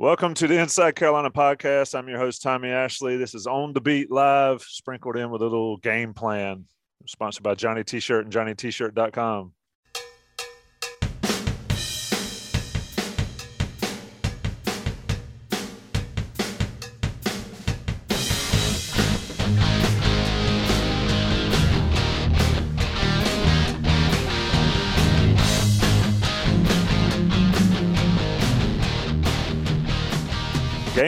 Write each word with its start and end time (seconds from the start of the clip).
Welcome 0.00 0.34
to 0.34 0.46
the 0.46 0.56
Inside 0.60 0.94
Carolina 0.94 1.28
podcast. 1.28 1.98
I'm 1.98 2.08
your 2.08 2.20
host, 2.20 2.40
Tommy 2.40 2.68
Ashley. 2.68 3.16
This 3.16 3.34
is 3.34 3.48
On 3.48 3.72
the 3.72 3.80
Beat 3.80 4.12
Live, 4.12 4.62
sprinkled 4.62 5.16
in 5.16 5.28
with 5.28 5.42
a 5.42 5.44
little 5.44 5.76
game 5.78 6.14
plan, 6.14 6.66
sponsored 7.04 7.42
by 7.42 7.56
Johnny 7.56 7.82
T 7.82 7.98
shirt 7.98 8.24
and 8.24 8.32
JohnnyT-shirt.com. 8.32 9.52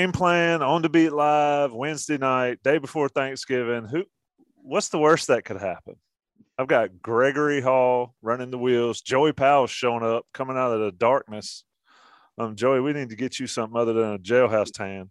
Game 0.01 0.13
plan 0.13 0.63
on 0.63 0.81
the 0.81 0.89
beat 0.89 1.13
live 1.13 1.75
Wednesday 1.75 2.17
night, 2.17 2.63
day 2.63 2.79
before 2.79 3.11
Thanksgiving. 3.11 3.85
Who 3.85 4.05
what's 4.57 4.89
the 4.89 4.99
worst 4.99 5.27
that 5.27 5.45
could 5.45 5.59
happen? 5.59 5.97
I've 6.57 6.69
got 6.69 7.03
Gregory 7.03 7.61
Hall 7.61 8.15
running 8.23 8.51
the 8.51 8.57
wheels, 8.57 9.03
Joey 9.03 9.35
Powell 9.35 9.67
showing 9.67 10.03
up, 10.03 10.25
coming 10.33 10.57
out 10.57 10.73
of 10.73 10.81
the 10.81 10.91
darkness. 10.91 11.65
Um, 12.39 12.57
Joey, 12.57 12.81
we 12.81 12.95
need 12.95 13.11
to 13.11 13.15
get 13.15 13.39
you 13.39 13.47
something 13.47 13.79
other 13.79 13.93
than 13.93 14.15
a 14.15 14.19
jailhouse 14.19 14.73
tan. 14.73 15.11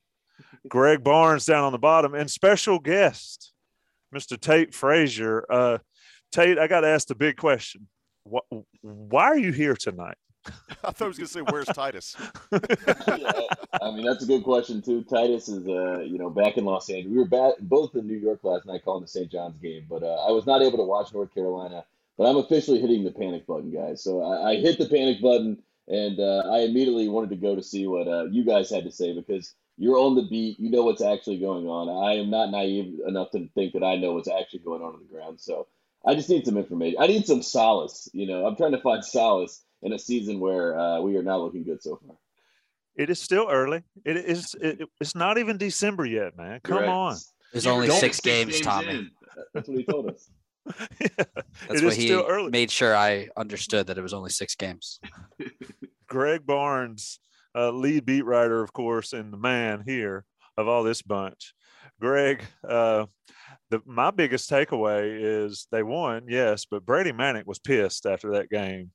Greg 0.68 1.04
Barnes 1.04 1.46
down 1.46 1.66
on 1.66 1.72
the 1.72 1.78
bottom, 1.78 2.16
and 2.16 2.28
special 2.28 2.80
guest, 2.80 3.54
Mr. 4.12 4.40
Tate 4.40 4.74
Frazier. 4.74 5.46
Uh, 5.52 5.78
Tate, 6.32 6.58
I 6.58 6.66
got 6.66 6.82
to 6.82 6.88
ask 6.88 7.08
the 7.08 7.14
big 7.14 7.38
question: 7.38 7.88
What, 8.24 8.46
Why 8.82 9.26
are 9.26 9.38
you 9.38 9.52
here 9.52 9.76
tonight? 9.76 10.18
I 10.84 10.92
thought 10.92 11.02
I 11.02 11.08
was 11.08 11.18
going 11.18 11.28
to 11.28 11.34
say, 11.34 11.42
"Where's 11.42 11.68
Titus?" 11.68 12.16
yeah, 12.52 13.32
I 13.82 13.92
mean 13.92 14.06
that's 14.06 14.24
a 14.24 14.28
good 14.28 14.44
question 14.44 14.82
too. 14.82 15.04
Titus 15.04 15.50
is, 15.50 15.68
uh, 15.68 16.00
you 16.00 16.18
know, 16.18 16.30
back 16.30 16.58
in 16.58 16.66
Los 16.66 16.90
Angeles. 16.90 17.12
We 17.12 17.18
were 17.18 17.26
back 17.26 17.56
both 17.60 17.96
in 17.96 18.08
New 18.08 18.18
York 18.18 18.40
last 18.44 18.66
night 18.66 18.84
calling 18.84 19.02
the 19.02 19.08
St. 19.08 19.32
John's 19.32 19.58
game, 19.58 19.86
but 19.90 20.04
uh, 20.04 20.26
I 20.28 20.32
was 20.32 20.46
not 20.46 20.62
able 20.62 20.78
to 20.78 20.84
watch 20.84 21.14
North 21.14 21.34
Carolina. 21.34 21.86
But 22.18 22.26
I'm 22.26 22.38
officially 22.38 22.82
hitting 22.82 23.06
the 23.06 23.12
panic 23.12 23.48
button, 23.48 23.72
guys. 23.72 24.04
So 24.04 24.22
I, 24.22 24.50
I 24.50 24.56
hit 24.58 24.78
the 24.78 24.90
panic 24.90 25.22
button, 25.22 25.58
and 25.88 26.20
uh, 26.20 26.44
I 26.52 26.60
immediately 26.60 27.08
wanted 27.08 27.30
to 27.30 27.38
go 27.38 27.56
to 27.56 27.64
see 27.64 27.88
what 27.88 28.10
uh, 28.10 28.26
you 28.26 28.44
guys 28.44 28.70
had 28.70 28.84
to 28.84 28.92
say 28.92 29.14
because 29.14 29.54
you're 29.78 29.98
on 29.98 30.16
the 30.16 30.28
beat. 30.30 30.60
You 30.60 30.70
know 30.70 30.84
what's 30.84 31.02
actually 31.02 31.40
going 31.40 31.68
on. 31.68 31.88
I 32.06 32.20
am 32.20 32.30
not 32.30 32.52
naive 32.52 33.00
enough 33.08 33.32
to 33.32 33.48
think 33.56 33.72
that 33.74 33.84
I 33.84 33.96
know 33.96 34.14
what's 34.14 34.30
actually 34.30 34.60
going 34.60 34.82
on 34.82 34.96
on 34.96 35.00
the 35.00 35.14
ground. 35.14 35.40
So 35.40 35.68
I 36.06 36.16
just 36.16 36.30
need 36.30 36.46
some 36.46 36.58
information. 36.58 36.98
I 37.00 37.08
need 37.08 37.26
some 37.26 37.42
solace. 37.42 38.10
You 38.14 38.28
know, 38.28 38.46
I'm 38.46 38.58
trying 38.58 38.74
to 38.74 38.82
find 38.82 39.04
solace 39.06 39.64
in 39.84 39.94
a 39.94 40.00
season 40.00 40.40
where 40.40 40.78
uh, 40.78 41.00
we 41.00 41.18
are 41.18 41.24
not 41.24 41.42
looking 41.42 41.64
good 41.64 41.82
so 41.82 42.00
far. 42.06 42.16
It 42.96 43.10
is 43.10 43.20
still 43.20 43.48
early. 43.50 43.84
It 44.06 44.18
is. 44.18 44.56
It, 44.62 44.82
it's 45.00 45.16
not 45.16 45.38
even 45.38 45.58
December 45.58 46.06
yet, 46.06 46.36
man. 46.38 46.60
Come 46.64 46.80
Correct. 46.80 46.90
on. 46.92 47.18
There's 47.54 47.66
You're 47.66 47.74
only 47.74 47.88
six 47.90 48.00
six 48.00 48.20
games, 48.20 48.54
games 48.54 48.66
Tommy. 48.66 48.88
in. 48.90 49.12
That's 49.54 49.70
what 49.70 49.78
he 49.78 49.84
told 49.86 50.10
us. 50.10 50.30
yeah, 51.00 51.08
That's 51.18 51.82
it 51.82 51.84
what 51.84 51.94
is 51.94 51.96
he 51.96 52.08
still 52.08 52.26
early. 52.28 52.52
made 52.52 52.70
sure 52.70 52.96
I 52.96 53.30
understood 53.38 53.88
that 53.88 53.98
it 53.98 54.02
was 54.02 54.14
only 54.14 54.30
six 54.30 54.56
games. 54.56 55.00
Greg 56.08 56.46
Barnes, 56.46 57.20
uh, 57.56 57.72
lead 57.72 58.06
beat 58.06 58.26
writer, 58.26 58.62
of 58.62 58.74
course, 58.74 59.14
and 59.14 59.32
the 59.32 59.38
man 59.38 59.84
here 59.86 60.26
of 60.58 60.68
all 60.68 60.84
this 60.84 61.02
bunch. 61.02 61.54
Greg, 62.00 62.44
uh, 62.68 63.06
the, 63.70 63.82
my 63.86 64.12
biggest 64.12 64.50
takeaway 64.50 65.18
is 65.20 65.68
they 65.72 65.84
won, 65.84 66.24
yes, 66.28 66.66
but 66.70 66.86
Brady 66.86 67.12
Manek 67.12 67.46
was 67.46 67.60
pissed 67.60 68.06
after 68.06 68.32
that 68.34 68.50
game. 68.50 68.92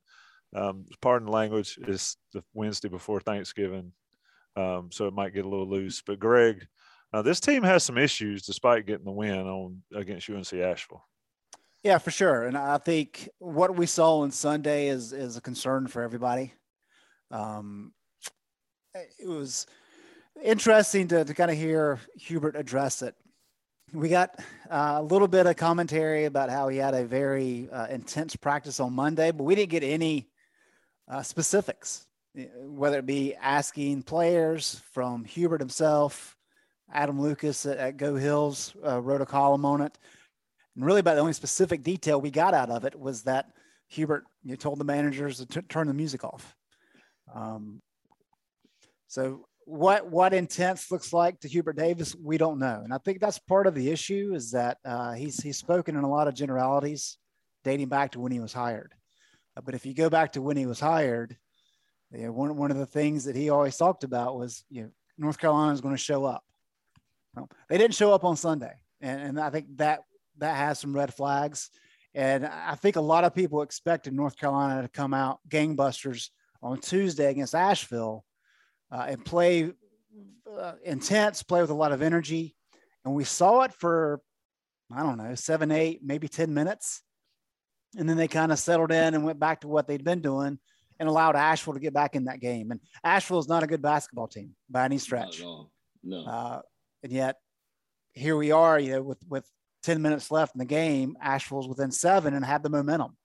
Um, 0.54 0.86
pardon 1.00 1.28
language, 1.28 1.78
is 1.88 2.16
the 2.32 2.42
Wednesday 2.52 2.88
before 2.88 3.20
Thanksgiving, 3.20 3.92
um, 4.56 4.90
so 4.92 5.06
it 5.06 5.14
might 5.14 5.34
get 5.34 5.44
a 5.44 5.48
little 5.48 5.68
loose. 5.68 6.00
But 6.00 6.20
Greg, 6.20 6.66
uh, 7.12 7.22
this 7.22 7.40
team 7.40 7.62
has 7.62 7.82
some 7.82 7.98
issues 7.98 8.42
despite 8.42 8.86
getting 8.86 9.04
the 9.04 9.10
win 9.10 9.38
on 9.38 9.82
against 9.94 10.30
UNC 10.30 10.52
Asheville. 10.52 11.04
Yeah, 11.82 11.98
for 11.98 12.10
sure. 12.10 12.44
And 12.44 12.56
I 12.56 12.78
think 12.78 13.28
what 13.38 13.76
we 13.76 13.86
saw 13.86 14.20
on 14.20 14.30
Sunday 14.30 14.88
is 14.88 15.12
is 15.12 15.36
a 15.36 15.40
concern 15.40 15.86
for 15.86 16.02
everybody. 16.02 16.54
Um, 17.30 17.92
it 18.94 19.28
was 19.28 19.66
interesting 20.42 21.08
to, 21.08 21.24
to 21.24 21.34
kind 21.34 21.50
of 21.50 21.56
hear 21.56 21.98
Hubert 22.16 22.56
address 22.56 23.02
it. 23.02 23.14
We 23.92 24.08
got 24.08 24.40
uh, 24.70 24.96
a 24.98 25.02
little 25.02 25.28
bit 25.28 25.46
of 25.46 25.56
commentary 25.56 26.24
about 26.24 26.50
how 26.50 26.68
he 26.68 26.78
had 26.78 26.94
a 26.94 27.04
very 27.04 27.68
uh, 27.70 27.86
intense 27.86 28.34
practice 28.34 28.80
on 28.80 28.92
Monday, 28.92 29.30
but 29.30 29.44
we 29.44 29.54
didn't 29.54 29.70
get 29.70 29.84
any 29.84 30.28
uh, 31.08 31.22
specifics, 31.22 32.06
whether 32.34 32.98
it 32.98 33.06
be 33.06 33.34
asking 33.34 34.02
players 34.02 34.80
from 34.92 35.24
Hubert 35.24 35.60
himself, 35.60 36.36
Adam 36.92 37.20
Lucas 37.20 37.66
at, 37.66 37.78
at 37.78 37.96
GoHeels 37.96 38.74
uh, 38.86 39.00
wrote 39.00 39.20
a 39.20 39.26
column 39.26 39.64
on 39.64 39.80
it. 39.80 39.98
And 40.76 40.84
really, 40.84 41.00
about 41.00 41.14
the 41.14 41.20
only 41.20 41.32
specific 41.32 41.82
detail 41.82 42.20
we 42.20 42.30
got 42.30 42.54
out 42.54 42.70
of 42.70 42.84
it 42.84 42.98
was 42.98 43.22
that 43.22 43.46
Hubert 43.88 44.24
you 44.42 44.56
told 44.56 44.78
the 44.78 44.84
managers 44.84 45.38
to 45.38 45.46
t- 45.46 45.60
turn 45.68 45.86
the 45.86 45.94
music 45.94 46.24
off. 46.24 46.54
Um, 47.32 47.80
so, 49.06 49.46
what 49.66 50.10
what 50.10 50.34
intense 50.34 50.90
looks 50.90 51.12
like 51.12 51.40
to 51.40 51.48
Hubert 51.48 51.76
Davis, 51.76 52.14
we 52.16 52.38
don't 52.38 52.58
know, 52.58 52.80
and 52.82 52.92
I 52.92 52.98
think 52.98 53.20
that's 53.20 53.38
part 53.38 53.66
of 53.66 53.74
the 53.74 53.90
issue 53.90 54.32
is 54.34 54.50
that 54.50 54.78
uh, 54.84 55.12
he's 55.12 55.40
he's 55.40 55.58
spoken 55.58 55.96
in 55.96 56.02
a 56.02 56.10
lot 56.10 56.28
of 56.28 56.34
generalities, 56.34 57.18
dating 57.62 57.88
back 57.88 58.12
to 58.12 58.20
when 58.20 58.32
he 58.32 58.40
was 58.40 58.52
hired. 58.52 58.92
But 59.62 59.74
if 59.74 59.86
you 59.86 59.94
go 59.94 60.10
back 60.10 60.32
to 60.32 60.42
when 60.42 60.56
he 60.56 60.66
was 60.66 60.80
hired, 60.80 61.36
you 62.10 62.26
know, 62.26 62.32
one 62.32 62.56
one 62.56 62.70
of 62.70 62.76
the 62.76 62.86
things 62.86 63.24
that 63.24 63.36
he 63.36 63.50
always 63.50 63.76
talked 63.76 64.04
about 64.04 64.36
was 64.36 64.64
you 64.70 64.82
know 64.82 64.90
North 65.18 65.38
Carolina 65.38 65.72
is 65.72 65.80
going 65.80 65.94
to 65.94 66.02
show 66.02 66.24
up. 66.24 66.44
Well, 67.34 67.48
they 67.68 67.78
didn't 67.78 67.94
show 67.94 68.12
up 68.12 68.24
on 68.24 68.36
Sunday, 68.36 68.72
and, 69.00 69.20
and 69.20 69.40
I 69.40 69.50
think 69.50 69.66
that 69.76 70.00
that 70.38 70.56
has 70.56 70.78
some 70.78 70.94
red 70.94 71.14
flags. 71.14 71.70
And 72.14 72.46
I 72.46 72.76
think 72.76 72.96
a 72.96 73.00
lot 73.00 73.24
of 73.24 73.34
people 73.34 73.62
expected 73.62 74.12
North 74.12 74.36
Carolina 74.36 74.82
to 74.82 74.88
come 74.88 75.12
out 75.12 75.40
gangbusters 75.48 76.30
on 76.62 76.80
Tuesday 76.80 77.28
against 77.30 77.56
Asheville 77.56 78.24
uh, 78.92 79.06
and 79.08 79.24
play 79.24 79.72
uh, 80.58 80.72
intense, 80.84 81.42
play 81.42 81.60
with 81.60 81.70
a 81.70 81.74
lot 81.74 81.92
of 81.92 82.02
energy. 82.02 82.54
And 83.04 83.14
we 83.14 83.24
saw 83.24 83.62
it 83.62 83.72
for, 83.72 84.20
I 84.94 85.02
don't 85.02 85.18
know, 85.18 85.34
seven, 85.34 85.72
eight, 85.72 86.00
maybe 86.04 86.28
10 86.28 86.54
minutes. 86.54 87.02
And 87.96 88.08
then 88.08 88.16
they 88.16 88.28
kind 88.28 88.52
of 88.52 88.58
settled 88.58 88.90
in 88.90 89.14
and 89.14 89.24
went 89.24 89.38
back 89.38 89.60
to 89.60 89.68
what 89.68 89.86
they'd 89.86 90.04
been 90.04 90.20
doing 90.20 90.58
and 90.98 91.08
allowed 91.08 91.36
Asheville 91.36 91.74
to 91.74 91.80
get 91.80 91.92
back 91.92 92.14
in 92.14 92.24
that 92.24 92.40
game. 92.40 92.70
And 92.70 92.80
Asheville 93.02 93.38
is 93.38 93.48
not 93.48 93.62
a 93.62 93.66
good 93.66 93.82
basketball 93.82 94.28
team 94.28 94.54
by 94.70 94.84
any 94.84 94.98
stretch. 94.98 95.40
Not 95.40 95.46
at 95.46 95.46
all. 95.46 95.70
No. 96.02 96.24
Uh, 96.24 96.60
and 97.02 97.12
yet 97.12 97.36
here 98.12 98.36
we 98.36 98.52
are, 98.52 98.78
you 98.78 98.92
know, 98.92 99.02
with, 99.02 99.18
with 99.28 99.48
10 99.82 100.00
minutes 100.00 100.30
left 100.30 100.54
in 100.54 100.58
the 100.58 100.64
game, 100.64 101.16
Asheville's 101.20 101.68
within 101.68 101.90
seven 101.90 102.34
and 102.34 102.44
had 102.44 102.62
the 102.62 102.70
momentum. 102.70 103.16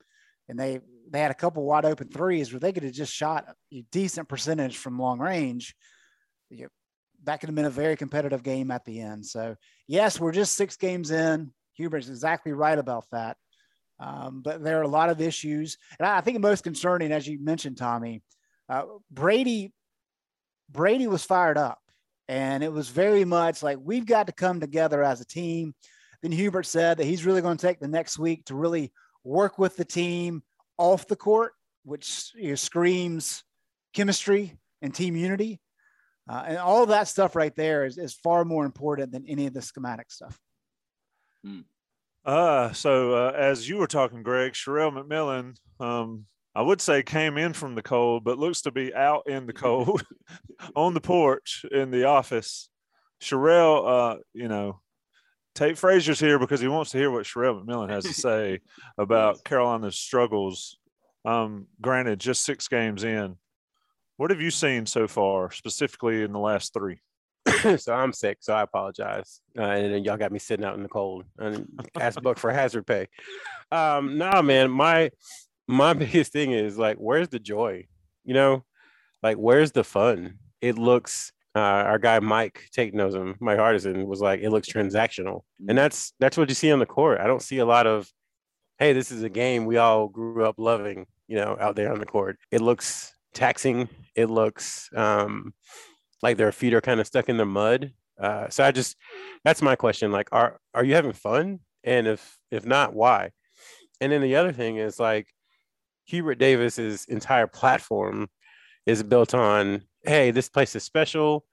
And 0.47 0.59
they, 0.59 0.79
they 1.09 1.19
had 1.19 1.31
a 1.31 1.35
couple 1.35 1.63
wide 1.63 1.85
open 1.85 2.09
threes 2.09 2.51
where 2.51 2.59
they 2.59 2.71
could 2.73 2.83
have 2.83 2.93
just 2.93 3.13
shot 3.13 3.45
a 3.73 3.85
decent 3.91 4.27
percentage 4.27 4.77
from 4.77 4.99
long 4.99 5.19
range. 5.19 5.75
You 6.49 6.63
know, 6.63 6.69
that 7.23 7.39
could 7.39 7.49
have 7.49 7.55
been 7.55 7.65
a 7.65 7.69
very 7.69 7.95
competitive 7.95 8.43
game 8.43 8.71
at 8.71 8.85
the 8.85 9.01
end. 9.01 9.25
So 9.25 9.55
yes, 9.87 10.19
we're 10.19 10.31
just 10.31 10.55
six 10.55 10.75
games 10.75 11.11
in. 11.11 11.53
Hubert's 11.73 12.09
exactly 12.09 12.51
right 12.51 12.77
about 12.77 13.05
that. 13.11 13.37
Um, 13.99 14.41
but 14.41 14.63
there 14.63 14.79
are 14.79 14.83
a 14.83 14.87
lot 14.87 15.09
of 15.09 15.21
issues. 15.21 15.77
And 15.99 16.07
I 16.07 16.21
think 16.21 16.35
the 16.35 16.47
most 16.47 16.63
concerning, 16.63 17.11
as 17.11 17.27
you 17.27 17.43
mentioned, 17.43 17.77
Tommy, 17.77 18.21
uh, 18.69 18.83
Brady, 19.11 19.73
Brady 20.71 21.07
was 21.07 21.23
fired 21.23 21.57
up 21.57 21.79
and 22.29 22.63
it 22.63 22.71
was 22.71 22.89
very 22.89 23.25
much 23.25 23.63
like 23.63 23.79
we've 23.81 24.05
got 24.05 24.27
to 24.27 24.33
come 24.33 24.59
together 24.59 25.03
as 25.03 25.19
a 25.19 25.25
team. 25.25 25.73
Then 26.21 26.31
Hubert 26.31 26.67
said 26.67 26.97
that 26.97 27.05
he's 27.05 27.25
really 27.25 27.41
going 27.41 27.57
to 27.57 27.67
take 27.67 27.79
the 27.79 27.87
next 27.87 28.19
week 28.19 28.45
to 28.45 28.55
really 28.55 28.93
work 29.23 29.57
with 29.57 29.75
the 29.75 29.85
team 29.85 30.43
off 30.77 31.07
the 31.07 31.15
court, 31.15 31.53
which 31.83 32.31
you 32.35 32.49
know, 32.49 32.55
screams 32.55 33.43
chemistry 33.93 34.57
and 34.81 34.93
team 34.93 35.15
unity. 35.15 35.59
Uh, 36.29 36.43
and 36.47 36.57
all 36.59 36.85
that 36.85 37.07
stuff 37.07 37.35
right 37.35 37.55
there 37.55 37.85
is, 37.85 37.97
is 37.97 38.13
far 38.13 38.45
more 38.45 38.63
important 38.63 39.11
than 39.11 39.25
any 39.27 39.47
of 39.47 39.53
the 39.53 39.61
schematic 39.61 40.11
stuff. 40.11 40.39
Uh, 42.25 42.71
so 42.73 43.13
uh, 43.13 43.31
as 43.31 43.67
you 43.67 43.77
were 43.77 43.87
talking, 43.87 44.23
Greg, 44.23 44.53
Sherrell 44.53 44.91
McMillan, 44.91 45.55
um, 45.79 46.25
I 46.53 46.61
would 46.61 46.81
say 46.81 47.03
came 47.03 47.37
in 47.37 47.53
from 47.53 47.75
the 47.75 47.81
cold, 47.81 48.23
but 48.23 48.37
looks 48.37 48.61
to 48.61 48.71
be 48.71 48.93
out 48.93 49.27
in 49.27 49.45
the 49.45 49.53
cold 49.65 50.03
on 50.75 50.93
the 50.93 51.01
porch 51.01 51.65
in 51.71 51.91
the 51.91 52.05
office. 52.05 52.69
Sherrell, 53.21 53.87
uh, 53.87 54.17
you 54.33 54.47
know, 54.47 54.79
Tate 55.55 55.77
Frazier's 55.77 56.19
here 56.19 56.39
because 56.39 56.61
he 56.61 56.67
wants 56.67 56.91
to 56.91 56.97
hear 56.97 57.11
what 57.11 57.25
Sherrell 57.25 57.63
McMillan 57.63 57.89
has 57.89 58.05
to 58.05 58.13
say 58.13 58.59
about 58.97 59.43
Carolina's 59.43 59.97
struggles. 59.97 60.77
Um, 61.25 61.67
granted, 61.81 62.19
just 62.19 62.45
six 62.45 62.67
games 62.67 63.03
in. 63.03 63.35
What 64.17 64.31
have 64.31 64.41
you 64.41 64.51
seen 64.51 64.85
so 64.85 65.07
far, 65.07 65.51
specifically 65.51 66.23
in 66.23 66.31
the 66.31 66.39
last 66.39 66.73
three? 66.73 66.99
so 67.77 67.93
I'm 67.93 68.13
sick, 68.13 68.37
so 68.41 68.53
I 68.53 68.63
apologize. 68.63 69.41
Uh, 69.57 69.63
and 69.63 69.93
then 69.93 70.03
y'all 70.03 70.17
got 70.17 70.31
me 70.31 70.39
sitting 70.39 70.65
out 70.65 70.75
in 70.75 70.83
the 70.83 70.89
cold 70.89 71.25
and 71.37 71.67
ask 71.99 72.21
Buck 72.21 72.37
for 72.37 72.51
hazard 72.51 72.85
pay. 72.85 73.07
Um, 73.71 74.17
nah, 74.17 74.41
man, 74.41 74.71
my 74.71 75.11
my 75.67 75.93
biggest 75.93 76.31
thing 76.31 76.51
is 76.51 76.77
like, 76.77 76.97
where's 76.97 77.29
the 77.29 77.39
joy? 77.39 77.85
You 78.23 78.33
know, 78.33 78.63
like 79.23 79.37
where's 79.37 79.71
the 79.71 79.83
fun? 79.83 80.39
It 80.61 80.77
looks. 80.77 81.31
Uh, 81.55 81.59
our 81.59 81.97
guy 81.97 82.19
Mike 82.19 82.69
Tate 82.71 82.93
knows 82.93 83.15
him. 83.15 83.35
Mike 83.39 83.57
Artisan 83.57 84.05
was 84.05 84.21
like, 84.21 84.39
it 84.41 84.51
looks 84.51 84.71
transactional, 84.71 85.41
and 85.67 85.77
that's 85.77 86.13
that's 86.19 86.37
what 86.37 86.47
you 86.49 86.55
see 86.55 86.71
on 86.71 86.79
the 86.79 86.85
court. 86.85 87.19
I 87.19 87.27
don't 87.27 87.41
see 87.41 87.57
a 87.57 87.65
lot 87.65 87.87
of, 87.87 88.09
hey, 88.77 88.93
this 88.93 89.11
is 89.11 89.23
a 89.23 89.29
game 89.29 89.65
we 89.65 89.77
all 89.77 90.07
grew 90.07 90.45
up 90.45 90.55
loving. 90.57 91.07
You 91.27 91.37
know, 91.37 91.57
out 91.59 91.75
there 91.75 91.91
on 91.91 91.99
the 91.99 92.05
court, 92.05 92.37
it 92.51 92.61
looks 92.61 93.13
taxing. 93.33 93.89
It 94.15 94.27
looks 94.27 94.89
um, 94.95 95.53
like 96.21 96.37
their 96.37 96.51
feet 96.51 96.73
are 96.73 96.81
kind 96.81 96.99
of 96.99 97.07
stuck 97.07 97.29
in 97.29 97.37
the 97.37 97.45
mud. 97.45 97.93
Uh, 98.19 98.49
so 98.49 98.63
I 98.63 98.71
just 98.71 98.97
that's 99.43 99.61
my 99.61 99.75
question. 99.75 100.11
Like, 100.11 100.29
are 100.31 100.59
are 100.73 100.83
you 100.83 100.95
having 100.95 101.13
fun? 101.13 101.59
And 101.83 102.07
if 102.07 102.37
if 102.51 102.65
not, 102.65 102.93
why? 102.93 103.31
And 104.01 104.11
then 104.11 104.21
the 104.21 104.35
other 104.35 104.51
thing 104.51 104.77
is 104.77 104.99
like 104.99 105.27
Hubert 106.05 106.35
Davis's 106.35 107.05
entire 107.05 107.47
platform 107.47 108.29
is 108.85 109.03
built 109.03 109.33
on, 109.33 109.83
hey, 110.03 110.31
this 110.31 110.49
place 110.49 110.75
is 110.75 110.83
special. 110.83 111.45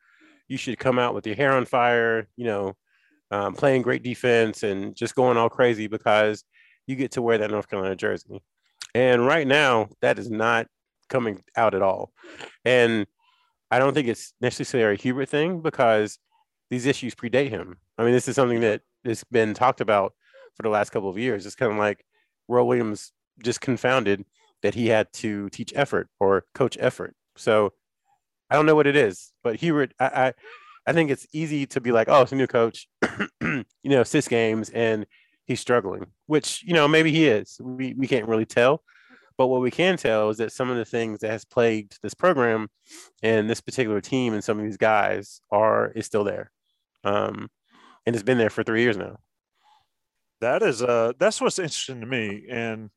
You 0.48 0.56
should 0.56 0.78
come 0.78 0.98
out 0.98 1.14
with 1.14 1.26
your 1.26 1.36
hair 1.36 1.52
on 1.52 1.66
fire, 1.66 2.28
you 2.36 2.46
know, 2.46 2.74
um, 3.30 3.54
playing 3.54 3.82
great 3.82 4.02
defense 4.02 4.62
and 4.62 4.94
just 4.94 5.14
going 5.14 5.36
all 5.36 5.50
crazy 5.50 5.88
because 5.88 6.44
you 6.86 6.96
get 6.96 7.12
to 7.12 7.22
wear 7.22 7.38
that 7.38 7.50
North 7.50 7.68
Carolina 7.68 7.96
jersey. 7.96 8.40
And 8.94 9.26
right 9.26 9.46
now, 9.46 9.88
that 10.00 10.18
is 10.18 10.30
not 10.30 10.68
coming 11.08 11.42
out 11.56 11.74
at 11.74 11.82
all. 11.82 12.12
And 12.64 13.06
I 13.70 13.78
don't 13.78 13.94
think 13.94 14.08
it's 14.08 14.32
necessarily 14.40 14.94
a 14.94 14.98
Hubert 14.98 15.28
thing 15.28 15.60
because 15.60 16.18
these 16.70 16.86
issues 16.86 17.14
predate 17.14 17.50
him. 17.50 17.78
I 17.98 18.04
mean, 18.04 18.12
this 18.12 18.28
is 18.28 18.36
something 18.36 18.60
that 18.60 18.82
has 19.04 19.24
been 19.24 19.54
talked 19.54 19.80
about 19.80 20.14
for 20.54 20.62
the 20.62 20.68
last 20.68 20.90
couple 20.90 21.08
of 21.08 21.18
years. 21.18 21.46
It's 21.46 21.54
kind 21.54 21.72
of 21.72 21.78
like 21.78 22.04
Roy 22.48 22.64
Williams 22.64 23.12
just 23.42 23.60
confounded 23.60 24.24
that 24.62 24.74
he 24.74 24.88
had 24.88 25.12
to 25.12 25.48
teach 25.50 25.72
effort 25.76 26.08
or 26.18 26.44
coach 26.54 26.76
effort. 26.80 27.14
So 27.36 27.72
I 28.50 28.56
don't 28.56 28.66
know 28.66 28.74
what 28.74 28.86
it 28.86 28.96
is, 28.96 29.32
but 29.42 29.56
Hubert, 29.56 29.92
I, 29.98 30.06
I, 30.06 30.32
I 30.86 30.92
think 30.92 31.10
it's 31.10 31.26
easy 31.32 31.66
to 31.66 31.80
be 31.80 31.92
like, 31.92 32.08
oh, 32.08 32.22
it's 32.22 32.32
a 32.32 32.36
new 32.36 32.46
coach, 32.46 32.88
you 33.40 33.64
know, 33.84 34.04
six 34.04 34.28
games 34.28 34.70
and 34.70 35.06
he's 35.46 35.60
struggling, 35.60 36.06
which, 36.26 36.62
you 36.64 36.74
know, 36.74 36.88
maybe 36.88 37.12
he 37.12 37.26
is. 37.26 37.60
We, 37.60 37.94
we 37.94 38.06
can't 38.06 38.28
really 38.28 38.46
tell. 38.46 38.82
But 39.38 39.48
what 39.48 39.60
we 39.60 39.70
can 39.70 39.96
tell 39.96 40.30
is 40.30 40.38
that 40.38 40.52
some 40.52 40.70
of 40.70 40.76
the 40.76 40.84
things 40.84 41.20
that 41.20 41.30
has 41.30 41.44
plagued 41.44 41.98
this 42.02 42.14
program 42.14 42.68
and 43.22 43.48
this 43.50 43.60
particular 43.60 44.00
team 44.00 44.32
and 44.32 44.42
some 44.42 44.58
of 44.58 44.64
these 44.64 44.78
guys 44.78 45.40
are 45.50 45.90
is 45.92 46.06
still 46.06 46.24
there, 46.24 46.50
um, 47.04 47.48
and 48.06 48.16
it's 48.16 48.22
been 48.22 48.38
there 48.38 48.50
for 48.50 48.62
three 48.62 48.82
years 48.82 48.96
now. 48.96 49.18
That 50.40 50.62
is 50.62 50.82
uh 50.82 51.12
that's 51.18 51.40
what's 51.40 51.58
interesting 51.58 52.00
to 52.00 52.06
me, 52.06 52.46
and 52.50 52.90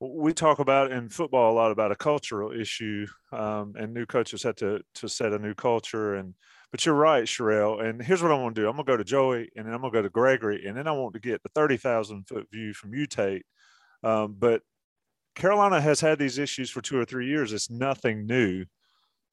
we 0.00 0.32
talk 0.32 0.58
about 0.58 0.90
in 0.90 1.08
football 1.08 1.52
a 1.52 1.54
lot 1.54 1.70
about 1.70 1.92
a 1.92 1.96
cultural 1.96 2.50
issue, 2.52 3.06
um, 3.32 3.74
and 3.78 3.94
new 3.94 4.06
coaches 4.06 4.42
had 4.42 4.56
to 4.58 4.80
to 4.96 5.08
set 5.08 5.32
a 5.32 5.38
new 5.38 5.54
culture. 5.54 6.14
And 6.16 6.34
but 6.72 6.84
you're 6.84 6.94
right, 6.94 7.24
Sherrell. 7.24 7.84
And 7.84 8.02
here's 8.02 8.22
what 8.22 8.32
I 8.32 8.34
want 8.34 8.54
to 8.56 8.62
do: 8.62 8.68
I'm 8.68 8.74
gonna 8.74 8.84
go 8.84 8.96
to 8.96 9.04
Joey, 9.04 9.50
and 9.56 9.66
then 9.66 9.74
I'm 9.74 9.80
gonna 9.80 9.92
go 9.92 10.02
to 10.02 10.10
Gregory, 10.10 10.66
and 10.66 10.76
then 10.76 10.88
I 10.88 10.92
want 10.92 11.14
to 11.14 11.20
get 11.20 11.42
the 11.42 11.50
thirty 11.50 11.76
thousand 11.76 12.26
foot 12.26 12.48
view 12.50 12.72
from 12.74 12.94
you, 12.94 13.06
Tate. 13.06 13.46
Um, 14.02 14.34
but 14.38 14.62
Carolina 15.34 15.80
has 15.80 16.00
had 16.00 16.18
these 16.18 16.38
issues 16.38 16.70
for 16.70 16.80
two 16.80 16.98
or 16.98 17.04
three 17.04 17.26
years. 17.26 17.52
It's 17.52 17.70
nothing 17.70 18.26
new. 18.26 18.64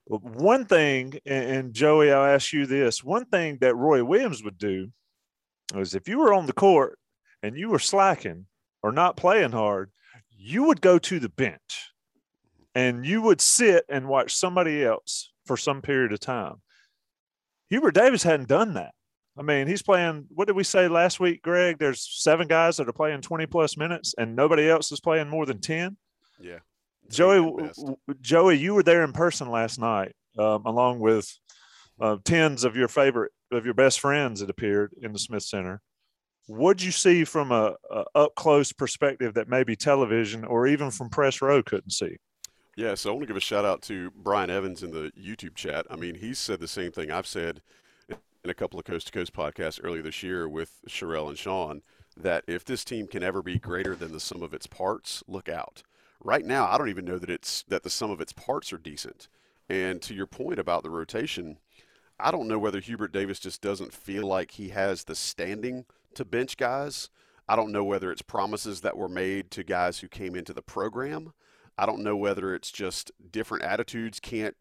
But 0.08 0.24
one 0.24 0.66
thing, 0.66 1.20
and 1.26 1.74
Joey, 1.74 2.12
I'll 2.12 2.26
ask 2.26 2.52
you 2.52 2.66
this 2.66 3.04
one 3.04 3.26
thing 3.26 3.58
that 3.62 3.76
Roy 3.76 4.04
Williams 4.04 4.44
would 4.44 4.58
do 4.58 4.92
is 5.76 5.94
if 5.94 6.08
you 6.08 6.18
were 6.18 6.34
on 6.34 6.48
the 6.48 6.54
court 6.54 6.98
and 7.44 7.58
you 7.58 7.70
were 7.70 7.80
slacking 7.80 8.48
or 8.82 8.92
not 8.92 9.18
playing 9.18 9.52
hard, 9.52 9.92
you 10.36 10.64
would 10.64 10.82
go 10.82 10.98
to 10.98 11.20
the 11.20 11.30
bench 11.30 11.92
and 12.74 13.06
you 13.06 13.22
would 13.22 13.42
sit 13.42 13.86
and 13.90 14.08
watch 14.08 14.36
somebody 14.36 14.84
else 14.84 15.32
for 15.46 15.58
some 15.58 15.82
period 15.82 16.12
of 16.12 16.20
time. 16.20 16.56
Hubert 17.70 17.92
Davis 17.92 18.24
hadn't 18.24 18.50
done 18.50 18.74
that. 18.76 18.94
I 19.38 19.42
mean, 19.42 19.68
he's 19.68 19.82
playing. 19.82 20.26
What 20.30 20.48
did 20.48 20.56
we 20.56 20.64
say 20.64 20.88
last 20.88 21.20
week, 21.20 21.42
Greg? 21.42 21.78
There's 21.78 22.08
seven 22.10 22.48
guys 22.48 22.78
that 22.78 22.90
are 22.90 22.94
playing 22.94 23.22
20 23.22 23.46
plus 23.46 23.78
minutes, 23.78 24.14
and 24.18 24.36
nobody 24.36 24.70
else 24.70 24.92
is 24.92 25.00
playing 25.00 25.30
more 25.30 25.46
than 25.46 25.62
10. 25.62 25.96
Yeah. 26.42 26.60
Joey, 27.10 27.70
Joey, 28.22 28.58
you 28.58 28.74
were 28.74 28.84
there 28.84 29.04
in 29.04 29.14
person 29.14 29.50
last 29.50 29.80
night, 29.80 30.14
um, 30.38 30.66
along 30.66 31.00
with 31.00 31.32
uh, 32.00 32.18
tens 32.24 32.64
of 32.64 32.76
your 32.76 32.88
favorite 32.88 33.32
of 33.52 33.66
your 33.66 33.74
best 33.74 34.00
friends. 34.00 34.42
It 34.42 34.50
appeared 34.50 34.94
in 35.02 35.14
the 35.14 35.20
Smith 35.20 35.44
Center. 35.44 35.82
What'd 36.48 36.82
you 36.82 36.92
see 36.92 37.26
from 37.26 37.52
a, 37.52 37.76
a 37.92 38.06
up 38.16 38.36
close 38.36 38.72
perspective 38.74 39.36
that 39.36 39.48
maybe 39.48 39.76
television 39.76 40.44
or 40.44 40.68
even 40.68 40.92
from 40.92 41.10
press 41.10 41.42
row 41.42 41.62
couldn't 41.62 41.92
see? 41.92 42.18
Yeah, 42.76 42.96
so 42.96 43.10
I 43.10 43.14
want 43.14 43.24
to 43.24 43.28
give 43.28 43.38
a 43.38 43.42
shout 43.42 43.66
out 43.66 43.82
to 43.84 44.12
Brian 44.16 44.50
Evans 44.50 44.84
in 44.84 44.92
the 44.92 45.12
YouTube 45.20 45.56
chat. 45.56 45.86
I 45.90 45.96
mean, 45.96 46.16
he 46.16 46.34
said 46.34 46.60
the 46.60 46.68
same 46.68 46.92
thing 46.92 47.12
I've 47.12 47.28
said 47.28 47.62
in 48.44 48.50
a 48.50 48.54
couple 48.54 48.80
of 48.80 48.86
Coast 48.86 49.08
to 49.08 49.14
Coast 49.14 49.34
podcasts 49.34 49.80
earlier 49.84 50.02
this 50.02 50.24
year 50.24 50.48
with 50.48 50.80
Sherrell 50.88 51.30
and 51.30 51.38
Sean 51.38 51.82
that 52.16 52.44
if 52.48 52.66
this 52.66 52.84
team 52.84 53.08
can 53.08 53.24
ever 53.24 53.42
be 53.42 53.60
greater 53.60 53.96
than 53.96 54.12
the 54.12 54.20
sum 54.20 54.42
of 54.42 54.54
its 54.54 54.68
parts, 54.68 55.24
look 55.28 55.50
out. 55.50 55.84
Right 56.22 56.46
now, 56.46 56.68
I 56.68 56.78
don't 56.78 56.90
even 56.90 57.06
know 57.06 57.18
that 57.18 57.30
it's 57.30 57.64
that 57.64 57.84
the 57.84 57.90
sum 57.90 58.12
of 58.12 58.20
its 58.20 58.34
parts 58.34 58.74
are 58.74 58.78
decent. 58.78 59.28
And 59.70 60.02
to 60.02 60.14
your 60.14 60.26
point 60.26 60.60
about 60.60 60.84
the 60.84 60.90
rotation, 60.90 61.60
I 62.20 62.32
don't 62.32 62.48
know 62.48 62.60
whether 62.60 62.80
Hubert 62.80 63.14
Davis 63.14 63.40
just 63.40 63.62
doesn't 63.62 63.94
feel 63.94 64.26
like 64.26 64.52
he 64.52 64.70
has 64.70 65.04
the 65.04 65.16
standing 65.16 65.86
to 66.16 66.26
bench 66.26 66.58
guys. 66.58 67.10
I 67.48 67.56
don't 67.56 67.72
know 67.72 67.84
whether 67.84 68.12
it's 68.12 68.22
promises 68.22 68.82
that 68.82 68.98
were 68.98 69.10
made 69.10 69.52
to 69.52 69.64
guys 69.64 70.00
who 70.00 70.08
came 70.08 70.36
into 70.36 70.54
the 70.54 70.62
program. 70.62 71.34
I 71.78 71.86
don't 71.86 72.04
know 72.04 72.18
whether 72.18 72.54
it's 72.54 72.72
just 72.72 73.12
different 73.32 73.64
attitudes 73.64 74.20
can't 74.20 74.56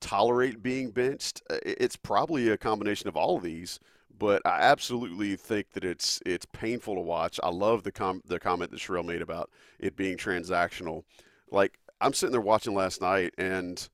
tolerate 0.00 0.62
being 0.62 0.90
benched. 0.90 1.42
Uh, 1.50 1.58
it's 1.62 1.96
probably 1.96 2.48
a 2.48 2.58
combination 2.58 3.08
of 3.08 3.16
all 3.16 3.36
of 3.36 3.42
these, 3.42 3.80
but 4.18 4.42
I 4.44 4.60
absolutely 4.60 5.36
think 5.36 5.72
that 5.72 5.84
it's 5.84 6.20
it's 6.26 6.46
painful 6.46 6.94
to 6.94 7.00
watch. 7.00 7.40
I 7.42 7.50
love 7.50 7.82
the 7.82 7.92
com- 7.92 8.22
the 8.26 8.38
comment 8.38 8.70
that 8.70 8.80
Sherrell 8.80 9.04
made 9.04 9.22
about 9.22 9.50
it 9.78 9.96
being 9.96 10.16
transactional. 10.16 11.04
Like 11.50 11.78
I'm 12.00 12.12
sitting 12.12 12.32
there 12.32 12.40
watching 12.40 12.74
last 12.74 13.00
night 13.00 13.34
and 13.38 13.88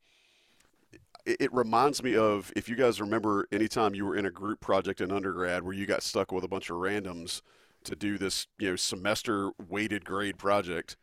it, 1.26 1.36
it 1.40 1.52
reminds 1.52 2.02
me 2.02 2.16
of 2.16 2.52
if 2.56 2.68
you 2.68 2.76
guys 2.76 3.00
remember 3.00 3.46
anytime 3.52 3.94
you 3.94 4.06
were 4.06 4.16
in 4.16 4.26
a 4.26 4.30
group 4.30 4.60
project 4.60 5.00
in 5.00 5.12
undergrad 5.12 5.62
where 5.62 5.74
you 5.74 5.86
got 5.86 6.02
stuck 6.02 6.32
with 6.32 6.44
a 6.44 6.48
bunch 6.48 6.70
of 6.70 6.76
randoms 6.76 7.42
to 7.84 7.94
do 7.94 8.18
this, 8.18 8.46
you 8.58 8.70
know, 8.70 8.76
semester 8.76 9.50
weighted 9.68 10.04
grade 10.04 10.38
project 10.38 10.96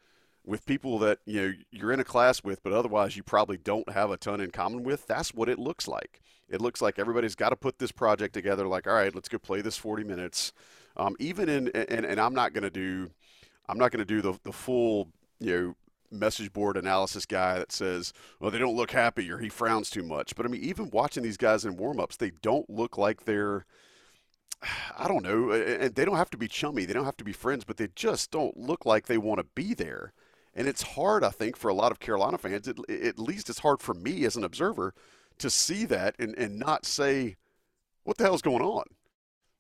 with 0.46 0.66
people 0.66 1.00
that 1.00 1.20
you 1.26 1.42
know 1.42 1.54
you're 1.72 1.92
in 1.92 2.00
a 2.00 2.04
class 2.04 2.44
with, 2.44 2.64
but 2.64 2.74
otherwise 2.74 3.16
you 3.16 3.24
probably 3.24 3.58
don't 3.58 3.90
have 3.92 4.12
a 4.12 4.18
ton 4.18 4.42
in 4.42 4.52
common 4.52 4.84
with. 4.84 5.08
That's 5.08 5.34
what 5.34 5.50
it 5.50 5.60
looks 5.60 5.88
like. 5.88 6.22
It 6.50 6.62
looks 6.62 6.82
like 6.82 7.00
everybody's 7.00 7.36
got 7.36 7.50
to 7.50 7.56
put 7.56 7.80
this 7.80 7.92
project 7.92 8.34
together. 8.34 8.68
Like, 8.68 8.88
all 8.88 8.94
right, 8.94 9.14
let's 9.14 9.30
go 9.30 9.40
play 9.40 9.62
this 9.62 9.78
40 9.78 10.04
minutes. 10.04 10.54
Um, 10.98 11.16
even 11.20 11.50
in 11.50 11.70
and, 11.70 12.06
and 12.06 12.20
I'm 12.20 12.36
not 12.36 12.54
going 12.54 12.64
to 12.64 12.70
do, 12.70 13.10
I'm 13.68 13.78
not 13.78 13.92
going 13.92 14.06
to 14.06 14.06
do 14.06 14.22
the 14.22 14.38
the 14.44 14.52
full 14.52 15.10
you 15.40 15.54
know 15.54 15.76
message 16.12 16.54
board 16.54 16.78
analysis 16.78 17.26
guy 17.26 17.58
that 17.58 17.72
says, 17.72 18.14
well, 18.40 18.52
they 18.52 18.60
don't 18.60 18.76
look 18.76 18.92
happy 18.92 19.32
or 19.32 19.40
he 19.40 19.50
frowns 19.50 19.90
too 19.90 20.04
much. 20.04 20.36
But 20.36 20.46
I 20.46 20.50
mean, 20.50 20.62
even 20.62 20.92
watching 20.92 21.24
these 21.24 21.38
guys 21.38 21.66
in 21.66 21.76
warmups, 21.78 22.18
they 22.18 22.32
don't 22.42 22.70
look 22.70 22.98
like 22.98 23.26
they're 23.26 23.66
I 24.98 25.08
don't 25.08 25.24
know, 25.24 25.52
and 25.52 25.96
they 25.96 26.06
don't 26.06 26.18
have 26.18 26.30
to 26.32 26.38
be 26.38 26.48
chummy, 26.48 26.86
they 26.86 26.94
don't 26.94 27.06
have 27.06 27.18
to 27.18 27.24
be 27.24 27.34
friends, 27.34 27.64
but 27.64 27.78
they 27.78 27.90
just 27.96 28.32
don't 28.32 28.58
look 28.58 28.86
like 28.86 29.08
they 29.08 29.18
want 29.18 29.40
to 29.40 29.46
be 29.56 29.74
there. 29.74 30.14
And 30.56 30.68
it's 30.68 30.84
hard, 30.84 31.24
I 31.24 31.30
think, 31.30 31.58
for 31.58 31.70
a 31.70 31.74
lot 31.74 31.92
of 31.92 32.00
Carolina 32.00 32.38
fans, 32.38 32.68
at, 32.68 32.78
at 32.90 33.18
least 33.18 33.50
it's 33.50 33.60
hard 33.60 33.82
for 33.82 33.94
me 33.94 34.24
as 34.26 34.36
an 34.36 34.44
observer 34.44 34.94
to 35.40 35.50
see 35.50 35.86
that 35.86 36.16
and, 36.20 36.38
and 36.38 36.60
not 36.60 36.86
say, 36.86 37.38
what 38.04 38.18
the 38.18 38.24
hell 38.24 38.36
is 38.36 38.42
going 38.42 38.62
on? 38.62 38.84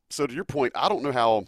So 0.09 0.27
to 0.27 0.33
your 0.33 0.45
point, 0.45 0.73
I 0.75 0.89
don't 0.89 1.01
know 1.01 1.11
how 1.11 1.45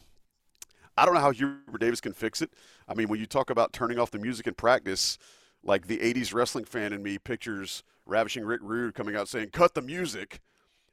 I 0.98 1.06
don't 1.06 1.14
know 1.14 1.20
how 1.20 1.32
Hubert 1.32 1.80
Davis 1.80 2.02
can 2.02 2.14
fix 2.14 2.42
it. 2.42 2.52
I 2.88 2.94
mean, 2.94 3.10
when 3.10 3.20
you 3.20 3.26
talk 3.26 3.50
about 3.50 3.74
turning 3.74 4.00
off 4.00 4.12
the 4.12 4.20
music 4.20 4.48
in 4.48 4.54
practice, 4.54 5.18
like 5.64 5.88
the 5.88 5.98
80s 5.98 6.34
wrestling 6.34 6.66
fan 6.66 6.94
in 6.94 7.04
me 7.04 7.18
pictures 7.18 7.84
Ravishing 8.06 8.46
Rick 8.46 8.62
Rude 8.64 8.94
coming 8.94 9.16
out 9.16 9.28
saying, 9.28 9.50
cut 9.50 9.74
the 9.74 9.82
music, 9.82 10.40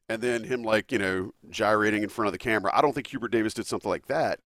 and 0.09 0.21
then 0.23 0.45
him, 0.45 0.63
like, 0.63 0.91
you 0.91 0.99
know, 0.99 1.33
gyrating 1.51 2.03
in 2.03 2.09
front 2.09 2.27
of 2.27 2.33
the 2.33 2.39
camera. 2.39 2.73
I 2.75 2.81
don't 2.81 2.95
think 2.95 3.07
Hubert 3.09 3.31
Davis 3.31 3.55
did 3.55 3.67
something 3.67 3.91
like 3.91 4.07
that, 4.07 4.41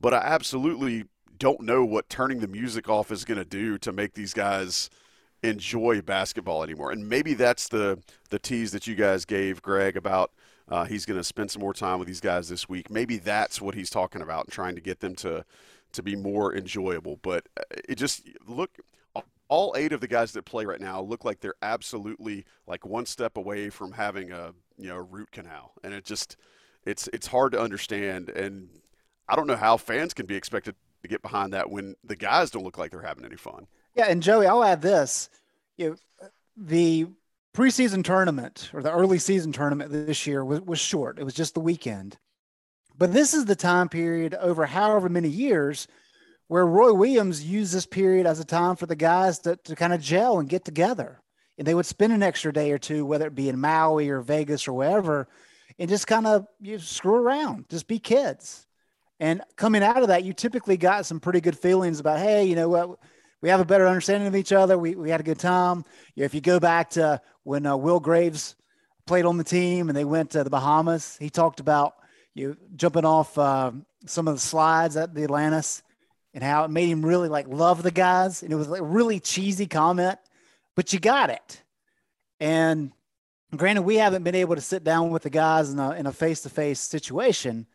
but 0.00 0.14
I 0.14 0.18
absolutely 0.18 1.04
don't 1.42 1.62
know 1.62 1.84
what 1.84 2.08
turning 2.08 2.38
the 2.38 2.46
music 2.46 2.88
off 2.88 3.10
is 3.10 3.24
going 3.24 3.36
to 3.36 3.44
do 3.44 3.76
to 3.76 3.90
make 3.90 4.14
these 4.14 4.32
guys 4.32 4.88
enjoy 5.42 6.00
basketball 6.00 6.62
anymore. 6.62 6.92
And 6.92 7.08
maybe 7.08 7.34
that's 7.34 7.66
the 7.66 7.98
the 8.30 8.38
tease 8.38 8.70
that 8.70 8.86
you 8.86 8.94
guys 8.94 9.24
gave 9.24 9.60
Greg 9.60 9.96
about 9.96 10.30
uh, 10.68 10.84
he's 10.84 11.04
going 11.04 11.18
to 11.18 11.24
spend 11.24 11.50
some 11.50 11.60
more 11.60 11.74
time 11.74 11.98
with 11.98 12.06
these 12.06 12.20
guys 12.20 12.48
this 12.48 12.68
week. 12.68 12.90
Maybe 12.90 13.18
that's 13.18 13.60
what 13.60 13.74
he's 13.74 13.90
talking 13.90 14.22
about, 14.22 14.44
and 14.44 14.52
trying 14.52 14.76
to 14.76 14.80
get 14.80 15.00
them 15.00 15.16
to 15.16 15.44
to 15.90 16.02
be 16.02 16.14
more 16.14 16.54
enjoyable. 16.54 17.18
But 17.22 17.48
uh, 17.58 17.64
it 17.88 17.96
just 17.96 18.22
look 18.46 18.78
all 19.48 19.74
eight 19.76 19.92
of 19.92 20.00
the 20.00 20.06
guys 20.06 20.30
that 20.32 20.44
play 20.44 20.64
right 20.64 20.80
now 20.80 21.02
look 21.02 21.24
like 21.24 21.40
they're 21.40 21.54
absolutely 21.60 22.44
like 22.68 22.86
one 22.86 23.04
step 23.04 23.36
away 23.36 23.68
from 23.68 23.90
having 23.90 24.30
a 24.30 24.52
you 24.78 24.86
know 24.86 24.98
root 24.98 25.32
canal, 25.32 25.72
and 25.82 25.92
it 25.92 26.04
just 26.04 26.36
it's 26.84 27.08
it's 27.12 27.26
hard 27.26 27.50
to 27.50 27.60
understand. 27.60 28.28
And 28.28 28.68
I 29.28 29.34
don't 29.34 29.48
know 29.48 29.56
how 29.56 29.76
fans 29.76 30.14
can 30.14 30.26
be 30.26 30.36
expected 30.36 30.76
to 31.02 31.08
get 31.08 31.22
behind 31.22 31.52
that 31.52 31.70
when 31.70 31.94
the 32.04 32.16
guys 32.16 32.50
don't 32.50 32.64
look 32.64 32.78
like 32.78 32.90
they're 32.90 33.02
having 33.02 33.24
any 33.24 33.36
fun. 33.36 33.66
Yeah, 33.94 34.06
and 34.08 34.22
Joey, 34.22 34.46
I'll 34.46 34.64
add 34.64 34.82
this: 34.82 35.28
you 35.76 35.90
know, 35.90 36.28
the 36.56 37.06
preseason 37.54 38.02
tournament 38.02 38.70
or 38.72 38.82
the 38.82 38.92
early 38.92 39.18
season 39.18 39.52
tournament 39.52 39.92
this 39.92 40.26
year 40.26 40.44
was, 40.44 40.60
was 40.62 40.78
short. 40.78 41.18
It 41.18 41.24
was 41.24 41.34
just 41.34 41.54
the 41.54 41.60
weekend. 41.60 42.16
But 42.96 43.12
this 43.12 43.34
is 43.34 43.44
the 43.44 43.56
time 43.56 43.88
period 43.88 44.34
over 44.34 44.66
however 44.66 45.08
many 45.08 45.28
years 45.28 45.86
where 46.48 46.66
Roy 46.66 46.92
Williams 46.92 47.44
used 47.44 47.74
this 47.74 47.86
period 47.86 48.26
as 48.26 48.38
a 48.38 48.44
time 48.44 48.76
for 48.76 48.86
the 48.86 48.96
guys 48.96 49.38
to, 49.40 49.56
to 49.56 49.74
kind 49.74 49.92
of 49.92 50.00
gel 50.00 50.38
and 50.38 50.48
get 50.48 50.64
together. 50.64 51.20
And 51.56 51.66
they 51.66 51.74
would 51.74 51.86
spend 51.86 52.12
an 52.12 52.22
extra 52.22 52.52
day 52.52 52.72
or 52.72 52.78
two, 52.78 53.06
whether 53.06 53.26
it 53.26 53.34
be 53.34 53.48
in 53.48 53.58
Maui 53.58 54.08
or 54.08 54.20
Vegas 54.20 54.66
or 54.68 54.72
wherever, 54.72 55.28
and 55.78 55.88
just 55.88 56.06
kind 56.06 56.26
of 56.26 56.46
you 56.60 56.72
know, 56.72 56.78
screw 56.78 57.14
around, 57.14 57.68
just 57.68 57.86
be 57.86 57.98
kids. 57.98 58.66
And 59.20 59.42
coming 59.56 59.82
out 59.82 60.02
of 60.02 60.08
that, 60.08 60.24
you 60.24 60.32
typically 60.32 60.76
got 60.76 61.06
some 61.06 61.20
pretty 61.20 61.40
good 61.40 61.58
feelings 61.58 62.00
about, 62.00 62.18
hey, 62.18 62.44
you 62.44 62.56
know 62.56 62.68
what? 62.68 62.98
We 63.40 63.48
have 63.48 63.60
a 63.60 63.64
better 63.64 63.86
understanding 63.86 64.28
of 64.28 64.36
each 64.36 64.52
other. 64.52 64.78
We, 64.78 64.94
we 64.94 65.10
had 65.10 65.20
a 65.20 65.24
good 65.24 65.38
time. 65.38 65.84
If 66.16 66.34
you 66.34 66.40
go 66.40 66.60
back 66.60 66.90
to 66.90 67.20
when 67.42 67.66
uh, 67.66 67.76
Will 67.76 68.00
Graves 68.00 68.56
played 69.06 69.24
on 69.24 69.36
the 69.36 69.44
team 69.44 69.88
and 69.88 69.96
they 69.96 70.04
went 70.04 70.30
to 70.30 70.44
the 70.44 70.50
Bahamas, 70.50 71.16
he 71.18 71.30
talked 71.30 71.60
about 71.60 71.94
you 72.34 72.56
jumping 72.76 73.04
off 73.04 73.36
uh, 73.36 73.72
some 74.06 74.28
of 74.28 74.34
the 74.34 74.40
slides 74.40 74.96
at 74.96 75.14
the 75.14 75.24
Atlantis 75.24 75.82
and 76.34 76.42
how 76.42 76.64
it 76.64 76.70
made 76.70 76.88
him 76.88 77.04
really 77.04 77.28
like 77.28 77.46
love 77.48 77.82
the 77.82 77.90
guys. 77.90 78.42
And 78.42 78.52
it 78.52 78.56
was 78.56 78.68
like 78.68 78.80
a 78.80 78.84
really 78.84 79.20
cheesy 79.20 79.66
comment, 79.66 80.18
but 80.74 80.92
you 80.92 81.00
got 81.00 81.30
it. 81.30 81.62
And 82.40 82.92
granted, 83.54 83.82
we 83.82 83.96
haven't 83.96 84.22
been 84.22 84.34
able 84.34 84.54
to 84.54 84.60
sit 84.60 84.82
down 84.82 85.10
with 85.10 85.24
the 85.24 85.30
guys 85.30 85.70
in 85.70 85.78
a, 85.78 85.90
in 85.92 86.06
a 86.06 86.12
face-to-face 86.12 86.80
situation, 86.80 87.66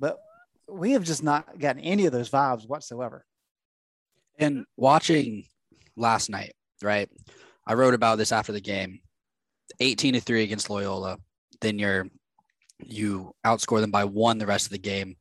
but 0.00 0.18
we 0.68 0.92
have 0.92 1.04
just 1.04 1.22
not 1.22 1.58
gotten 1.58 1.82
any 1.82 2.06
of 2.06 2.12
those 2.12 2.30
vibes 2.30 2.68
whatsoever. 2.68 3.24
And 4.38 4.64
watching 4.76 5.44
last 5.96 6.28
night, 6.28 6.54
right? 6.82 7.08
I 7.66 7.74
wrote 7.74 7.94
about 7.94 8.18
this 8.18 8.32
after 8.32 8.52
the 8.52 8.60
game. 8.60 9.00
18 9.80 10.14
to 10.14 10.20
3 10.20 10.42
against 10.42 10.70
Loyola. 10.70 11.18
Then 11.60 11.78
you're 11.78 12.06
you 12.84 13.34
outscore 13.44 13.80
them 13.80 13.90
by 13.90 14.04
one 14.04 14.38
the 14.38 14.46
rest 14.46 14.66
of 14.66 14.72
the 14.72 14.78
game. 14.78 15.16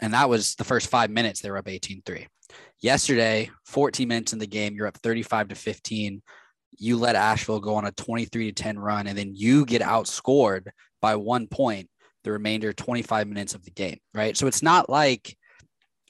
And 0.00 0.14
that 0.14 0.28
was 0.28 0.54
the 0.54 0.64
first 0.64 0.88
five 0.88 1.10
minutes, 1.10 1.40
they 1.40 1.50
were 1.50 1.58
up 1.58 1.68
18 1.68 2.02
3. 2.04 2.26
Yesterday, 2.80 3.50
14 3.66 4.06
minutes 4.06 4.32
in 4.32 4.38
the 4.38 4.46
game, 4.46 4.74
you're 4.74 4.86
up 4.86 4.98
35 4.98 5.48
to 5.48 5.54
15. 5.54 6.22
You 6.76 6.98
let 6.98 7.16
Asheville 7.16 7.60
go 7.60 7.74
on 7.76 7.86
a 7.86 7.92
23 7.92 8.52
to 8.52 8.62
10 8.62 8.78
run, 8.78 9.06
and 9.06 9.16
then 9.16 9.32
you 9.34 9.64
get 9.64 9.82
outscored 9.82 10.66
by 11.00 11.16
one 11.16 11.46
point 11.46 11.88
the 12.24 12.32
remainder 12.32 12.72
25 12.72 13.28
minutes 13.28 13.54
of 13.54 13.64
the 13.64 13.70
game, 13.70 13.98
right? 14.12 14.36
So 14.36 14.46
it's 14.46 14.62
not 14.62 14.90
like 14.90 15.36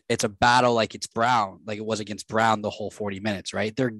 it's 0.09 0.25
a 0.25 0.28
battle 0.28 0.75
like 0.75 0.94
it's 0.94 1.06
Brown, 1.06 1.61
like 1.66 1.78
it 1.78 1.85
was 1.85 2.00
against 2.00 2.28
Brown 2.28 2.62
the 2.62 2.71
whole 2.71 2.90
40 2.90 3.21
minutes, 3.21 3.52
right? 3.52 3.75
They're 3.76 3.94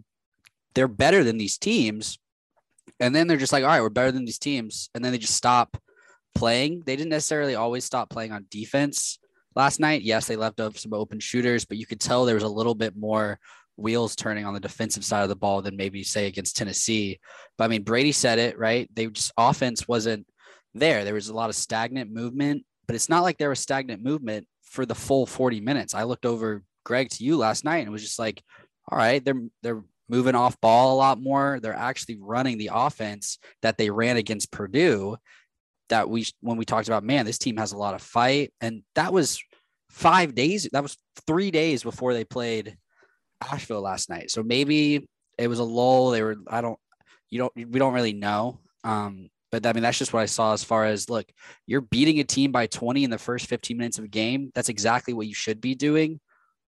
they're 0.75 0.89
better 0.89 1.23
than 1.25 1.39
these 1.39 1.59
teams. 1.59 2.19
And 3.01 3.15
then 3.15 3.27
they're 3.27 3.37
just 3.37 3.53
like, 3.53 3.65
all 3.65 3.71
right, 3.71 3.81
we're 3.81 3.91
better 3.91 4.13
than 4.13 4.25
these 4.25 4.39
teams. 4.39 4.91
And 4.95 5.05
then 5.05 5.13
they 5.13 5.19
just 5.19 5.37
stop 5.37 5.77
playing. 6.35 6.83
They 6.85 6.97
didn't 6.97 7.11
necessarily 7.11 7.55
always 7.55 7.85
stop 7.85 8.11
playing 8.11 8.33
on 8.33 8.47
defense 8.51 9.19
last 9.57 9.81
night. 9.81 10.03
Yes, 10.03 10.27
they 10.27 10.37
left 10.37 10.61
up 10.61 10.77
some 10.77 10.93
open 10.93 11.21
shooters, 11.21 11.65
but 11.65 11.79
you 11.79 11.87
could 11.87 12.01
tell 12.01 12.25
there 12.25 12.35
was 12.35 12.45
a 12.45 12.49
little 12.49 12.75
bit 12.75 12.97
more 12.97 13.39
wheels 13.77 14.15
turning 14.15 14.45
on 14.45 14.55
the 14.55 14.61
defensive 14.61 15.05
side 15.05 15.23
of 15.23 15.29
the 15.29 15.37
ball 15.37 15.63
than 15.63 15.77
maybe 15.77 16.03
say 16.05 16.27
against 16.27 16.57
Tennessee. 16.57 17.19
But 17.57 17.65
I 17.65 17.69
mean, 17.69 17.83
Brady 17.83 18.13
said 18.13 18.39
it, 18.39 18.59
right? 18.59 18.89
They 18.95 19.07
just 19.07 19.33
offense 19.37 19.89
wasn't 19.89 20.27
there. 20.75 21.05
There 21.05 21.15
was 21.15 21.29
a 21.29 21.35
lot 21.35 21.51
of 21.51 21.57
stagnant 21.57 22.11
movement, 22.11 22.65
but 22.87 22.97
it's 22.97 23.09
not 23.09 23.23
like 23.23 23.39
there 23.39 23.49
was 23.49 23.61
stagnant 23.61 24.03
movement 24.03 24.47
for 24.63 24.85
the 24.85 24.95
full 24.95 25.27
40 25.27 25.61
minutes. 25.61 25.95
I 25.95 26.03
looked 26.03 26.27
over 26.27 26.63
Greg 26.85 27.11
to 27.11 27.25
you 27.25 27.37
last 27.37 27.65
night 27.65 27.79
and 27.79 27.89
it 27.89 27.93
was 27.93 28.03
just 28.03 28.19
like, 28.19 28.43
all 28.91 28.99
right, 28.99 29.25
they're 29.25 29.41
they're 29.63 29.83
moving 30.09 30.35
off 30.35 30.61
ball 30.61 30.95
a 30.95 30.99
lot 30.99 31.21
more. 31.21 31.59
They're 31.61 31.75
actually 31.75 32.19
running 32.21 32.59
the 32.59 32.71
offense 32.73 33.39
that 33.63 33.79
they 33.79 33.91
ran 33.91 34.17
against 34.17 34.53
Purdue. 34.53 35.17
That 35.91 36.09
we 36.09 36.27
when 36.41 36.57
we 36.57 36.65
talked 36.65 36.89
about, 36.89 37.05
man, 37.05 37.27
this 37.27 37.39
team 37.39 37.57
has 37.59 37.73
a 37.73 37.79
lot 37.79 37.95
of 37.95 38.03
fight, 38.03 38.53
and 38.61 38.83
that 38.95 39.13
was 39.13 39.43
five 39.91 40.35
days. 40.35 40.69
That 40.73 40.83
was 40.83 40.97
three 41.27 41.51
days 41.51 41.83
before 41.83 42.15
they 42.15 42.25
played 42.25 42.77
Asheville 43.41 43.83
last 43.83 44.09
night. 44.09 44.31
So 44.31 44.43
maybe 44.43 45.07
it 45.39 45.49
was 45.49 45.59
a 45.59 45.65
lull. 45.65 46.11
They 46.11 46.23
were. 46.23 46.37
I 46.49 46.61
don't. 46.61 46.79
You 47.31 47.39
don't. 47.39 47.53
We 47.55 47.79
don't 47.79 47.95
really 47.95 48.15
know. 48.15 48.61
Um, 48.83 49.29
but 49.55 49.67
I 49.67 49.73
mean, 49.73 49.85
that's 49.85 49.99
just 49.99 50.13
what 50.13 50.21
I 50.21 50.27
saw 50.27 50.53
as 50.53 50.65
far 50.65 50.85
as 50.85 51.09
look, 51.09 51.31
you're 51.65 51.81
beating 51.81 52.19
a 52.19 52.25
team 52.25 52.51
by 52.51 52.67
20 52.67 53.05
in 53.05 53.11
the 53.11 53.19
first 53.19 53.47
15 53.47 53.77
minutes 53.77 53.99
of 53.99 54.05
a 54.05 54.09
game. 54.09 54.51
That's 54.53 54.69
exactly 54.69 55.15
what 55.15 55.29
you 55.29 55.35
should 55.35 55.61
be 55.61 55.77
doing. 55.77 56.19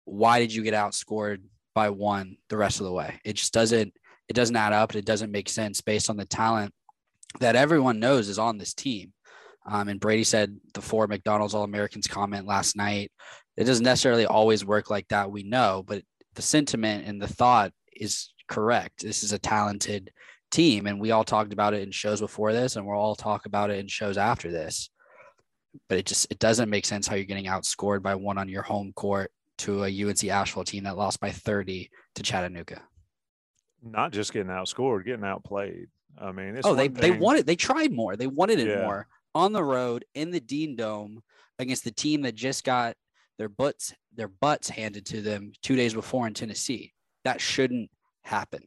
Why 0.06 0.40
did 0.40 0.52
you 0.52 0.64
get 0.64 0.74
outscored 0.74 1.44
by 1.76 1.92
one 1.92 2.38
the 2.50 2.58
rest 2.58 2.80
of 2.80 2.88
the 2.88 2.92
way? 2.92 3.20
It 3.24 3.34
just 3.34 3.54
doesn't 3.54 3.94
it 4.28 4.34
doesn't 4.34 4.56
add 4.56 4.74
up. 4.74 4.96
It 4.96 5.06
doesn't 5.06 5.30
make 5.30 5.48
sense 5.48 5.82
based 5.82 6.10
on 6.10 6.18
the 6.18 6.26
talent 6.26 6.74
that 7.40 7.56
everyone 7.56 8.00
knows 8.00 8.30
is 8.30 8.40
on 8.40 8.58
this 8.58 8.74
team. 8.74 9.14
Um, 9.70 9.88
and 9.88 10.00
Brady 10.00 10.24
said 10.24 10.58
the 10.74 10.82
four 10.82 11.06
McDonald's 11.06 11.54
All 11.54 11.64
Americans 11.64 12.08
comment 12.08 12.48
last 12.48 12.76
night. 12.76 13.12
It 13.58 13.66
doesn't 13.66 13.86
necessarily 13.86 14.26
always 14.26 14.66
work 14.66 14.90
like 14.90 15.08
that. 15.10 15.30
We 15.30 15.44
know, 15.44 15.84
but 15.86 16.02
the 16.34 16.42
sentiment 16.42 17.06
and 17.06 17.22
the 17.22 17.28
thought 17.28 17.74
is 17.96 18.34
correct. 18.48 19.04
This 19.04 19.24
is 19.24 19.34
a 19.34 19.40
talented 19.40 20.10
team. 20.51 20.88
And 20.88 21.00
we 21.00 21.12
all 21.12 21.24
talked 21.24 21.53
about 21.53 21.74
it 21.74 21.81
in 21.81 21.91
shows 21.91 22.22
before 22.22 22.53
this, 22.53 22.75
and 22.75 22.86
we'll 22.86 22.98
all 22.98 23.15
talk 23.15 23.46
about 23.46 23.70
it 23.70 23.79
in 23.79 23.88
shows 23.88 24.17
after 24.17 24.51
this. 24.51 24.89
But 25.88 26.00
it 26.00 26.05
just 26.05 26.31
it 26.31 26.39
doesn't 26.39 26.70
make 26.70 26.86
sense 26.86 27.08
how 27.08 27.15
you're 27.15 27.25
getting 27.25 27.46
outscored 27.46 28.01
by 28.01 28.15
one 28.15 28.38
on 28.38 28.50
your 28.50 28.63
home 28.63 28.91
court 28.93 29.31
to 29.60 29.86
a 29.86 30.03
UNC 30.03 30.24
Asheville 30.25 30.63
team 30.63 30.84
that 30.84 30.98
lost 30.98 31.20
by 31.20 31.31
30 31.31 31.89
to 32.15 32.24
Chattanooga. 32.24 32.81
Not 33.81 34.12
just 34.12 34.34
getting 34.34 34.51
outscored, 34.51 35.05
getting 35.05 35.24
outplayed. 35.24 35.88
I 36.20 36.31
mean, 36.34 36.60
oh, 36.63 36.75
they 36.75 36.89
they 36.89 37.12
wanted 37.12 37.48
they 37.48 37.55
tried 37.55 37.93
more. 37.93 38.17
They 38.17 38.27
wanted 38.27 38.60
it 38.60 38.67
yeah. 38.67 38.84
more 38.84 39.08
on 39.34 39.53
the 39.53 39.63
road 39.63 40.03
in 40.13 40.29
the 40.31 40.41
Dean 40.41 40.75
Dome 40.75 41.22
against 41.58 41.86
the 41.86 41.91
team 41.91 42.24
that 42.24 42.36
just 42.36 42.65
got 42.65 42.96
their 43.38 43.50
butts 43.50 43.93
their 44.13 44.27
butts 44.27 44.67
handed 44.70 45.05
to 45.05 45.22
them 45.22 45.53
two 45.63 45.77
days 45.77 45.93
before 45.93 46.27
in 46.27 46.34
Tennessee. 46.34 46.93
That 47.24 47.39
shouldn't 47.39 47.89
happen 48.24 48.63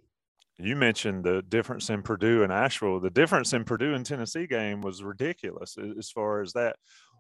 you 0.58 0.76
mentioned 0.76 1.25
the 1.25 1.42
difference 1.42 1.90
in 1.90 2.02
Purdue 2.02 2.42
and 2.42 2.52
Asheville. 2.52 3.00
The 3.00 3.11
difference 3.11 3.52
in 3.52 3.64
Purdue 3.64 3.94
and 3.94 4.06
Tennessee 4.06 4.46
game 4.46 4.80
was 4.80 5.02
ridiculous 5.02 5.76
as 5.99 6.11
far 6.11 6.42
as 6.42 6.52
that. 6.52 6.76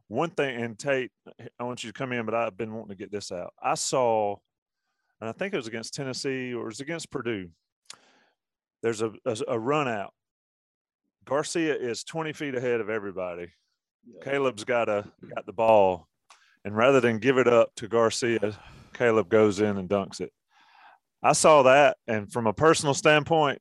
One 0.08 0.30
thing, 0.30 0.62
and 0.62 0.78
Tate, 0.78 1.10
I 1.58 1.64
want 1.64 1.82
you 1.82 1.90
to 1.90 1.98
come 1.98 2.12
in, 2.12 2.26
but 2.26 2.34
I've 2.34 2.56
been 2.56 2.74
wanting 2.74 2.90
to 2.90 2.94
get 2.94 3.10
this 3.10 3.32
out. 3.32 3.52
I 3.60 3.74
saw, 3.74 4.36
and 5.20 5.28
I 5.28 5.32
think 5.32 5.54
it 5.54 5.56
was 5.56 5.66
against 5.66 5.94
Tennessee 5.94 6.52
or 6.52 6.62
it 6.62 6.66
was 6.66 6.80
against 6.80 7.10
Purdue. 7.10 7.48
There's 8.82 9.02
a, 9.02 9.12
a, 9.24 9.36
a 9.48 9.58
run 9.58 9.88
out. 9.88 10.12
Garcia 11.24 11.74
is 11.74 12.04
20 12.04 12.34
feet 12.34 12.54
ahead 12.54 12.80
of 12.80 12.90
everybody. 12.90 13.48
Yeah. 14.06 14.20
Caleb's 14.22 14.64
got 14.64 14.90
a 14.90 15.10
got 15.34 15.46
the 15.46 15.54
ball, 15.54 16.06
and 16.64 16.76
rather 16.76 17.00
than 17.00 17.18
give 17.18 17.38
it 17.38 17.48
up 17.48 17.70
to 17.76 17.88
Garcia, 17.88 18.54
Caleb 18.92 19.30
goes 19.30 19.60
in 19.60 19.78
and 19.78 19.88
dunks 19.88 20.20
it. 20.20 20.32
I 21.24 21.32
saw 21.32 21.62
that, 21.62 21.96
and 22.06 22.30
from 22.30 22.46
a 22.46 22.52
personal 22.52 22.92
standpoint, 22.92 23.58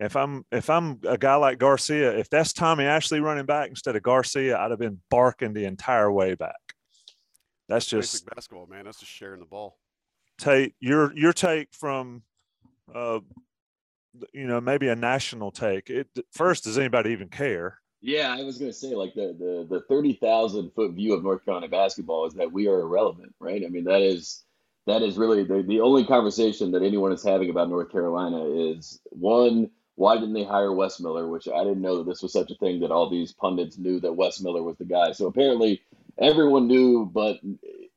if 0.00 0.16
I'm 0.16 0.44
if 0.50 0.68
I'm 0.68 0.98
a 1.06 1.16
guy 1.16 1.36
like 1.36 1.58
Garcia, 1.58 2.16
if 2.18 2.28
that's 2.28 2.52
Tommy 2.52 2.84
Ashley 2.84 3.20
running 3.20 3.46
back 3.46 3.68
instead 3.70 3.94
of 3.94 4.02
Garcia, 4.02 4.58
I'd 4.58 4.70
have 4.70 4.80
been 4.80 5.00
barking 5.08 5.52
the 5.52 5.64
entire 5.64 6.10
way 6.10 6.34
back. 6.34 6.56
That's 7.68 7.86
just 7.86 8.14
Basic 8.14 8.34
basketball, 8.34 8.66
man. 8.66 8.84
That's 8.84 8.98
just 8.98 9.12
sharing 9.12 9.40
the 9.40 9.46
ball. 9.46 9.78
Tate, 10.38 10.74
your 10.80 11.16
your 11.16 11.32
take 11.32 11.68
from, 11.72 12.22
uh, 12.92 13.20
you 14.32 14.46
know, 14.46 14.60
maybe 14.60 14.88
a 14.88 14.96
national 14.96 15.52
take. 15.52 15.90
It 15.90 16.08
first, 16.32 16.64
does 16.64 16.78
anybody 16.78 17.10
even 17.10 17.28
care? 17.28 17.78
Yeah, 18.00 18.34
I 18.36 18.42
was 18.42 18.58
going 18.58 18.70
to 18.70 18.76
say 18.76 18.94
like 18.94 19.14
the 19.14 19.36
the 19.38 19.66
the 19.68 19.82
thirty 19.82 20.14
thousand 20.14 20.72
foot 20.74 20.92
view 20.92 21.14
of 21.14 21.22
North 21.22 21.44
Carolina 21.44 21.68
basketball 21.68 22.26
is 22.26 22.34
that 22.34 22.50
we 22.50 22.66
are 22.66 22.80
irrelevant, 22.80 23.34
right? 23.40 23.64
I 23.64 23.68
mean, 23.68 23.84
that 23.84 24.02
is 24.02 24.44
that 24.88 25.02
is 25.02 25.18
really 25.18 25.44
the, 25.44 25.62
the 25.62 25.80
only 25.80 26.04
conversation 26.04 26.72
that 26.72 26.82
anyone 26.82 27.12
is 27.12 27.22
having 27.22 27.50
about 27.50 27.68
North 27.68 27.92
Carolina 27.92 28.44
is 28.46 29.00
one, 29.10 29.70
why 29.96 30.14
didn't 30.14 30.32
they 30.32 30.44
hire 30.44 30.72
Wes 30.72 30.98
Miller? 30.98 31.28
Which 31.28 31.46
I 31.46 31.62
didn't 31.62 31.82
know 31.82 31.98
that 31.98 32.06
this 32.06 32.22
was 32.22 32.32
such 32.32 32.50
a 32.50 32.54
thing 32.54 32.80
that 32.80 32.90
all 32.90 33.10
these 33.10 33.32
pundits 33.32 33.76
knew 33.76 34.00
that 34.00 34.16
Wes 34.16 34.40
Miller 34.40 34.62
was 34.62 34.76
the 34.78 34.86
guy. 34.86 35.12
So 35.12 35.26
apparently 35.26 35.82
everyone 36.18 36.68
knew, 36.68 37.04
but 37.04 37.38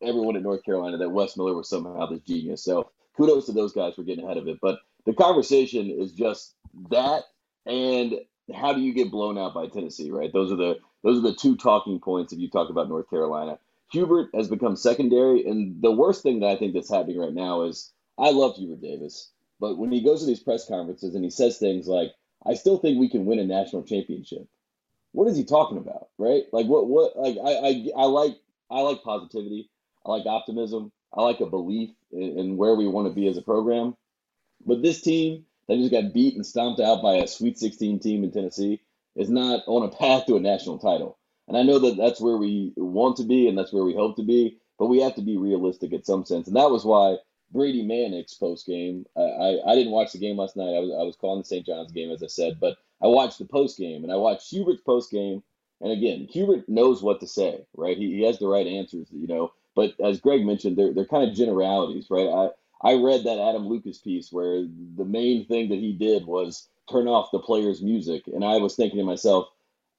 everyone 0.01 0.35
in 0.35 0.43
North 0.43 0.65
Carolina 0.65 0.97
that 0.97 1.09
Wes 1.09 1.37
Miller 1.37 1.55
was 1.55 1.69
somehow 1.69 2.07
this 2.07 2.21
genius. 2.21 2.63
So 2.63 2.91
kudos 3.15 3.45
to 3.45 3.53
those 3.53 3.71
guys 3.71 3.95
for 3.95 4.03
getting 4.03 4.25
ahead 4.25 4.37
of 4.37 4.47
it. 4.49 4.59
But 4.61 4.79
the 5.05 5.13
conversation 5.13 5.89
is 5.89 6.11
just 6.11 6.55
that 6.89 7.23
and 7.65 8.15
how 8.53 8.73
do 8.73 8.81
you 8.81 8.93
get 8.93 9.11
blown 9.11 9.37
out 9.37 9.53
by 9.53 9.67
Tennessee, 9.67 10.11
right? 10.11 10.31
Those 10.33 10.51
are 10.51 10.57
the 10.57 10.79
those 11.03 11.19
are 11.19 11.21
the 11.31 11.35
two 11.35 11.55
talking 11.55 11.99
points 11.99 12.33
if 12.33 12.39
you 12.39 12.49
talk 12.49 12.69
about 12.69 12.89
North 12.89 13.09
Carolina. 13.09 13.59
Hubert 13.91 14.29
has 14.33 14.47
become 14.49 14.75
secondary, 14.75 15.45
and 15.45 15.81
the 15.81 15.91
worst 15.91 16.23
thing 16.23 16.39
that 16.39 16.49
I 16.49 16.55
think 16.57 16.73
that's 16.73 16.89
happening 16.91 17.19
right 17.19 17.33
now 17.33 17.63
is 17.63 17.91
I 18.17 18.31
love 18.31 18.55
Hubert 18.55 18.81
Davis, 18.81 19.31
but 19.59 19.77
when 19.77 19.91
he 19.91 20.01
goes 20.01 20.21
to 20.21 20.25
these 20.27 20.39
press 20.43 20.67
conferences 20.67 21.15
and 21.15 21.23
he 21.23 21.29
says 21.29 21.57
things 21.57 21.87
like, 21.87 22.13
"I 22.45 22.55
still 22.55 22.77
think 22.77 22.99
we 22.99 23.09
can 23.09 23.25
win 23.25 23.39
a 23.39 23.45
national 23.45 23.83
championship," 23.83 24.47
what 25.11 25.27
is 25.27 25.37
he 25.37 25.43
talking 25.43 25.77
about, 25.77 26.09
right? 26.17 26.43
Like 26.53 26.67
what 26.67 26.87
what 26.87 27.17
like 27.17 27.37
I 27.37 27.53
I, 27.53 27.89
I 27.97 28.05
like 28.05 28.37
I 28.69 28.81
like 28.81 29.03
positivity, 29.03 29.69
I 30.05 30.11
like 30.11 30.25
optimism, 30.25 30.91
I 31.13 31.23
like 31.23 31.41
a 31.41 31.45
belief 31.45 31.91
in, 32.11 32.39
in 32.39 32.57
where 32.57 32.75
we 32.75 32.87
want 32.87 33.07
to 33.07 33.13
be 33.13 33.27
as 33.27 33.37
a 33.37 33.41
program, 33.41 33.95
but 34.65 34.81
this 34.81 35.01
team 35.01 35.45
that 35.67 35.77
just 35.77 35.91
got 35.91 36.13
beat 36.13 36.35
and 36.35 36.45
stomped 36.45 36.81
out 36.81 37.01
by 37.01 37.15
a 37.15 37.27
Sweet 37.27 37.57
16 37.59 37.99
team 37.99 38.23
in 38.23 38.31
Tennessee 38.31 38.81
is 39.15 39.29
not 39.29 39.63
on 39.67 39.83
a 39.83 39.89
path 39.89 40.25
to 40.27 40.37
a 40.37 40.39
national 40.39 40.79
title. 40.79 41.17
And 41.51 41.57
I 41.57 41.63
know 41.63 41.79
that 41.79 41.97
that's 41.97 42.21
where 42.21 42.37
we 42.37 42.71
want 42.77 43.17
to 43.17 43.25
be 43.25 43.49
and 43.49 43.57
that's 43.57 43.73
where 43.73 43.83
we 43.83 43.93
hope 43.93 44.15
to 44.15 44.23
be, 44.23 44.57
but 44.79 44.85
we 44.85 45.01
have 45.01 45.15
to 45.15 45.21
be 45.21 45.35
realistic 45.35 45.91
in 45.91 46.01
some 46.01 46.23
sense. 46.23 46.47
And 46.47 46.55
that 46.55 46.71
was 46.71 46.85
why 46.85 47.17
Brady 47.51 47.83
Manek's 47.83 48.35
post 48.35 48.65
game. 48.65 49.05
I, 49.17 49.21
I, 49.21 49.71
I, 49.71 49.75
didn't 49.75 49.91
watch 49.91 50.13
the 50.13 50.17
game 50.17 50.37
last 50.37 50.55
night. 50.55 50.73
I 50.73 50.79
was 50.79 50.91
I 50.97 51.03
was 51.03 51.17
calling 51.17 51.41
the 51.41 51.45
St. 51.45 51.65
John's 51.65 51.91
game 51.91 52.09
as 52.09 52.23
I 52.23 52.27
said, 52.27 52.57
but 52.61 52.77
I 53.03 53.07
watched 53.07 53.37
the 53.37 53.43
post 53.43 53.77
game 53.77 54.05
and 54.05 54.13
I 54.13 54.15
watched 54.15 54.49
Hubert's 54.49 54.79
post 54.79 55.11
game. 55.11 55.43
And 55.81 55.91
again, 55.91 56.25
Hubert 56.31 56.69
knows 56.69 57.03
what 57.03 57.19
to 57.19 57.27
say, 57.27 57.65
right? 57.75 57.97
He, 57.97 58.15
he 58.15 58.23
has 58.23 58.39
the 58.39 58.47
right 58.47 58.65
answers, 58.65 59.09
you 59.11 59.27
know. 59.27 59.51
But 59.75 59.99
as 59.99 60.21
Greg 60.21 60.45
mentioned, 60.45 60.77
they're 60.77 60.93
they're 60.93 61.03
kind 61.03 61.29
of 61.29 61.35
generalities, 61.35 62.07
right? 62.09 62.29
I 62.29 62.91
I 62.91 62.93
read 62.93 63.25
that 63.25 63.39
Adam 63.39 63.67
Lucas 63.67 63.97
piece 63.97 64.31
where 64.31 64.61
the 64.95 65.03
main 65.03 65.45
thing 65.47 65.67
that 65.67 65.79
he 65.79 65.91
did 65.91 66.25
was 66.25 66.69
turn 66.89 67.09
off 67.09 67.31
the 67.33 67.39
players' 67.39 67.81
music, 67.81 68.27
and 68.27 68.45
I 68.45 68.55
was 68.59 68.77
thinking 68.77 68.99
to 68.99 69.05
myself, 69.05 69.49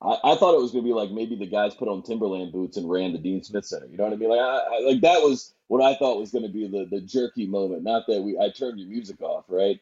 I, 0.03 0.33
I 0.33 0.37
thought 0.37 0.55
it 0.55 0.61
was 0.61 0.73
going 0.73 0.85
to 0.85 0.89
be 0.89 0.95
like 0.95 1.11
maybe 1.11 1.37
the 1.37 1.47
guys 1.47 1.75
put 1.75 1.89
on 1.89 2.03
Timberland 2.03 2.53
boots 2.53 2.77
and 2.77 2.91
ran 2.91 3.13
the 3.13 3.19
Dean 3.19 3.43
Smith 3.45 3.65
Center. 3.67 3.87
You 3.87 3.97
know 3.97 4.05
what 4.05 4.13
I 4.13 4.17
mean? 4.17 4.31
Like, 4.31 4.41
I, 4.41 4.59
I, 4.59 4.81
like 4.87 5.01
that 5.03 5.23
was 5.23 5.55
what 5.69 5.83
I 5.83 5.97
thought 5.97 6.19
was 6.19 6.33
going 6.33 6.47
to 6.47 6.53
be 6.53 6.69
the 6.69 6.87
the 6.91 7.01
jerky 7.01 7.47
moment. 7.47 7.85
Not 7.85 8.07
that 8.09 8.23
we 8.23 8.39
I 8.39 8.51
turned 8.51 8.79
your 8.81 8.89
music 8.89 9.21
off, 9.23 9.45
right? 9.49 9.81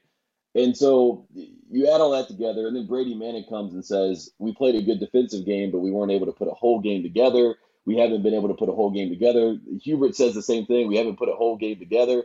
And 0.54 0.76
so 0.76 1.26
you 1.34 1.86
add 1.86 2.00
all 2.00 2.10
that 2.10 2.28
together, 2.28 2.66
and 2.66 2.76
then 2.76 2.86
Brady 2.86 3.14
Manek 3.14 3.48
comes 3.48 3.72
and 3.72 3.84
says, 3.84 4.30
"We 4.38 4.52
played 4.52 4.74
a 4.74 4.82
good 4.82 5.00
defensive 5.00 5.46
game, 5.46 5.70
but 5.70 5.78
we 5.78 5.92
weren't 5.92 6.12
able 6.12 6.26
to 6.26 6.32
put 6.32 6.48
a 6.48 6.54
whole 6.54 6.80
game 6.80 7.02
together. 7.02 7.56
We 7.86 7.96
haven't 7.96 8.22
been 8.22 8.34
able 8.34 8.48
to 8.48 8.54
put 8.54 8.68
a 8.68 8.72
whole 8.72 8.90
game 8.90 9.10
together." 9.10 9.58
Hubert 9.82 10.16
says 10.16 10.34
the 10.34 10.42
same 10.42 10.66
thing. 10.66 10.88
We 10.88 10.96
haven't 10.96 11.18
put 11.18 11.28
a 11.28 11.34
whole 11.36 11.56
game 11.56 11.78
together. 11.78 12.24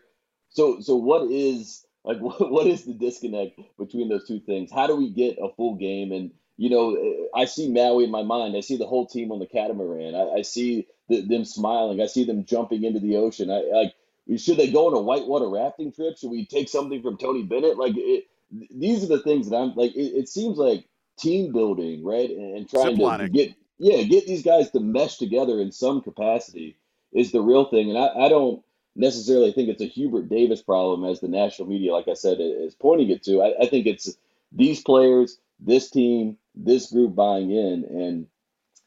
So 0.50 0.82
so 0.82 0.96
what 0.96 1.30
is 1.32 1.86
like 2.04 2.20
what, 2.20 2.52
what 2.52 2.68
is 2.68 2.86
the 2.86 2.94
disconnect 2.94 3.60
between 3.78 4.10
those 4.10 4.28
two 4.28 4.40
things? 4.40 4.72
How 4.72 4.88
do 4.88 4.96
we 4.96 5.12
get 5.12 5.38
a 5.42 5.50
full 5.56 5.76
game? 5.76 6.12
And 6.12 6.32
you 6.58 6.70
know, 6.70 7.28
I 7.36 7.46
see 7.46 7.70
Maui 7.70 8.06
in 8.06 8.12
my 8.12 8.24
mind. 8.24 8.56
I 8.56 8.62
see 8.62 8.78
the 8.78 8.88
whole 8.88 9.06
team 9.06 9.32
on 9.32 9.40
the 9.40 9.46
catamaran. 9.46 10.16
I, 10.16 10.40
I 10.40 10.42
see 10.42 10.88
the, 11.10 11.22
them 11.22 11.46
smiling. 11.46 12.02
I 12.02 12.08
see 12.08 12.24
them 12.24 12.46
jumping 12.46 12.84
into 12.84 13.00
the 13.00 13.18
ocean. 13.18 13.52
I 13.52 13.62
like. 13.74 13.94
Should 14.38 14.58
they 14.58 14.72
go 14.72 14.88
on 14.88 14.94
a 14.96 15.02
whitewater 15.02 15.48
rafting 15.50 15.92
trip? 15.92 16.18
Should 16.18 16.32
we 16.32 16.48
take 16.48 16.68
something 16.68 17.04
from 17.04 17.18
Tony 17.18 17.44
Bennett? 17.44 17.78
Like, 17.78 17.94
it, 17.96 18.26
these 18.72 19.04
are 19.04 19.08
the 19.08 19.22
things 19.22 19.50
that 19.50 19.58
I'm 19.58 19.76
like. 19.76 19.96
It, 19.96 20.18
it 20.18 20.30
seems 20.30 20.58
like 20.58 20.86
team 21.20 21.52
building, 21.52 22.04
right? 22.04 22.30
And, 22.30 22.58
and 22.58 22.70
trying 22.70 22.98
to, 22.98 23.18
to, 23.18 23.30
get 23.30 23.54
yeah, 23.78 24.02
get 24.04 24.26
these 24.26 24.44
guys 24.44 24.72
to 24.72 24.80
mesh 24.80 25.18
together 25.18 25.60
in 25.60 25.72
some 25.72 26.02
capacity 26.02 26.78
is 27.14 27.32
the 27.32 27.42
real 27.42 27.66
thing. 27.66 27.90
And 27.90 28.00
I, 28.00 28.26
I 28.26 28.30
don't 28.30 28.64
necessarily 28.96 29.52
think 29.52 29.70
it's 29.70 29.82
a 29.82 29.88
Hubert 29.88 30.30
Davis 30.30 30.62
problem 30.62 31.10
as 31.10 31.20
the 31.20 31.28
national 31.28 31.68
media, 31.68 31.94
like 31.94 32.08
I 32.08 32.14
said, 32.14 32.38
is 32.40 32.76
pointing 32.76 33.10
it 33.10 33.24
to. 33.24 33.42
I, 33.42 33.64
I 33.64 33.68
think 33.68 33.86
it's 33.86 34.16
these 34.52 34.82
players, 34.82 35.38
this 35.60 35.90
team, 35.90 36.38
this 36.56 36.92
group 36.92 37.16
buying 37.16 37.52
in, 37.52 37.86
and 37.86 38.28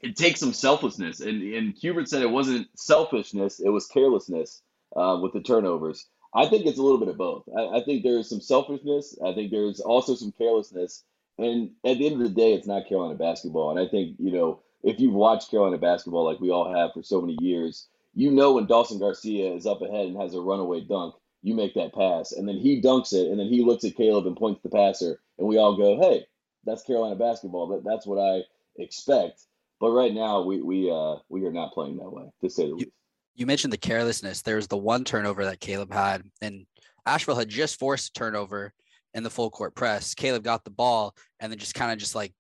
it 0.01 0.17
takes 0.17 0.41
some 0.41 0.53
selflessness. 0.53 1.21
And 1.21 1.43
and 1.43 1.75
Hubert 1.75 2.09
said 2.09 2.23
it 2.23 2.31
wasn't 2.31 2.69
selfishness; 2.77 3.61
it 3.61 3.71
was 3.71 3.87
carelessness 3.87 4.63
uh, 4.97 5.19
with 5.23 5.33
the 5.33 5.41
turnovers. 5.41 6.07
I 6.35 6.47
think 6.47 6.67
it's 6.67 6.79
a 6.79 6.83
little 6.83 6.99
bit 6.99 7.09
of 7.09 7.17
both. 7.17 7.45
I, 7.57 7.79
I 7.79 7.85
think 7.85 8.03
there 8.03 8.19
is 8.19 8.29
some 8.29 8.41
selfishness. 8.41 9.19
I 9.25 9.33
think 9.35 9.51
there's 9.51 9.81
also 9.81 10.15
some 10.15 10.33
carelessness. 10.33 11.05
And 11.39 11.71
at 11.85 11.99
the 11.99 12.07
end 12.07 12.17
of 12.17 12.29
the 12.29 12.35
day, 12.35 12.53
it's 12.53 12.67
not 12.67 12.89
Carolina 12.89 13.15
basketball. 13.15 13.71
And 13.71 13.81
I 13.81 13.91
think 13.91 14.17
you 14.19 14.33
know 14.33 14.61
if 14.83 15.01
you've 15.01 15.15
watched 15.15 15.51
Carolina 15.51 15.79
basketball 15.79 16.25
like 16.25 16.41
we 16.41 16.51
all 16.51 16.73
have 16.75 16.93
for 16.93 17.03
so 17.03 17.21
many 17.21 17.35
years 17.35 17.89
you 18.15 18.33
know 18.33 18.55
when 18.55 18.67
Dawson 18.67 18.99
Garcia 18.99 19.55
is 19.55 19.67
up 19.67 19.81
ahead 19.81 20.07
and 20.07 20.21
has 20.21 20.35
a 20.35 20.41
runaway 20.41 20.81
dunk, 20.81 21.15
you 21.43 21.55
make 21.55 21.75
that 21.75 21.95
pass, 21.95 22.33
and 22.33 22.49
then 22.49 22.59
he 22.59 22.83
dunks 22.83 23.13
it, 23.13 23.31
and 23.31 23.39
then 23.39 23.47
he 23.47 23.63
looks 23.63 23.85
at 23.85 23.97
Caleb 23.97 24.27
and 24.27 24.37
points 24.37 24.61
the 24.63 24.69
passer, 24.69 25.21
and 25.39 25.47
we 25.47 25.57
all 25.57 25.77
go, 25.77 26.01
"Hey, 26.01 26.27
that's 26.65 26.83
Carolina 26.83 27.17
basketball. 27.17 27.69
That, 27.69 27.85
that's 27.85 28.07
what 28.07 28.19
I 28.19 28.43
expect." 28.81 29.43
But 29.81 29.91
right 29.91 30.13
now, 30.13 30.43
we 30.43 30.61
we 30.61 30.91
uh 30.91 31.17
we 31.29 31.45
are 31.45 31.53
not 31.53 31.73
playing 31.73 31.97
that 31.99 32.11
way, 32.11 32.25
to 32.43 32.51
say 32.51 32.67
the 32.69 32.75
least. 32.75 32.91
You 33.35 33.47
mentioned 33.47 33.73
the 33.73 33.79
carelessness. 33.79 34.43
There's 34.43 34.67
the 34.67 34.77
one 34.77 35.05
turnover 35.05 35.45
that 35.45 35.61
Caleb 35.61 35.93
had, 35.93 36.23
and 36.43 36.67
Asheville 37.07 37.37
had 37.37 37.49
just 37.49 37.79
forced 37.79 38.11
a 38.11 38.13
turnover 38.19 38.73
in 39.15 39.23
the 39.23 39.31
full 39.31 39.51
court 39.51 39.75
press. 39.75 40.15
Caleb 40.15 40.43
got 40.43 40.65
the 40.65 40.71
ball 40.71 41.15
and 41.41 41.51
then 41.51 41.59
just 41.59 41.75
kind 41.75 41.93
of 41.93 41.99
just 41.99 42.15
like 42.15 42.33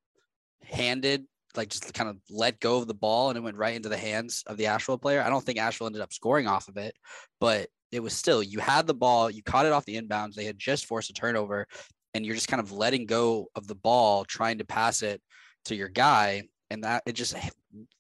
handed 0.65 1.25
like 1.57 1.71
just 1.71 1.93
kind 1.95 2.11
of 2.11 2.17
let 2.31 2.61
go 2.61 2.77
of 2.77 2.87
the 2.87 2.95
ball 2.95 3.31
and 3.31 3.39
it 3.39 3.43
went 3.43 3.57
right 3.57 3.75
into 3.75 3.89
the 3.89 3.97
hands 3.97 4.45
of 4.47 4.57
the 4.57 4.67
Asheville 4.67 4.99
player. 4.99 5.23
I 5.23 5.31
don't 5.31 5.45
think 5.45 5.59
Asheville 5.59 5.87
ended 5.87 6.03
up 6.03 6.13
scoring 6.13 6.47
off 6.47 6.69
of 6.69 6.77
it, 6.77 6.95
but 7.41 7.69
it 7.91 8.01
was 8.01 8.13
still 8.13 8.43
you 8.43 8.59
had 8.59 8.87
the 8.87 8.95
ball, 8.95 9.31
you 9.31 9.43
caught 9.43 9.67
it 9.67 9.73
off 9.73 9.87
the 9.87 10.01
inbounds. 10.01 10.35
They 10.35 10.45
had 10.45 10.59
just 10.59 10.87
forced 10.87 11.11
a 11.11 11.15
turnover, 11.15 11.67
and 12.15 12.25
you're 12.25 12.35
just 12.35 12.49
kind 12.49 12.61
of 12.61 12.73
letting 12.73 13.07
go 13.07 13.47
of 13.55 13.67
the 13.67 13.75
ball, 13.75 14.25
trying 14.25 14.59
to 14.59 14.65
pass 14.65 15.03
it 15.03 15.21
to 15.67 15.75
your 15.75 15.89
guy, 15.89 16.43
and 16.71 16.85
that 16.85 17.03
it 17.07 17.13
just 17.13 17.37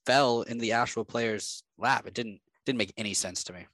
fell 0.06 0.42
in 0.42 0.58
the 0.58 0.72
Asheville 0.72 1.04
player's 1.04 1.62
lap. 1.78 2.06
It 2.06 2.14
didn't 2.14 2.40
didn't 2.66 2.78
make 2.78 2.92
any 2.96 3.14
sense 3.14 3.44
to 3.44 3.52
me. 3.52 3.66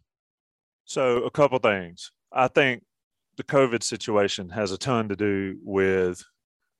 So 0.84 1.22
a 1.22 1.30
couple 1.30 1.58
things. 1.58 2.10
I 2.32 2.48
think 2.48 2.84
the 3.36 3.44
COVID 3.44 3.82
situation 3.82 4.50
has 4.50 4.72
a 4.72 4.78
ton 4.78 5.08
to 5.08 5.16
do 5.16 5.58
with 5.62 6.22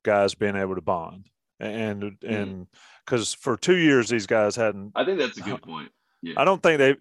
guys 0.05 0.35
being 0.35 0.57
able 0.57 0.75
to 0.75 0.83
bond 0.83 1.29
and 1.61 2.03
mm-hmm. 2.03 2.33
and 2.33 2.67
because 3.05 3.35
for 3.35 3.57
two 3.57 3.77
years 3.77 4.09
these 4.09 4.27
guys 4.27 4.57
hadn't. 4.57 4.93
I 4.95 5.05
think 5.05 5.19
that's 5.19 5.39
a 5.39 5.43
good 5.43 5.63
point. 5.67 5.91
Yeah. 6.23 6.35
I 6.39 6.45
don't 6.47 6.63
think 6.63 6.79
they, 6.79 6.97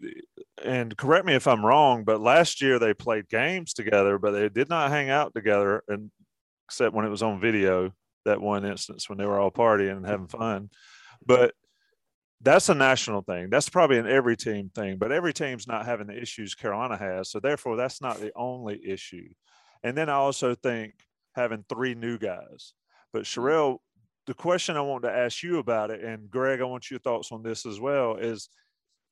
and 0.66 0.96
correct 0.98 1.26
me 1.26 1.34
if 1.34 1.48
I'm 1.48 1.66
wrong, 1.66 2.04
but 2.04 2.20
last 2.20 2.62
year 2.62 2.78
they 2.78 2.94
played 2.94 3.30
games 3.30 3.74
together, 3.74 4.20
but 4.20 4.32
they 4.32 4.50
did 4.50 4.68
not 4.68 4.92
hang 4.92 5.10
out 5.10 5.34
together, 5.34 5.82
and 5.88 6.12
except 6.74 6.96
when 6.96 7.06
it 7.06 7.10
was 7.10 7.24
on 7.24 7.40
video. 7.40 7.92
That 8.26 8.42
one 8.42 8.66
instance 8.66 9.10
when 9.10 9.18
they 9.18 9.26
were 9.26 9.38
all 9.38 9.52
partying 9.52 9.98
and 9.98 10.06
having 10.06 10.28
fun, 10.28 10.70
but 11.26 11.54
that's 12.42 12.70
a 12.70 12.74
national 12.74 13.22
thing. 13.22 13.50
That's 13.50 13.70
probably 13.70 13.98
an 13.98 14.08
every 14.08 14.38
team 14.38 14.72
thing, 14.74 14.98
but 14.98 15.12
every 15.12 15.34
team's 15.34 15.68
not 15.68 15.86
having 15.86 16.08
the 16.08 16.22
issues 16.22 16.56
Carolina 16.56 16.98
has. 16.98 17.30
So 17.30 17.40
therefore, 17.40 17.76
that's 17.76 18.02
not 18.02 18.20
the 18.20 18.32
only 18.36 18.80
issue. 18.86 19.28
And 19.84 19.98
then 19.98 20.10
I 20.10 20.14
also 20.14 20.56
think 20.56 20.94
having 21.36 21.66
three 21.68 21.96
new 21.96 22.18
guys. 22.18 22.74
But 23.12 23.24
mm-hmm. 23.24 23.76
The 24.26 24.34
question 24.34 24.78
I 24.78 24.82
want 24.82 25.04
to 25.04 25.12
ask 25.12 25.44
you 25.44 25.58
about 25.58 25.92
it, 25.92 26.02
and 26.02 26.32
Greg, 26.32 26.62
I 26.62 26.64
want 26.64 26.90
your 26.90 27.02
thoughts 27.02 27.34
on 27.34 27.44
this 27.44 27.66
as 27.66 27.78
well, 27.78 28.16
is 28.16 28.48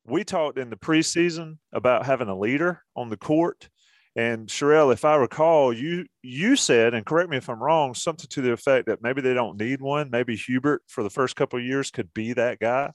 we 0.06 0.24
talked 0.24 0.58
in 0.58 0.70
the 0.70 0.78
preseason 0.78 1.58
about 1.74 2.06
having 2.06 2.30
a 2.30 2.40
leader 2.40 2.82
on 2.96 3.10
the 3.10 3.18
court. 3.18 3.70
And 4.16 4.48
Sherrell, 4.48 4.92
if 4.92 5.06
I 5.06 5.16
recall, 5.16 5.72
you 5.72 6.06
you 6.22 6.58
said, 6.58 6.94
and 6.94 7.06
correct 7.06 7.30
me 7.30 7.38
if 7.38 7.50
I'm 7.50 7.64
wrong, 7.64 7.94
something 7.94 8.28
to 8.32 8.42
the 8.42 8.52
effect 8.52 8.88
that 8.88 9.02
maybe 9.02 9.22
they 9.22 9.34
don't 9.34 9.60
need 9.60 9.80
one. 9.82 10.10
Maybe 10.12 10.36
Hubert 10.36 10.84
for 10.88 11.02
the 11.02 11.10
first 11.10 11.36
couple 11.36 11.60
years 11.62 11.92
could 11.92 12.14
be 12.14 12.34
that 12.34 12.60
guy. 12.60 12.92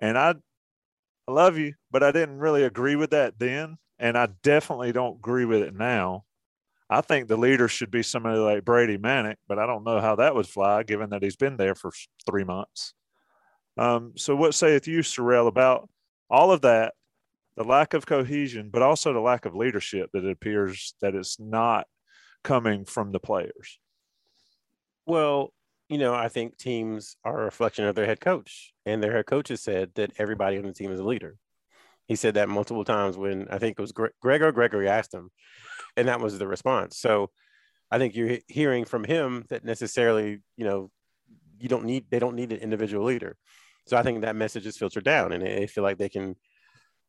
And 0.00 0.16
I, 0.16 0.34
I 1.28 1.32
love 1.32 1.58
you, 1.58 1.74
but 1.90 2.02
I 2.02 2.12
didn't 2.12 2.38
really 2.38 2.64
agree 2.64 2.96
with 2.96 3.10
that 3.10 3.38
then, 3.38 3.76
and 3.98 4.16
I 4.16 4.28
definitely 4.42 4.92
don't 4.92 5.18
agree 5.18 5.44
with 5.44 5.62
it 5.62 5.74
now. 5.74 6.24
I 6.88 7.02
think 7.02 7.28
the 7.28 7.36
leader 7.36 7.68
should 7.68 7.90
be 7.90 8.02
somebody 8.02 8.38
like 8.38 8.64
Brady 8.64 8.98
Manek, 8.98 9.36
but 9.48 9.58
I 9.58 9.66
don't 9.66 9.84
know 9.84 10.00
how 10.00 10.16
that 10.16 10.34
would 10.34 10.46
fly 10.46 10.82
given 10.82 11.10
that 11.10 11.22
he's 11.22 11.36
been 11.36 11.56
there 11.56 11.74
for 11.74 11.90
three 12.26 12.44
months. 12.44 12.94
Um, 13.78 14.12
so, 14.16 14.36
what 14.36 14.54
saith 14.54 14.86
you, 14.86 15.00
Sherrell, 15.00 15.46
about 15.46 15.88
all 16.28 16.52
of 16.52 16.62
that, 16.62 16.94
the 17.56 17.64
lack 17.64 17.94
of 17.94 18.06
cohesion, 18.06 18.70
but 18.72 18.82
also 18.82 19.12
the 19.12 19.20
lack 19.20 19.44
of 19.44 19.54
leadership 19.54 20.10
that 20.12 20.24
it 20.24 20.30
appears 20.30 20.94
that 21.00 21.14
it's 21.14 21.38
not 21.38 21.86
coming 22.42 22.84
from 22.84 23.12
the 23.12 23.20
players? 23.20 23.78
Well, 25.06 25.52
you 25.88 25.98
know, 25.98 26.14
I 26.14 26.28
think 26.28 26.56
teams 26.56 27.16
are 27.24 27.42
a 27.42 27.44
reflection 27.44 27.84
of 27.84 27.94
their 27.94 28.06
head 28.06 28.20
coach, 28.20 28.72
and 28.86 29.02
their 29.02 29.12
head 29.12 29.26
coach 29.26 29.48
has 29.48 29.62
said 29.62 29.90
that 29.96 30.12
everybody 30.18 30.56
on 30.56 30.64
the 30.64 30.72
team 30.72 30.92
is 30.92 31.00
a 31.00 31.04
leader. 31.04 31.36
He 32.06 32.16
said 32.16 32.34
that 32.34 32.48
multiple 32.48 32.84
times 32.84 33.16
when 33.16 33.46
I 33.48 33.58
think 33.58 33.78
it 33.78 33.82
was 33.82 33.92
Greg 33.92 34.42
or 34.42 34.52
Gregory 34.52 34.88
asked 34.88 35.12
him, 35.12 35.30
and 35.96 36.08
that 36.08 36.20
was 36.20 36.38
the 36.38 36.48
response. 36.48 36.98
So 36.98 37.30
I 37.90 37.98
think 37.98 38.14
you're 38.14 38.38
hearing 38.48 38.84
from 38.86 39.04
him 39.04 39.44
that 39.50 39.64
necessarily, 39.64 40.40
you 40.56 40.64
know, 40.64 40.90
you 41.58 41.68
don't 41.68 41.84
need 41.84 42.06
they 42.10 42.18
don't 42.18 42.36
need 42.36 42.52
an 42.52 42.58
individual 42.58 43.04
leader. 43.04 43.36
So 43.86 43.96
I 43.96 44.02
think 44.02 44.22
that 44.22 44.36
message 44.36 44.66
is 44.66 44.76
filtered 44.76 45.04
down, 45.04 45.32
and 45.32 45.44
they 45.44 45.66
feel 45.66 45.84
like 45.84 45.98
they 45.98 46.08
can, 46.08 46.36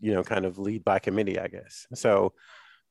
you 0.04 0.12
know, 0.14 0.24
kind 0.24 0.46
of 0.46 0.60
lead 0.68 0.82
by 0.84 1.00
committee, 1.00 1.40
I 1.46 1.48
guess. 1.56 1.88
So 1.94 2.34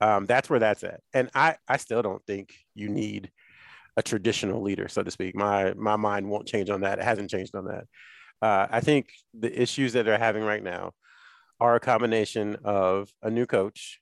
Um, 0.08 0.26
that's 0.26 0.50
where 0.50 0.62
that's 0.66 0.82
at. 0.82 1.00
And 1.14 1.30
I, 1.32 1.48
I 1.74 1.76
still 1.78 2.02
don't 2.02 2.24
think 2.26 2.46
you 2.74 2.88
need 2.88 3.30
a 3.96 4.02
traditional 4.02 4.60
leader, 4.66 4.88
so 4.88 5.02
to 5.04 5.10
speak. 5.10 5.32
My 5.36 5.74
my 5.90 5.96
mind 5.96 6.24
won't 6.26 6.50
change 6.52 6.70
on 6.74 6.80
that. 6.80 6.98
It 6.98 7.04
hasn't 7.04 7.30
changed 7.30 7.54
on 7.54 7.66
that. 7.66 7.84
Uh, 8.46 8.66
I 8.78 8.80
think 8.80 9.04
the 9.44 9.52
issues 9.64 9.92
that 9.92 10.04
they're 10.04 10.26
having 10.28 10.44
right 10.52 10.64
now 10.74 10.92
are 11.58 11.76
a 11.76 11.86
combination 11.92 12.56
of 12.64 13.12
a 13.22 13.30
new 13.30 13.46
coach, 13.46 14.00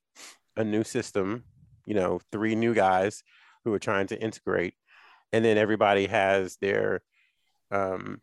a 0.56 0.64
new 0.64 0.84
system, 0.84 1.44
you 1.84 1.94
know, 1.94 2.20
three 2.32 2.54
new 2.54 2.72
guys 2.72 3.22
who 3.64 3.72
are 3.74 3.84
trying 3.88 4.08
to 4.08 4.16
integrate, 4.26 4.74
and 5.32 5.44
then 5.44 5.58
everybody 5.58 6.06
has 6.06 6.56
their 6.60 7.02
um, 7.70 8.22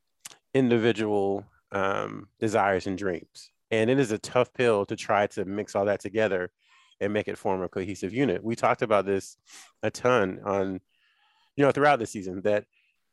individual 0.54 1.46
um, 1.72 2.28
desires 2.40 2.88
and 2.88 2.98
dreams. 2.98 3.52
And 3.72 3.90
it 3.90 4.00
is 4.00 4.12
a 4.12 4.18
tough 4.18 4.54
pill 4.54 4.86
to 4.86 4.96
try 4.96 5.28
to 5.28 5.46
mix 5.46 5.76
all 5.76 5.86
that 5.86 6.00
together 6.00 6.50
and 7.00 7.14
make 7.14 7.28
it 7.28 7.38
form 7.38 7.62
a 7.62 7.70
cohesive 7.70 8.14
unit. 8.14 8.44
We 8.44 8.56
talked 8.56 8.82
about 8.82 9.06
this 9.06 9.38
a 9.84 9.92
ton 9.92 10.40
on, 10.44 10.80
you 11.56 11.66
know, 11.66 11.72
throughout 11.72 12.00
the 12.00 12.08
season 12.08 12.42
that 12.42 12.66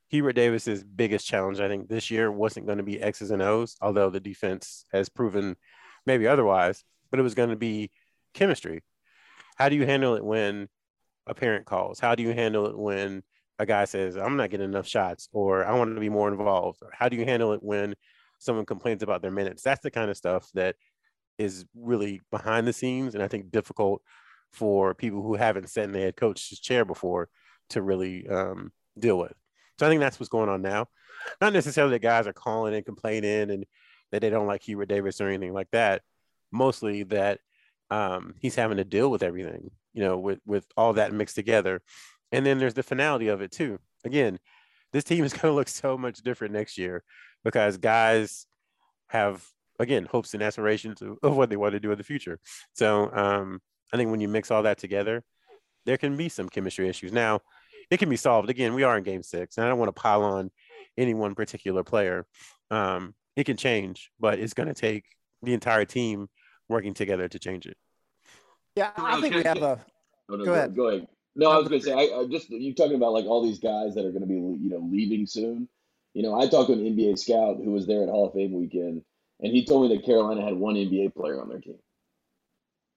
Hubert 0.09 0.35
Davis's 0.35 0.85
biggest 0.85 1.27
challenge, 1.27 1.61
I 1.61 1.69
think, 1.69 1.89
this 1.89 2.11
year 2.11 2.31
wasn't 2.31 2.67
going 2.67 2.79
to 2.79 2.85
be 2.85 3.01
X's 3.01 3.31
and 3.31 3.43
O's, 3.43 3.77
although 3.81 4.11
the 4.11 4.21
defense 4.21 4.87
has 4.93 5.09
proven 5.09 5.57
maybe 6.07 6.27
otherwise, 6.27 6.85
but 7.11 7.19
it 7.19 7.25
was 7.25 7.35
going 7.35 7.51
to 7.51 7.57
be 7.57 7.91
chemistry. 8.33 8.83
How 9.57 9.69
do 9.69 9.77
you 9.77 9.87
handle 9.87 10.15
it 10.15 10.25
when 10.25 10.69
a 11.27 11.35
parent 11.35 11.67
calls? 11.67 11.99
How 11.99 12.15
do 12.15 12.23
you 12.23 12.33
handle 12.33 12.67
it 12.67 12.79
when 12.79 13.23
a 13.59 13.67
guy 13.67 13.87
says, 13.87 14.17
I'm 14.17 14.37
not 14.37 14.51
getting 14.51 14.69
enough 14.69 14.87
shots, 14.87 15.29
or 15.33 15.65
I 15.65 15.75
want 15.75 15.95
to 15.95 16.01
be 16.01 16.09
more 16.09 16.29
involved? 16.29 16.81
How 16.93 17.09
do 17.09 17.17
you 17.17 17.25
handle 17.25 17.53
it 17.53 17.63
when 17.63 17.95
someone 18.45 18.67
complains 18.67 19.03
about 19.03 19.23
their 19.23 19.31
minutes? 19.31 19.63
That's 19.63 19.83
the 19.83 19.91
kind 19.91 20.11
of 20.11 20.17
stuff 20.17 20.51
that 20.55 20.77
is 21.39 21.65
really 21.75 22.21
behind 22.31 22.67
the 22.67 22.73
scenes 22.73 23.15
and 23.15 23.23
I 23.23 23.29
think 23.29 23.51
difficult 23.51 24.03
for 24.53 24.95
people 24.95 25.23
who 25.23 25.35
haven't 25.35 25.69
sat 25.69 25.85
in 25.85 25.93
the 25.93 26.01
head 26.01 26.17
coach's 26.17 26.61
chair 26.61 26.85
before 26.85 27.29
to 27.71 27.83
really 27.83 28.29
um, 28.29 28.73
deal 28.99 29.19
with. 29.19 29.35
So 29.79 29.87
I 29.87 29.89
think 29.89 30.01
that's 30.01 30.21
what's 30.21 30.31
going 30.31 30.49
on 30.49 30.63
now. 30.63 30.87
Not 31.41 31.53
necessarily 31.53 31.95
that 31.95 32.03
guys 32.03 32.27
are 32.27 32.33
calling 32.33 32.75
and 32.75 32.85
complaining 32.85 33.51
and 33.51 33.67
that 34.13 34.21
they 34.21 34.31
don't 34.31 34.47
like 34.47 34.63
Hubert 34.63 34.87
Davis 34.87 35.21
or 35.21 35.29
anything 35.29 35.53
like 35.53 35.71
that. 35.73 36.03
Mostly 36.53 37.03
that 37.05 37.41
um, 37.91 38.35
he's 38.39 38.55
having 38.55 38.77
to 38.77 38.85
deal 38.85 39.11
with 39.11 39.23
everything, 39.23 39.71
you 39.93 40.03
know, 40.03 40.19
with 40.19 40.39
with 40.47 40.67
all 40.77 40.93
that 40.93 41.13
mixed 41.13 41.35
together. 41.35 41.83
And 42.31 42.47
then 42.47 42.59
there's 42.59 42.75
the 42.75 42.83
finality 42.83 43.29
of 43.29 43.41
it 43.41 43.51
too. 43.51 43.81
Again, 44.05 44.39
this 44.93 45.05
team 45.05 45.25
is 45.25 45.33
going 45.33 45.53
to 45.53 45.57
look 45.57 45.69
so 45.69 45.99
much 45.99 46.19
different 46.19 46.55
next 46.55 46.79
year 46.79 47.03
because 47.45 47.77
guys 47.77 48.47
have 49.09 49.47
again 49.79 50.07
hopes 50.07 50.35
and 50.35 50.43
aspirations 50.43 51.03
of, 51.03 51.19
of 51.23 51.37
what 51.37 51.51
they 51.51 51.57
want 51.57 51.73
to 51.73 51.81
do 51.81 51.93
in 51.93 51.99
the 51.99 52.05
future. 52.05 52.39
So 52.73 53.11
um, 53.13 53.61
I 53.93 53.97
think 53.97 54.11
when 54.11 54.21
you 54.21 54.29
mix 54.29 54.51
all 54.51 54.63
that 54.63 54.79
together, 54.79 55.23
there 55.87 55.99
can 55.99 56.17
be 56.17 56.29
some 56.29 56.49
chemistry 56.49 56.89
issues. 56.89 57.13
Now, 57.13 57.41
it 57.91 57.99
can 57.99 58.09
be 58.09 58.17
solved. 58.17 58.51
Again, 58.51 58.75
we 58.75 58.83
are 58.83 58.97
in 58.97 59.05
Game 59.05 59.23
Six, 59.23 59.57
and 59.57 59.67
I 59.67 59.69
don't 59.69 59.79
want 59.79 59.95
to 59.95 60.01
pile 60.01 60.23
on 60.23 60.51
any 60.97 61.15
one 61.15 61.35
particular 61.35 61.85
player. 61.85 62.27
Um, 62.71 63.15
it 63.37 63.45
can 63.45 63.57
change, 63.57 64.11
but 64.19 64.39
it's 64.39 64.55
going 64.55 64.69
to 64.69 64.75
take 64.75 65.05
the 65.43 65.53
entire 65.53 65.85
team 65.85 66.29
working 66.69 66.95
together 66.95 67.29
to 67.29 67.39
change 67.39 67.67
it. 67.67 67.77
Yeah, 68.77 68.91
I 68.97 69.21
think 69.21 69.35
we 69.35 69.43
have 69.43 69.63
a. 69.63 69.85
Oh, 70.29 70.37
no, 70.37 70.45
Go 70.45 70.53
ahead. 70.55 70.75
Go 70.75 70.89
ahead. 70.89 71.07
No, 71.37 71.51
I 71.51 71.59
was 71.59 71.69
going 71.69 71.81
to 71.81 71.87
say, 71.87 71.93
I, 71.93 72.21
I 72.21 72.27
just 72.27 72.49
you 72.49 72.75
talking 72.75 72.95
about 72.95 73.13
like 73.13 73.27
all 73.27 73.43
these 73.43 73.59
guys 73.59 73.95
that 73.95 74.05
are 74.05 74.11
going 74.11 74.23
to 74.23 74.27
be 74.27 74.35
you 74.35 74.71
know 74.71 74.89
leaving 74.91 75.27
soon. 75.27 75.69
You 76.15 76.23
know, 76.23 76.41
I 76.41 76.47
talked 76.49 76.69
to 76.69 76.73
an 76.75 76.81
NBA 76.81 77.19
scout 77.19 77.57
who 77.63 77.73
was 77.73 77.87
there 77.87 78.03
at 78.03 78.09
Hall 78.09 78.29
of 78.29 78.35
Fame 78.35 78.53
weekend, 78.55 79.03
and 79.41 79.53
he 79.53 79.65
told 79.65 79.89
me 79.91 79.97
that 79.97 80.07
Carolina 80.07 80.43
had 80.43 80.55
one 80.55 80.77
NBA 80.77 81.15
player 81.15 81.41
on 81.41 81.49
their 81.49 81.61
team. 81.61 81.79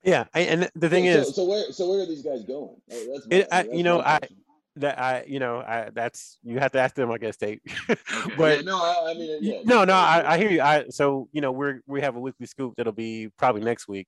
Yeah, 0.04 0.26
I, 0.34 0.42
and 0.42 0.70
the 0.76 0.90
thing 0.90 1.06
so, 1.06 1.20
is, 1.20 1.36
so 1.36 1.46
where 1.46 1.72
so 1.72 1.90
where 1.90 2.02
are 2.02 2.06
these 2.06 2.22
guys 2.22 2.44
going? 2.44 2.76
That's 2.88 3.28
It- 3.30 3.48
I- 3.52 3.64
that's 3.64 3.76
you 3.76 3.84
know, 3.84 4.00
I- 4.00 4.20
that 4.78 5.00
I, 5.00 5.26
you 5.28 5.40
know, 5.40 5.58
I 5.58 5.90
that's 5.92 6.38
you 6.44 6.60
have 6.60 6.72
to 6.74 6.80
ask 6.80 6.96
them, 6.96 7.12
I 7.12 7.18
guess. 7.18 7.38
Yeah, 7.42 7.56
but 8.38 8.64
no, 8.64 8.78
I, 8.78 9.10
I 9.12 9.14
mean, 9.16 9.40
yeah, 9.42 9.62
no, 9.64 9.84
no, 9.84 9.94
I, 9.94 10.34
I 10.34 10.38
hear 10.38 10.52
you. 10.52 10.62
I 10.62 10.86
so 10.90 11.28
you 11.32 11.42
know 11.42 11.52
we're 11.52 11.82
we 11.88 12.02
have 12.02 12.16
a 12.16 12.20
weekly 12.20 12.46
scoop 12.46 12.76
that'll 12.78 12.94
be 12.94 13.30
probably 13.38 13.62
next 13.64 13.88
week, 13.88 14.08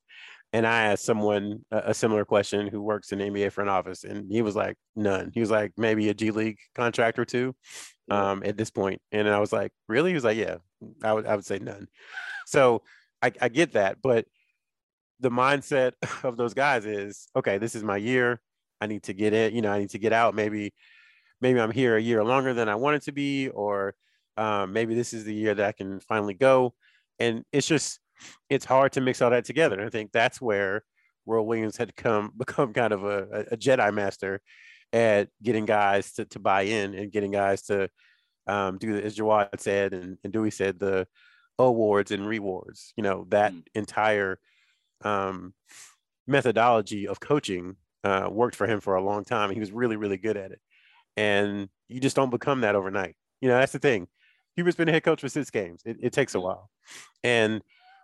and 0.53 0.67
I 0.67 0.83
asked 0.85 1.05
someone 1.05 1.65
a, 1.71 1.77
a 1.87 1.93
similar 1.93 2.23
question 2.25 2.67
who 2.67 2.81
works 2.81 3.11
in 3.11 3.17
the 3.19 3.25
NBA 3.25 3.51
front 3.51 3.69
office, 3.71 4.03
and 4.03 4.31
he 4.31 4.41
was 4.43 4.55
like, 4.55 4.77
none. 4.95 5.31
He 5.33 5.39
was 5.39 5.49
like, 5.49 5.71
maybe 5.75 6.09
a 6.09 6.13
G 6.13 6.29
League 6.31 6.59
contract 6.75 7.17
or 7.17 7.25
two, 7.25 7.55
Yeah. 7.98 7.98
Um, 8.09 8.43
at 8.43 8.57
this 8.57 8.69
point, 8.69 9.01
and 9.11 9.27
I 9.29 9.39
was 9.39 9.53
like, 9.53 9.71
really? 9.87 10.11
He 10.11 10.15
was 10.15 10.23
like, 10.23 10.37
yeah, 10.37 10.57
I 11.03 11.13
would 11.13 11.25
I 11.25 11.35
would 11.35 11.45
say 11.45 11.59
none. 11.59 11.87
So 12.45 12.83
I, 13.21 13.31
I 13.41 13.49
get 13.49 13.73
that, 13.73 13.97
but 14.01 14.25
the 15.19 15.29
mindset 15.29 15.93
of 16.23 16.37
those 16.37 16.53
guys 16.53 16.85
is 16.85 17.27
okay. 17.35 17.57
This 17.57 17.75
is 17.75 17.83
my 17.83 17.97
year. 17.97 18.41
I 18.81 18.87
need 18.87 19.03
to 19.03 19.13
get 19.13 19.33
it. 19.33 19.53
You 19.53 19.61
know, 19.61 19.71
I 19.71 19.79
need 19.79 19.89
to 19.91 19.99
get 19.99 20.13
out. 20.13 20.35
Maybe 20.35 20.73
maybe 21.41 21.59
I'm 21.59 21.71
here 21.71 21.95
a 21.95 22.01
year 22.01 22.23
longer 22.23 22.53
than 22.53 22.69
I 22.69 22.75
wanted 22.75 23.03
to 23.03 23.11
be, 23.11 23.49
or 23.49 23.95
um, 24.37 24.73
maybe 24.73 24.95
this 24.95 25.13
is 25.13 25.23
the 25.23 25.33
year 25.33 25.53
that 25.53 25.65
I 25.65 25.71
can 25.71 25.99
finally 25.99 26.33
go. 26.33 26.73
And 27.19 27.43
it's 27.51 27.67
just, 27.67 27.99
it's 28.49 28.65
hard 28.65 28.93
to 28.93 29.01
mix 29.01 29.21
all 29.21 29.29
that 29.29 29.45
together. 29.45 29.77
And 29.77 29.85
I 29.85 29.89
think 29.89 30.11
that's 30.11 30.41
where 30.41 30.83
Roy 31.25 31.41
Williams 31.41 31.77
had 31.77 31.95
come 31.95 32.33
become 32.37 32.73
kind 32.73 32.93
of 32.93 33.03
a, 33.03 33.45
a 33.51 33.57
Jedi 33.57 33.93
master 33.93 34.41
at 34.93 35.29
getting 35.43 35.65
guys 35.65 36.13
to, 36.13 36.25
to 36.25 36.39
buy 36.39 36.61
in 36.63 36.93
and 36.95 37.11
getting 37.11 37.31
guys 37.31 37.63
to 37.63 37.89
um, 38.47 38.77
do 38.77 38.97
as 38.97 39.15
Jawad 39.15 39.59
said 39.59 39.93
and, 39.93 40.17
and 40.23 40.33
Dewey 40.33 40.51
said 40.51 40.79
the 40.79 41.07
awards 41.57 42.11
and 42.11 42.27
rewards. 42.27 42.93
You 42.97 43.03
know 43.03 43.25
that 43.29 43.53
Mm. 43.53 43.63
entire 43.75 44.39
um, 45.03 45.53
methodology 46.27 47.07
of 47.07 47.19
coaching 47.19 47.75
uh, 48.03 48.29
worked 48.31 48.55
for 48.55 48.67
him 48.67 48.79
for 48.79 48.95
a 48.95 49.03
long 49.03 49.23
time. 49.23 49.51
He 49.51 49.59
was 49.59 49.71
really 49.71 49.95
really 49.97 50.17
good 50.17 50.37
at 50.37 50.51
it 50.51 50.59
and 51.17 51.69
you 51.89 51.99
just 51.99 52.15
don't 52.15 52.29
become 52.29 52.61
that 52.61 52.75
overnight. 52.75 53.15
You 53.41 53.49
know, 53.49 53.57
that's 53.57 53.73
the 53.73 53.79
thing. 53.79 54.07
Hubert's 54.55 54.77
been 54.77 54.89
a 54.89 54.91
head 54.91 55.03
coach 55.03 55.21
for 55.21 55.29
six 55.29 55.49
games. 55.49 55.81
It, 55.85 55.97
it 56.01 56.13
takes 56.13 56.35
a 56.35 56.39
while, 56.39 56.69
and 57.23 57.61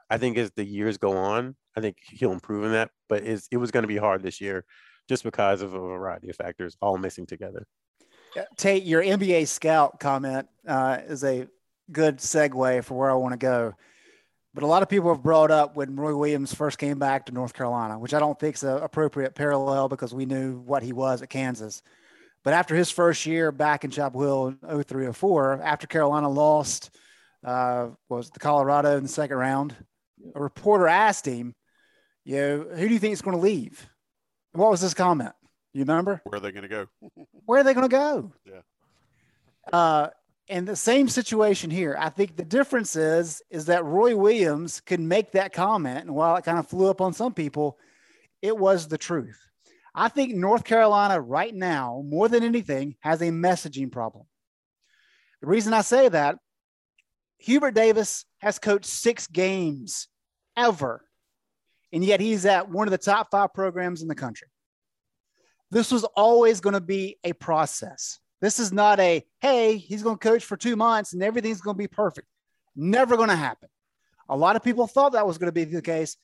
I 0.10 0.17
think 0.17 0.38
as 0.38 0.52
the 0.52 0.65
years 0.65 0.98
go 0.98 1.17
on, 1.17 1.56
I 1.76 1.82
think 1.82 1.98
he'll 2.04 2.32
improve 2.32 2.65
in 2.65 2.71
that. 2.74 2.91
But 3.10 3.24
it 3.24 3.58
was 3.58 3.71
going 3.71 3.84
to 3.84 3.88
be 3.88 3.98
hard 3.98 4.21
this 4.21 4.41
year, 4.41 4.65
just 5.08 5.24
because 5.24 5.62
of 5.62 5.74
a 5.74 5.80
variety 5.80 6.30
of 6.30 6.36
factors 6.36 6.76
all 6.82 6.98
mixing 6.98 7.26
together. 7.26 7.68
Tate, 8.58 8.84
your 8.84 9.02
NBA 9.02 9.48
scout 9.48 10.00
comment 10.00 10.48
uh, 10.68 11.00
is 11.08 11.24
a 11.24 11.48
good 11.91 12.18
segue 12.18 12.84
for 12.84 12.98
where 12.98 13.12
I 13.12 13.13
want 13.13 13.34
to 13.34 13.38
go. 13.38 13.74
But 14.54 14.63
a 14.63 14.68
lot 14.68 14.84
of 14.84 14.89
people 14.89 15.13
have 15.13 15.24
brought 15.24 15.52
up 15.52 15.76
when 15.76 15.96
Roy 15.96 16.15
Williams 16.15 16.54
first 16.54 16.78
came 16.78 16.98
back 16.98 17.26
to 17.26 17.34
North 17.34 17.54
Carolina, 17.54 18.00
which 18.00 18.13
I 18.13 18.20
don't 18.20 18.39
think 18.39 18.56
is 18.56 18.63
an 18.63 18.78
appropriate 18.78 19.36
parallel 19.36 19.89
because 19.89 20.13
we 20.13 20.26
knew 20.26 20.60
what 20.60 20.82
he 20.82 20.94
was 20.94 21.22
at 21.22 21.30
Kansas. 21.30 21.82
But 22.44 22.54
after 22.54 22.76
his 22.76 22.89
first 22.89 23.26
year 23.26 23.52
back 23.52 23.84
in 23.84 23.91
Chapel 23.91 24.22
Hill 24.22 24.58
in 24.70 24.84
03 24.84 25.12
04, 25.12 25.62
after 25.62 25.88
Carolina 25.88 26.30
lost, 26.30 26.96
uh, 27.44 27.89
was 28.08 28.30
the 28.30 28.39
Colorado 28.39 28.98
in 28.98 29.04
the 29.04 29.10
second 29.10 29.38
round, 29.38 29.76
a 30.34 30.41
reporter 30.41 30.88
asked 30.88 31.26
him, 31.26 31.54
you 32.24 32.38
know, 32.38 32.65
who 32.76 32.88
do 32.88 32.94
you 32.94 33.00
think 33.00 33.13
is 33.13 33.22
going 33.22 33.36
to 33.36 33.44
leave? 33.44 33.88
What 34.56 34.72
was 34.72 34.82
his 34.82 34.94
comment? 34.94 35.34
You 35.74 35.82
remember? 35.82 36.22
Where 36.24 36.38
are 36.38 36.39
they 36.39 36.52
going 36.52 36.63
to 36.63 36.70
go? 36.70 36.88
Where 37.46 37.60
are 37.60 37.63
they 37.63 37.74
going 37.74 37.89
to 37.89 37.96
go? 37.96 38.32
Yeah. 38.46 38.62
Uh, 39.72 40.10
and 40.48 40.68
the 40.68 40.76
same 40.76 41.10
situation 41.10 41.70
here. 41.70 41.98
I 42.00 42.10
think 42.10 42.36
the 42.36 42.46
difference 42.46 42.96
is 42.96 43.41
is 43.50 43.65
that 43.65 43.84
Roy 43.84 44.15
Williams 44.15 44.80
could 44.80 45.00
make 45.00 45.32
that 45.32 45.54
comment, 45.54 46.02
and 46.02 46.15
while 46.15 46.36
it 46.36 46.46
kind 46.46 46.60
of 46.60 46.68
flew 46.68 46.89
up 46.89 47.02
on 47.02 47.13
some 47.13 47.34
people, 47.34 47.78
it 48.41 48.56
was 48.56 48.88
the 48.88 48.98
truth. 48.98 49.39
I 49.94 50.08
think 50.08 50.36
North 50.36 50.63
Carolina 50.63 51.20
right 51.20 51.54
now, 51.54 52.04
more 52.06 52.28
than 52.28 52.44
anything, 52.44 52.96
has 53.00 53.22
a 53.22 53.30
messaging 53.30 53.91
problem. 53.91 54.26
The 55.41 55.48
reason 55.48 55.74
I 55.74 55.82
say 55.82 56.10
that, 56.10 56.38
Hubert 57.39 57.72
Davis 57.72 58.26
has 58.39 58.60
coached 58.60 58.86
six 58.86 59.28
games 59.28 60.08
ever, 60.58 61.04
and 61.95 62.03
yet 62.03 62.19
he's 62.19 62.45
at 62.45 62.69
one 62.69 62.88
of 62.88 62.91
the 62.91 62.97
top 62.97 63.31
five 63.31 63.53
programs 63.53 64.01
in 64.01 64.10
the 64.10 64.15
country. 64.15 64.49
This 65.71 65.93
was 65.93 66.03
always 66.03 66.60
going 66.60 66.73
to 66.73 66.81
be 66.81 67.17
a 67.23 67.31
process. 67.31 68.19
This 68.41 68.60
is 68.60 68.73
not 68.73 68.99
a, 68.99 69.23
hey, 69.39 69.77
he's 69.77 70.03
going 70.03 70.17
to 70.17 70.27
coach 70.27 70.43
for 70.43 70.58
two 70.58 70.75
months 70.75 71.13
and 71.13 71.23
everything's 71.23 71.62
going 71.62 71.75
to 71.75 71.81
be 71.81 71.88
perfect. 71.88 72.27
Never 72.75 73.15
going 73.15 73.29
to 73.29 73.36
happen. 73.36 73.69
A 74.27 74.36
lot 74.36 74.58
of 74.58 74.63
people 74.63 74.88
thought 74.88 75.13
that 75.13 75.25
was 75.25 75.38
going 75.38 75.47
to 75.47 75.53
be 75.53 75.63
the 75.63 75.81
case. 75.81 76.17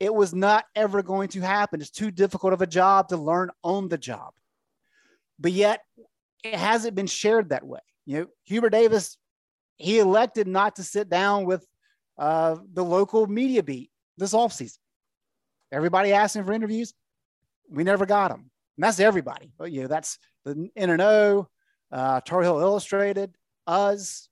It 0.00 0.12
was 0.14 0.34
not 0.34 0.64
ever 0.74 1.02
going 1.02 1.28
to 1.28 1.40
happen. 1.40 1.82
It's 1.82 1.90
too 1.90 2.10
difficult 2.10 2.54
of 2.54 2.62
a 2.62 2.66
job 2.66 3.08
to 3.08 3.18
learn 3.18 3.50
on 3.62 3.90
the 3.90 3.98
job. 3.98 4.32
But 5.38 5.52
yet, 5.52 5.80
it 6.42 6.54
hasn't 6.54 6.94
been 6.94 7.06
shared 7.06 7.50
that 7.50 7.66
way. 7.66 7.80
You 8.06 8.18
know, 8.18 8.26
Hubert 8.44 8.70
Davis, 8.70 9.18
he 9.76 9.98
elected 9.98 10.48
not 10.48 10.76
to 10.76 10.82
sit 10.82 11.10
down 11.10 11.44
with 11.44 11.66
uh, 12.16 12.56
the 12.72 12.82
local 12.82 13.26
media 13.26 13.62
beat 13.62 13.90
this 14.16 14.32
offseason. 14.32 14.78
Everybody 15.72 16.12
asking 16.12 16.44
for 16.44 16.52
interviews. 16.52 16.94
We 17.70 17.82
never 17.82 18.06
got 18.06 18.28
them. 18.28 18.50
And 18.76 18.84
that's 18.84 19.00
everybody. 19.00 19.52
But, 19.58 19.72
you 19.72 19.82
know, 19.82 19.88
that's 19.88 20.18
the 20.44 20.70
N 20.76 20.90
and 20.90 21.00
O, 21.00 21.48
uh, 21.90 22.20
Tar 22.20 22.42
Heel 22.42 22.60
Illustrated, 22.60 23.34
us. 23.66 24.28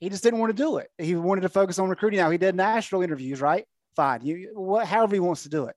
He 0.00 0.08
just 0.08 0.24
didn't 0.24 0.40
want 0.40 0.56
to 0.56 0.62
do 0.62 0.78
it. 0.78 0.88
He 0.98 1.14
wanted 1.14 1.42
to 1.42 1.48
focus 1.48 1.78
on 1.78 1.88
recruiting. 1.88 2.18
Now 2.18 2.30
he 2.30 2.38
did 2.38 2.56
national 2.56 3.02
interviews, 3.02 3.40
right? 3.40 3.66
Fine. 3.94 4.24
You 4.24 4.50
what, 4.54 4.86
however 4.86 5.14
he 5.14 5.20
wants 5.20 5.44
to 5.44 5.48
do 5.48 5.66
it. 5.66 5.76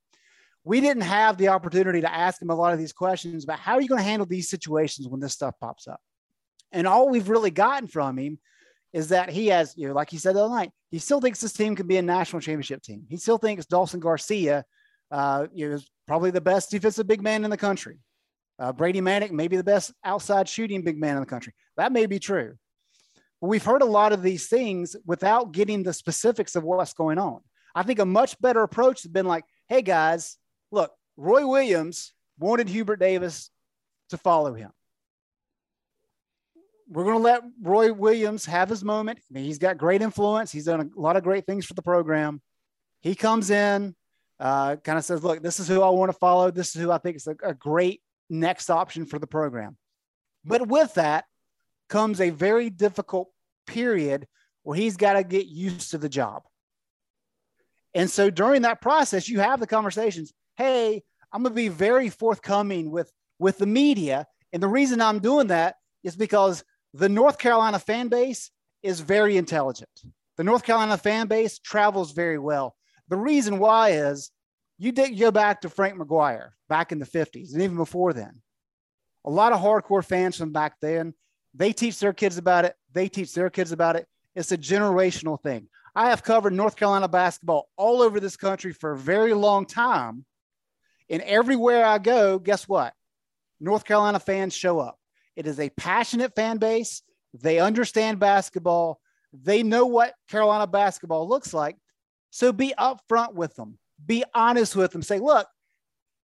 we 0.66 0.82
didn't 0.82 1.04
have 1.04 1.38
the 1.38 1.50
opportunity 1.50 2.02
to 2.02 2.14
ask 2.14 2.42
him 2.42 2.50
a 2.50 2.56
lot 2.56 2.74
of 2.74 2.80
these 2.80 2.92
questions 2.92 3.44
about 3.44 3.60
how 3.60 3.76
are 3.76 3.82
you 3.82 3.88
going 3.88 4.00
to 4.00 4.04
handle 4.04 4.26
these 4.26 4.50
situations 4.50 5.08
when 5.08 5.22
this 5.22 5.34
stuff 5.34 5.54
pops 5.62 5.88
up. 5.88 6.02
And 6.72 6.88
all 6.88 7.08
we've 7.08 7.30
really 7.30 7.52
gotten 7.52 7.88
from 7.88 8.18
him 8.18 8.40
is 8.96 9.10
that 9.10 9.30
he 9.30 9.48
has, 9.48 9.74
you 9.76 9.90
know, 9.90 9.94
like 9.94 10.10
he 10.10 10.18
said 10.18 10.36
the 10.36 10.40
other 10.46 10.56
night, 10.56 10.72
he 10.90 11.00
still 11.00 11.20
thinks 11.20 11.42
this 11.42 11.52
team 11.52 11.76
can 11.76 11.86
be 11.86 11.98
a 11.98 12.02
national 12.02 12.40
championship 12.40 12.82
team. 12.82 13.06
He 13.10 13.18
still 13.18 13.38
thinks 13.38 13.66
Dawson 13.66 14.00
Garcia, 14.00 14.64
uh, 15.12 15.48
you 15.54 15.68
know, 15.68 15.76
is 15.76 15.86
probably 16.08 16.32
the 16.32 16.40
best 16.40 16.72
defensive 16.72 17.06
big 17.06 17.22
man 17.22 17.44
in 17.44 17.50
the 17.52 17.58
country. 17.58 18.00
Uh, 18.58 18.72
Brady 18.72 19.02
Manek 19.02 19.32
may 19.32 19.50
be 19.50 19.58
the 19.58 19.66
best 19.66 19.92
outside 20.06 20.48
shooting 20.48 20.82
big 20.82 20.98
man 20.98 21.18
in 21.18 21.20
the 21.20 21.28
country. 21.28 21.52
That 21.76 21.92
may 21.92 22.06
be 22.06 22.20
true. 22.20 22.56
But 23.42 23.50
we've 23.50 23.66
heard 23.66 23.82
a 23.82 23.86
lot 23.86 24.14
of 24.14 24.22
these 24.22 24.48
things 24.48 24.96
without 25.06 25.52
getting 25.52 25.84
the 25.84 25.92
specifics 25.92 26.56
of 26.56 26.64
what's 26.64 26.94
going 26.94 27.18
on. 27.18 27.42
I 27.76 27.84
think 27.84 28.00
a 28.00 28.06
much 28.06 28.40
better 28.40 28.64
approach 28.64 29.04
has 29.04 29.12
been 29.12 29.26
like, 29.26 29.44
hey 29.68 29.82
guys, 29.82 30.38
look, 30.72 30.94
Roy 31.18 31.46
Williams 31.46 32.14
wanted 32.40 32.70
Hubert 32.70 33.02
Davis 33.02 33.50
to 34.12 34.18
follow 34.18 34.54
him. 34.54 34.72
We're 36.88 37.04
going 37.04 37.18
to 37.18 37.24
let 37.24 37.42
Roy 37.62 37.92
Williams 37.92 38.46
have 38.46 38.70
his 38.70 38.84
moment. 38.84 39.20
I 39.20 39.34
mean, 39.34 39.46
he's 39.46 39.58
got 39.58 39.78
great 39.78 40.02
influence. 40.02 40.52
He's 40.52 40.66
done 40.66 40.92
a 40.96 41.00
lot 41.00 41.18
of 41.18 41.24
great 41.24 41.46
things 41.46 41.66
for 41.66 41.74
the 41.74 41.82
program. 41.82 42.42
He 43.02 43.16
comes 43.16 43.50
in, 43.50 43.96
uh, 44.40 44.76
kind 44.78 44.98
of 44.98 45.06
says, 45.06 45.24
look, 45.24 45.42
this 45.42 45.60
is 45.60 45.68
who 45.68 45.82
I 45.82 45.90
want 45.90 46.12
to 46.12 46.18
follow. 46.18 46.52
This 46.52 46.76
is 46.76 46.82
who 46.82 46.92
I 46.92 46.98
think 47.00 47.18
is 47.18 47.28
a, 47.28 47.36
a 47.44 47.54
great 47.54 48.02
next 48.30 48.70
option 48.70 49.06
for 49.06 49.20
the 49.20 49.28
program. 49.28 49.78
But 50.44 50.68
with 50.68 50.94
that 50.96 51.26
comes 51.90 52.22
a 52.22 52.30
very 52.30 52.70
difficult 52.70 53.30
period 53.66 54.28
where 54.64 54.78
he's 54.78 54.98
got 54.98 55.14
to 55.14 55.24
get 55.24 55.48
used 55.48 55.92
to 55.92 55.98
the 55.98 56.10
job. 56.10 56.44
And 57.94 58.10
so 58.10 58.30
during 58.30 58.64
that 58.64 58.82
process, 58.82 59.30
you 59.30 59.40
have 59.40 59.60
the 59.60 59.68
conversations. 59.68 60.34
Hey, 60.58 61.02
I'm 61.32 61.44
going 61.44 61.52
to 61.52 61.56
be 61.56 61.70
very 61.70 62.10
forthcoming 62.10 62.92
with 62.92 63.12
with 63.38 63.58
the 63.58 63.66
media, 63.66 64.26
and 64.54 64.64
the 64.64 64.68
reason 64.68 65.02
I'm 65.02 65.20
doing 65.20 65.48
that 65.48 65.76
is 66.04 66.16
because 66.16 66.64
the 66.96 67.10
North 67.10 67.38
Carolina 67.38 67.78
fan 67.78 68.08
base 68.08 68.52
is 68.82 69.02
very 69.02 69.36
intelligent. 69.36 69.90
The 70.38 70.46
North 70.46 70.64
Carolina 70.64 70.98
fan 70.98 71.28
base 71.28 71.60
travels 71.60 72.14
very 72.14 72.40
well. 72.40 72.76
The 73.10 73.18
reason 73.18 73.60
why 73.60 73.92
is 73.92 74.32
you 74.78 74.94
did 74.94 75.20
go 75.20 75.30
back 75.30 75.62
to 75.62 75.70
Frank 75.70 76.00
McGuire 76.00 76.52
back 76.70 76.94
in 76.94 77.00
the 77.00 77.06
50s 77.06 77.54
and 77.54 77.62
even 77.62 77.76
before 77.76 78.14
then. 78.14 78.42
A 79.26 79.30
lot 79.30 79.52
of 79.52 79.60
hardcore 79.60 80.06
fans 80.06 80.38
from 80.38 80.54
back 80.54 80.80
then, 80.80 81.14
they 81.54 81.74
teach 81.74 82.00
their 82.00 82.14
kids 82.14 82.38
about 82.38 82.64
it. 82.64 82.76
They 82.94 83.10
teach 83.10 83.34
their 83.34 83.50
kids 83.50 83.74
about 83.74 83.98
it. 83.98 84.08
It's 84.34 84.52
a 84.54 84.58
generational 84.58 85.42
thing. 85.42 85.68
I 85.96 86.10
have 86.10 86.24
covered 86.24 86.54
North 86.54 86.78
Carolina 86.78 87.08
basketball 87.10 87.70
all 87.76 88.02
over 88.02 88.20
this 88.20 88.38
country 88.38 88.72
for 88.72 88.92
a 88.92 88.98
very 88.98 89.34
long 89.34 89.66
time. 89.66 90.26
And 91.10 91.22
everywhere 91.24 91.86
I 91.86 91.98
go, 91.98 92.40
guess 92.40 92.70
what? 92.70 92.94
North 93.60 93.84
Carolina 93.84 94.20
fans 94.20 94.54
show 94.54 94.80
up. 94.80 94.98
It 95.36 95.48
is 95.48 95.60
a 95.60 95.70
passionate 95.72 96.36
fan 96.36 96.58
base. 96.58 97.02
They 97.34 97.60
understand 97.60 98.20
basketball. 98.20 99.00
They 99.34 99.64
know 99.64 99.86
what 99.86 100.14
Carolina 100.30 100.68
basketball 100.68 101.28
looks 101.28 101.54
like. 101.54 101.78
So 102.30 102.54
be 102.54 102.74
upfront 102.78 103.34
with 103.34 103.56
them. 103.56 103.78
Be 104.06 104.24
honest 104.34 104.76
with 104.76 104.92
them. 104.92 105.02
Say, 105.02 105.20
look, 105.20 105.48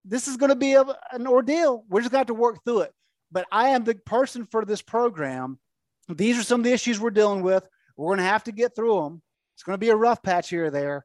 this 0.05 0.29
is 0.29 0.37
going 0.37 0.51
to 0.51 0.57
be 0.57 0.75
a, 0.75 0.85
an 1.13 1.27
ordeal. 1.27 1.85
We're 1.89 2.03
just 2.03 2.15
have 2.15 2.27
to 2.27 2.35
work 2.35 2.65
through 2.65 2.81
it. 2.81 2.93
But 3.31 3.47
I 3.53 3.69
am 3.71 3.85
the 3.85 3.95
person 3.95 4.47
for 4.51 4.65
this 4.65 4.83
program. 4.83 5.59
These 6.09 6.39
are 6.39 6.43
some 6.43 6.61
of 6.61 6.65
the 6.65 6.73
issues 6.73 6.99
we're 6.99 7.11
dealing 7.11 7.43
with. 7.43 7.67
We're 7.97 8.09
going 8.15 8.19
to 8.19 8.25
have 8.25 8.45
to 8.45 8.53
get 8.53 8.75
through 8.75 9.03
them. 9.03 9.23
It's 9.55 9.65
going 9.65 9.75
to 9.75 9.79
be 9.79 9.91
a 9.91 9.97
rough 9.97 10.23
patch 10.23 10.51
here 10.51 10.67
or 10.67 10.71
there, 10.71 11.05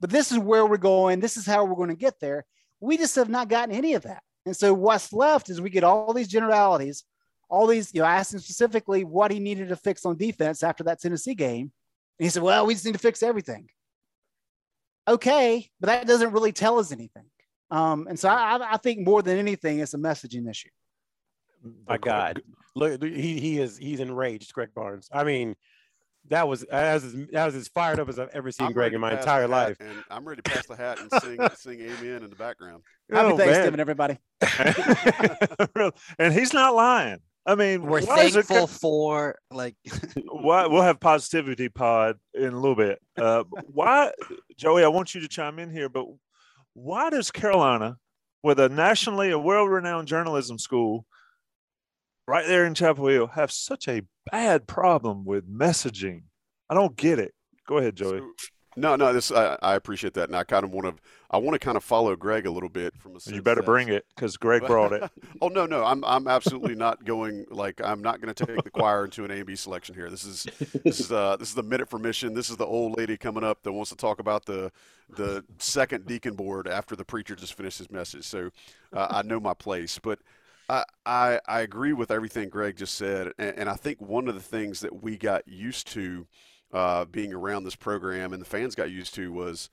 but 0.00 0.08
this 0.08 0.30
is 0.30 0.38
where 0.38 0.64
we're 0.64 0.76
going. 0.76 1.18
This 1.18 1.36
is 1.36 1.44
how 1.44 1.64
we're 1.64 1.74
going 1.74 1.88
to 1.88 1.96
get 1.96 2.20
there. 2.20 2.46
We 2.78 2.96
just 2.96 3.16
have 3.16 3.28
not 3.28 3.48
gotten 3.48 3.74
any 3.74 3.94
of 3.94 4.04
that. 4.04 4.22
And 4.46 4.56
so 4.56 4.72
what's 4.72 5.12
left 5.12 5.50
is 5.50 5.60
we 5.60 5.68
get 5.68 5.82
all 5.82 6.14
these 6.14 6.28
generalities, 6.28 7.02
all 7.48 7.66
these, 7.66 7.94
you 7.94 8.00
know, 8.02 8.06
I 8.06 8.16
asked 8.16 8.34
him 8.34 8.40
specifically 8.40 9.04
what 9.04 9.30
he 9.30 9.40
needed 9.40 9.68
to 9.68 9.76
fix 9.76 10.04
on 10.04 10.16
defense 10.16 10.62
after 10.62 10.84
that 10.84 11.00
Tennessee 11.00 11.34
game. 11.34 11.72
And 12.18 12.24
he 12.24 12.28
said, 12.28 12.42
well, 12.42 12.66
we 12.66 12.74
just 12.74 12.84
need 12.84 12.92
to 12.92 12.98
fix 12.98 13.22
everything. 13.22 13.68
Okay, 15.06 15.70
but 15.80 15.86
that 15.86 16.06
doesn't 16.06 16.32
really 16.32 16.52
tell 16.52 16.78
us 16.78 16.92
anything. 16.92 17.24
Um, 17.70 18.06
and 18.08 18.18
so 18.18 18.28
I, 18.28 18.74
I 18.74 18.76
think 18.76 19.06
more 19.06 19.22
than 19.22 19.38
anything, 19.38 19.78
it's 19.78 19.94
a 19.94 19.98
messaging 19.98 20.48
issue. 20.50 20.68
My 21.88 21.98
God, 21.98 22.42
look, 22.76 23.02
he 23.02 23.40
he 23.40 23.58
is 23.58 23.76
he's 23.78 24.00
enraged, 24.00 24.52
Greg 24.52 24.68
Barnes. 24.74 25.08
I 25.12 25.24
mean, 25.24 25.56
that 26.28 26.46
was 26.46 26.62
as 26.64 27.12
that 27.32 27.46
was 27.46 27.54
as 27.54 27.68
fired 27.68 27.98
up 27.98 28.08
as 28.08 28.18
I've 28.18 28.28
ever 28.28 28.50
seen 28.52 28.68
I'm 28.68 28.72
Greg 28.72 28.94
in 28.94 29.00
my 29.00 29.18
entire 29.18 29.48
life. 29.48 29.76
and 29.80 30.04
I'm 30.10 30.26
ready 30.26 30.40
to 30.42 30.50
pass 30.50 30.66
the 30.66 30.76
hat 30.76 30.98
and 31.00 31.10
sing 31.22 31.38
sing 31.56 31.80
amen 31.80 32.22
in 32.22 32.30
the 32.30 32.36
background. 32.36 32.82
Happy 33.10 33.32
Oh, 33.32 33.36
Thanksgiving, 33.36 33.72
man. 33.72 33.80
everybody. 33.80 34.18
and 36.18 36.32
he's 36.34 36.52
not 36.52 36.74
lying. 36.74 37.18
I 37.48 37.54
mean, 37.54 37.82
We're 37.82 38.02
why 38.02 38.24
it 38.24 38.32
thankful 38.32 38.56
co- 38.58 38.66
for 38.66 39.38
like 39.50 39.74
why 40.26 40.66
we'll 40.66 40.82
have 40.82 41.00
positivity 41.00 41.70
pod 41.70 42.16
in 42.34 42.52
a 42.52 42.60
little 42.60 42.76
bit. 42.76 42.98
Uh, 43.16 43.44
why, 43.72 44.12
Joey? 44.58 44.84
I 44.84 44.88
want 44.88 45.14
you 45.14 45.22
to 45.22 45.28
chime 45.28 45.58
in 45.58 45.70
here, 45.70 45.88
but 45.88 46.04
why 46.74 47.08
does 47.08 47.30
Carolina, 47.30 47.96
with 48.42 48.60
a 48.60 48.68
nationally 48.68 49.30
a 49.30 49.38
world-renowned 49.38 50.06
journalism 50.08 50.58
school, 50.58 51.06
right 52.26 52.46
there 52.46 52.66
in 52.66 52.74
Chapel 52.74 53.06
Hill, 53.06 53.28
have 53.28 53.50
such 53.50 53.88
a 53.88 54.02
bad 54.30 54.66
problem 54.66 55.24
with 55.24 55.50
messaging? 55.50 56.24
I 56.68 56.74
don't 56.74 56.96
get 56.96 57.18
it. 57.18 57.32
Go 57.66 57.78
ahead, 57.78 57.96
Joey. 57.96 58.18
So- 58.18 58.30
no, 58.78 58.96
no, 58.96 59.12
this 59.12 59.30
I, 59.32 59.58
I 59.60 59.74
appreciate 59.74 60.14
that, 60.14 60.28
and 60.28 60.36
I 60.36 60.44
kind 60.44 60.64
of 60.64 60.72
want 60.72 60.86
to 60.86 61.02
I 61.30 61.36
want 61.38 61.54
to 61.54 61.58
kind 61.58 61.76
of 61.76 61.84
follow 61.84 62.16
Greg 62.16 62.46
a 62.46 62.50
little 62.50 62.68
bit 62.68 62.94
from 62.96 63.16
a. 63.16 63.30
you 63.30 63.42
better 63.42 63.62
bring 63.62 63.88
it 63.88 64.06
because 64.14 64.36
Greg 64.36 64.66
brought 64.66 64.92
it. 64.92 65.10
oh 65.42 65.48
no, 65.48 65.66
no, 65.66 65.84
I'm 65.84 66.04
I'm 66.04 66.26
absolutely 66.28 66.74
not 66.74 67.04
going 67.04 67.46
like 67.50 67.80
I'm 67.82 68.00
not 68.00 68.20
going 68.20 68.32
to 68.32 68.46
take 68.46 68.62
the 68.62 68.70
choir 68.70 69.04
into 69.04 69.24
an 69.24 69.30
A 69.30 69.34
and 69.34 69.46
B 69.46 69.56
selection 69.56 69.94
here. 69.94 70.08
This 70.08 70.24
is 70.24 70.46
this 70.84 71.00
is 71.00 71.12
uh 71.12 71.36
this 71.36 71.48
is 71.48 71.54
the 71.54 71.62
minute 71.62 71.90
for 71.90 71.98
mission. 71.98 72.34
This 72.34 72.50
is 72.50 72.56
the 72.56 72.66
old 72.66 72.96
lady 72.96 73.16
coming 73.16 73.44
up 73.44 73.62
that 73.64 73.72
wants 73.72 73.90
to 73.90 73.96
talk 73.96 74.20
about 74.20 74.46
the 74.46 74.70
the 75.10 75.44
second 75.58 76.06
deacon 76.06 76.34
board 76.34 76.68
after 76.68 76.96
the 76.96 77.04
preacher 77.04 77.34
just 77.34 77.54
finished 77.54 77.78
his 77.78 77.90
message. 77.90 78.24
So 78.24 78.50
uh, 78.92 79.08
I 79.10 79.22
know 79.22 79.40
my 79.40 79.54
place, 79.54 79.98
but. 79.98 80.18
I, 80.70 80.84
I, 81.06 81.40
I 81.48 81.60
agree 81.60 81.94
with 81.94 82.10
everything 82.10 82.50
Greg 82.50 82.76
just 82.76 82.96
said, 82.96 83.32
and, 83.38 83.56
and 83.56 83.68
I 83.70 83.74
think 83.74 84.02
one 84.02 84.28
of 84.28 84.34
the 84.34 84.42
things 84.42 84.80
that 84.80 85.02
we 85.02 85.16
got 85.16 85.48
used 85.48 85.86
to 85.92 86.26
uh, 86.72 87.04
being 87.04 87.32
around 87.32 87.64
this 87.64 87.76
program 87.76 88.32
and 88.32 88.42
the 88.42 88.46
fans 88.46 88.74
got 88.74 88.90
used 88.90 89.14
to 89.14 89.32
was 89.32 89.70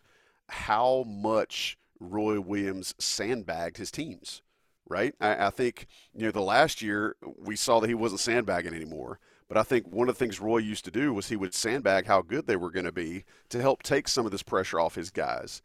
how 0.49 1.03
much 1.08 1.77
Roy 1.99 2.39
Williams 2.39 2.93
sandbagged 2.99 3.77
his 3.77 3.91
teams, 3.91 4.41
right? 4.88 5.13
I, 5.19 5.47
I 5.47 5.49
think, 5.49 5.88
you 6.13 6.25
know, 6.25 6.31
the 6.31 6.41
last 6.41 6.81
year 6.81 7.15
we 7.38 7.55
saw 7.55 7.79
that 7.79 7.88
he 7.88 7.93
wasn't 7.93 8.21
sandbagging 8.21 8.73
anymore. 8.73 9.19
But 9.47 9.58
I 9.58 9.63
think 9.63 9.88
one 9.88 10.10
of 10.10 10.15
the 10.15 10.19
things 10.19 10.39
Roy 10.39 10.58
used 10.58 10.86
to 10.86 10.91
do 10.91 11.13
was 11.13 11.29
he 11.29 11.36
would 11.36 11.53
sandbag 11.53 12.08
how 12.08 12.21
good 12.21 12.47
they 12.47 12.55
were 12.55 12.71
going 12.71 12.86
to 12.86 12.91
be 12.91 13.25
to 13.49 13.62
help 13.62 13.84
take 13.84 14.08
some 14.08 14.25
of 14.25 14.31
this 14.31 14.41
pressure 14.41 14.79
off 14.79 14.95
his 14.95 15.12
guys. 15.12 15.62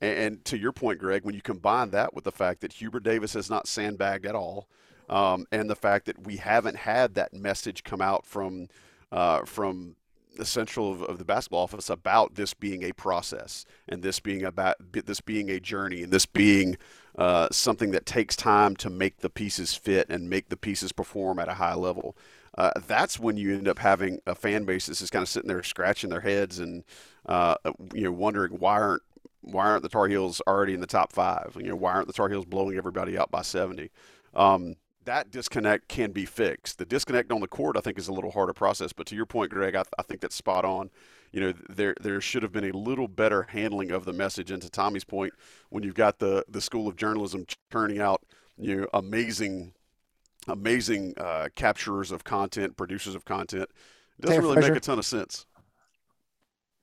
And, 0.00 0.18
and 0.18 0.44
to 0.46 0.58
your 0.58 0.72
point, 0.72 0.98
Greg, 0.98 1.24
when 1.24 1.36
you 1.36 1.42
combine 1.42 1.90
that 1.90 2.12
with 2.12 2.24
the 2.24 2.32
fact 2.32 2.60
that 2.60 2.72
Hubert 2.74 3.04
Davis 3.04 3.34
has 3.34 3.48
not 3.48 3.68
sandbagged 3.68 4.26
at 4.26 4.34
all, 4.34 4.66
um, 5.08 5.46
and 5.52 5.70
the 5.70 5.76
fact 5.76 6.06
that 6.06 6.26
we 6.26 6.38
haven't 6.38 6.76
had 6.76 7.14
that 7.14 7.32
message 7.32 7.84
come 7.84 8.00
out 8.00 8.26
from 8.26 8.68
uh, 9.12 9.44
from 9.44 9.96
the 10.36 10.44
central 10.44 10.92
of, 10.92 11.02
of 11.02 11.18
the 11.18 11.24
basketball 11.24 11.62
office 11.62 11.90
about 11.90 12.34
this 12.34 12.54
being 12.54 12.82
a 12.82 12.92
process 12.92 13.64
and 13.88 14.02
this 14.02 14.20
being 14.20 14.44
about 14.44 14.76
this 14.92 15.20
being 15.20 15.50
a 15.50 15.60
journey 15.60 16.02
and 16.02 16.12
this 16.12 16.26
being 16.26 16.76
uh, 17.18 17.48
something 17.50 17.90
that 17.90 18.06
takes 18.06 18.36
time 18.36 18.76
to 18.76 18.88
make 18.88 19.18
the 19.18 19.30
pieces 19.30 19.74
fit 19.74 20.08
and 20.08 20.30
make 20.30 20.48
the 20.48 20.56
pieces 20.56 20.92
perform 20.92 21.38
at 21.38 21.48
a 21.48 21.54
high 21.54 21.74
level. 21.74 22.16
Uh, 22.56 22.70
that's 22.86 23.18
when 23.18 23.36
you 23.36 23.54
end 23.54 23.68
up 23.68 23.78
having 23.78 24.20
a 24.26 24.34
fan 24.34 24.64
base 24.64 24.86
that's 24.86 25.00
just 25.00 25.12
kind 25.12 25.22
of 25.22 25.28
sitting 25.28 25.48
there 25.48 25.62
scratching 25.62 26.10
their 26.10 26.20
heads 26.20 26.58
and 26.58 26.84
uh, 27.26 27.54
you 27.94 28.02
know 28.02 28.12
wondering 28.12 28.52
why 28.52 28.80
aren't 28.80 29.02
why 29.42 29.66
aren't 29.66 29.82
the 29.82 29.88
Tar 29.88 30.08
Heels 30.08 30.42
already 30.46 30.74
in 30.74 30.80
the 30.80 30.86
top 30.86 31.12
five? 31.12 31.56
You 31.58 31.68
know 31.68 31.76
why 31.76 31.92
aren't 31.92 32.06
the 32.06 32.12
Tar 32.12 32.28
Heels 32.28 32.44
blowing 32.44 32.76
everybody 32.76 33.16
out 33.16 33.30
by 33.30 33.42
seventy? 33.42 33.90
Um, 34.34 34.76
that 35.10 35.32
disconnect 35.32 35.88
can 35.88 36.12
be 36.12 36.24
fixed. 36.24 36.78
The 36.78 36.84
disconnect 36.84 37.32
on 37.32 37.40
the 37.40 37.48
court, 37.48 37.76
I 37.76 37.80
think, 37.80 37.98
is 37.98 38.06
a 38.06 38.12
little 38.12 38.30
harder 38.30 38.52
process. 38.52 38.92
But 38.92 39.06
to 39.08 39.16
your 39.16 39.26
point, 39.26 39.50
Greg, 39.50 39.74
I, 39.74 39.82
I 39.98 40.02
think 40.02 40.20
that's 40.20 40.36
spot 40.36 40.64
on. 40.64 40.88
You 41.32 41.40
know, 41.40 41.54
there 41.68 41.96
there 42.00 42.20
should 42.20 42.44
have 42.44 42.52
been 42.52 42.70
a 42.70 42.76
little 42.76 43.08
better 43.08 43.42
handling 43.42 43.90
of 43.90 44.04
the 44.04 44.12
message. 44.12 44.52
And 44.52 44.62
to 44.62 44.70
Tommy's 44.70 45.02
point, 45.02 45.34
when 45.68 45.82
you've 45.82 45.96
got 45.96 46.20
the 46.20 46.44
the 46.48 46.60
School 46.60 46.86
of 46.86 46.94
Journalism 46.94 47.44
churning 47.72 47.98
out, 47.98 48.22
you 48.56 48.82
know, 48.82 48.86
amazing, 48.94 49.72
amazing 50.46 51.14
uh, 51.16 51.48
capturers 51.56 52.12
of 52.12 52.22
content, 52.22 52.76
producers 52.76 53.16
of 53.16 53.24
content, 53.24 53.68
it 54.16 54.26
doesn't 54.26 54.40
really 54.40 54.60
make 54.60 54.76
a 54.76 54.80
ton 54.80 55.00
of 55.00 55.04
sense. 55.04 55.44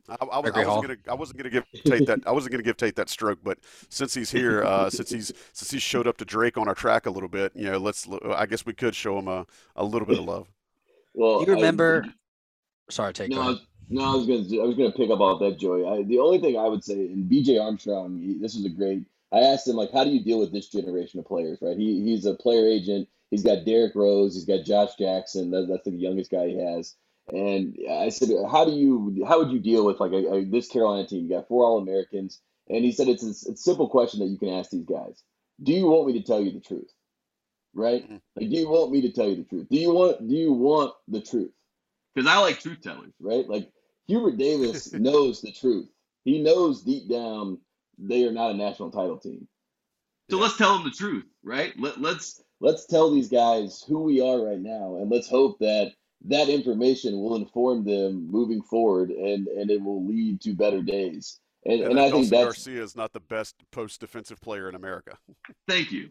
I, 0.09 0.15
I, 0.21 0.25
I, 0.25 0.39
wasn't 0.39 0.65
gonna 0.65 0.97
I 1.09 1.13
wasn't 1.13 1.37
gonna 1.37 1.49
give 1.49 1.65
Tate 1.85 2.07
that 2.07 2.19
I 2.25 2.31
wasn't 2.31 2.51
gonna 2.51 2.63
give 2.63 2.77
Tate 2.77 2.95
that 2.95 3.09
stroke, 3.09 3.39
but 3.43 3.57
since 3.89 4.13
he's 4.13 4.31
here, 4.31 4.63
uh, 4.63 4.89
since 4.89 5.09
he's 5.09 5.33
since 5.53 5.69
he 5.71 5.79
showed 5.79 6.07
up 6.07 6.17
to 6.17 6.25
Drake 6.25 6.57
on 6.57 6.67
our 6.67 6.75
track 6.75 7.05
a 7.05 7.09
little 7.09 7.29
bit, 7.29 7.51
you 7.55 7.69
know, 7.69 7.77
let's 7.77 8.07
I 8.33 8.45
guess 8.45 8.65
we 8.65 8.73
could 8.73 8.95
show 8.95 9.19
him 9.19 9.27
a, 9.27 9.45
a 9.75 9.83
little 9.83 10.07
bit 10.07 10.19
of 10.19 10.25
love. 10.25 10.47
Well, 11.13 11.41
you 11.41 11.51
I- 11.53 11.55
remember. 11.55 12.05
Sorry, 12.89 13.11
take 13.11 13.29
No, 13.29 13.41
I 13.41 13.47
was, 13.47 13.67
no, 13.89 14.01
I 14.01 14.15
was 14.15 14.25
gonna 14.25 14.63
I 14.63 14.65
was 14.65 14.77
gonna 14.77 14.93
pick 14.93 15.09
up 15.09 15.19
off 15.19 15.41
that, 15.41 15.59
Joey. 15.59 15.85
I, 15.85 16.03
the 16.03 16.19
only 16.19 16.39
thing 16.39 16.57
I 16.57 16.67
would 16.67 16.85
say, 16.85 16.93
and 16.93 17.29
BJ 17.29 17.61
Armstrong, 17.61 18.17
he, 18.17 18.37
this 18.39 18.55
was 18.55 18.63
a 18.63 18.69
great 18.69 19.03
I 19.31 19.39
asked 19.39 19.67
him 19.67 19.75
like, 19.75 19.91
how 19.91 20.03
do 20.03 20.09
you 20.09 20.23
deal 20.23 20.39
with 20.39 20.53
this 20.53 20.69
generation 20.69 21.19
of 21.19 21.25
players? 21.25 21.59
Right? 21.61 21.77
He 21.77 22.01
he's 22.03 22.25
a 22.25 22.35
player 22.35 22.65
agent. 22.67 23.09
He's 23.29 23.43
got 23.43 23.65
Derrick 23.65 23.93
Rose. 23.93 24.35
He's 24.35 24.45
got 24.45 24.63
Josh 24.63 24.95
Jackson. 24.97 25.51
That, 25.51 25.67
that's 25.67 25.83
the 25.83 25.91
youngest 25.91 26.31
guy 26.31 26.47
he 26.47 26.57
has. 26.57 26.95
And 27.29 27.77
I 27.89 28.09
said, 28.09 28.29
how 28.49 28.65
do 28.65 28.71
you 28.71 29.25
how 29.27 29.39
would 29.39 29.51
you 29.51 29.59
deal 29.59 29.85
with 29.85 29.99
like 29.99 30.13
a, 30.13 30.33
a, 30.33 30.45
this 30.45 30.69
Carolina 30.69 31.07
team? 31.07 31.25
You 31.25 31.35
got 31.35 31.47
four 31.47 31.65
All 31.65 31.79
Americans, 31.79 32.41
and 32.69 32.85
he 32.85 32.91
said 32.91 33.07
it's 33.07 33.23
a, 33.23 33.29
it's 33.29 33.47
a 33.47 33.57
simple 33.57 33.89
question 33.89 34.21
that 34.21 34.27
you 34.27 34.37
can 34.37 34.49
ask 34.49 34.69
these 34.69 34.85
guys. 34.85 35.21
Do 35.61 35.73
you 35.73 35.87
want 35.87 36.07
me 36.07 36.13
to 36.13 36.25
tell 36.25 36.41
you 36.41 36.51
the 36.51 36.61
truth? 36.61 36.91
Right? 37.73 38.03
Mm-hmm. 38.03 38.17
Like, 38.35 38.49
do 38.49 38.55
you 38.55 38.69
want 38.69 38.91
me 38.91 39.01
to 39.01 39.11
tell 39.11 39.27
you 39.27 39.35
the 39.35 39.43
truth? 39.43 39.67
Do 39.69 39.77
you 39.77 39.93
want 39.93 40.27
do 40.27 40.35
you 40.35 40.53
want 40.53 40.93
the 41.07 41.21
truth? 41.21 41.51
Because 42.15 42.29
I 42.29 42.39
like 42.39 42.59
truth 42.59 42.81
tellers, 42.81 43.13
right? 43.19 43.47
Like 43.47 43.69
Hubert 44.07 44.37
Davis 44.37 44.93
knows 44.93 45.41
the 45.41 45.51
truth. 45.51 45.89
He 46.23 46.41
knows 46.41 46.81
deep 46.81 47.09
down 47.09 47.59
they 47.97 48.25
are 48.25 48.31
not 48.31 48.51
a 48.51 48.53
national 48.53 48.91
title 48.91 49.17
team. 49.17 49.47
So 50.29 50.37
yeah. 50.37 50.43
let's 50.43 50.57
tell 50.57 50.73
them 50.73 50.83
the 50.83 50.91
truth, 50.91 51.25
right? 51.43 51.73
Let, 51.79 52.01
let's 52.01 52.41
let's 52.59 52.85
tell 52.85 53.11
these 53.11 53.29
guys 53.29 53.83
who 53.87 53.99
we 54.03 54.21
are 54.21 54.43
right 54.43 54.59
now, 54.59 54.97
and 54.97 55.09
let's 55.09 55.29
hope 55.29 55.59
that 55.59 55.93
that 56.27 56.49
information 56.49 57.19
will 57.19 57.35
inform 57.35 57.83
them 57.83 58.29
moving 58.29 58.61
forward, 58.61 59.09
and 59.09 59.47
and 59.47 59.71
it 59.71 59.81
will 59.81 60.05
lead 60.05 60.41
to 60.41 60.53
better 60.53 60.81
days. 60.81 61.39
And, 61.65 61.81
and, 61.81 61.91
and 61.91 61.99
I 61.99 62.11
think 62.11 62.29
that 62.29 62.43
Garcia 62.43 62.81
is 62.81 62.95
not 62.95 63.13
the 63.13 63.19
best 63.19 63.55
post 63.71 63.99
defensive 63.99 64.39
player 64.41 64.69
in 64.69 64.75
America. 64.75 65.17
Thank 65.67 65.91
you. 65.91 66.09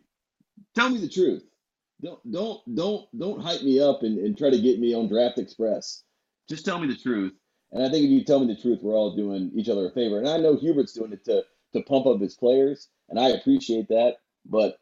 Tell 0.74 0.88
me 0.88 1.00
the 1.00 1.08
truth. 1.08 1.44
Don't 2.02 2.30
don't 2.30 2.74
don't 2.74 3.18
don't 3.18 3.42
hype 3.42 3.62
me 3.62 3.80
up 3.80 4.02
and, 4.02 4.18
and 4.18 4.36
try 4.36 4.50
to 4.50 4.60
get 4.60 4.80
me 4.80 4.94
on 4.94 5.08
Draft 5.08 5.38
Express. 5.38 6.02
Just 6.48 6.64
tell 6.64 6.78
me 6.78 6.86
the 6.86 6.96
truth. 6.96 7.32
And 7.72 7.84
I 7.84 7.88
think 7.88 8.04
if 8.04 8.10
you 8.10 8.24
tell 8.24 8.38
me 8.38 8.52
the 8.52 8.60
truth, 8.60 8.80
we're 8.82 8.94
all 8.94 9.16
doing 9.16 9.50
each 9.54 9.68
other 9.68 9.86
a 9.86 9.90
favor. 9.90 10.18
And 10.18 10.28
I 10.28 10.36
know 10.38 10.56
Hubert's 10.56 10.92
doing 10.92 11.12
it 11.12 11.24
to 11.24 11.44
to 11.72 11.82
pump 11.82 12.06
up 12.06 12.20
his 12.20 12.36
players, 12.36 12.88
and 13.08 13.18
I 13.18 13.30
appreciate 13.30 13.88
that. 13.88 14.16
But 14.44 14.78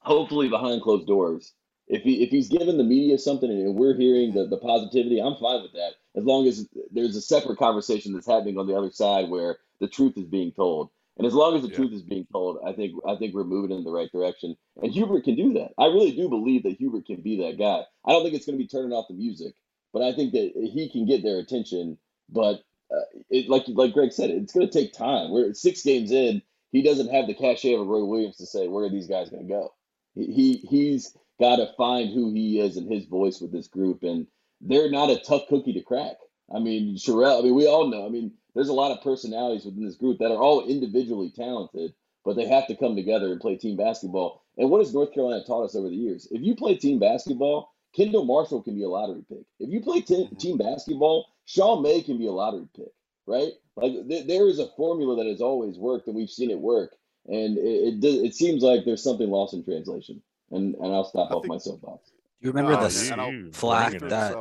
hopefully, 0.00 0.48
behind 0.48 0.82
closed 0.82 1.06
doors, 1.06 1.52
if 1.90 2.02
he 2.02 2.22
if 2.22 2.30
he's 2.30 2.48
giving 2.48 2.78
the 2.78 2.84
media 2.84 3.18
something 3.18 3.50
and 3.50 3.74
we're 3.74 3.96
hearing 3.96 4.32
the, 4.32 4.46
the 4.46 4.56
positivity, 4.56 5.20
I'm 5.20 5.36
fine 5.36 5.62
with 5.62 5.72
that. 5.72 5.94
As 6.16 6.24
long 6.24 6.46
as 6.46 6.68
there's 6.92 7.16
a 7.16 7.20
separate 7.20 7.58
conversation 7.58 8.12
that's 8.12 8.28
happening 8.28 8.58
on 8.58 8.68
the 8.68 8.76
other 8.76 8.90
side 8.92 9.28
where 9.28 9.58
the 9.80 9.88
truth 9.88 10.16
is 10.16 10.24
being 10.24 10.52
told. 10.52 10.90
And 11.18 11.26
as 11.26 11.34
long 11.34 11.56
as 11.56 11.62
the 11.62 11.68
yeah. 11.68 11.76
truth 11.76 11.92
is 11.92 12.02
being 12.02 12.26
told, 12.32 12.58
I 12.64 12.72
think 12.72 12.94
I 13.06 13.16
think 13.16 13.34
we're 13.34 13.44
moving 13.44 13.76
in 13.76 13.82
the 13.82 13.90
right 13.90 14.10
direction. 14.10 14.56
And 14.80 14.92
Hubert 14.92 15.24
can 15.24 15.34
do 15.34 15.52
that. 15.54 15.72
I 15.78 15.86
really 15.86 16.12
do 16.12 16.28
believe 16.28 16.62
that 16.62 16.78
Hubert 16.78 17.06
can 17.06 17.22
be 17.22 17.42
that 17.42 17.58
guy. 17.58 17.82
I 18.06 18.12
don't 18.12 18.22
think 18.22 18.36
it's 18.36 18.46
going 18.46 18.56
to 18.56 18.62
be 18.62 18.68
turning 18.68 18.92
off 18.92 19.08
the 19.08 19.14
music, 19.14 19.54
but 19.92 20.02
I 20.02 20.12
think 20.12 20.32
that 20.32 20.52
he 20.72 20.88
can 20.90 21.06
get 21.06 21.24
their 21.24 21.38
attention. 21.38 21.98
But 22.28 22.62
uh, 22.94 23.04
it, 23.28 23.48
like 23.50 23.64
like 23.66 23.92
Greg 23.92 24.12
said, 24.12 24.30
it's 24.30 24.52
going 24.52 24.68
to 24.68 24.72
take 24.72 24.92
time. 24.92 25.32
We're 25.32 25.52
six 25.54 25.82
games 25.82 26.12
in. 26.12 26.40
He 26.70 26.82
doesn't 26.82 27.12
have 27.12 27.26
the 27.26 27.34
cachet 27.34 27.74
of 27.74 27.80
a 27.80 27.84
Roy 27.84 28.04
Williams 28.04 28.36
to 28.36 28.46
say 28.46 28.68
where 28.68 28.84
are 28.84 28.90
these 28.90 29.08
guys 29.08 29.28
going 29.28 29.42
to 29.42 29.52
go. 29.52 29.74
He, 30.14 30.26
he 30.32 30.54
he's 30.68 31.16
got 31.40 31.56
to 31.56 31.72
find 31.76 32.12
who 32.12 32.32
he 32.32 32.60
is 32.60 32.76
and 32.76 32.92
his 32.92 33.06
voice 33.06 33.40
with 33.40 33.50
this 33.50 33.66
group, 33.66 34.02
and 34.02 34.26
they're 34.60 34.90
not 34.90 35.10
a 35.10 35.18
tough 35.18 35.48
cookie 35.48 35.72
to 35.72 35.82
crack. 35.82 36.16
I 36.54 36.58
mean, 36.58 36.96
Sherrell. 36.96 37.40
I 37.40 37.42
mean, 37.42 37.54
we 37.54 37.66
all 37.66 37.88
know. 37.88 38.06
I 38.06 38.10
mean, 38.10 38.32
there's 38.54 38.68
a 38.68 38.74
lot 38.74 38.92
of 38.92 39.02
personalities 39.02 39.64
within 39.64 39.84
this 39.84 39.96
group 39.96 40.18
that 40.18 40.30
are 40.30 40.42
all 40.42 40.66
individually 40.66 41.32
talented, 41.34 41.94
but 42.24 42.36
they 42.36 42.46
have 42.46 42.66
to 42.66 42.76
come 42.76 42.96
together 42.96 43.32
and 43.32 43.40
play 43.40 43.56
team 43.56 43.76
basketball. 43.76 44.44
And 44.58 44.70
what 44.70 44.80
has 44.80 44.92
North 44.92 45.14
Carolina 45.14 45.42
taught 45.44 45.64
us 45.64 45.74
over 45.74 45.88
the 45.88 45.96
years? 45.96 46.28
If 46.30 46.42
you 46.42 46.54
play 46.54 46.76
team 46.76 46.98
basketball, 46.98 47.72
Kendall 47.94 48.24
Marshall 48.24 48.62
can 48.62 48.74
be 48.74 48.82
a 48.82 48.88
lottery 48.88 49.24
pick. 49.28 49.44
If 49.58 49.70
you 49.70 49.80
play 49.80 50.00
t- 50.00 50.14
mm-hmm. 50.14 50.36
team 50.36 50.58
basketball, 50.58 51.26
Sean 51.46 51.82
May 51.82 52.02
can 52.02 52.18
be 52.18 52.26
a 52.26 52.32
lottery 52.32 52.68
pick, 52.76 52.92
right? 53.26 53.52
Like 53.76 53.92
th- 54.08 54.26
there 54.26 54.46
is 54.48 54.58
a 54.58 54.68
formula 54.76 55.16
that 55.16 55.30
has 55.30 55.40
always 55.40 55.78
worked, 55.78 56.06
and 56.06 56.16
we've 56.16 56.30
seen 56.30 56.50
it 56.50 56.58
work. 56.58 56.94
And 57.26 57.58
it 57.58 58.04
it, 58.04 58.26
it 58.26 58.34
seems 58.34 58.62
like 58.62 58.84
there's 58.84 59.02
something 59.02 59.28
lost 59.28 59.54
in 59.54 59.64
translation. 59.64 60.22
And 60.50 60.74
and 60.76 60.94
I'll 60.94 61.04
stop 61.04 61.30
I 61.30 61.34
off 61.34 61.42
think, 61.42 61.52
my 61.52 61.58
soapbox. 61.58 62.10
You 62.40 62.50
remember 62.50 62.72
oh, 62.72 62.88
the 62.88 63.50
flag 63.52 64.00
that? 64.00 64.36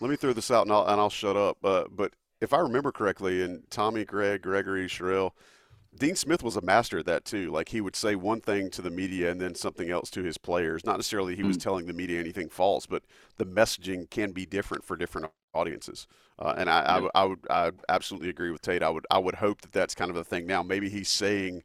Let 0.00 0.10
me 0.10 0.16
throw 0.16 0.32
this 0.32 0.50
out, 0.50 0.62
and 0.62 0.72
I'll 0.72 0.86
and 0.86 1.00
I'll 1.00 1.10
shut 1.10 1.36
up. 1.36 1.58
Uh, 1.62 1.84
but 1.90 2.12
if 2.40 2.52
I 2.52 2.58
remember 2.58 2.92
correctly, 2.92 3.42
and 3.42 3.68
Tommy, 3.70 4.04
Greg, 4.04 4.42
Gregory, 4.42 4.86
Sherrell, 4.86 5.32
Dean 5.98 6.14
Smith 6.14 6.42
was 6.42 6.56
a 6.56 6.60
master 6.60 6.98
at 6.98 7.06
that 7.06 7.24
too. 7.24 7.50
Like 7.50 7.70
he 7.70 7.80
would 7.80 7.96
say 7.96 8.14
one 8.14 8.40
thing 8.40 8.70
to 8.70 8.82
the 8.82 8.90
media 8.90 9.30
and 9.30 9.40
then 9.40 9.54
something 9.54 9.90
else 9.90 10.10
to 10.10 10.22
his 10.22 10.38
players. 10.38 10.84
Not 10.84 10.96
necessarily 10.96 11.34
he 11.34 11.42
was 11.42 11.56
mm. 11.56 11.62
telling 11.62 11.86
the 11.86 11.92
media 11.92 12.20
anything 12.20 12.48
false, 12.48 12.86
but 12.86 13.02
the 13.36 13.44
messaging 13.44 14.08
can 14.08 14.32
be 14.32 14.46
different 14.46 14.84
for 14.84 14.96
different 14.96 15.30
audiences. 15.54 16.06
Uh, 16.38 16.54
and 16.56 16.70
I, 16.70 16.80
I, 16.80 17.08
I, 17.14 17.24
would 17.24 17.38
I 17.50 17.72
absolutely 17.88 18.28
agree 18.28 18.50
with 18.50 18.62
Tate. 18.62 18.82
I 18.82 18.90
would 18.90 19.06
I 19.10 19.18
would 19.18 19.36
hope 19.36 19.62
that 19.62 19.72
that's 19.72 19.94
kind 19.94 20.10
of 20.10 20.16
the 20.16 20.24
thing 20.24 20.46
now. 20.46 20.62
Maybe 20.62 20.88
he's 20.88 21.08
saying 21.08 21.62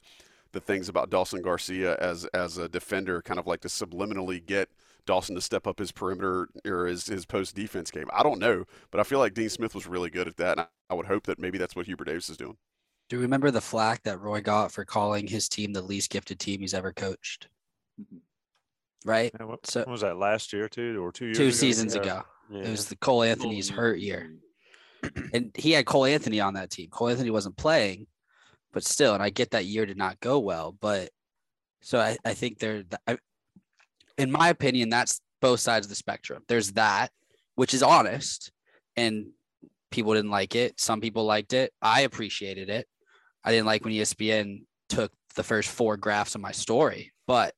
the 0.53 0.61
things 0.61 0.87
about 0.87 1.09
Dawson 1.09 1.41
Garcia 1.41 1.97
as 1.97 2.25
as 2.33 2.57
a 2.57 2.69
defender, 2.69 3.21
kind 3.21 3.39
of 3.39 3.47
like 3.47 3.61
to 3.61 3.67
subliminally 3.67 4.43
get 4.43 4.69
Dawson 5.05 5.35
to 5.35 5.41
step 5.41 5.67
up 5.67 5.79
his 5.79 5.91
perimeter 5.91 6.47
or 6.65 6.85
his, 6.85 7.07
his 7.07 7.25
post 7.25 7.55
defense 7.55 7.91
game. 7.91 8.09
I 8.13 8.23
don't 8.23 8.39
know, 8.39 8.65
but 8.91 8.99
I 8.99 9.03
feel 9.03 9.19
like 9.19 9.33
Dean 9.33 9.49
Smith 9.49 9.75
was 9.75 9.87
really 9.87 10.09
good 10.09 10.27
at 10.27 10.37
that. 10.37 10.57
And 10.57 10.67
I 10.89 10.93
would 10.93 11.07
hope 11.07 11.25
that 11.25 11.39
maybe 11.39 11.57
that's 11.57 11.75
what 11.75 11.85
Hubert 11.85 12.05
Davis 12.05 12.29
is 12.29 12.37
doing. 12.37 12.57
Do 13.09 13.17
you 13.17 13.21
remember 13.21 13.51
the 13.51 13.61
flack 13.61 14.03
that 14.03 14.21
Roy 14.21 14.41
got 14.41 14.71
for 14.71 14.85
calling 14.85 15.27
his 15.27 15.49
team 15.49 15.73
the 15.73 15.81
least 15.81 16.09
gifted 16.09 16.39
team 16.39 16.61
he's 16.61 16.73
ever 16.73 16.93
coached? 16.93 17.49
Mm-hmm. 17.99 19.09
Right. 19.09 19.31
Yeah, 19.37 19.45
what, 19.45 19.67
so, 19.67 19.81
what 19.81 19.89
was 19.89 20.01
that 20.01 20.17
last 20.17 20.53
year, 20.53 20.69
too, 20.69 21.03
or 21.03 21.11
two 21.11 21.25
years? 21.25 21.37
Two 21.37 21.43
ago? 21.43 21.51
seasons 21.51 21.95
yeah. 21.95 22.01
ago. 22.01 22.21
Yeah. 22.49 22.61
It 22.61 22.69
was 22.69 22.87
the 22.87 22.95
Cole 22.95 23.23
Anthony's 23.23 23.69
hurt 23.69 23.99
year, 23.99 24.33
and 25.33 25.51
he 25.55 25.71
had 25.71 25.85
Cole 25.85 26.05
Anthony 26.05 26.39
on 26.39 26.53
that 26.53 26.69
team. 26.69 26.89
Cole 26.89 27.09
Anthony 27.09 27.29
wasn't 27.29 27.57
playing, 27.57 28.07
but 28.73 28.83
still, 28.83 29.13
and 29.13 29.23
I 29.23 29.29
get 29.29 29.51
that 29.51 29.65
year 29.65 29.85
did 29.85 29.97
not 29.97 30.19
go 30.19 30.39
well, 30.39 30.75
but 30.79 31.09
so 31.81 31.99
I, 31.99 32.17
I 32.25 32.33
think 32.33 32.59
there, 32.59 32.83
in 34.17 34.31
my 34.31 34.49
opinion, 34.49 34.89
that's 34.89 35.21
both 35.41 35.59
sides 35.59 35.85
of 35.85 35.89
the 35.89 35.95
spectrum. 35.95 36.43
There's 36.47 36.71
that, 36.73 37.09
which 37.55 37.73
is 37.73 37.83
honest, 37.83 38.51
and 38.95 39.27
people 39.91 40.13
didn't 40.13 40.31
like 40.31 40.55
it. 40.55 40.79
Some 40.79 41.01
people 41.01 41.25
liked 41.25 41.53
it. 41.53 41.71
I 41.81 42.01
appreciated 42.01 42.69
it. 42.69 42.87
I 43.43 43.51
didn't 43.51 43.67
like 43.67 43.83
when 43.83 43.93
ESPN 43.93 44.63
took 44.89 45.11
the 45.35 45.43
first 45.43 45.69
four 45.69 45.97
graphs 45.97 46.35
of 46.35 46.41
my 46.41 46.51
story, 46.51 47.11
but 47.27 47.53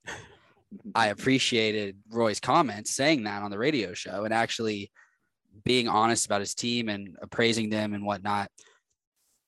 I 0.94 1.08
appreciated 1.08 1.96
Roy's 2.10 2.40
comments 2.40 2.94
saying 2.94 3.24
that 3.24 3.42
on 3.42 3.50
the 3.50 3.58
radio 3.58 3.94
show 3.94 4.24
and 4.24 4.34
actually 4.34 4.90
being 5.64 5.88
honest 5.88 6.26
about 6.26 6.40
his 6.40 6.54
team 6.54 6.88
and 6.88 7.16
appraising 7.22 7.70
them 7.70 7.94
and 7.94 8.04
whatnot. 8.04 8.50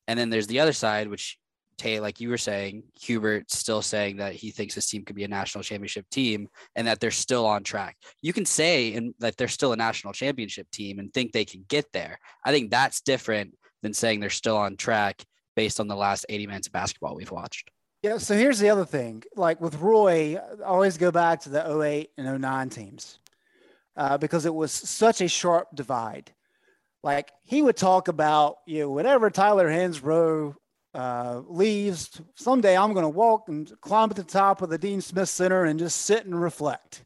And 0.06 0.18
then 0.18 0.30
there's 0.30 0.46
the 0.46 0.60
other 0.60 0.72
side, 0.72 1.08
which 1.08 1.36
Tay, 1.78 2.00
like 2.00 2.20
you 2.20 2.28
were 2.28 2.38
saying, 2.38 2.82
Hubert 3.00 3.50
still 3.50 3.80
saying 3.80 4.16
that 4.16 4.34
he 4.34 4.50
thinks 4.50 4.74
this 4.74 4.90
team 4.90 5.04
could 5.04 5.16
be 5.16 5.24
a 5.24 5.28
national 5.28 5.64
championship 5.64 6.08
team 6.10 6.48
and 6.76 6.86
that 6.86 7.00
they're 7.00 7.10
still 7.10 7.46
on 7.46 7.62
track. 7.62 7.96
You 8.20 8.32
can 8.32 8.44
say 8.44 8.94
and 8.94 9.14
that 9.20 9.36
they're 9.36 9.48
still 9.48 9.72
a 9.72 9.76
national 9.76 10.12
championship 10.12 10.70
team 10.70 10.98
and 10.98 11.12
think 11.12 11.32
they 11.32 11.44
can 11.44 11.64
get 11.68 11.90
there. 11.92 12.18
I 12.44 12.52
think 12.52 12.70
that's 12.70 13.00
different 13.00 13.56
than 13.82 13.94
saying 13.94 14.20
they're 14.20 14.30
still 14.30 14.56
on 14.56 14.76
track 14.76 15.24
based 15.56 15.80
on 15.80 15.88
the 15.88 15.96
last 15.96 16.26
80 16.28 16.46
minutes 16.48 16.66
of 16.66 16.72
basketball 16.72 17.14
we've 17.14 17.30
watched. 17.30 17.70
Yeah. 18.02 18.18
So 18.18 18.34
here's 18.34 18.58
the 18.58 18.70
other 18.70 18.84
thing. 18.84 19.22
Like 19.34 19.60
with 19.60 19.76
Roy, 19.76 20.36
I 20.36 20.64
always 20.64 20.98
go 20.98 21.10
back 21.10 21.40
to 21.42 21.48
the 21.48 21.80
08 21.82 22.10
and 22.16 22.40
09 22.40 22.68
teams 22.70 23.18
uh, 23.96 24.18
because 24.18 24.46
it 24.46 24.54
was 24.54 24.72
such 24.72 25.20
a 25.20 25.28
sharp 25.28 25.68
divide. 25.74 26.32
Like 27.02 27.30
he 27.44 27.62
would 27.62 27.76
talk 27.76 28.08
about, 28.08 28.56
you 28.66 28.80
know, 28.80 28.90
whatever 28.90 29.30
Tyler 29.30 29.68
Hansbrough 29.68 30.54
uh, 30.94 31.42
leaves. 31.46 32.20
Someday 32.34 32.76
I'm 32.76 32.92
going 32.92 33.04
to 33.04 33.08
walk 33.08 33.48
and 33.48 33.70
climb 33.80 34.10
at 34.10 34.16
the 34.16 34.24
top 34.24 34.62
of 34.62 34.70
the 34.70 34.78
Dean 34.78 35.00
Smith 35.00 35.28
Center 35.28 35.64
and 35.64 35.78
just 35.78 36.02
sit 36.02 36.24
and 36.24 36.40
reflect. 36.40 37.04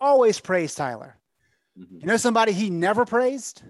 Always 0.00 0.40
praise 0.40 0.74
Tyler. 0.74 1.16
Mm-hmm. 1.78 1.98
You 2.00 2.06
know 2.06 2.16
somebody 2.16 2.52
he 2.52 2.70
never 2.70 3.04
praised? 3.04 3.62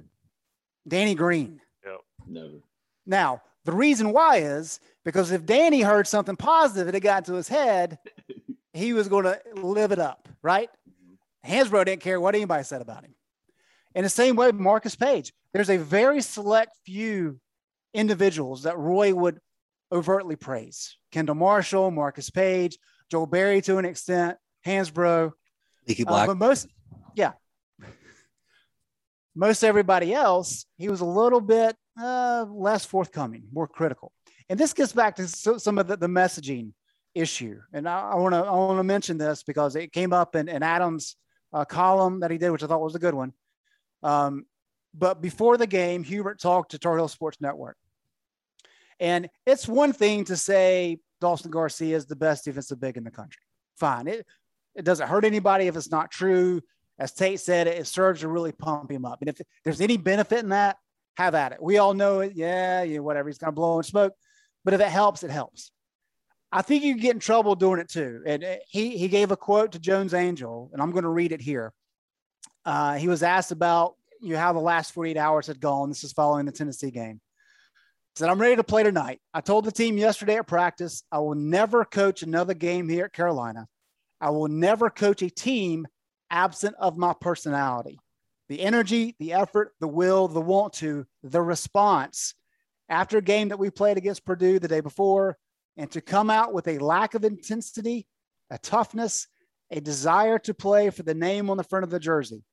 Danny 0.86 1.14
Green. 1.14 1.60
Yep. 1.84 2.00
Never. 2.26 2.62
Now, 3.06 3.42
the 3.64 3.72
reason 3.72 4.12
why 4.12 4.38
is 4.38 4.80
because 5.04 5.30
if 5.30 5.46
Danny 5.46 5.82
heard 5.82 6.06
something 6.06 6.36
positive 6.36 6.88
and 6.88 6.96
it 6.96 7.00
got 7.00 7.26
to 7.26 7.34
his 7.34 7.48
head, 7.48 7.98
he 8.72 8.92
was 8.92 9.08
going 9.08 9.24
to 9.24 9.40
live 9.54 9.92
it 9.92 9.98
up, 9.98 10.28
right? 10.42 10.70
Mm-hmm. 10.88 11.52
Hansbrough 11.52 11.84
didn't 11.84 12.02
care 12.02 12.20
what 12.20 12.34
anybody 12.34 12.64
said 12.64 12.82
about 12.82 13.04
him. 13.04 13.14
In 13.94 14.04
the 14.04 14.08
same 14.08 14.36
way, 14.36 14.52
Marcus 14.52 14.96
Paige, 14.96 15.32
there's 15.52 15.70
a 15.70 15.76
very 15.76 16.22
select 16.22 16.76
few 16.84 17.38
individuals 17.94 18.62
that 18.62 18.78
Roy 18.78 19.14
would 19.14 19.38
overtly 19.90 20.36
praise. 20.36 20.96
Kendall 21.10 21.34
Marshall, 21.34 21.90
Marcus 21.90 22.30
Paige, 22.30 22.78
Joel 23.10 23.26
Berry 23.26 23.60
to 23.62 23.78
an 23.78 23.84
extent, 23.84 24.38
Hansbrough. 24.66 25.32
Leaky 25.86 26.04
uh, 26.04 26.08
Black. 26.08 26.28
Uh, 26.28 26.34
but 26.34 26.38
most, 26.38 26.68
yeah. 27.14 27.32
Most 29.34 29.64
everybody 29.64 30.12
else, 30.12 30.66
he 30.76 30.88
was 30.88 31.00
a 31.00 31.06
little 31.06 31.40
bit 31.40 31.76
uh, 32.00 32.44
less 32.48 32.84
forthcoming, 32.84 33.44
more 33.52 33.66
critical. 33.66 34.12
And 34.48 34.58
this 34.58 34.72
gets 34.72 34.92
back 34.92 35.16
to 35.16 35.26
some 35.28 35.78
of 35.78 35.86
the, 35.88 35.96
the 35.96 36.06
messaging 36.06 36.72
issue. 37.14 37.60
And 37.72 37.88
I 37.88 38.14
want 38.16 38.34
to 38.34 38.38
I 38.38 38.50
want 38.50 38.78
to 38.78 38.84
mention 38.84 39.18
this 39.18 39.42
because 39.42 39.76
it 39.76 39.92
came 39.92 40.12
up 40.12 40.36
in, 40.36 40.48
in 40.48 40.62
Adam's 40.62 41.16
uh, 41.52 41.64
column 41.64 42.20
that 42.20 42.30
he 42.30 42.38
did, 42.38 42.50
which 42.50 42.62
I 42.62 42.66
thought 42.66 42.80
was 42.80 42.94
a 42.94 42.98
good 42.98 43.14
one. 43.14 43.32
Um, 44.02 44.46
but 44.94 45.22
before 45.22 45.56
the 45.56 45.66
game, 45.66 46.04
Hubert 46.04 46.40
talked 46.40 46.72
to 46.72 46.78
Tar 46.78 46.96
Heel 46.96 47.08
Sports 47.08 47.40
Network. 47.40 47.76
And 49.02 49.28
it's 49.46 49.66
one 49.66 49.92
thing 49.92 50.24
to 50.26 50.36
say 50.36 51.00
Dawson 51.20 51.50
Garcia 51.50 51.96
is 51.96 52.06
the 52.06 52.14
best 52.14 52.44
defensive 52.44 52.80
big 52.80 52.96
in 52.96 53.02
the 53.02 53.10
country. 53.10 53.42
Fine. 53.76 54.06
It, 54.06 54.24
it 54.76 54.84
doesn't 54.84 55.08
hurt 55.08 55.24
anybody 55.24 55.66
if 55.66 55.76
it's 55.76 55.90
not 55.90 56.12
true. 56.12 56.62
As 57.00 57.12
Tate 57.12 57.40
said, 57.40 57.66
it 57.66 57.88
serves 57.88 58.20
to 58.20 58.28
really 58.28 58.52
pump 58.52 58.92
him 58.92 59.04
up. 59.04 59.18
And 59.20 59.28
if 59.28 59.40
there's 59.64 59.80
any 59.80 59.96
benefit 59.96 60.38
in 60.38 60.50
that, 60.50 60.76
have 61.16 61.34
at 61.34 61.50
it. 61.50 61.60
We 61.60 61.78
all 61.78 61.94
know 61.94 62.20
it. 62.20 62.34
Yeah, 62.36 62.84
yeah, 62.84 63.00
whatever. 63.00 63.28
He's 63.28 63.38
going 63.38 63.48
to 63.48 63.56
blow 63.56 63.76
in 63.78 63.82
smoke. 63.82 64.14
But 64.64 64.72
if 64.74 64.80
it 64.80 64.88
helps, 64.88 65.24
it 65.24 65.32
helps. 65.32 65.72
I 66.52 66.62
think 66.62 66.84
you 66.84 66.96
get 66.96 67.14
in 67.14 67.18
trouble 67.18 67.56
doing 67.56 67.80
it 67.80 67.88
too. 67.88 68.22
And 68.24 68.44
uh, 68.44 68.54
he, 68.68 68.96
he 68.96 69.08
gave 69.08 69.32
a 69.32 69.36
quote 69.36 69.72
to 69.72 69.80
Jones 69.80 70.14
Angell, 70.14 70.70
and 70.72 70.80
I'm 70.80 70.92
going 70.92 71.02
to 71.02 71.08
read 71.08 71.32
it 71.32 71.40
here. 71.40 71.72
Uh, 72.64 72.94
he 72.94 73.08
was 73.08 73.24
asked 73.24 73.50
about 73.50 73.96
you 74.20 74.34
know, 74.34 74.38
how 74.38 74.52
the 74.52 74.60
last 74.60 74.92
48 74.92 75.16
hours 75.16 75.48
had 75.48 75.58
gone. 75.58 75.88
This 75.88 76.04
is 76.04 76.12
following 76.12 76.46
the 76.46 76.52
Tennessee 76.52 76.92
game. 76.92 77.20
Said, 78.14 78.28
I'm 78.28 78.40
ready 78.40 78.56
to 78.56 78.64
play 78.64 78.82
tonight. 78.82 79.20
I 79.32 79.40
told 79.40 79.64
the 79.64 79.72
team 79.72 79.96
yesterday 79.96 80.36
at 80.36 80.46
practice, 80.46 81.02
I 81.10 81.18
will 81.20 81.34
never 81.34 81.84
coach 81.84 82.22
another 82.22 82.52
game 82.52 82.86
here 82.88 83.06
at 83.06 83.14
Carolina. 83.14 83.66
I 84.20 84.30
will 84.30 84.48
never 84.48 84.90
coach 84.90 85.22
a 85.22 85.30
team 85.30 85.86
absent 86.30 86.76
of 86.78 86.98
my 86.98 87.14
personality. 87.18 87.98
The 88.50 88.60
energy, 88.60 89.16
the 89.18 89.32
effort, 89.32 89.72
the 89.80 89.88
will, 89.88 90.28
the 90.28 90.42
want 90.42 90.74
to, 90.74 91.06
the 91.22 91.40
response 91.40 92.34
after 92.90 93.16
a 93.16 93.22
game 93.22 93.48
that 93.48 93.58
we 93.58 93.70
played 93.70 93.96
against 93.96 94.26
Purdue 94.26 94.58
the 94.58 94.68
day 94.68 94.80
before, 94.80 95.38
and 95.78 95.90
to 95.92 96.02
come 96.02 96.28
out 96.28 96.52
with 96.52 96.68
a 96.68 96.78
lack 96.78 97.14
of 97.14 97.24
intensity, 97.24 98.06
a 98.50 98.58
toughness, 98.58 99.26
a 99.70 99.80
desire 99.80 100.38
to 100.40 100.52
play 100.52 100.90
for 100.90 101.02
the 101.02 101.14
name 101.14 101.48
on 101.48 101.56
the 101.56 101.64
front 101.64 101.84
of 101.84 101.90
the 101.90 101.98
jersey. 101.98 102.44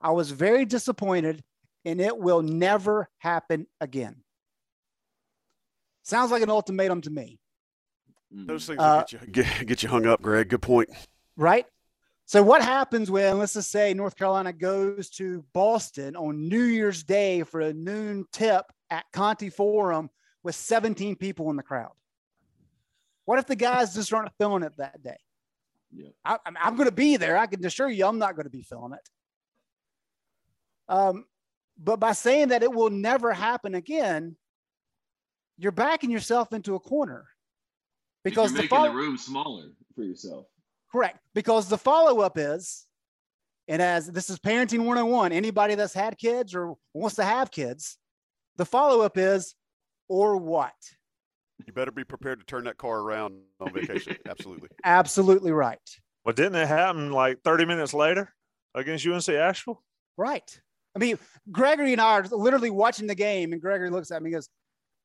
I 0.00 0.12
was 0.12 0.30
very 0.30 0.64
disappointed, 0.64 1.42
and 1.84 2.00
it 2.00 2.16
will 2.16 2.42
never 2.42 3.08
happen 3.18 3.66
again. 3.80 4.22
Sounds 6.08 6.30
like 6.30 6.42
an 6.42 6.48
ultimatum 6.48 7.02
to 7.02 7.10
me. 7.10 7.38
Those 8.30 8.64
things 8.64 8.78
uh, 8.80 9.04
get, 9.06 9.12
you, 9.12 9.18
get, 9.30 9.66
get 9.66 9.82
you 9.82 9.90
hung 9.90 10.06
up, 10.06 10.22
Greg. 10.22 10.48
Good 10.48 10.62
point. 10.62 10.88
Right. 11.36 11.66
So 12.24 12.42
what 12.42 12.62
happens 12.62 13.10
when, 13.10 13.36
let's 13.36 13.52
just 13.52 13.70
say, 13.70 13.92
North 13.92 14.16
Carolina 14.16 14.54
goes 14.54 15.10
to 15.10 15.44
Boston 15.52 16.16
on 16.16 16.48
New 16.48 16.62
Year's 16.62 17.02
Day 17.02 17.42
for 17.42 17.60
a 17.60 17.74
noon 17.74 18.24
tip 18.32 18.64
at 18.88 19.04
Conte 19.12 19.50
Forum 19.50 20.08
with 20.42 20.54
17 20.54 21.16
people 21.16 21.50
in 21.50 21.56
the 21.56 21.62
crowd? 21.62 21.92
What 23.26 23.38
if 23.38 23.44
the 23.44 23.56
guys 23.56 23.94
just 23.94 24.10
aren't 24.10 24.32
feeling 24.38 24.62
it 24.62 24.78
that 24.78 25.02
day? 25.02 25.18
Yeah. 25.94 26.08
I, 26.24 26.38
am 26.46 26.76
going 26.76 26.88
to 26.88 26.94
be 26.94 27.18
there. 27.18 27.36
I 27.36 27.46
can 27.46 27.62
assure 27.66 27.90
you, 27.90 28.06
I'm 28.06 28.18
not 28.18 28.34
going 28.34 28.44
to 28.44 28.50
be 28.50 28.62
feeling 28.62 28.94
it. 28.94 29.08
Um, 30.88 31.26
but 31.78 32.00
by 32.00 32.12
saying 32.12 32.48
that 32.48 32.62
it 32.62 32.72
will 32.72 32.88
never 32.88 33.34
happen 33.34 33.74
again, 33.74 34.36
you're 35.58 35.72
backing 35.72 36.10
yourself 36.10 36.52
into 36.52 36.74
a 36.76 36.80
corner 36.80 37.26
because 38.24 38.52
you're 38.52 38.62
making 38.62 38.82
the, 38.82 38.88
the 38.88 38.94
room 38.94 39.18
smaller 39.18 39.64
for 39.94 40.04
yourself. 40.04 40.46
Correct, 40.90 41.18
because 41.34 41.68
the 41.68 41.76
follow 41.76 42.20
up 42.20 42.38
is, 42.38 42.86
and 43.66 43.82
as 43.82 44.06
this 44.06 44.30
is 44.30 44.38
parenting 44.38 44.78
101, 44.78 45.32
anybody 45.32 45.74
that's 45.74 45.92
had 45.92 46.16
kids 46.16 46.54
or 46.54 46.74
wants 46.94 47.16
to 47.16 47.24
have 47.24 47.50
kids, 47.50 47.98
the 48.56 48.64
follow 48.64 49.02
up 49.02 49.18
is, 49.18 49.54
or 50.08 50.38
what? 50.38 50.72
You 51.66 51.72
better 51.72 51.90
be 51.90 52.04
prepared 52.04 52.38
to 52.40 52.46
turn 52.46 52.64
that 52.64 52.78
car 52.78 53.00
around 53.00 53.34
on 53.60 53.74
vacation. 53.74 54.16
Absolutely. 54.26 54.68
Absolutely 54.84 55.52
right. 55.52 55.78
Well, 56.24 56.32
didn't 56.32 56.54
it 56.54 56.68
happen 56.68 57.10
like 57.10 57.42
30 57.42 57.66
minutes 57.66 57.92
later 57.92 58.32
against 58.74 59.06
UNC 59.06 59.28
Asheville? 59.28 59.82
Right. 60.16 60.60
I 60.94 60.98
mean, 60.98 61.18
Gregory 61.50 61.92
and 61.92 62.00
I 62.00 62.18
are 62.18 62.22
literally 62.30 62.70
watching 62.70 63.06
the 63.06 63.14
game, 63.14 63.52
and 63.52 63.60
Gregory 63.60 63.90
looks 63.90 64.10
at 64.10 64.22
me 64.22 64.28
and 64.28 64.36
goes, 64.36 64.48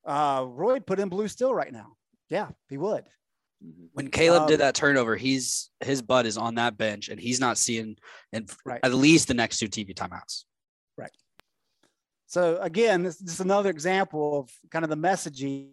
uh, 0.06 0.46
Roy 0.48 0.80
put 0.80 1.00
in 1.00 1.10
Blue 1.10 1.28
Steel 1.28 1.54
right 1.54 1.72
now. 1.72 1.96
Yeah, 2.30 2.50
he 2.70 2.78
would. 2.78 3.04
Mm-hmm. 3.64 3.86
When 3.94 4.10
Caleb 4.10 4.44
um, 4.44 4.48
did 4.48 4.60
that 4.60 4.76
turnover, 4.76 5.16
he's 5.16 5.70
his 5.80 6.02
butt 6.02 6.26
is 6.26 6.38
on 6.38 6.56
that 6.56 6.78
bench, 6.78 7.10
and 7.10 7.20
he's 7.20 7.40
not 7.40 7.58
seeing 7.58 7.96
in 8.32 8.48
right. 8.66 8.80
at 8.84 8.94
least 8.94 9.28
the 9.28 9.34
next 9.34 9.60
two 9.60 9.68
TV 9.68 9.94
timeouts. 9.94 10.44
Right. 10.98 11.12
So 12.28 12.58
again, 12.62 13.04
this, 13.04 13.18
this 13.18 13.36
is 13.36 13.40
another 13.40 13.70
example 13.70 14.40
of 14.40 14.52
kind 14.72 14.84
of 14.84 14.90
the 14.90 14.98
messaging 14.98 15.70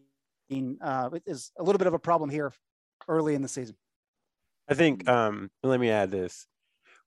uh, 0.81 1.11
is 1.27 1.53
a 1.59 1.63
little 1.63 1.79
bit 1.79 1.87
of 1.87 1.95
a 1.95 1.99
problem 1.99 2.31
here 2.31 2.53
early 3.09 3.35
in 3.35 3.43
the 3.43 3.49
season. 3.49 3.77
I 4.69 4.75
think. 4.75 5.09
Um, 5.09 5.51
let 5.63 5.81
me 5.81 5.91
add 5.91 6.11
this: 6.11 6.47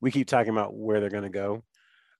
we 0.01 0.11
keep 0.11 0.27
talking 0.27 0.51
about 0.51 0.75
where 0.75 0.99
they're 0.99 1.09
going 1.09 1.23
to 1.23 1.29
go. 1.29 1.63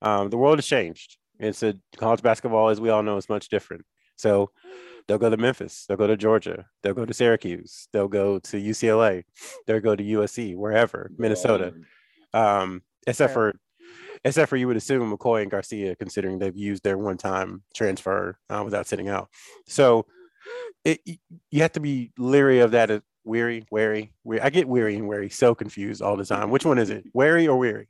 Um, 0.02 0.30
the 0.30 0.38
world 0.38 0.58
has 0.58 0.68
changed. 0.68 1.18
It's 1.40 1.64
a 1.64 1.76
college 1.98 2.22
basketball, 2.22 2.70
as 2.70 2.80
we 2.80 2.90
all 2.90 3.04
know, 3.04 3.18
is 3.18 3.28
much 3.28 3.50
different. 3.50 3.86
So 4.16 4.52
they'll 5.08 5.18
go 5.18 5.30
to 5.30 5.38
Memphis, 5.38 5.86
they'll 5.88 5.98
go 5.98 6.08
to 6.08 6.18
Georgia, 6.18 6.66
they'll 6.82 6.94
go 6.94 7.06
to 7.06 7.14
Syracuse, 7.14 7.88
they'll 7.94 8.08
go 8.08 8.40
to 8.40 8.58
UCLA, 8.58 9.24
they'll 9.66 9.80
go 9.80 9.96
to 9.96 10.04
USC, 10.04 10.56
wherever, 10.56 11.12
Minnesota. 11.18 11.74
Um, 12.34 12.82
except 13.06 13.34
for 13.34 13.54
except 14.26 14.50
for 14.50 14.58
you 14.58 14.68
would 14.68 14.78
assume 14.78 15.16
McCoy 15.16 15.42
and 15.42 15.52
Garcia, 15.52 15.96
considering 15.96 16.40
they've 16.40 16.56
used 16.56 16.84
their 16.84 16.98
one-time 16.98 17.64
transfer 17.76 18.38
uh, 18.50 18.62
without 18.64 18.88
sitting 18.88 19.10
out. 19.10 19.30
So 19.68 20.06
it, 20.86 21.02
you 21.52 21.62
have 21.62 21.74
to 21.74 21.80
be 21.80 22.12
leery 22.18 22.60
of 22.60 22.72
that. 22.72 22.90
Uh, 22.92 23.00
weary, 23.26 23.66
wary, 23.72 24.14
weary. 24.24 24.42
I 24.42 24.50
get 24.50 24.68
weary 24.68 24.96
and 24.96 25.08
wary 25.08 25.30
so 25.30 25.56
confused 25.56 26.02
all 26.02 26.18
the 26.18 26.26
time. 26.26 26.50
Which 26.50 26.66
one 26.66 26.78
is 26.78 26.90
it? 26.90 27.06
Wary 27.14 27.48
or 27.48 27.58
weary? 27.58 27.88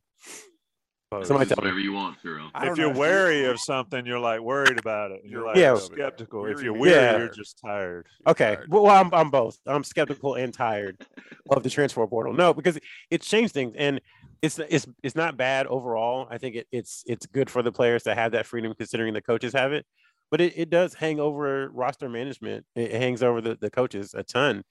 Somebody 1.21 1.49
tell 1.49 1.55
whatever 1.57 1.77
me. 1.77 1.83
you 1.83 1.93
want, 1.93 2.21
Kuro. 2.21 2.49
If 2.61 2.77
you're 2.77 2.93
wary 2.93 3.45
of 3.45 3.59
something, 3.59 4.05
you're 4.05 4.19
like 4.19 4.39
worried 4.41 4.79
about 4.79 5.11
it. 5.11 5.21
You're 5.23 5.45
like 5.45 5.57
yeah. 5.57 5.75
skeptical. 5.75 6.45
If 6.45 6.61
you're 6.61 6.73
weary, 6.73 6.95
yeah. 6.95 7.17
you're 7.17 7.29
just 7.29 7.59
tired. 7.59 8.07
You're 8.19 8.31
okay. 8.31 8.55
Tired. 8.55 8.71
Well, 8.71 8.87
I'm, 8.87 9.13
I'm 9.13 9.29
both. 9.29 9.57
I'm 9.65 9.83
skeptical 9.83 10.35
and 10.35 10.53
tired 10.53 11.05
of 11.49 11.63
the 11.63 11.69
transfer 11.69 12.05
portal. 12.07 12.33
No, 12.33 12.53
because 12.53 12.79
it's 13.09 13.27
changed 13.27 13.53
things 13.53 13.73
and 13.77 14.01
it's 14.41 14.59
it's 14.59 14.87
it's 15.01 15.15
not 15.15 15.37
bad 15.37 15.67
overall. 15.67 16.27
I 16.29 16.37
think 16.37 16.55
it, 16.55 16.67
it's 16.71 17.03
it's 17.07 17.25
good 17.25 17.49
for 17.49 17.61
the 17.61 17.71
players 17.71 18.03
to 18.03 18.15
have 18.15 18.33
that 18.33 18.45
freedom 18.45 18.73
considering 18.77 19.13
the 19.13 19.21
coaches 19.21 19.53
have 19.53 19.71
it. 19.71 19.85
But 20.29 20.41
it, 20.41 20.53
it 20.57 20.69
does 20.69 20.93
hang 20.93 21.19
over 21.19 21.69
roster 21.69 22.09
management. 22.09 22.65
It 22.75 22.91
hangs 22.91 23.21
over 23.21 23.39
the, 23.39 23.55
the 23.55 23.69
coaches 23.69 24.13
a 24.13 24.23
ton 24.23 24.63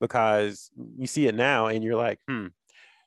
because 0.00 0.70
you 0.96 1.06
see 1.06 1.26
it 1.26 1.34
now 1.34 1.66
and 1.66 1.82
you're 1.82 1.96
like, 1.96 2.18
hmm, 2.28 2.48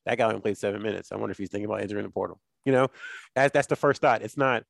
that 0.05 0.17
guy 0.17 0.25
only 0.25 0.41
played 0.41 0.57
seven 0.57 0.81
minutes. 0.81 1.11
I 1.11 1.17
wonder 1.17 1.31
if 1.31 1.37
he's 1.37 1.49
thinking 1.49 1.65
about 1.65 1.81
entering 1.81 2.03
the 2.03 2.09
portal. 2.09 2.39
You 2.69 2.75
know, 2.75 2.87
that, 3.33 3.51
that's 3.51 3.65
the 3.65 3.75
first 3.75 3.99
thought. 3.99 4.21
It's 4.21 4.37
not 4.37 4.61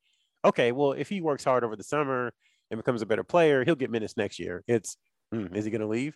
okay. 0.45 0.71
Well, 0.71 0.93
if 0.93 1.09
he 1.09 1.19
works 1.19 1.43
hard 1.43 1.65
over 1.65 1.75
the 1.75 1.83
summer 1.83 2.31
and 2.71 2.79
becomes 2.79 3.01
a 3.01 3.05
better 3.05 3.25
player, 3.25 3.65
he'll 3.65 3.75
get 3.75 3.91
minutes 3.91 4.15
next 4.15 4.39
year. 4.39 4.63
It's 4.69 4.95
hmm, 5.33 5.53
is 5.53 5.65
he 5.65 5.71
going 5.71 5.81
to 5.81 5.87
leave? 5.87 6.15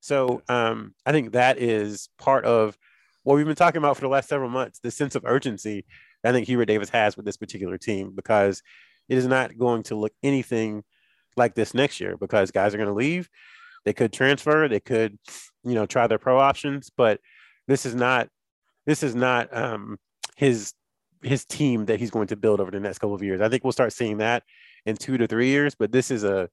So 0.00 0.42
um, 0.50 0.94
I 1.06 1.12
think 1.12 1.32
that 1.32 1.56
is 1.58 2.10
part 2.18 2.44
of 2.44 2.76
what 3.22 3.36
we've 3.36 3.46
been 3.46 3.54
talking 3.54 3.78
about 3.78 3.96
for 3.96 4.02
the 4.02 4.08
last 4.08 4.28
several 4.28 4.50
months. 4.50 4.80
The 4.80 4.90
sense 4.90 5.14
of 5.14 5.24
urgency 5.24 5.86
I 6.22 6.32
think 6.32 6.46
Hubert 6.46 6.66
Davis 6.66 6.90
has 6.90 7.16
with 7.16 7.26
this 7.26 7.38
particular 7.38 7.78
team 7.78 8.12
because 8.14 8.62
it 9.08 9.16
is 9.16 9.26
not 9.26 9.56
going 9.56 9.82
to 9.84 9.94
look 9.94 10.12
anything 10.22 10.84
like 11.38 11.54
this 11.54 11.72
next 11.72 12.00
year 12.00 12.18
because 12.18 12.50
guys 12.50 12.74
are 12.74 12.78
going 12.78 12.88
to 12.88 12.94
leave. 12.94 13.30
They 13.86 13.94
could 13.94 14.12
transfer. 14.12 14.68
They 14.68 14.80
could, 14.80 15.18
you 15.62 15.74
know, 15.74 15.86
try 15.86 16.06
their 16.06 16.18
pro 16.18 16.38
options, 16.38 16.90
but 16.94 17.20
this 17.66 17.84
is 17.84 17.94
not 17.94 18.28
this 18.86 19.02
is 19.02 19.14
not 19.14 19.54
um, 19.56 19.98
his 20.36 20.74
his 21.24 21.44
team 21.44 21.86
that 21.86 21.98
he's 21.98 22.10
going 22.10 22.28
to 22.28 22.36
build 22.36 22.60
over 22.60 22.70
the 22.70 22.80
next 22.80 22.98
couple 22.98 23.14
of 23.14 23.22
years. 23.22 23.40
I 23.40 23.48
think 23.48 23.64
we'll 23.64 23.72
start 23.72 23.92
seeing 23.92 24.18
that 24.18 24.42
in 24.86 24.96
two 24.96 25.16
to 25.18 25.26
three 25.26 25.48
years, 25.48 25.74
but 25.74 25.92
this 25.92 26.10
is 26.10 26.24
a 26.24 26.48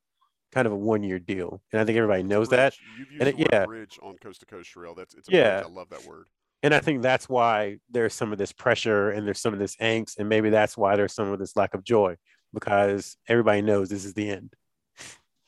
kind 0.51 0.65
of 0.65 0.73
a 0.73 0.77
one 0.77 1.03
year 1.03 1.19
deal, 1.19 1.61
and 1.71 1.81
I 1.81 1.85
think 1.85 1.97
everybody 1.97 2.23
knows 2.23 2.49
bridge. 2.49 2.57
that. 2.57 2.73
You've 2.97 3.11
used 3.11 3.21
and 3.21 3.29
it, 3.29 3.47
yeah, 3.51 3.65
bridge 3.65 3.99
on 4.01 4.17
coast 4.17 4.39
to 4.41 4.45
coast, 4.45 4.69
Sherrell. 4.73 4.95
That's 4.95 5.13
it's 5.13 5.29
yeah. 5.29 5.61
Bridge. 5.61 5.71
I 5.71 5.75
love 5.75 5.89
that 5.89 6.05
word. 6.05 6.27
And 6.63 6.75
I 6.75 6.79
think 6.79 7.01
that's 7.01 7.27
why 7.27 7.77
there's 7.89 8.13
some 8.13 8.31
of 8.31 8.37
this 8.37 8.51
pressure 8.51 9.09
and 9.09 9.25
there's 9.25 9.39
some 9.39 9.53
of 9.53 9.59
this 9.59 9.75
angst, 9.77 10.19
and 10.19 10.29
maybe 10.29 10.49
that's 10.49 10.77
why 10.77 10.95
there's 10.95 11.13
some 11.13 11.31
of 11.31 11.39
this 11.39 11.55
lack 11.55 11.73
of 11.73 11.83
joy 11.83 12.17
because 12.53 13.17
everybody 13.27 13.61
knows 13.61 13.89
this 13.89 14.05
is 14.05 14.13
the 14.13 14.29
end. 14.29 14.53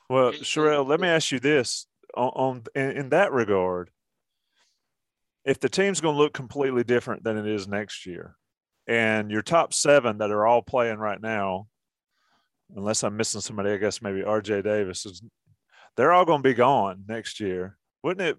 Well, 0.09 0.31
Sherrell, 0.31 0.87
let 0.87 0.99
me 0.99 1.07
ask 1.07 1.31
you 1.31 1.39
this: 1.39 1.87
on, 2.15 2.29
on 2.29 2.63
in, 2.75 2.91
in 2.91 3.09
that 3.09 3.31
regard, 3.31 3.89
if 5.45 5.59
the 5.59 5.69
team's 5.69 6.01
going 6.01 6.15
to 6.15 6.21
look 6.21 6.33
completely 6.33 6.83
different 6.83 7.23
than 7.23 7.37
it 7.37 7.47
is 7.47 7.67
next 7.67 8.05
year, 8.05 8.35
and 8.87 9.31
your 9.31 9.41
top 9.41 9.73
seven 9.73 10.17
that 10.17 10.31
are 10.31 10.45
all 10.45 10.61
playing 10.61 10.97
right 10.97 11.21
now, 11.21 11.67
unless 12.75 13.03
I'm 13.03 13.17
missing 13.17 13.41
somebody, 13.41 13.71
I 13.71 13.77
guess 13.77 14.01
maybe 14.01 14.21
RJ 14.21 14.63
Davis 14.63 15.05
is, 15.05 15.21
they're 15.95 16.11
all 16.11 16.25
going 16.25 16.41
to 16.41 16.49
be 16.49 16.53
gone 16.53 17.03
next 17.07 17.39
year. 17.39 17.77
Wouldn't 18.03 18.27
it 18.27 18.37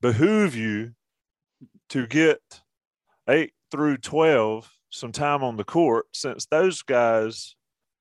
behoove 0.00 0.54
you 0.54 0.92
to 1.90 2.06
get 2.06 2.40
eight 3.28 3.52
through 3.70 3.98
12 3.98 4.70
some 4.90 5.12
time 5.12 5.42
on 5.42 5.56
the 5.56 5.64
court 5.64 6.06
since 6.12 6.46
those 6.46 6.82
guys 6.82 7.56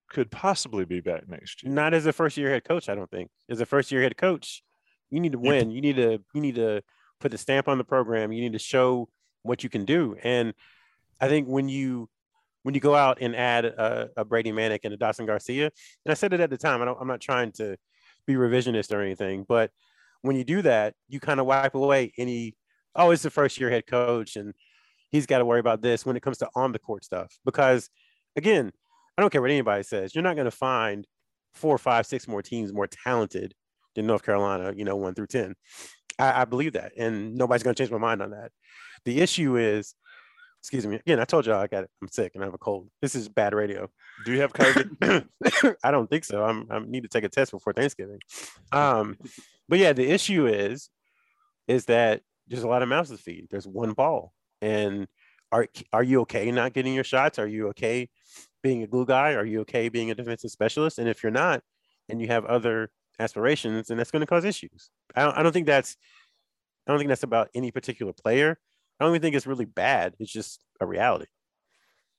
could 0.09 0.31
possibly 0.31 0.85
be 0.85 1.01
back 1.01 1.27
next 1.27 1.63
year? 1.63 1.73
Not 1.73 1.93
as 1.93 2.05
a 2.05 2.13
first 2.13 2.37
year 2.37 2.49
head 2.49 2.63
coach, 2.63 2.87
I 2.87 2.95
don't 2.95 3.09
think. 3.09 3.29
As 3.49 3.59
a 3.59 3.65
first 3.65 3.91
year 3.91 4.01
head 4.01 4.17
coach, 4.17 4.63
you 5.09 5.19
need 5.19 5.33
to 5.33 5.39
win. 5.39 5.71
You 5.71 5.81
need 5.81 5.97
to, 5.97 6.19
you 6.33 6.41
need 6.41 6.55
to 6.55 6.81
put 7.19 7.31
the 7.31 7.37
stamp 7.37 7.67
on 7.67 7.77
the 7.77 7.83
program. 7.83 8.31
You 8.31 8.41
need 8.41 8.53
to 8.53 8.59
show 8.59 9.09
what 9.43 9.63
you 9.63 9.69
can 9.69 9.85
do. 9.85 10.15
And 10.23 10.53
I 11.19 11.27
think 11.27 11.47
when 11.47 11.69
you 11.69 12.09
when 12.63 12.73
you 12.73 12.81
go 12.81 12.95
out 12.95 13.19
and 13.21 13.35
add 13.35 13.65
a, 13.65 14.09
a 14.17 14.25
Brady 14.25 14.51
Manek 14.51 14.79
and 14.83 14.93
a 14.93 14.97
Dawson 14.97 15.27
Garcia, 15.27 15.65
and 15.65 16.11
I 16.11 16.15
said 16.15 16.33
it 16.33 16.39
at 16.39 16.49
the 16.49 16.57
time, 16.57 16.81
I 16.81 16.85
don't, 16.85 16.97
I'm 16.99 17.07
not 17.07 17.21
trying 17.21 17.51
to 17.53 17.77
be 18.25 18.33
revisionist 18.33 18.91
or 18.91 19.01
anything, 19.01 19.45
but 19.47 19.69
when 20.23 20.35
you 20.35 20.43
do 20.43 20.63
that, 20.63 20.95
you 21.07 21.19
kind 21.19 21.39
of 21.39 21.45
wipe 21.45 21.75
away 21.75 22.11
any, 22.17 22.55
oh, 22.95 23.11
it's 23.11 23.21
the 23.21 23.29
first 23.29 23.59
year 23.59 23.69
head 23.69 23.85
coach 23.85 24.35
and 24.35 24.55
he's 25.11 25.27
got 25.27 25.37
to 25.37 25.45
worry 25.45 25.59
about 25.59 25.83
this 25.83 26.07
when 26.07 26.17
it 26.17 26.23
comes 26.23 26.39
to 26.39 26.49
on 26.55 26.71
the 26.71 26.79
court 26.79 27.05
stuff. 27.05 27.31
Because 27.45 27.89
again, 28.35 28.71
I 29.15 29.21
don't 29.21 29.29
care 29.29 29.41
what 29.41 29.51
anybody 29.51 29.83
says, 29.83 30.15
you're 30.15 30.23
not 30.23 30.35
going 30.35 30.45
to 30.45 30.51
find 30.51 31.05
four, 31.53 31.77
five, 31.77 32.07
six 32.07 32.27
more 32.27 32.41
teams 32.41 32.73
more 32.73 32.87
talented 32.87 33.53
than 33.95 34.07
North 34.07 34.23
Carolina, 34.23 34.73
you 34.75 34.83
know, 34.85 34.95
one 34.95 35.13
through 35.13 35.27
10. 35.27 35.55
I, 36.19 36.41
I 36.41 36.45
believe 36.45 36.73
that. 36.73 36.93
And 36.97 37.35
nobody's 37.35 37.63
going 37.63 37.75
to 37.75 37.81
change 37.81 37.91
my 37.91 37.97
mind 37.97 38.21
on 38.21 38.31
that. 38.31 38.51
The 39.05 39.21
issue 39.21 39.57
is, 39.57 39.93
excuse 40.65 40.87
me, 40.87 40.95
again, 40.95 41.19
I 41.19 41.25
told 41.25 41.45
y'all 41.45 41.61
I 41.61 41.67
got 41.67 41.83
it. 41.83 41.91
I'm 42.01 42.07
sick 42.07 42.31
and 42.33 42.43
I 42.43 42.47
have 42.47 42.55
a 42.55 42.57
cold. 42.57 42.89
This 42.99 43.13
is 43.13 43.29
bad 43.29 43.53
radio. 43.53 43.87
Do 44.25 44.33
you 44.33 44.41
have 44.41 44.51
COVID? 44.51 45.27
I 45.83 45.91
don't 45.91 46.09
think 46.09 46.25
so. 46.25 46.43
I'm, 46.43 46.65
I 46.71 46.79
need 46.79 47.03
to 47.03 47.07
take 47.07 47.23
a 47.23 47.29
test 47.29 47.51
before 47.51 47.71
Thanksgiving. 47.71 48.17
Um, 48.71 49.15
but 49.69 49.77
yeah, 49.77 49.93
the 49.93 50.09
issue 50.09 50.47
is, 50.47 50.89
is 51.67 51.85
that 51.85 52.21
there's 52.47 52.63
a 52.63 52.67
lot 52.67 52.81
of 52.81 52.89
mouths 52.89 53.11
to 53.11 53.17
feed. 53.17 53.45
There's 53.51 53.67
one 53.67 53.93
ball, 53.93 54.33
and 54.59 55.07
are 55.51 55.67
are 55.93 56.03
you 56.03 56.21
okay 56.21 56.51
not 56.51 56.73
getting 56.73 56.95
your 56.95 57.03
shots? 57.03 57.37
Are 57.37 57.47
you 57.47 57.67
okay 57.69 58.09
being 58.63 58.81
a 58.81 58.87
glue 58.87 59.05
guy? 59.05 59.33
Are 59.33 59.45
you 59.45 59.61
okay 59.61 59.89
being 59.89 60.09
a 60.09 60.15
defensive 60.15 60.49
specialist? 60.49 60.97
And 60.97 61.07
if 61.07 61.21
you're 61.21 61.31
not, 61.31 61.61
and 62.09 62.19
you 62.19 62.27
have 62.27 62.45
other 62.45 62.89
aspirations, 63.19 63.87
then 63.87 63.97
that's 63.97 64.11
going 64.11 64.21
to 64.21 64.27
cause 64.27 64.45
issues. 64.45 64.89
I 65.15 65.23
don't, 65.25 65.37
I 65.37 65.43
don't 65.43 65.51
think 65.51 65.67
that's 65.67 65.95
I 66.87 66.91
don't 66.91 66.99
think 66.99 67.09
that's 67.09 67.23
about 67.23 67.49
any 67.53 67.69
particular 67.69 68.13
player. 68.13 68.57
I 68.99 69.05
don't 69.05 69.11
even 69.13 69.21
think 69.21 69.35
it's 69.35 69.47
really 69.47 69.65
bad. 69.65 70.15
It's 70.19 70.31
just 70.31 70.61
a 70.79 70.85
reality. 70.85 71.25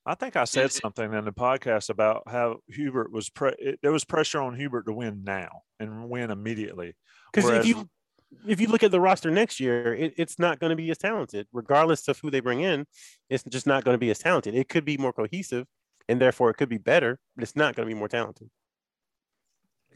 I 0.05 0.15
think 0.15 0.37
I 0.37 0.45
said 0.45 0.71
something 0.71 1.13
in 1.13 1.25
the 1.25 1.33
podcast 1.33 1.91
about 1.91 2.23
how 2.29 2.59
Hubert 2.69 3.11
was 3.11 3.29
pre- 3.29 3.57
it, 3.59 3.81
there 3.83 3.91
was 3.91 4.05
pressure 4.05 4.41
on 4.41 4.55
Hubert 4.55 4.87
to 4.87 4.93
win 4.93 5.25
now 5.25 5.63
and 5.81 6.09
win 6.09 6.31
immediately. 6.31 6.95
Because 7.33 7.51
if 7.59 7.67
you 7.67 7.89
if 8.47 8.61
you 8.61 8.69
look 8.69 8.83
at 8.85 8.91
the 8.93 9.01
roster 9.01 9.31
next 9.31 9.59
year, 9.59 9.95
it, 9.95 10.15
it's 10.17 10.39
not 10.39 10.61
going 10.61 10.71
to 10.71 10.77
be 10.77 10.91
as 10.91 10.99
talented, 10.99 11.49
regardless 11.53 12.07
of 12.09 12.19
who 12.21 12.31
they 12.31 12.41
bring 12.41 12.61
in. 12.61 12.87
It's 13.31 13.43
just 13.45 13.67
not 13.67 13.85
going 13.85 13.95
to 13.95 13.99
be 13.99 14.11
as 14.11 14.19
talented. 14.19 14.55
It 14.55 14.69
could 14.69 14.85
be 14.85 14.97
more 14.97 15.13
cohesive, 15.13 15.67
and 16.09 16.21
therefore 16.21 16.51
it 16.51 16.55
could 16.55 16.69
be 16.69 16.79
better, 16.79 17.19
but 17.35 17.43
it's 17.43 17.57
not 17.57 17.75
going 17.75 17.89
to 17.89 17.93
be 17.95 17.99
more 17.99 18.09
talented. 18.09 18.49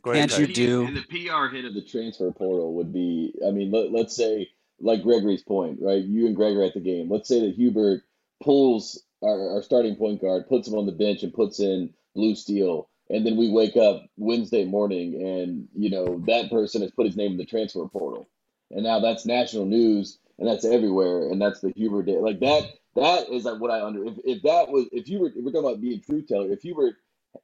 Go 0.03 0.12
Can't 0.12 0.37
you 0.39 0.47
do- 0.47 0.87
And 0.87 0.97
the 0.97 1.03
PR 1.03 1.55
hit 1.55 1.64
of 1.64 1.74
the 1.74 1.83
transfer 1.83 2.33
portal 2.33 2.74
would 2.74 2.93
be, 2.93 3.35
I 3.47 3.51
mean, 3.51 3.70
let, 3.70 3.93
let's 3.93 4.16
say, 4.16 4.49
like 4.81 5.03
Gregory's 5.03 5.43
point, 5.43 5.78
right? 5.81 6.03
You 6.03 6.26
and 6.26 6.37
Greg 6.37 6.57
are 6.57 6.64
at 6.64 6.74
the 6.74 6.81
game. 6.81 7.11
Let's 7.11 7.28
say 7.28 7.41
that 7.41 7.55
Hubert 7.55 8.03
pulls 8.43 9.03
our, 9.22 9.57
our 9.57 9.62
starting 9.62 9.97
point 9.97 10.20
guard, 10.20 10.49
puts 10.49 10.66
him 10.66 10.74
on 10.74 10.87
the 10.87 10.93
bench, 10.93 11.22
and 11.22 11.33
puts 11.33 11.61
in 11.61 11.93
Blue 12.14 12.35
Steel. 12.35 12.89
And 13.09 13.26
then 13.26 13.37
we 13.37 13.51
wake 13.51 13.76
up 13.76 14.07
Wednesday 14.16 14.64
morning 14.64 15.20
and, 15.20 15.68
you 15.74 15.91
know, 15.91 16.22
that 16.26 16.49
person 16.49 16.83
has 16.83 16.93
put 16.93 17.07
his 17.07 17.16
name 17.16 17.33
in 17.33 17.39
the 17.39 17.45
transfer 17.45 17.87
portal. 17.89 18.28
And 18.70 18.85
now 18.85 19.01
that's 19.01 19.26
national 19.26 19.66
news 19.66 20.18
and 20.39 20.49
that's 20.49 20.64
everywhere. 20.64 21.28
And 21.28 21.43
that's 21.43 21.61
the 21.61 21.72
Hubert 21.74 22.05
day. 22.05 22.18
Like 22.18 22.39
that, 22.39 22.62
that 22.95 23.28
is 23.28 23.45
like 23.45 23.61
what 23.61 23.72
I 23.72 23.85
under, 23.85 24.05
if, 24.05 24.14
if 24.24 24.43
that 24.43 24.68
was, 24.68 24.87
if 24.93 25.07
Hubert, 25.07 25.33
if 25.35 25.45
we're 25.45 25.51
talking 25.51 25.68
about 25.68 25.81
being 25.81 26.01
truth 26.01 26.28
teller, 26.28 26.53
if 26.53 26.62
Hubert 26.62 26.95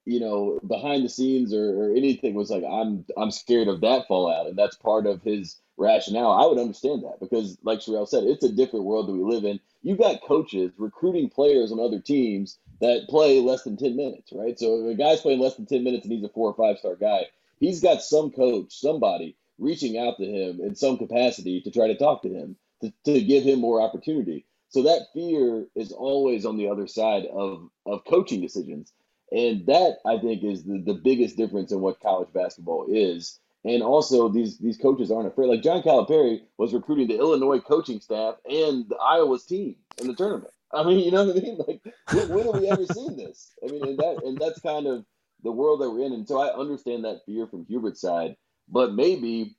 you 0.04 0.20
know, 0.20 0.60
behind 0.66 1.04
the 1.04 1.08
scenes 1.08 1.52
or, 1.52 1.90
or 1.90 1.96
anything 1.96 2.34
was 2.34 2.50
like, 2.50 2.64
I'm 2.64 3.04
I'm 3.16 3.30
scared 3.30 3.68
of 3.68 3.80
that 3.82 4.06
fallout, 4.08 4.46
and 4.46 4.56
that's 4.56 4.76
part 4.76 5.06
of 5.06 5.22
his 5.22 5.60
rationale. 5.76 6.32
I 6.32 6.46
would 6.46 6.58
understand 6.58 7.04
that 7.04 7.20
because, 7.20 7.58
like 7.62 7.80
Sherrell 7.80 8.08
said, 8.08 8.24
it's 8.24 8.44
a 8.44 8.52
different 8.52 8.86
world 8.86 9.08
that 9.08 9.12
we 9.12 9.22
live 9.22 9.44
in. 9.44 9.60
You've 9.82 9.98
got 9.98 10.22
coaches 10.26 10.72
recruiting 10.78 11.30
players 11.30 11.72
on 11.72 11.80
other 11.80 12.00
teams 12.00 12.58
that 12.80 13.06
play 13.08 13.40
less 13.40 13.62
than 13.62 13.76
ten 13.76 13.96
minutes, 13.96 14.32
right? 14.32 14.58
So 14.58 14.86
if 14.86 14.94
a 14.94 14.98
guy's 14.98 15.20
playing 15.20 15.40
less 15.40 15.56
than 15.56 15.66
ten 15.66 15.84
minutes 15.84 16.04
and 16.04 16.12
he's 16.12 16.24
a 16.24 16.28
four 16.28 16.50
or 16.50 16.54
five 16.54 16.78
star 16.78 16.96
guy, 16.96 17.26
he's 17.60 17.80
got 17.80 18.02
some 18.02 18.30
coach, 18.30 18.78
somebody 18.78 19.36
reaching 19.58 19.98
out 19.98 20.18
to 20.18 20.24
him 20.24 20.60
in 20.60 20.74
some 20.74 20.98
capacity 20.98 21.60
to 21.62 21.70
try 21.70 21.86
to 21.88 21.96
talk 21.96 22.22
to 22.22 22.28
him 22.28 22.56
to, 22.82 22.92
to 23.04 23.20
give 23.22 23.44
him 23.44 23.60
more 23.60 23.80
opportunity. 23.80 24.44
So 24.68 24.82
that 24.82 25.06
fear 25.14 25.66
is 25.74 25.92
always 25.92 26.44
on 26.44 26.56
the 26.56 26.68
other 26.68 26.86
side 26.86 27.24
of 27.26 27.70
of 27.86 28.04
coaching 28.04 28.40
decisions. 28.40 28.92
And 29.32 29.66
that 29.66 29.98
I 30.06 30.18
think 30.18 30.44
is 30.44 30.64
the, 30.64 30.82
the 30.84 30.94
biggest 30.94 31.36
difference 31.36 31.72
in 31.72 31.80
what 31.80 32.00
college 32.00 32.32
basketball 32.32 32.86
is. 32.88 33.40
And 33.64 33.82
also 33.82 34.28
these 34.28 34.58
these 34.58 34.78
coaches 34.78 35.10
aren't 35.10 35.26
afraid. 35.26 35.48
Like 35.48 35.62
John 35.62 35.82
Calipari 35.82 36.42
was 36.56 36.72
recruiting 36.72 37.08
the 37.08 37.18
Illinois 37.18 37.58
coaching 37.58 38.00
staff 38.00 38.36
and 38.48 38.88
the 38.88 38.96
Iowa's 38.96 39.44
team 39.44 39.74
in 40.00 40.06
the 40.06 40.14
tournament. 40.14 40.52
I 40.72 40.84
mean, 40.84 41.00
you 41.00 41.10
know 41.10 41.24
what 41.24 41.36
I 41.36 41.40
mean? 41.40 41.58
Like 41.66 41.80
when, 42.12 42.28
when 42.28 42.46
have 42.46 42.60
we 42.60 42.70
ever 42.70 42.86
seen 42.86 43.16
this? 43.16 43.52
I 43.62 43.70
mean, 43.70 43.84
and 43.84 43.98
that 43.98 44.22
and 44.24 44.38
that's 44.38 44.60
kind 44.60 44.86
of 44.86 45.04
the 45.42 45.50
world 45.50 45.80
that 45.80 45.90
we're 45.90 46.06
in. 46.06 46.12
And 46.12 46.28
so 46.28 46.40
I 46.40 46.56
understand 46.56 47.04
that 47.04 47.22
fear 47.26 47.46
from 47.46 47.66
Hubert's 47.66 48.00
side, 48.00 48.36
but 48.68 48.94
maybe 48.94 49.56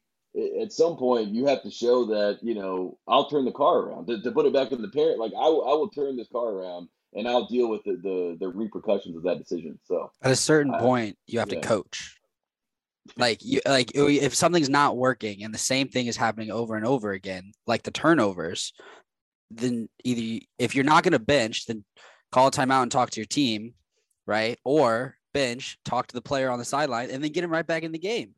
at 0.61 0.71
some 0.71 0.97
point 0.97 1.29
you 1.29 1.47
have 1.47 1.63
to 1.63 1.71
show 1.71 2.05
that 2.05 2.39
you 2.41 2.55
know 2.55 2.97
I'll 3.07 3.29
turn 3.29 3.45
the 3.45 3.51
car 3.51 3.79
around 3.79 4.07
to, 4.07 4.21
to 4.21 4.31
put 4.31 4.45
it 4.45 4.53
back 4.53 4.71
in 4.71 4.81
the 4.81 4.89
parent. 4.89 5.19
Like 5.19 5.33
I, 5.33 5.45
I 5.45 5.73
will 5.75 5.89
turn 5.89 6.15
this 6.15 6.29
car 6.29 6.47
around 6.47 6.89
and 7.13 7.27
I'll 7.27 7.47
deal 7.47 7.69
with 7.69 7.83
the, 7.83 7.93
the 8.03 8.37
the 8.39 8.47
repercussions 8.49 9.15
of 9.15 9.23
that 9.23 9.37
decision. 9.39 9.79
So 9.85 10.11
At 10.21 10.31
a 10.31 10.35
certain 10.35 10.73
Uh, 10.73 10.79
point, 10.79 11.17
you 11.25 11.39
have 11.39 11.51
yeah. 11.51 11.59
to 11.59 11.67
coach. 11.67 12.13
Like 13.17 13.39
you, 13.41 13.61
like 13.65 13.91
if 13.95 14.35
something's 14.35 14.67
not 14.69 14.97
working 14.97 15.41
and 15.45 15.53
the 15.53 15.57
same 15.57 15.87
thing 15.87 16.07
is 16.07 16.17
happening 16.17 16.51
over 16.51 16.75
and 16.75 16.85
over 16.85 17.13
again, 17.13 17.53
like 17.65 17.83
the 17.83 17.89
turnovers, 17.91 18.73
then 19.49 19.87
either 20.03 20.19
you- 20.19 20.41
if 20.59 20.75
you're 20.75 20.83
not 20.83 21.03
going 21.03 21.13
to 21.13 21.19
bench, 21.19 21.67
then 21.67 21.85
call 22.33 22.47
a 22.47 22.51
timeout 22.51 22.81
and 22.83 22.91
talk 22.91 23.09
to 23.11 23.21
your 23.21 23.25
team, 23.25 23.75
right? 24.25 24.59
Or 24.65 25.15
bench, 25.33 25.77
talk 25.85 26.07
to 26.07 26.15
the 26.15 26.21
player 26.21 26.49
on 26.51 26.59
the 26.59 26.65
sideline, 26.65 27.09
and 27.09 27.23
then 27.23 27.31
get 27.31 27.45
him 27.45 27.49
right 27.49 27.65
back 27.65 27.83
in 27.83 27.93
the 27.93 27.97
game, 27.97 28.35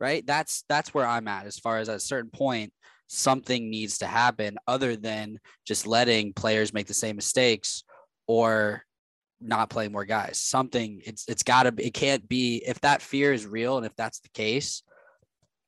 right? 0.00 0.26
That's 0.26 0.64
that's 0.68 0.92
where 0.92 1.06
I'm 1.06 1.28
at 1.28 1.46
as 1.46 1.60
far 1.60 1.78
as 1.78 1.88
at 1.88 1.94
a 1.94 2.00
certain 2.00 2.30
point, 2.32 2.72
something 3.06 3.70
needs 3.70 3.98
to 3.98 4.06
happen 4.08 4.58
other 4.66 4.96
than 4.96 5.38
just 5.64 5.86
letting 5.86 6.32
players 6.32 6.74
make 6.74 6.88
the 6.88 6.92
same 6.94 7.14
mistakes 7.14 7.84
or 8.28 8.84
not 9.40 9.70
play 9.70 9.88
more 9.88 10.04
guys. 10.04 10.38
Something 10.38 11.00
it's 11.04 11.24
it's 11.28 11.42
got 11.42 11.64
to 11.64 11.72
be. 11.72 11.86
It 11.86 11.94
can't 11.94 12.28
be 12.28 12.62
if 12.64 12.80
that 12.82 13.02
fear 13.02 13.32
is 13.32 13.46
real 13.46 13.76
and 13.76 13.86
if 13.86 13.94
that's 13.96 14.20
the 14.20 14.28
case. 14.28 14.84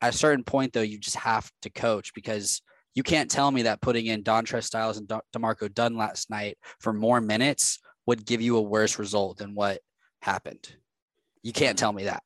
At 0.01 0.15
a 0.15 0.17
certain 0.17 0.45
point, 0.45 0.73
though, 0.73 0.81
you 0.81 0.99
just 0.99 1.17
have 1.17 1.51
to 1.63 1.71
coach 1.71 2.15
because 2.15 2.63
you 2.95 3.03
can't 3.03 3.31
tell 3.31 3.51
me 3.51 3.63
that 3.63 3.83
putting 3.83 4.07
in 4.07 4.23
Dontrez 4.23 4.65
Styles 4.65 4.97
and 4.97 5.07
De- 5.07 5.21
D'Marco 5.33 5.69
Dunn 5.69 5.97
last 5.97 6.31
night 6.31 6.57
for 6.81 6.93
more 6.93 7.21
minutes 7.21 7.81
would 8.07 8.25
give 8.25 8.41
you 8.41 8.57
a 8.57 8.63
worse 8.63 8.99
result 8.99 9.39
than 9.39 9.55
what 9.55 9.81
happened. 10.23 10.75
You 11.43 11.53
can't 11.53 11.79
tell 11.79 11.93
me 11.93 12.05
that. 12.05 12.23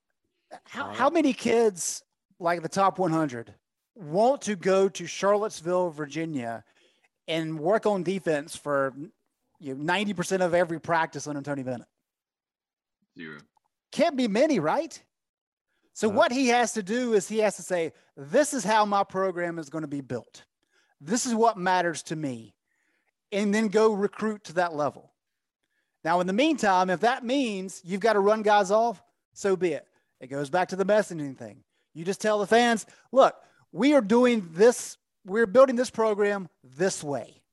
How, 0.66 0.92
how 0.92 1.10
many 1.10 1.32
kids, 1.32 2.02
like 2.38 2.62
the 2.62 2.68
top 2.68 2.98
100, 2.98 3.52
want 3.96 4.42
to 4.42 4.56
go 4.56 4.88
to 4.88 5.06
Charlottesville, 5.06 5.90
Virginia, 5.90 6.64
and 7.26 7.58
work 7.58 7.86
on 7.86 8.02
defense 8.02 8.56
for 8.56 8.94
you 9.64 9.74
know, 9.74 9.82
90% 9.82 10.44
of 10.44 10.52
every 10.52 10.78
practice 10.78 11.26
under 11.26 11.40
Tony 11.40 11.62
Bennett? 11.62 11.88
zero. 13.16 13.38
Can't 13.92 14.16
be 14.16 14.28
many, 14.28 14.58
right? 14.58 15.02
So 15.94 16.08
Uh, 16.10 16.12
what 16.12 16.32
he 16.32 16.48
has 16.48 16.72
to 16.72 16.82
do 16.82 17.14
is 17.14 17.28
he 17.28 17.38
has 17.38 17.56
to 17.56 17.62
say, 17.62 17.92
"This 18.16 18.52
is 18.52 18.64
how 18.64 18.84
my 18.84 19.04
program 19.04 19.58
is 19.58 19.70
going 19.70 19.82
to 19.82 19.88
be 19.88 20.00
built. 20.00 20.44
This 21.00 21.24
is 21.24 21.34
what 21.34 21.56
matters 21.56 22.02
to 22.04 22.16
me," 22.16 22.56
and 23.32 23.54
then 23.54 23.68
go 23.68 23.92
recruit 23.92 24.44
to 24.44 24.52
that 24.54 24.74
level. 24.74 25.12
Now, 26.02 26.20
in 26.20 26.26
the 26.26 26.32
meantime, 26.32 26.90
if 26.90 27.00
that 27.00 27.24
means 27.24 27.80
you've 27.84 28.00
got 28.00 28.14
to 28.14 28.20
run 28.20 28.42
guys 28.42 28.70
off, 28.70 29.02
so 29.32 29.56
be 29.56 29.72
it. 29.72 29.88
It 30.20 30.26
goes 30.26 30.50
back 30.50 30.68
to 30.70 30.76
the 30.76 30.84
messaging 30.84 31.38
thing. 31.38 31.62
You 31.94 32.04
just 32.04 32.20
tell 32.20 32.38
the 32.38 32.46
fans, 32.46 32.84
"Look, 33.12 33.34
we 33.72 33.94
are 33.94 34.02
doing 34.02 34.50
this. 34.52 34.98
We're 35.24 35.46
building 35.46 35.76
this 35.76 35.90
program 35.90 36.50
this 36.64 37.02
way." 37.02 37.43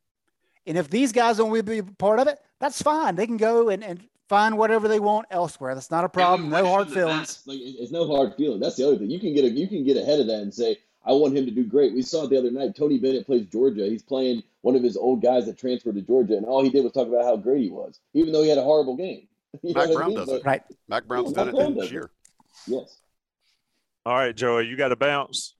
And 0.68 0.78
if 0.78 0.90
these 0.90 1.12
guys 1.12 1.38
don't 1.38 1.50
want 1.50 1.66
to 1.66 1.82
be 1.84 1.92
part 1.98 2.20
of 2.20 2.28
it, 2.28 2.40
that's 2.60 2.82
fine. 2.82 3.16
They 3.16 3.26
can 3.26 3.38
go 3.38 3.70
and, 3.70 3.84
and 3.84 4.04
find 4.30 4.58
whatever 4.58 4.88
they 4.88 5.00
want 5.00 5.26
elsewhere. 5.32 5.74
That's 5.74 5.90
not 5.92 6.04
a 6.04 6.10
problem. 6.10 6.50
No 6.50 6.66
hard 6.66 6.90
feelings. 6.90 7.42
Like 7.46 7.60
it's 7.62 7.92
no 7.92 8.08
hard 8.08 8.36
feeling. 8.36 8.60
That's 8.60 8.76
the 8.76 8.88
other 8.88 8.98
thing. 8.98 9.10
You 9.10 9.20
can 9.20 9.34
get 9.34 9.46
a 9.46 9.50
you 9.50 9.68
can 9.68 9.84
get 9.84 9.98
ahead 9.98 10.20
of 10.20 10.28
that 10.28 10.42
and 10.42 10.54
say, 10.54 10.78
I 11.06 11.14
want 11.14 11.36
him 11.36 11.46
to 11.46 11.52
do 11.52 11.64
great. 11.64 11.94
We 11.94 12.04
saw 12.04 12.26
it 12.26 12.30
the 12.30 12.38
other 12.38 12.52
night. 12.52 12.76
Tony 12.76 13.00
Bennett 13.00 13.26
plays 13.26 13.48
Georgia. 13.48 13.86
He's 13.86 14.04
playing 14.04 14.44
one 14.62 14.76
of 14.76 14.84
his 14.84 14.96
old 14.96 15.22
guys 15.24 15.48
that 15.48 15.58
transferred 15.58 15.96
to 15.96 16.02
Georgia, 16.02 16.38
and 16.38 16.46
all 16.46 16.64
he 16.64 16.70
did 16.70 16.84
was 16.84 16.94
talk 16.94 17.08
about 17.08 17.24
how 17.26 17.36
great 17.38 17.64
he 17.64 17.70
was, 17.72 18.00
even 18.14 18.32
though 18.32 18.44
he 18.44 18.50
had 18.50 18.60
a 18.60 18.64
horrible 18.64 18.96
game. 18.96 19.28
You 19.64 19.74
Mack 19.74 19.90
what 19.90 19.92
I 19.92 19.96
Brown 19.96 20.08
mean? 20.10 20.18
does 20.18 20.28
But- 20.30 20.36
it. 20.36 20.46
Right. 20.46 20.62
Mack 20.88 21.06
Brown's 21.06 21.32
Yeah, 21.32 21.36
done 21.36 21.46
Mack 21.48 21.54
it 21.56 21.58
Brown 21.58 21.76
this 21.76 21.92
year. 21.92 22.12
Yes. 22.68 22.98
All 24.06 24.14
right, 24.16 24.36
Joey, 24.36 24.68
you 24.68 24.78
got 24.78 24.90
to 24.90 24.96
bounce. 24.96 25.56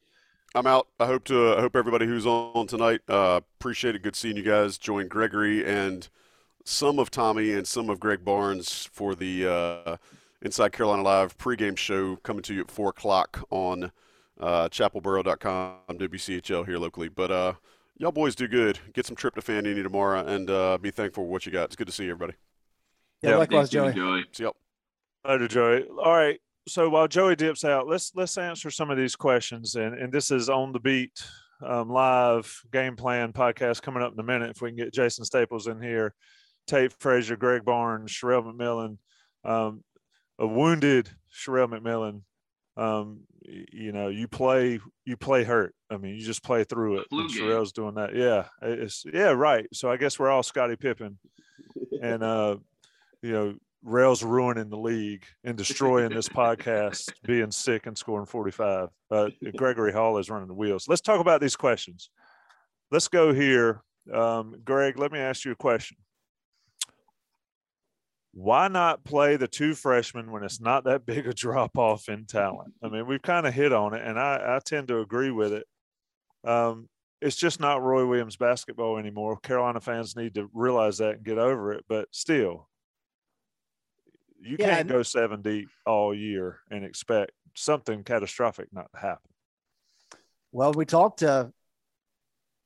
I'm 0.54 0.68
out. 0.68 0.88
I 1.00 1.06
hope 1.06 1.24
to. 1.26 1.56
I 1.56 1.62
hope 1.62 1.76
everybody 1.76 2.06
who's 2.06 2.26
on 2.26 2.68
tonight 2.68 3.02
uh, 3.08 3.40
appreciate 3.60 3.96
it. 3.96 4.02
Good 4.02 4.18
seeing 4.18 4.36
you 4.36 4.44
guys. 4.44 4.78
Join 4.78 5.08
Gregory 5.08 5.66
and 5.66 6.10
some 6.66 7.00
of 7.00 7.10
Tommy 7.10 7.54
and 7.54 7.66
some 7.66 7.90
of 7.90 8.00
Greg 8.02 8.26
Barnes 8.26 8.90
for 8.92 9.16
the 9.16 9.48
uh, 9.48 9.98
Inside 10.42 10.74
Carolina 10.74 11.04
Live 11.04 11.38
pregame 11.38 11.78
show 11.78 12.18
coming 12.18 12.44
to 12.44 12.54
you 12.54 12.62
at 12.62 12.72
four 12.72 12.90
o'clock 12.90 13.46
on 13.50 13.92
uh, 14.42 14.68
ChapelBoro.com, 14.68 15.76
WCHL 15.90 16.66
here 16.66 16.78
locally. 16.78 17.08
But 17.08 17.32
uh, 17.32 17.54
y'all 17.98 18.12
boys 18.12 18.36
do 18.36 18.50
good. 18.50 18.78
Get 18.94 19.06
some 19.06 19.16
tryptophan 19.16 19.66
in 19.66 19.78
you 19.78 19.84
tomorrow, 19.84 20.26
and 20.26 20.50
uh, 20.50 20.78
be 20.78 20.92
thankful 20.92 21.24
for 21.24 21.30
what 21.30 21.46
you 21.46 21.54
got. 21.54 21.66
It's 21.66 21.78
good 21.78 21.88
to 21.88 21.94
see 21.94 22.10
everybody. 22.10 22.34
Yeah, 23.22 23.32
Yeah, 23.32 23.38
likewise, 23.38 23.72
Thanks, 23.72 23.94
Joey. 23.94 23.94
Joey. 23.94 24.26
See 24.34 24.44
y'all. 24.44 24.56
Later, 25.26 25.48
Joey. 25.48 25.84
All 26.04 26.14
right. 26.14 26.42
So 26.68 26.90
while 26.90 27.08
Joey 27.08 27.36
dips 27.36 27.64
out, 27.64 27.88
let's 27.88 28.12
let's 28.16 28.38
answer 28.38 28.70
some 28.70 28.90
of 28.90 28.98
these 28.98 29.16
questions. 29.16 29.76
And 29.76 29.96
and 29.96 30.12
this 30.12 30.32
is 30.32 30.50
on 30.50 30.72
the 30.72 30.80
beat 30.80 31.24
um, 31.66 31.90
live 31.90 32.62
game 32.72 32.96
plan 32.96 33.34
podcast 33.34 33.82
coming 33.82 34.04
up 34.04 34.14
in 34.14 34.20
a 34.20 34.24
minute. 34.24 34.52
If 34.52 34.62
we 34.62 34.70
can 34.70 34.78
get 34.78 34.94
Jason 34.94 35.26
Staples 35.26 35.68
in 35.68 35.82
here, 35.82 36.14
Tate 36.68 36.94
Frazier, 37.00 37.36
Greg 37.36 37.66
Barnes, 37.66 38.12
Sherrell 38.12 38.44
McMillan, 38.44 38.98
um, 39.44 39.84
a 40.40 40.48
wounded 40.48 41.10
Sherrell 41.34 41.70
McMillan. 41.70 42.22
Um, 42.78 43.22
you 43.44 43.92
know, 43.92 44.08
you 44.08 44.28
play 44.28 44.80
you 45.06 45.18
play 45.18 45.44
hurt. 45.44 45.76
I 45.90 45.98
mean, 45.98 46.16
you 46.16 46.24
just 46.24 46.44
play 46.44 46.64
through 46.64 47.00
it. 47.00 47.08
And 47.12 47.30
Sherrell's 47.30 47.74
doing 47.74 47.96
that. 47.96 48.16
Yeah, 48.16 48.46
it's 48.62 49.04
yeah 49.12 49.32
right. 49.32 49.68
So 49.74 49.92
I 49.92 49.98
guess 49.98 50.18
we're 50.18 50.30
all 50.30 50.44
Scottie 50.44 50.78
Pippen, 50.78 51.18
and 52.02 52.24
uh, 52.24 52.58
you 53.22 53.32
know 53.32 53.56
Rails 53.84 54.24
ruining 54.24 54.70
the 54.70 54.78
league 54.78 55.26
and 55.44 55.58
destroying 55.58 56.10
this 56.10 56.30
podcast, 56.30 57.12
being 57.24 57.52
sick 57.52 57.88
and 57.88 57.98
scoring 57.98 58.26
45. 58.26 58.90
Uh, 59.10 59.30
Gregory 59.58 59.92
Hall 59.92 60.18
is 60.18 60.30
running 60.30 60.48
the 60.48 60.54
wheels. 60.54 60.88
Let's 60.88 61.02
talk 61.02 61.20
about 61.20 61.42
these 61.42 61.56
questions. 61.56 62.10
Let's 62.92 63.08
go 63.08 63.34
here. 63.34 63.82
Um, 64.14 64.56
Greg, 64.64 64.98
let 64.98 65.12
me 65.12 65.20
ask 65.20 65.46
you 65.46 65.52
a 65.52 65.56
question. 65.56 65.98
Why 68.34 68.68
not 68.68 69.04
play 69.04 69.36
the 69.36 69.48
two 69.48 69.74
freshmen 69.74 70.32
when 70.32 70.44
it's 70.44 70.62
not 70.62 70.86
that 70.86 71.06
big 71.06 71.28
a 71.28 71.34
drop 71.34 71.78
off 71.78 72.08
in 72.08 72.26
talent? 72.26 72.74
I 72.82 72.88
mean, 72.88 73.06
we've 73.06 73.22
kind 73.22 73.46
of 73.46 73.54
hit 73.54 73.74
on 73.74 73.94
it, 73.94 74.02
and 74.06 74.18
I, 74.18 74.56
I 74.56 74.60
tend 74.64 74.88
to 74.88 75.00
agree 75.00 75.32
with 75.32 75.54
it. 75.54 75.66
Um, 76.44 76.88
it's 77.22 77.36
just 77.36 77.60
not 77.60 77.84
Roy 77.84 78.06
Williams 78.06 78.38
basketball 78.38 78.98
anymore. 78.98 79.38
Carolina 79.38 79.80
fans 79.80 80.16
need 80.16 80.34
to 80.36 80.50
realize 80.54 80.98
that 80.98 81.16
and 81.16 81.24
get 81.24 81.38
over 81.38 81.72
it. 81.74 81.86
But 81.88 82.08
still, 82.12 82.70
you 84.42 84.58
yeah, 84.60 84.76
can't 84.76 84.88
go 84.88 85.04
seven 85.04 85.42
deep 85.42 85.70
all 85.86 86.14
year 86.14 86.60
and 86.70 86.84
expect 86.84 87.32
something 87.56 88.04
catastrophic 88.04 88.68
not 88.72 88.92
to 88.94 89.00
happen. 89.00 89.30
Well, 90.52 90.74
we 90.74 90.86
talked 90.86 91.20
to 91.20 91.52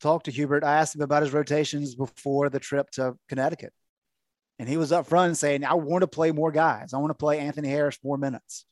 talked 0.02 0.26
to 0.26 0.32
Hubert. 0.32 0.64
I 0.64 0.78
asked 0.78 0.96
him 0.96 1.02
about 1.02 1.24
his 1.24 1.34
rotations 1.34 1.96
before 1.96 2.50
the 2.50 2.60
trip 2.60 2.90
to 2.92 3.16
Connecticut, 3.30 3.74
and 4.60 4.68
he 4.68 4.78
was 4.78 4.92
up 4.92 5.08
front 5.08 5.38
saying, 5.38 5.64
"I 5.64 5.76
want 5.76 6.02
to 6.02 6.08
play 6.08 6.32
more 6.32 6.52
guys. 6.52 6.94
I 6.94 6.98
want 6.98 7.12
to 7.12 7.16
play 7.16 7.40
Anthony 7.40 7.70
Harris 7.70 8.00
more 8.04 8.18
minutes." 8.18 8.66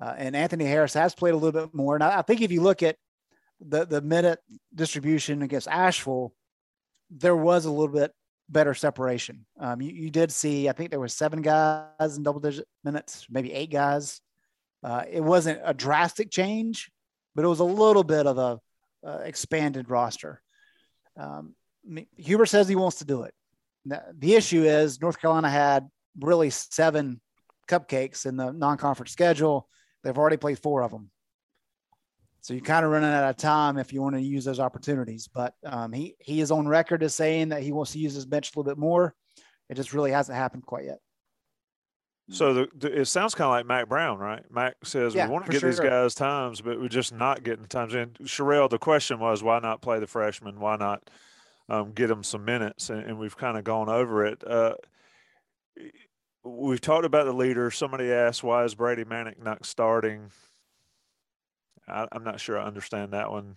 Uh, 0.00 0.14
and 0.16 0.36
Anthony 0.36 0.64
Harris 0.64 0.94
has 0.94 1.14
played 1.14 1.34
a 1.34 1.36
little 1.36 1.66
bit 1.66 1.74
more. 1.74 1.94
And 1.96 2.04
I, 2.04 2.20
I 2.20 2.22
think 2.22 2.40
if 2.40 2.52
you 2.52 2.62
look 2.62 2.82
at 2.82 2.96
the 3.60 3.84
the 3.84 4.00
minute 4.00 4.38
distribution 4.74 5.42
against 5.42 5.68
Asheville, 5.68 6.32
there 7.10 7.36
was 7.36 7.64
a 7.64 7.70
little 7.70 7.94
bit 7.94 8.12
better 8.48 8.74
separation. 8.74 9.44
Um, 9.58 9.80
you, 9.80 9.92
you, 9.92 10.10
did 10.10 10.32
see, 10.32 10.68
I 10.68 10.72
think 10.72 10.90
there 10.90 11.00
were 11.00 11.08
seven 11.08 11.42
guys 11.42 12.16
in 12.16 12.22
double 12.22 12.40
digit 12.40 12.66
minutes, 12.84 13.26
maybe 13.30 13.52
eight 13.52 13.70
guys. 13.70 14.20
Uh, 14.82 15.04
it 15.10 15.22
wasn't 15.22 15.60
a 15.64 15.74
drastic 15.74 16.30
change, 16.30 16.90
but 17.34 17.44
it 17.44 17.48
was 17.48 17.60
a 17.60 17.64
little 17.64 18.04
bit 18.04 18.26
of 18.26 18.38
a 18.38 18.60
uh, 19.06 19.18
expanded 19.24 19.90
roster. 19.90 20.40
Um, 21.16 21.54
Hubert 22.16 22.46
says 22.46 22.68
he 22.68 22.76
wants 22.76 22.98
to 22.98 23.04
do 23.04 23.22
it. 23.22 23.34
Now, 23.84 24.02
the 24.16 24.34
issue 24.34 24.64
is 24.64 25.00
North 25.00 25.20
Carolina 25.20 25.50
had 25.50 25.88
really 26.18 26.50
seven 26.50 27.20
cupcakes 27.68 28.26
in 28.26 28.36
the 28.36 28.52
non-conference 28.52 29.12
schedule. 29.12 29.68
They've 30.02 30.16
already 30.16 30.36
played 30.36 30.58
four 30.58 30.82
of 30.82 30.90
them. 30.90 31.10
So 32.48 32.54
you're 32.54 32.62
kind 32.62 32.82
of 32.82 32.90
running 32.90 33.10
out 33.10 33.28
of 33.28 33.36
time 33.36 33.76
if 33.76 33.92
you 33.92 34.00
want 34.00 34.14
to 34.14 34.22
use 34.22 34.46
those 34.46 34.58
opportunities. 34.58 35.28
But 35.28 35.52
um, 35.66 35.92
he 35.92 36.14
he 36.18 36.40
is 36.40 36.50
on 36.50 36.66
record 36.66 37.02
as 37.02 37.14
saying 37.14 37.50
that 37.50 37.62
he 37.62 37.72
wants 37.72 37.92
to 37.92 37.98
use 37.98 38.14
his 38.14 38.24
bench 38.24 38.48
a 38.48 38.58
little 38.58 38.72
bit 38.72 38.78
more. 38.78 39.14
It 39.68 39.74
just 39.74 39.92
really 39.92 40.12
hasn't 40.12 40.38
happened 40.38 40.64
quite 40.64 40.86
yet. 40.86 40.96
So 42.30 42.54
the, 42.54 42.68
the, 42.74 43.00
it 43.00 43.04
sounds 43.04 43.34
kind 43.34 43.48
of 43.48 43.50
like 43.50 43.66
Mack 43.66 43.86
Brown, 43.90 44.16
right? 44.18 44.42
Mack 44.50 44.76
says 44.82 45.14
yeah, 45.14 45.26
we 45.26 45.32
want 45.34 45.44
to 45.44 45.52
get 45.52 45.60
sure. 45.60 45.68
these 45.68 45.78
guys 45.78 46.14
times, 46.14 46.62
but 46.62 46.80
we're 46.80 46.88
just 46.88 47.12
not 47.12 47.44
getting 47.44 47.66
times 47.66 47.94
in. 47.94 48.12
Sherrell, 48.22 48.70
the 48.70 48.78
question 48.78 49.20
was 49.20 49.42
why 49.42 49.58
not 49.58 49.82
play 49.82 50.00
the 50.00 50.06
freshman? 50.06 50.58
Why 50.58 50.76
not 50.76 51.10
um, 51.68 51.92
get 51.92 52.06
them 52.06 52.22
some 52.22 52.46
minutes? 52.46 52.88
And, 52.88 53.02
and 53.02 53.18
we've 53.18 53.36
kind 53.36 53.58
of 53.58 53.64
gone 53.64 53.90
over 53.90 54.24
it. 54.24 54.42
Uh, 54.42 54.72
we've 56.44 56.80
talked 56.80 57.04
about 57.04 57.26
the 57.26 57.34
leader. 57.34 57.70
Somebody 57.70 58.10
asked 58.10 58.42
why 58.42 58.64
is 58.64 58.74
Brady 58.74 59.04
Manek 59.04 59.38
not 59.38 59.66
starting? 59.66 60.30
I, 61.88 62.06
am 62.12 62.24
not 62.24 62.40
sure 62.40 62.58
I 62.58 62.64
understand 62.64 63.12
that 63.12 63.30
one, 63.30 63.56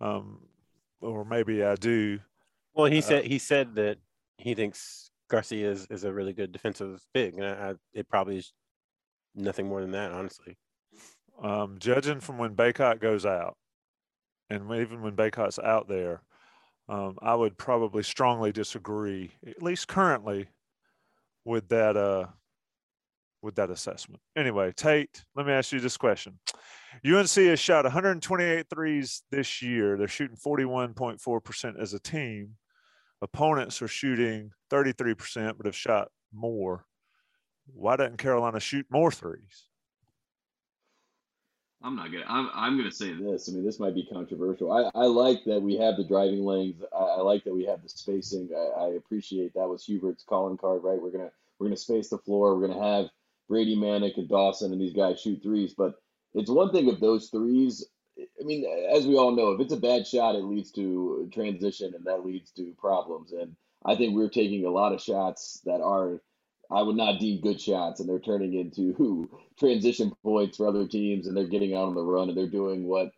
um, 0.00 0.40
or 1.00 1.24
maybe 1.24 1.64
I 1.64 1.74
do. 1.74 2.18
Well, 2.74 2.86
he 2.86 2.98
uh, 2.98 3.02
said 3.02 3.24
he 3.24 3.38
said 3.38 3.74
that 3.76 3.98
he 4.38 4.54
thinks 4.54 5.10
Garcia 5.28 5.70
is, 5.70 5.86
is 5.90 6.04
a 6.04 6.12
really 6.12 6.32
good 6.32 6.52
defensive 6.52 7.00
big, 7.12 7.34
and 7.34 7.44
I, 7.44 7.70
I, 7.70 7.74
it 7.92 8.08
probably 8.08 8.38
is 8.38 8.52
nothing 9.34 9.68
more 9.68 9.80
than 9.80 9.92
that, 9.92 10.12
honestly. 10.12 10.56
Um, 11.42 11.76
judging 11.78 12.20
from 12.20 12.38
when 12.38 12.54
Bacot 12.54 13.00
goes 13.00 13.26
out, 13.26 13.56
and 14.48 14.70
even 14.72 15.02
when 15.02 15.16
Bacot's 15.16 15.58
out 15.58 15.88
there, 15.88 16.22
um, 16.88 17.18
I 17.20 17.34
would 17.34 17.58
probably 17.58 18.02
strongly 18.02 18.52
disagree, 18.52 19.32
at 19.46 19.62
least 19.62 19.88
currently, 19.88 20.48
with 21.44 21.68
that 21.68 21.96
uh, 21.96 22.26
with 23.46 23.54
that 23.54 23.70
assessment. 23.70 24.20
Anyway, 24.36 24.72
Tate, 24.76 25.24
let 25.34 25.46
me 25.46 25.52
ask 25.52 25.72
you 25.72 25.80
this 25.80 25.96
question. 25.96 26.38
UNC 27.06 27.30
has 27.30 27.60
shot 27.60 27.84
128 27.84 28.66
threes 28.68 29.22
this 29.30 29.62
year. 29.62 29.96
They're 29.96 30.08
shooting 30.08 30.36
41.4% 30.36 31.80
as 31.80 31.94
a 31.94 32.00
team. 32.00 32.56
Opponents 33.22 33.80
are 33.80 33.88
shooting 33.88 34.50
33%, 34.70 35.56
but 35.56 35.64
have 35.64 35.76
shot 35.76 36.08
more. 36.34 36.84
Why 37.72 37.96
doesn't 37.96 38.18
Carolina 38.18 38.60
shoot 38.60 38.84
more 38.90 39.10
threes? 39.10 39.68
I'm 41.82 41.94
not 41.94 42.10
gonna. 42.10 42.24
I'm. 42.26 42.50
I'm 42.54 42.76
gonna 42.76 42.90
say 42.90 43.12
this. 43.12 43.48
I 43.48 43.52
mean, 43.52 43.64
this 43.64 43.78
might 43.78 43.94
be 43.94 44.08
controversial. 44.10 44.72
I, 44.72 44.90
I 44.98 45.04
like 45.04 45.44
that 45.44 45.60
we 45.60 45.76
have 45.76 45.96
the 45.96 46.04
driving 46.04 46.44
lanes. 46.44 46.82
I, 46.92 46.96
I 46.96 47.20
like 47.20 47.44
that 47.44 47.54
we 47.54 47.66
have 47.66 47.82
the 47.82 47.88
spacing. 47.88 48.48
I, 48.56 48.84
I 48.84 48.88
appreciate 48.94 49.52
that 49.54 49.68
was 49.68 49.84
Hubert's 49.84 50.24
calling 50.24 50.56
card, 50.56 50.82
right? 50.82 51.00
We're 51.00 51.10
gonna 51.10 51.30
we're 51.58 51.66
gonna 51.66 51.76
space 51.76 52.08
the 52.08 52.18
floor. 52.18 52.56
We're 52.56 52.66
gonna 52.66 52.82
have 52.82 53.10
Brady 53.48 53.76
Manek 53.76 54.16
and 54.16 54.28
Dawson 54.28 54.72
and 54.72 54.80
these 54.80 54.94
guys 54.94 55.20
shoot 55.20 55.42
threes. 55.42 55.74
But 55.76 55.94
it's 56.34 56.50
one 56.50 56.72
thing 56.72 56.88
if 56.88 57.00
those 57.00 57.28
threes, 57.28 57.86
I 58.18 58.44
mean, 58.44 58.64
as 58.94 59.06
we 59.06 59.16
all 59.16 59.34
know, 59.34 59.52
if 59.52 59.60
it's 59.60 59.72
a 59.72 59.78
bad 59.78 60.06
shot, 60.06 60.34
it 60.34 60.44
leads 60.44 60.72
to 60.72 61.30
transition 61.32 61.94
and 61.94 62.04
that 62.06 62.24
leads 62.24 62.50
to 62.52 62.74
problems. 62.78 63.32
And 63.32 63.56
I 63.84 63.96
think 63.96 64.14
we're 64.14 64.28
taking 64.28 64.64
a 64.66 64.70
lot 64.70 64.92
of 64.92 65.02
shots 65.02 65.60
that 65.64 65.80
are, 65.80 66.20
I 66.70 66.82
would 66.82 66.96
not 66.96 67.20
deem 67.20 67.40
good 67.40 67.60
shots, 67.60 68.00
and 68.00 68.08
they're 68.08 68.18
turning 68.18 68.54
into 68.54 69.30
transition 69.58 70.12
points 70.24 70.56
for 70.56 70.66
other 70.66 70.88
teams, 70.88 71.28
and 71.28 71.36
they're 71.36 71.46
getting 71.46 71.74
out 71.74 71.86
on 71.86 71.94
the 71.94 72.02
run 72.02 72.28
and 72.28 72.36
they're 72.36 72.48
doing 72.48 72.88
what 72.88 73.12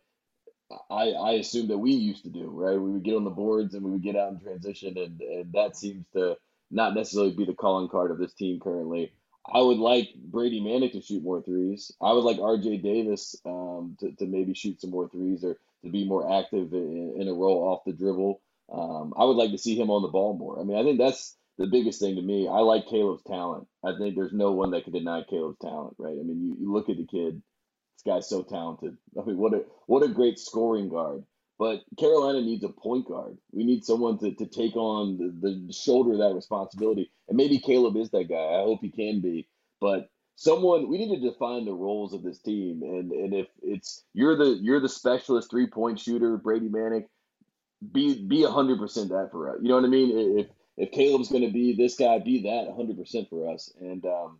I, 0.91 1.11
I 1.11 1.31
assume 1.33 1.67
that 1.69 1.77
we 1.77 1.91
used 1.93 2.23
to 2.23 2.29
do, 2.29 2.49
right? 2.49 2.79
We 2.79 2.91
would 2.91 3.03
get 3.03 3.15
on 3.15 3.23
the 3.23 3.31
boards 3.31 3.73
and 3.73 3.83
we 3.83 3.91
would 3.91 4.03
get 4.03 4.15
out 4.15 4.31
in 4.31 4.39
transition, 4.39 4.97
and, 4.97 5.19
and 5.21 5.53
that 5.53 5.75
seems 5.75 6.05
to 6.13 6.37
not 6.69 6.93
necessarily 6.93 7.31
be 7.31 7.45
the 7.45 7.53
calling 7.53 7.89
card 7.89 8.11
of 8.11 8.19
this 8.19 8.33
team 8.33 8.59
currently. 8.59 9.11
I 9.53 9.61
would 9.61 9.77
like 9.77 10.09
Brady 10.15 10.61
Manek 10.61 10.93
to 10.93 11.01
shoot 11.01 11.23
more 11.23 11.41
threes. 11.41 11.91
I 12.01 12.13
would 12.13 12.23
like 12.23 12.37
RJ 12.37 12.83
Davis 12.83 13.35
um, 13.45 13.97
to, 13.99 14.11
to 14.13 14.25
maybe 14.25 14.53
shoot 14.53 14.81
some 14.81 14.91
more 14.91 15.09
threes 15.09 15.43
or 15.43 15.57
to 15.83 15.89
be 15.91 16.05
more 16.05 16.31
active 16.39 16.73
in, 16.73 17.15
in 17.19 17.27
a 17.27 17.33
role 17.33 17.63
off 17.63 17.83
the 17.85 17.93
dribble. 17.93 18.41
Um, 18.71 19.13
I 19.17 19.25
would 19.25 19.37
like 19.37 19.51
to 19.51 19.57
see 19.57 19.79
him 19.79 19.89
on 19.89 20.01
the 20.01 20.09
ball 20.09 20.37
more. 20.37 20.59
I 20.59 20.63
mean, 20.63 20.77
I 20.77 20.83
think 20.83 20.99
that's 20.99 21.35
the 21.57 21.67
biggest 21.67 21.99
thing 21.99 22.15
to 22.15 22.21
me. 22.21 22.47
I 22.47 22.59
like 22.59 22.87
Caleb's 22.87 23.23
talent. 23.23 23.67
I 23.83 23.93
think 23.97 24.15
there's 24.15 24.33
no 24.33 24.51
one 24.51 24.71
that 24.71 24.83
can 24.83 24.93
deny 24.93 25.23
Caleb's 25.29 25.57
talent, 25.59 25.95
right? 25.97 26.17
I 26.19 26.23
mean, 26.23 26.41
you, 26.41 26.55
you 26.59 26.71
look 26.71 26.89
at 26.89 26.97
the 26.97 27.05
kid. 27.05 27.41
This 27.95 28.13
guy's 28.13 28.29
so 28.29 28.43
talented. 28.43 28.97
I 29.19 29.25
mean, 29.25 29.37
what 29.37 29.53
a 29.53 29.63
what 29.87 30.03
a 30.03 30.07
great 30.07 30.39
scoring 30.39 30.89
guard. 30.89 31.25
But 31.59 31.81
Carolina 31.99 32.41
needs 32.41 32.63
a 32.63 32.69
point 32.69 33.05
guard. 33.05 33.37
We 33.51 33.65
need 33.65 33.83
someone 33.83 34.17
to, 34.19 34.33
to 34.33 34.45
take 34.45 34.77
on 34.77 35.17
the, 35.17 35.67
the 35.67 35.73
shoulder 35.73 36.17
that 36.17 36.33
responsibility. 36.33 37.11
And 37.27 37.35
maybe 37.35 37.59
Caleb 37.59 37.97
is 37.97 38.09
that 38.11 38.29
guy. 38.29 38.35
I 38.35 38.63
hope 38.63 38.79
he 38.81 38.89
can 38.89 39.19
be. 39.19 39.49
But 39.81 40.09
someone 40.35 40.89
we 40.89 40.97
need 40.97 41.19
to 41.19 41.29
define 41.29 41.65
the 41.65 41.73
roles 41.73 42.13
of 42.13 42.23
this 42.23 42.39
team. 42.39 42.81
And 42.81 43.11
and 43.11 43.33
if 43.33 43.47
it's 43.61 44.05
you're 44.13 44.37
the 44.37 44.57
you're 44.61 44.79
the 44.79 44.89
specialist 44.89 45.51
three 45.51 45.67
point 45.67 45.99
shooter, 45.99 46.37
Brady 46.37 46.69
Manek, 46.69 47.05
be 47.91 48.25
be 48.25 48.43
hundred 48.43 48.79
percent 48.79 49.09
that 49.09 49.29
for 49.31 49.49
us. 49.51 49.57
You 49.61 49.67
know 49.67 49.75
what 49.75 49.83
I 49.83 49.89
mean? 49.89 50.39
If 50.39 50.47
if 50.77 50.91
Caleb's 50.91 51.29
going 51.29 51.45
to 51.45 51.51
be 51.51 51.75
this 51.75 51.97
guy, 51.97 52.19
be 52.19 52.43
that 52.43 52.73
hundred 52.73 52.97
percent 52.97 53.27
for 53.29 53.53
us. 53.53 53.69
And 53.81 54.05
um, 54.05 54.39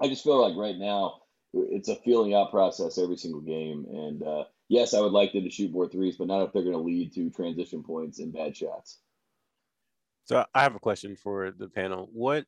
I 0.00 0.08
just 0.08 0.24
feel 0.24 0.40
like 0.40 0.56
right 0.56 0.78
now 0.78 1.20
it's 1.52 1.90
a 1.90 1.96
feeling 1.96 2.32
out 2.34 2.50
process 2.50 2.96
every 2.96 3.18
single 3.18 3.42
game. 3.42 3.84
And 3.90 4.22
uh, 4.22 4.44
yes, 4.68 4.94
I 4.94 5.00
would 5.00 5.12
like 5.12 5.32
them 5.32 5.44
to 5.44 5.50
shoot 5.50 5.72
more 5.72 5.88
threes, 5.88 6.16
but 6.16 6.26
not 6.28 6.42
if 6.42 6.52
they're 6.52 6.62
going 6.62 6.74
to 6.74 6.80
lead 6.80 7.14
to 7.14 7.30
transition 7.30 7.82
points 7.82 8.18
and 8.18 8.32
bad 8.32 8.56
shots. 8.56 8.98
So 10.24 10.44
I 10.54 10.62
have 10.62 10.74
a 10.74 10.80
question 10.80 11.16
for 11.16 11.52
the 11.56 11.68
panel. 11.68 12.08
What 12.12 12.44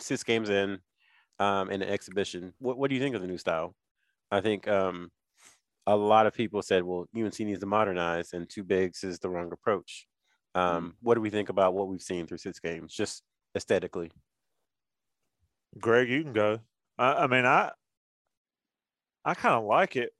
six 0.00 0.22
games 0.22 0.50
in 0.50 0.78
um, 1.38 1.70
in 1.70 1.82
an 1.82 1.88
exhibition? 1.88 2.52
What 2.58 2.78
what 2.78 2.90
do 2.90 2.94
you 2.94 3.02
think 3.02 3.16
of 3.16 3.22
the 3.22 3.28
new 3.28 3.38
style? 3.38 3.74
I 4.30 4.40
think 4.40 4.68
um, 4.68 5.10
a 5.86 5.96
lot 5.96 6.26
of 6.26 6.34
people 6.34 6.62
said, 6.62 6.84
well, 6.84 7.06
UNC 7.16 7.40
needs 7.40 7.60
to 7.60 7.66
modernize, 7.66 8.32
and 8.34 8.48
two 8.48 8.62
bigs 8.62 9.02
is 9.02 9.18
the 9.18 9.28
wrong 9.28 9.50
approach. 9.52 10.06
Um, 10.54 10.62
mm-hmm. 10.64 10.88
what 11.00 11.14
do 11.14 11.20
we 11.20 11.30
think 11.30 11.48
about 11.48 11.74
what 11.74 11.88
we've 11.88 12.02
seen 12.02 12.26
through 12.26 12.38
six 12.38 12.60
games, 12.60 12.92
just 12.92 13.22
aesthetically? 13.56 14.10
Greg, 15.80 16.08
you 16.08 16.22
can 16.22 16.32
go. 16.32 16.60
I, 16.98 17.24
I 17.24 17.26
mean, 17.26 17.44
I 17.44 17.72
I 19.24 19.34
kind 19.34 19.54
of 19.54 19.64
like 19.64 19.96
it, 19.96 20.12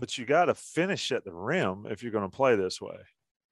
but 0.00 0.16
you 0.18 0.24
got 0.24 0.46
to 0.46 0.54
finish 0.54 1.12
at 1.12 1.24
the 1.24 1.32
rim 1.32 1.86
if 1.88 2.02
you're 2.02 2.12
going 2.12 2.28
to 2.28 2.36
play 2.36 2.56
this 2.56 2.80
way 2.80 2.96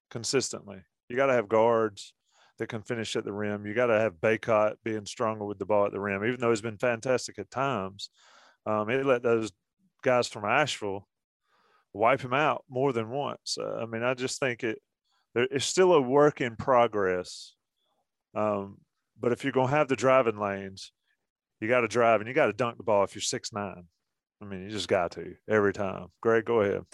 consistently. 0.09 0.81
You 1.07 1.15
got 1.15 1.27
to 1.27 1.33
have 1.33 1.47
guards 1.47 2.13
that 2.57 2.67
can 2.67 2.81
finish 2.81 3.15
at 3.15 3.23
the 3.23 3.31
rim. 3.31 3.65
You 3.65 3.73
got 3.73 3.87
to 3.87 3.99
have 3.99 4.15
Bacot 4.15 4.75
being 4.83 5.05
stronger 5.05 5.45
with 5.45 5.59
the 5.59 5.65
ball 5.65 5.85
at 5.85 5.91
the 5.91 5.99
rim, 5.99 6.25
even 6.25 6.39
though 6.39 6.49
he's 6.49 6.61
been 6.61 6.77
fantastic 6.77 7.39
at 7.39 7.49
times. 7.49 8.09
Um, 8.65 8.89
he 8.89 8.97
let 8.97 9.23
those 9.23 9.51
guys 10.03 10.27
from 10.27 10.45
Asheville 10.45 11.07
wipe 11.93 12.21
him 12.21 12.33
out 12.33 12.65
more 12.69 12.91
than 12.91 13.09
once. 13.09 13.57
Uh, 13.59 13.79
I 13.81 13.85
mean, 13.85 14.03
I 14.03 14.13
just 14.13 14.39
think 14.39 14.63
it 14.63 14.79
it's 15.35 15.65
still 15.65 15.93
a 15.93 16.01
work 16.01 16.41
in 16.41 16.55
progress. 16.55 17.53
Um, 18.35 18.77
but 19.19 19.31
if 19.31 19.43
you're 19.43 19.53
going 19.53 19.69
to 19.69 19.75
have 19.75 19.87
the 19.87 19.95
driving 19.95 20.39
lanes, 20.39 20.91
you 21.59 21.67
got 21.67 21.81
to 21.81 21.87
drive 21.87 22.21
and 22.21 22.27
you 22.27 22.33
got 22.33 22.47
to 22.47 22.53
dunk 22.53 22.77
the 22.77 22.83
ball 22.83 23.03
if 23.03 23.15
you're 23.15 23.21
six 23.21 23.53
nine. 23.53 23.85
I 24.41 24.45
mean, 24.45 24.63
you 24.63 24.69
just 24.69 24.87
got 24.87 25.11
to 25.11 25.35
every 25.47 25.73
time. 25.73 26.07
Greg, 26.21 26.45
go 26.45 26.61
ahead. 26.61 26.85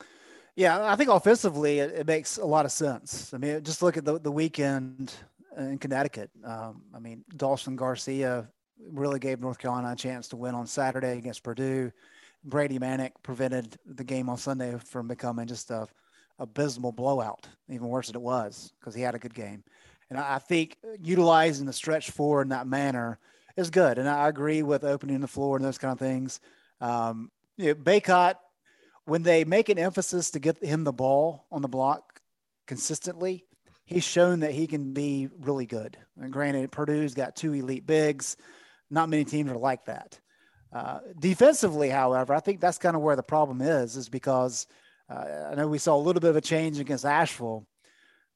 Yeah, 0.55 0.89
I 0.89 0.95
think 0.95 1.09
offensively 1.09 1.79
it, 1.79 1.91
it 1.91 2.07
makes 2.07 2.37
a 2.37 2.45
lot 2.45 2.65
of 2.65 2.71
sense. 2.71 3.33
I 3.33 3.37
mean, 3.37 3.63
just 3.63 3.81
look 3.81 3.97
at 3.97 4.05
the, 4.05 4.19
the 4.19 4.31
weekend 4.31 5.13
in 5.57 5.77
Connecticut. 5.77 6.29
Um, 6.43 6.83
I 6.93 6.99
mean, 6.99 7.23
Dawson 7.35 7.75
Garcia 7.75 8.47
really 8.91 9.19
gave 9.19 9.39
North 9.39 9.57
Carolina 9.57 9.91
a 9.91 9.95
chance 9.95 10.27
to 10.29 10.37
win 10.37 10.55
on 10.55 10.65
Saturday 10.65 11.17
against 11.17 11.43
Purdue. 11.43 11.91
Brady 12.43 12.79
Manek 12.79 13.11
prevented 13.23 13.77
the 13.85 14.03
game 14.03 14.29
on 14.29 14.37
Sunday 14.37 14.77
from 14.77 15.07
becoming 15.07 15.47
just 15.47 15.71
a 15.71 15.87
abysmal 16.39 16.91
blowout, 16.91 17.47
even 17.69 17.87
worse 17.87 18.07
than 18.07 18.15
it 18.15 18.21
was 18.21 18.73
because 18.79 18.93
he 18.93 19.01
had 19.01 19.15
a 19.15 19.19
good 19.19 19.33
game. 19.33 19.63
And 20.09 20.19
I 20.19 20.37
think 20.37 20.77
utilizing 21.01 21.65
the 21.65 21.73
stretch 21.73 22.11
four 22.11 22.41
in 22.41 22.49
that 22.49 22.67
manner 22.67 23.19
is 23.57 23.69
good. 23.69 23.97
And 23.97 24.07
I 24.07 24.27
agree 24.27 24.61
with 24.61 24.83
opening 24.83 25.21
the 25.21 25.27
floor 25.27 25.55
and 25.55 25.65
those 25.65 25.77
kind 25.77 25.93
of 25.93 25.99
things. 25.99 26.39
Um, 26.81 27.31
you 27.57 27.67
know, 27.67 27.75
Bacot, 27.75 28.35
when 29.05 29.23
they 29.23 29.43
make 29.43 29.69
an 29.69 29.77
emphasis 29.77 30.31
to 30.31 30.39
get 30.39 30.63
him 30.63 30.83
the 30.83 30.93
ball 30.93 31.45
on 31.51 31.61
the 31.61 31.67
block 31.67 32.19
consistently, 32.67 33.45
he's 33.85 34.03
shown 34.03 34.39
that 34.41 34.51
he 34.51 34.67
can 34.67 34.93
be 34.93 35.29
really 35.39 35.65
good. 35.65 35.97
And 36.19 36.33
granted, 36.33 36.71
Purdue's 36.71 37.13
got 37.13 37.35
two 37.35 37.53
elite 37.53 37.85
bigs. 37.85 38.35
Not 38.89 39.09
many 39.09 39.25
teams 39.25 39.51
are 39.51 39.57
like 39.57 39.85
that. 39.85 40.19
Uh, 40.73 40.99
defensively, 41.19 41.89
however, 41.89 42.33
I 42.33 42.39
think 42.39 42.59
that's 42.59 42.77
kind 42.77 42.95
of 42.95 43.01
where 43.01 43.15
the 43.15 43.23
problem 43.23 43.61
is, 43.61 43.95
is 43.95 44.09
because 44.09 44.67
uh, 45.09 45.49
I 45.51 45.55
know 45.55 45.67
we 45.67 45.77
saw 45.77 45.95
a 45.95 46.01
little 46.01 46.19
bit 46.19 46.31
of 46.31 46.35
a 46.35 46.41
change 46.41 46.79
against 46.79 47.05
Asheville, 47.05 47.65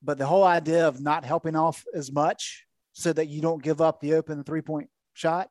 but 0.01 0.17
the 0.17 0.25
whole 0.25 0.43
idea 0.43 0.87
of 0.87 1.01
not 1.01 1.25
helping 1.25 1.55
off 1.55 1.83
as 1.93 2.11
much 2.11 2.65
so 2.93 3.11
that 3.11 3.27
you 3.27 3.41
don't 3.41 3.61
give 3.61 3.81
up 3.81 3.99
the 3.99 4.13
open 4.13 4.43
three 4.43 4.61
point 4.61 4.89
shot. 5.13 5.49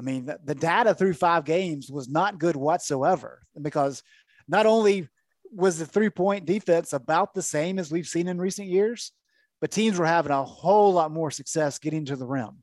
I 0.00 0.02
mean, 0.02 0.24
the, 0.24 0.40
the 0.42 0.54
data 0.54 0.94
through 0.94 1.12
five 1.12 1.44
games 1.44 1.90
was 1.90 2.08
not 2.08 2.38
good 2.38 2.56
whatsoever 2.56 3.42
because 3.60 4.02
not 4.48 4.64
only 4.64 5.08
was 5.52 5.78
the 5.78 5.84
three 5.84 6.08
point 6.08 6.46
defense 6.46 6.94
about 6.94 7.34
the 7.34 7.42
same 7.42 7.78
as 7.78 7.92
we've 7.92 8.06
seen 8.06 8.26
in 8.26 8.38
recent 8.38 8.68
years, 8.68 9.12
but 9.60 9.70
teams 9.70 9.98
were 9.98 10.06
having 10.06 10.32
a 10.32 10.42
whole 10.42 10.94
lot 10.94 11.10
more 11.10 11.30
success 11.30 11.78
getting 11.78 12.06
to 12.06 12.16
the 12.16 12.26
rim. 12.26 12.62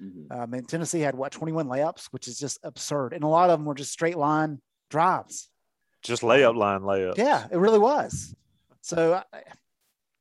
Mm-hmm. 0.00 0.40
Um, 0.40 0.54
and 0.54 0.68
Tennessee 0.68 1.00
had 1.00 1.16
what 1.16 1.32
21 1.32 1.66
layups, 1.66 2.06
which 2.12 2.28
is 2.28 2.38
just 2.38 2.60
absurd, 2.62 3.12
and 3.12 3.24
a 3.24 3.28
lot 3.28 3.50
of 3.50 3.58
them 3.58 3.66
were 3.66 3.74
just 3.74 3.90
straight 3.90 4.16
line 4.16 4.60
drives. 4.88 5.50
Just 6.04 6.22
layup 6.22 6.54
line 6.54 6.82
layup. 6.82 7.16
Yeah, 7.16 7.48
it 7.50 7.58
really 7.58 7.80
was. 7.80 8.36
So 8.82 9.20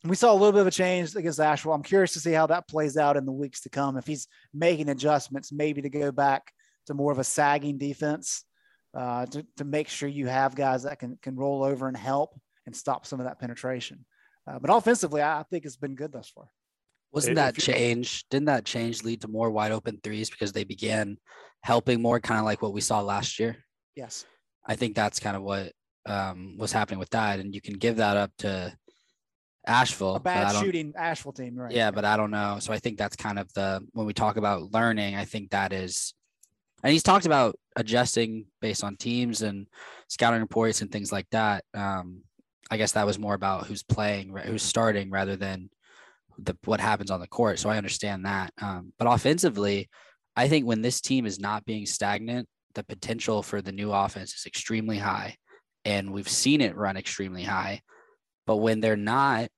we 0.04 0.16
saw 0.16 0.32
a 0.32 0.36
little 0.36 0.52
bit 0.52 0.62
of 0.62 0.68
a 0.68 0.72
change 0.72 1.16
against 1.16 1.40
Asheville. 1.40 1.74
I'm 1.74 1.84
curious 1.84 2.14
to 2.14 2.20
see 2.20 2.32
how 2.32 2.48
that 2.48 2.68
plays 2.68 2.98
out 2.98 3.18
in 3.18 3.26
the 3.26 3.32
weeks 3.32 3.62
to 3.62 3.70
come. 3.70 3.98
If 3.98 4.06
he's 4.06 4.28
making 4.54 4.90
adjustments, 4.90 5.52
maybe 5.52 5.82
to 5.82 5.90
go 5.90 6.12
back 6.12 6.52
to 6.86 6.94
more 6.94 7.12
of 7.12 7.20
a 7.20 7.24
sagging 7.24 7.78
defense, 7.78 8.44
uh, 8.96 9.26
to, 9.28 9.46
to 9.58 9.66
make 9.66 9.90
sure 9.90 10.08
you 10.08 10.28
have 10.28 10.56
guys 10.56 10.84
that 10.84 11.00
can 11.00 11.18
can 11.22 11.36
roll 11.36 11.64
over 11.64 11.88
and 11.88 11.98
help 11.98 12.40
and 12.66 12.76
stop 12.76 13.06
some 13.06 13.20
of 13.20 13.26
that 13.26 13.40
penetration. 13.40 14.06
Uh, 14.48 14.60
but 14.60 14.70
offensively, 14.70 15.22
I 15.22 15.44
think 15.50 15.66
it's 15.66 15.78
been 15.78 15.96
good 15.96 16.12
thus 16.12 16.30
far. 16.30 16.50
Wasn't 17.12 17.36
that 17.36 17.56
change? 17.56 18.26
Didn't 18.30 18.46
that 18.46 18.66
change 18.66 19.04
lead 19.04 19.22
to 19.22 19.28
more 19.28 19.50
wide 19.50 19.72
open 19.72 20.00
threes 20.04 20.30
because 20.30 20.52
they 20.52 20.64
began 20.64 21.18
helping 21.62 22.02
more, 22.02 22.20
kind 22.20 22.40
of 22.40 22.46
like 22.46 22.62
what 22.62 22.74
we 22.74 22.82
saw 22.82 23.02
last 23.02 23.40
year? 23.40 23.58
Yes. 23.96 24.26
I 24.66 24.76
think 24.76 24.96
that's 24.96 25.20
kind 25.20 25.36
of 25.36 25.44
what 25.44 25.72
um, 26.06 26.58
was 26.58 26.72
happening 26.72 27.00
with 27.00 27.10
that, 27.12 27.40
and 27.40 27.56
you 27.56 27.62
can 27.62 27.76
give 27.76 27.98
that 27.98 28.18
up 28.18 28.32
to 28.40 28.76
Asheville. 29.68 30.16
A 30.16 30.20
bad 30.20 30.56
shooting 30.56 30.94
Asheville 30.98 31.34
team, 31.34 31.56
right? 31.56 31.72
Yeah, 31.72 31.92
but 31.92 32.06
I 32.06 32.18
don't 32.18 32.32
know. 32.32 32.58
So 32.60 32.74
I 32.74 32.80
think 32.80 32.98
that's 32.98 33.16
kind 33.16 33.38
of 33.38 33.52
the 33.54 33.86
when 33.92 34.06
we 34.06 34.14
talk 34.14 34.38
about 34.38 34.74
learning, 34.74 35.16
I 35.16 35.26
think 35.26 35.52
that 35.52 35.74
is, 35.74 36.14
and 36.84 36.94
he's 36.94 37.04
talked 37.04 37.26
about 37.26 37.56
adjusting 37.76 38.46
based 38.62 38.84
on 38.84 38.96
teams 38.96 39.42
and 39.42 39.68
scouting 40.08 40.42
reports 40.42 40.82
and 40.82 40.92
things 40.92 41.12
like 41.12 41.28
that. 41.32 41.64
Um, 41.74 42.22
I 42.72 42.78
guess 42.78 42.94
that 42.94 43.06
was 43.06 43.20
more 43.20 43.34
about 43.34 43.68
who's 43.68 43.84
playing, 43.84 44.36
who's 44.36 44.64
starting, 44.64 45.12
rather 45.12 45.36
than 45.36 45.70
the 46.38 46.56
what 46.66 46.80
happens 46.80 47.12
on 47.12 47.20
the 47.20 47.28
court. 47.28 47.60
So 47.60 47.70
I 47.70 47.78
understand 47.78 48.26
that. 48.26 48.54
Um, 48.62 48.94
but 48.98 49.08
offensively, 49.08 49.90
I 50.36 50.48
think 50.48 50.66
when 50.66 50.82
this 50.82 51.02
team 51.02 51.26
is 51.26 51.40
not 51.40 51.66
being 51.66 51.86
stagnant, 51.86 52.48
the 52.76 52.84
potential 52.84 53.42
for 53.42 53.62
the 53.62 53.72
new 53.72 53.92
offense 53.92 54.34
is 54.34 54.46
extremely 54.46 54.98
high. 54.98 55.36
And 55.84 56.12
we've 56.12 56.30
seen 56.30 56.62
it 56.62 56.76
run 56.76 56.98
extremely 56.98 57.44
high. 57.44 57.82
But 58.48 58.58
when 58.58 58.80
they're 58.80 58.96
not, 58.96 59.50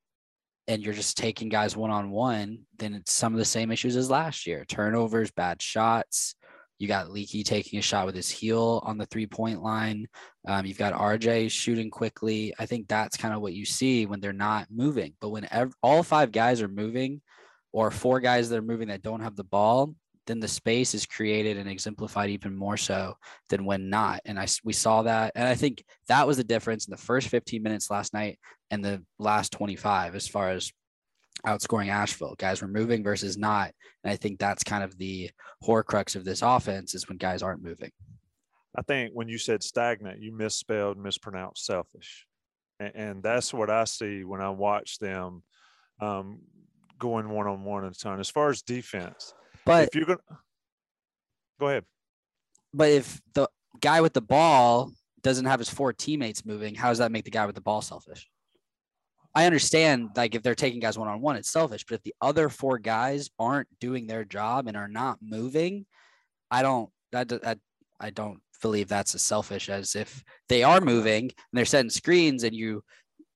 and 0.67 0.83
you're 0.83 0.93
just 0.93 1.17
taking 1.17 1.47
guys 1.49 1.77
one 1.77 1.89
on 1.91 2.11
one, 2.11 2.59
then 2.77 2.93
it's 2.93 3.13
some 3.13 3.33
of 3.33 3.39
the 3.39 3.45
same 3.45 3.71
issues 3.71 3.95
as 3.95 4.09
last 4.09 4.45
year 4.45 4.65
turnovers, 4.65 5.31
bad 5.31 5.61
shots. 5.61 6.35
You 6.77 6.87
got 6.87 7.09
Leaky 7.09 7.43
taking 7.43 7.79
a 7.79 7.81
shot 7.81 8.05
with 8.05 8.15
his 8.15 8.29
heel 8.29 8.81
on 8.85 8.97
the 8.97 9.05
three 9.05 9.27
point 9.27 9.61
line. 9.61 10.07
Um, 10.47 10.65
you've 10.65 10.77
got 10.77 10.93
RJ 10.93 11.51
shooting 11.51 11.89
quickly. 11.89 12.53
I 12.59 12.65
think 12.65 12.87
that's 12.87 13.17
kind 13.17 13.33
of 13.33 13.41
what 13.41 13.53
you 13.53 13.65
see 13.65 14.05
when 14.05 14.19
they're 14.19 14.33
not 14.33 14.67
moving. 14.69 15.13
But 15.19 15.29
when 15.29 15.47
ev- 15.51 15.73
all 15.81 16.03
five 16.03 16.31
guys 16.31 16.61
are 16.61 16.67
moving, 16.67 17.21
or 17.71 17.91
four 17.91 18.19
guys 18.19 18.49
that 18.49 18.57
are 18.57 18.63
moving 18.63 18.87
that 18.87 19.01
don't 19.01 19.21
have 19.21 19.35
the 19.35 19.43
ball, 19.43 19.93
then 20.27 20.39
the 20.39 20.47
space 20.47 20.93
is 20.93 21.05
created 21.05 21.57
and 21.57 21.69
exemplified 21.69 22.29
even 22.29 22.55
more 22.55 22.77
so 22.77 23.15
than 23.49 23.65
when 23.65 23.89
not. 23.89 24.21
And 24.25 24.39
I 24.39 24.47
we 24.63 24.73
saw 24.73 25.03
that, 25.03 25.33
and 25.35 25.47
I 25.47 25.55
think 25.55 25.83
that 26.07 26.27
was 26.27 26.37
the 26.37 26.43
difference 26.43 26.87
in 26.87 26.91
the 26.91 26.97
first 26.97 27.29
15 27.29 27.63
minutes 27.63 27.89
last 27.89 28.13
night 28.13 28.39
and 28.71 28.83
the 28.83 29.03
last 29.17 29.51
25 29.53 30.15
as 30.15 30.27
far 30.27 30.49
as 30.49 30.71
outscoring 31.45 31.89
Asheville. 31.89 32.35
Guys 32.37 32.61
were 32.61 32.67
moving 32.67 33.03
versus 33.03 33.37
not, 33.37 33.71
and 34.03 34.11
I 34.11 34.15
think 34.15 34.39
that's 34.39 34.63
kind 34.63 34.83
of 34.83 34.97
the 34.97 35.31
horcrux 35.63 36.15
of 36.15 36.25
this 36.25 36.41
offense 36.41 36.95
is 36.95 37.07
when 37.07 37.17
guys 37.17 37.41
aren't 37.41 37.63
moving. 37.63 37.91
I 38.77 38.81
think 38.83 39.11
when 39.13 39.27
you 39.27 39.37
said 39.37 39.63
stagnant, 39.63 40.21
you 40.21 40.31
misspelled, 40.31 40.97
mispronounced 40.97 41.65
selfish, 41.65 42.25
and, 42.79 42.91
and 42.95 43.23
that's 43.23 43.53
what 43.53 43.69
I 43.69 43.85
see 43.85 44.23
when 44.23 44.41
I 44.41 44.49
watch 44.49 44.99
them 44.99 45.43
um, 46.01 46.39
going 46.97 47.29
one 47.29 47.47
on 47.47 47.63
one 47.63 47.83
and 47.83 47.95
a 47.95 47.97
ton. 47.97 48.19
As 48.19 48.29
far 48.29 48.49
as 48.49 48.61
defense, 48.61 49.33
but 49.65 49.87
if 49.87 49.95
you're 49.95 50.05
gonna 50.05 50.19
go 51.59 51.67
ahead. 51.67 51.85
But 52.73 52.89
if 52.89 53.19
the 53.33 53.49
guy 53.81 54.01
with 54.01 54.13
the 54.13 54.21
ball 54.21 54.91
doesn't 55.23 55.45
have 55.45 55.59
his 55.59 55.69
four 55.69 55.91
teammates 55.91 56.45
moving, 56.45 56.75
how 56.75 56.89
does 56.89 56.99
that 56.99 57.11
make 57.11 57.25
the 57.25 57.31
guy 57.31 57.45
with 57.45 57.55
the 57.55 57.61
ball 57.61 57.81
selfish? 57.81 58.29
I 59.39 59.45
understand, 59.45 60.09
like 60.17 60.35
if 60.35 60.43
they're 60.43 60.53
taking 60.53 60.81
guys 60.81 60.97
one 60.97 61.07
on 61.07 61.21
one, 61.21 61.37
it's 61.37 61.49
selfish. 61.49 61.85
But 61.85 61.95
if 61.95 62.03
the 62.03 62.13
other 62.19 62.49
four 62.49 62.77
guys 62.77 63.29
aren't 63.39 63.69
doing 63.79 64.05
their 64.05 64.25
job 64.25 64.67
and 64.67 64.75
are 64.75 64.89
not 64.89 65.19
moving, 65.21 65.85
I 66.51 66.61
don't. 66.61 66.89
I, 67.15 67.25
I, 67.45 67.55
I 68.01 68.09
don't 68.09 68.41
believe 68.61 68.89
that's 68.89 69.15
as 69.15 69.21
selfish 69.21 69.69
as 69.69 69.95
if 69.95 70.21
they 70.49 70.63
are 70.63 70.81
moving 70.81 71.23
and 71.23 71.53
they're 71.53 71.63
setting 71.63 71.89
screens 71.89 72.43
and 72.43 72.53
you 72.53 72.83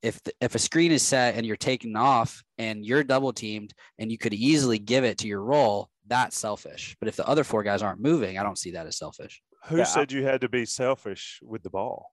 if 0.01 0.22
the, 0.24 0.34
if 0.41 0.56
a 0.56 0.60
screen 0.60 0.91
is 0.91 1.04
set 1.04 1.36
and 1.36 1.45
you're 1.45 1.56
taken 1.56 1.95
off 1.95 2.43
and 2.58 2.86
you're 2.86 3.06
double 3.06 3.32
teamed 3.32 3.74
and 3.97 4.12
you 4.12 4.18
could 4.18 4.34
easily 4.34 4.80
give 4.80 5.06
it 5.06 5.20
to 5.20 5.28
your 5.28 5.41
role 5.41 5.89
that's 6.08 6.38
selfish. 6.38 6.97
But 6.99 7.08
if 7.08 7.16
the 7.16 7.26
other 7.26 7.45
four 7.45 7.64
guys 7.64 7.82
aren't 7.82 8.01
moving, 8.01 8.38
I 8.38 8.43
don't 8.43 8.58
see 8.58 8.72
that 8.72 8.88
as 8.88 8.97
selfish. 8.97 9.41
Who 9.68 9.78
yeah, 9.78 9.86
said 9.86 10.12
you 10.12 10.26
had 10.26 10.41
to 10.41 10.49
be 10.49 10.66
selfish 10.66 11.39
with 11.41 11.64
the 11.64 11.70
ball? 11.70 12.12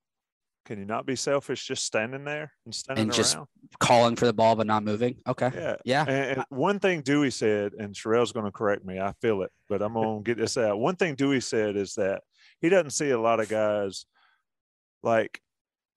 Can 0.66 0.78
you 0.78 0.84
not 0.84 1.06
be 1.06 1.16
selfish 1.16 1.66
just 1.66 1.84
standing 1.84 2.24
there 2.24 2.52
and 2.64 2.74
standing 2.74 3.04
and 3.04 3.12
just 3.12 3.36
around? 3.36 3.48
calling 3.80 4.16
for 4.16 4.26
the 4.26 4.32
ball 4.32 4.56
but 4.56 4.66
not 4.66 4.84
moving? 4.84 5.16
Okay. 5.26 5.50
Yeah. 5.54 5.76
Yeah. 5.84 6.04
And, 6.06 6.38
and 6.38 6.44
one 6.50 6.78
thing 6.78 7.00
Dewey 7.02 7.30
said, 7.30 7.72
and 7.72 7.96
Sherrell's 7.96 8.32
going 8.32 8.46
to 8.46 8.52
correct 8.52 8.84
me. 8.84 9.00
I 9.00 9.12
feel 9.20 9.42
it, 9.42 9.50
but 9.68 9.82
I'm 9.82 9.94
going 9.94 10.22
to 10.22 10.28
get 10.28 10.38
this 10.38 10.56
out. 10.56 10.78
One 10.78 10.96
thing 10.96 11.14
Dewey 11.14 11.40
said 11.40 11.76
is 11.76 11.94
that 11.94 12.22
he 12.60 12.68
doesn't 12.68 12.90
see 12.90 13.10
a 13.10 13.20
lot 13.20 13.40
of 13.40 13.48
guys 13.48 14.04
like 15.02 15.40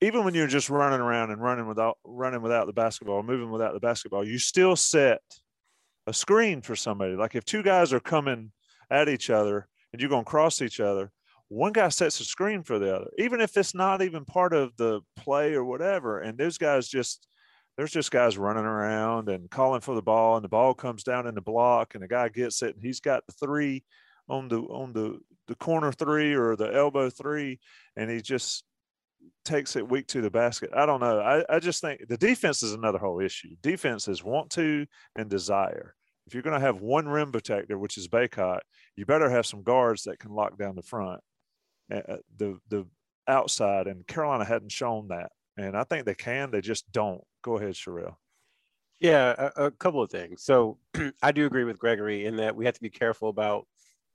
even 0.02 0.26
when 0.26 0.34
you're 0.34 0.48
just 0.48 0.70
running 0.70 1.00
around 1.00 1.32
and 1.32 1.42
running 1.42 1.68
without 1.68 1.98
running 2.04 2.42
without 2.42 2.68
the 2.68 2.74
basketball, 2.74 3.24
moving 3.24 3.52
without 3.52 3.74
the 3.74 3.80
basketball, 3.80 4.26
you 4.28 4.38
still 4.38 4.76
set 4.76 5.22
a 6.08 6.14
screen 6.14 6.62
for 6.62 6.76
somebody. 6.76 7.16
Like 7.16 7.36
if 7.36 7.46
two 7.46 7.64
guys 7.64 7.94
are 7.94 8.00
coming 8.00 8.52
at 8.90 9.08
each 9.08 9.30
other 9.30 9.68
and 9.92 10.02
you're 10.02 10.10
going 10.10 10.26
to 10.26 10.30
cross 10.30 10.62
each 10.62 10.80
other, 10.80 11.12
one 11.54 11.72
guy 11.72 11.90
sets 11.90 12.20
a 12.20 12.24
screen 12.24 12.64
for 12.64 12.80
the 12.80 12.96
other, 12.96 13.12
even 13.20 13.40
if 13.40 13.56
it's 13.58 13.76
not 13.76 14.02
even 14.02 14.26
part 14.26 14.54
of 14.54 14.76
the 14.78 15.02
play 15.16 15.54
or 15.54 15.64
whatever. 15.64 16.20
And 16.20 16.38
those 16.38 16.58
guys 16.58 16.88
just, 16.88 17.28
there's 17.78 17.92
just 17.92 18.10
guys 18.12 18.38
running 18.38 18.66
around 18.66 19.30
and 19.30 19.50
calling 19.50 19.82
for 19.82 19.94
the 19.94 20.02
ball, 20.02 20.36
and 20.36 20.44
the 20.44 20.50
ball 20.50 20.74
comes 20.74 21.04
down 21.04 21.28
in 21.28 21.36
the 21.36 21.42
block, 21.42 21.94
and 21.94 22.04
the 22.04 22.08
guy 22.08 22.30
gets 22.30 22.62
it, 22.64 22.76
and 22.76 22.84
he's 22.84 23.00
got 23.00 23.26
the 23.28 23.34
three 23.34 23.84
on 24.30 24.48
the 24.48 24.62
on 24.62 24.94
the 24.94 25.20
the 25.48 25.56
corner 25.56 25.92
three 25.92 26.34
or 26.34 26.56
the 26.56 26.74
elbow 26.74 27.10
three, 27.10 27.60
and 27.96 28.10
he 28.10 28.22
just 28.22 28.64
takes 29.46 29.76
it 29.76 29.88
weak 29.88 30.08
to 30.08 30.22
the 30.22 30.32
basket. 30.32 30.72
I 30.76 30.86
don't 30.86 31.02
know. 31.02 31.20
I, 31.20 31.44
I 31.50 31.60
just 31.60 31.82
think 31.82 32.08
the 32.08 32.18
defense 32.18 32.64
is 32.64 32.74
another 32.74 32.98
whole 32.98 33.20
issue. 33.20 33.56
Defense 33.62 34.08
is 34.08 34.24
want 34.24 34.50
to 34.52 34.86
and 35.16 35.30
desire. 35.30 35.94
If 36.26 36.34
you're 36.34 36.44
going 36.44 36.60
to 36.60 36.66
have 36.66 36.82
one 36.82 37.08
rim 37.08 37.32
protector, 37.32 37.78
which 37.78 37.98
is 37.98 38.08
Bacot, 38.08 38.60
you 38.96 39.06
better 39.06 39.30
have 39.30 39.46
some 39.46 39.62
guards 39.62 40.04
that 40.04 40.20
can 40.20 40.32
lock 40.32 40.58
down 40.58 40.76
the 40.76 40.82
front, 40.82 41.20
uh, 41.94 42.18
the 42.38 42.60
the 42.70 42.86
outside. 43.28 43.88
And 43.88 44.06
Carolina 44.08 44.46
hadn't 44.46 44.72
shown 44.72 45.08
that, 45.10 45.32
and 45.58 45.78
I 45.78 45.84
think 45.84 46.06
they 46.06 46.16
can. 46.16 46.52
They 46.52 46.62
just 46.62 46.92
don't. 46.92 47.24
Go 47.42 47.58
ahead, 47.58 47.74
Sherrell. 47.74 48.16
Yeah, 49.00 49.50
a, 49.58 49.66
a 49.66 49.72
couple 49.72 50.02
of 50.02 50.10
things. 50.10 50.44
So 50.44 50.78
I 51.22 51.32
do 51.32 51.46
agree 51.46 51.66
with 51.66 51.80
Gregory 51.80 52.26
in 52.26 52.38
that 52.38 52.56
we 52.56 52.66
have 52.66 52.76
to 52.76 52.82
be 52.82 52.90
careful 52.90 53.30
about 53.30 53.68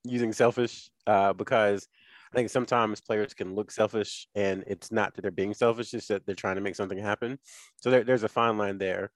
using 0.04 0.32
selfish 0.32 0.90
uh, 1.06 1.32
because 1.32 1.88
I 2.32 2.36
think 2.36 2.50
sometimes 2.50 3.00
players 3.00 3.34
can 3.34 3.54
look 3.54 3.70
selfish 3.70 4.28
and 4.34 4.64
it's 4.66 4.92
not 4.92 5.14
that 5.14 5.22
they're 5.22 5.30
being 5.30 5.54
selfish, 5.54 5.94
it's 5.94 6.08
that 6.08 6.26
they're 6.26 6.34
trying 6.34 6.56
to 6.56 6.60
make 6.60 6.76
something 6.76 6.98
happen. 6.98 7.38
So 7.76 7.90
there, 7.90 8.04
there's 8.04 8.22
a 8.22 8.28
fine 8.28 8.58
line 8.58 8.78
there. 8.78 9.10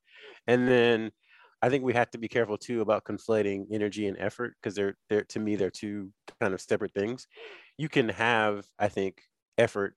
And 0.47 0.67
then 0.67 1.11
I 1.61 1.69
think 1.69 1.85
we 1.85 1.93
have 1.93 2.11
to 2.11 2.19
be 2.19 2.29
careful 2.29 2.57
too 2.57 2.81
about 2.81 3.05
conflating 3.05 3.67
energy 3.71 4.09
and 4.09 4.19
effort 4.19 4.55
because 4.61 4.75
they're, 4.75 4.97
they're 5.09 5.25
to 5.25 5.41
me, 5.41 5.57
they're 5.57 5.71
two 5.71 6.11
kind 6.41 6.55
of 6.55 6.61
separate 6.61 6.93
things. 6.93 7.27
You 7.79 7.89
can 7.89 8.09
have, 8.11 8.66
I 8.79 8.89
think, 8.89 9.23
effort 9.59 9.95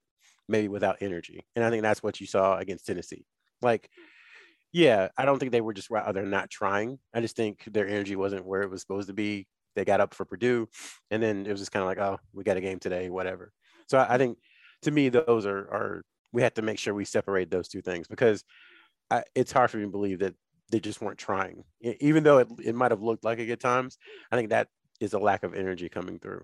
maybe 0.48 0.68
without 0.68 0.98
energy. 1.00 1.46
And 1.54 1.64
I 1.64 1.70
think 1.70 1.82
that's 1.82 2.02
what 2.02 2.20
you 2.20 2.26
saw 2.26 2.56
against 2.58 2.86
Tennessee. 2.86 3.26
Like, 3.62 3.90
yeah, 4.72 5.08
I 5.16 5.24
don't 5.24 5.38
think 5.38 5.52
they 5.52 5.60
were 5.60 5.72
just—they're 5.72 6.26
not 6.26 6.50
trying. 6.50 6.98
I 7.14 7.20
just 7.20 7.36
think 7.36 7.64
their 7.72 7.88
energy 7.88 8.16
wasn't 8.16 8.46
where 8.46 8.62
it 8.62 8.70
was 8.70 8.80
supposed 8.82 9.08
to 9.08 9.14
be 9.14 9.46
they 9.76 9.84
got 9.84 10.00
up 10.00 10.14
for 10.14 10.24
Purdue, 10.24 10.68
and 11.10 11.22
then 11.22 11.46
it 11.46 11.50
was 11.50 11.60
just 11.60 11.70
kind 11.70 11.82
of 11.82 11.86
like, 11.86 11.98
oh, 11.98 12.18
we 12.32 12.42
got 12.42 12.56
a 12.56 12.60
game 12.60 12.78
today, 12.78 13.10
whatever. 13.10 13.52
So 13.88 13.98
I, 13.98 14.14
I 14.14 14.18
think 14.18 14.38
to 14.82 14.90
me 14.90 15.08
those 15.08 15.46
are 15.46 15.58
are 15.58 16.02
we 16.32 16.42
have 16.42 16.54
to 16.54 16.62
make 16.62 16.78
sure 16.78 16.94
we 16.94 17.04
separate 17.04 17.50
those 17.50 17.68
two 17.68 17.82
things 17.82 18.08
because 18.08 18.42
I, 19.10 19.22
it's 19.34 19.52
hard 19.52 19.70
for 19.70 19.76
me 19.76 19.84
to 19.84 19.90
believe 19.90 20.18
that 20.18 20.34
they 20.70 20.80
just 20.80 21.00
weren't 21.00 21.18
trying, 21.18 21.62
even 21.80 22.24
though 22.24 22.38
it, 22.38 22.48
it 22.64 22.74
might 22.74 22.90
have 22.90 23.02
looked 23.02 23.24
like 23.24 23.38
it 23.38 23.50
at 23.50 23.60
times. 23.60 23.98
I 24.32 24.36
think 24.36 24.50
that 24.50 24.68
is 25.00 25.12
a 25.12 25.18
lack 25.18 25.44
of 25.44 25.54
energy 25.54 25.88
coming 25.88 26.18
through. 26.18 26.42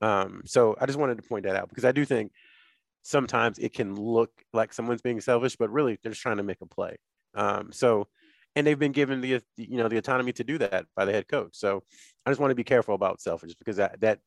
Um, 0.00 0.42
so 0.44 0.76
I 0.80 0.86
just 0.86 0.98
wanted 0.98 1.16
to 1.16 1.28
point 1.28 1.44
that 1.44 1.56
out 1.56 1.68
because 1.68 1.84
I 1.84 1.92
do 1.92 2.04
think 2.04 2.32
sometimes 3.02 3.58
it 3.58 3.72
can 3.72 3.94
look 3.94 4.30
like 4.52 4.72
someone's 4.72 5.02
being 5.02 5.20
selfish, 5.20 5.56
but 5.56 5.70
really 5.70 5.98
they're 6.02 6.12
just 6.12 6.22
trying 6.22 6.36
to 6.36 6.42
make 6.42 6.60
a 6.60 6.66
play. 6.66 6.96
Um, 7.34 7.72
so 7.72 8.08
and 8.56 8.66
they've 8.66 8.78
been 8.78 8.92
given 8.92 9.20
the 9.20 9.40
you 9.56 9.76
know 9.76 9.88
the 9.88 9.98
autonomy 9.98 10.32
to 10.32 10.44
do 10.44 10.58
that 10.58 10.86
by 10.96 11.04
the 11.04 11.12
head 11.12 11.28
coach. 11.28 11.54
So 11.54 11.82
I 12.26 12.30
just 12.30 12.40
want 12.40 12.50
to 12.50 12.56
be 12.56 12.64
careful 12.64 12.94
about 12.94 13.20
selfish 13.20 13.54
because 13.54 13.76
that 13.76 14.00
that 14.00 14.18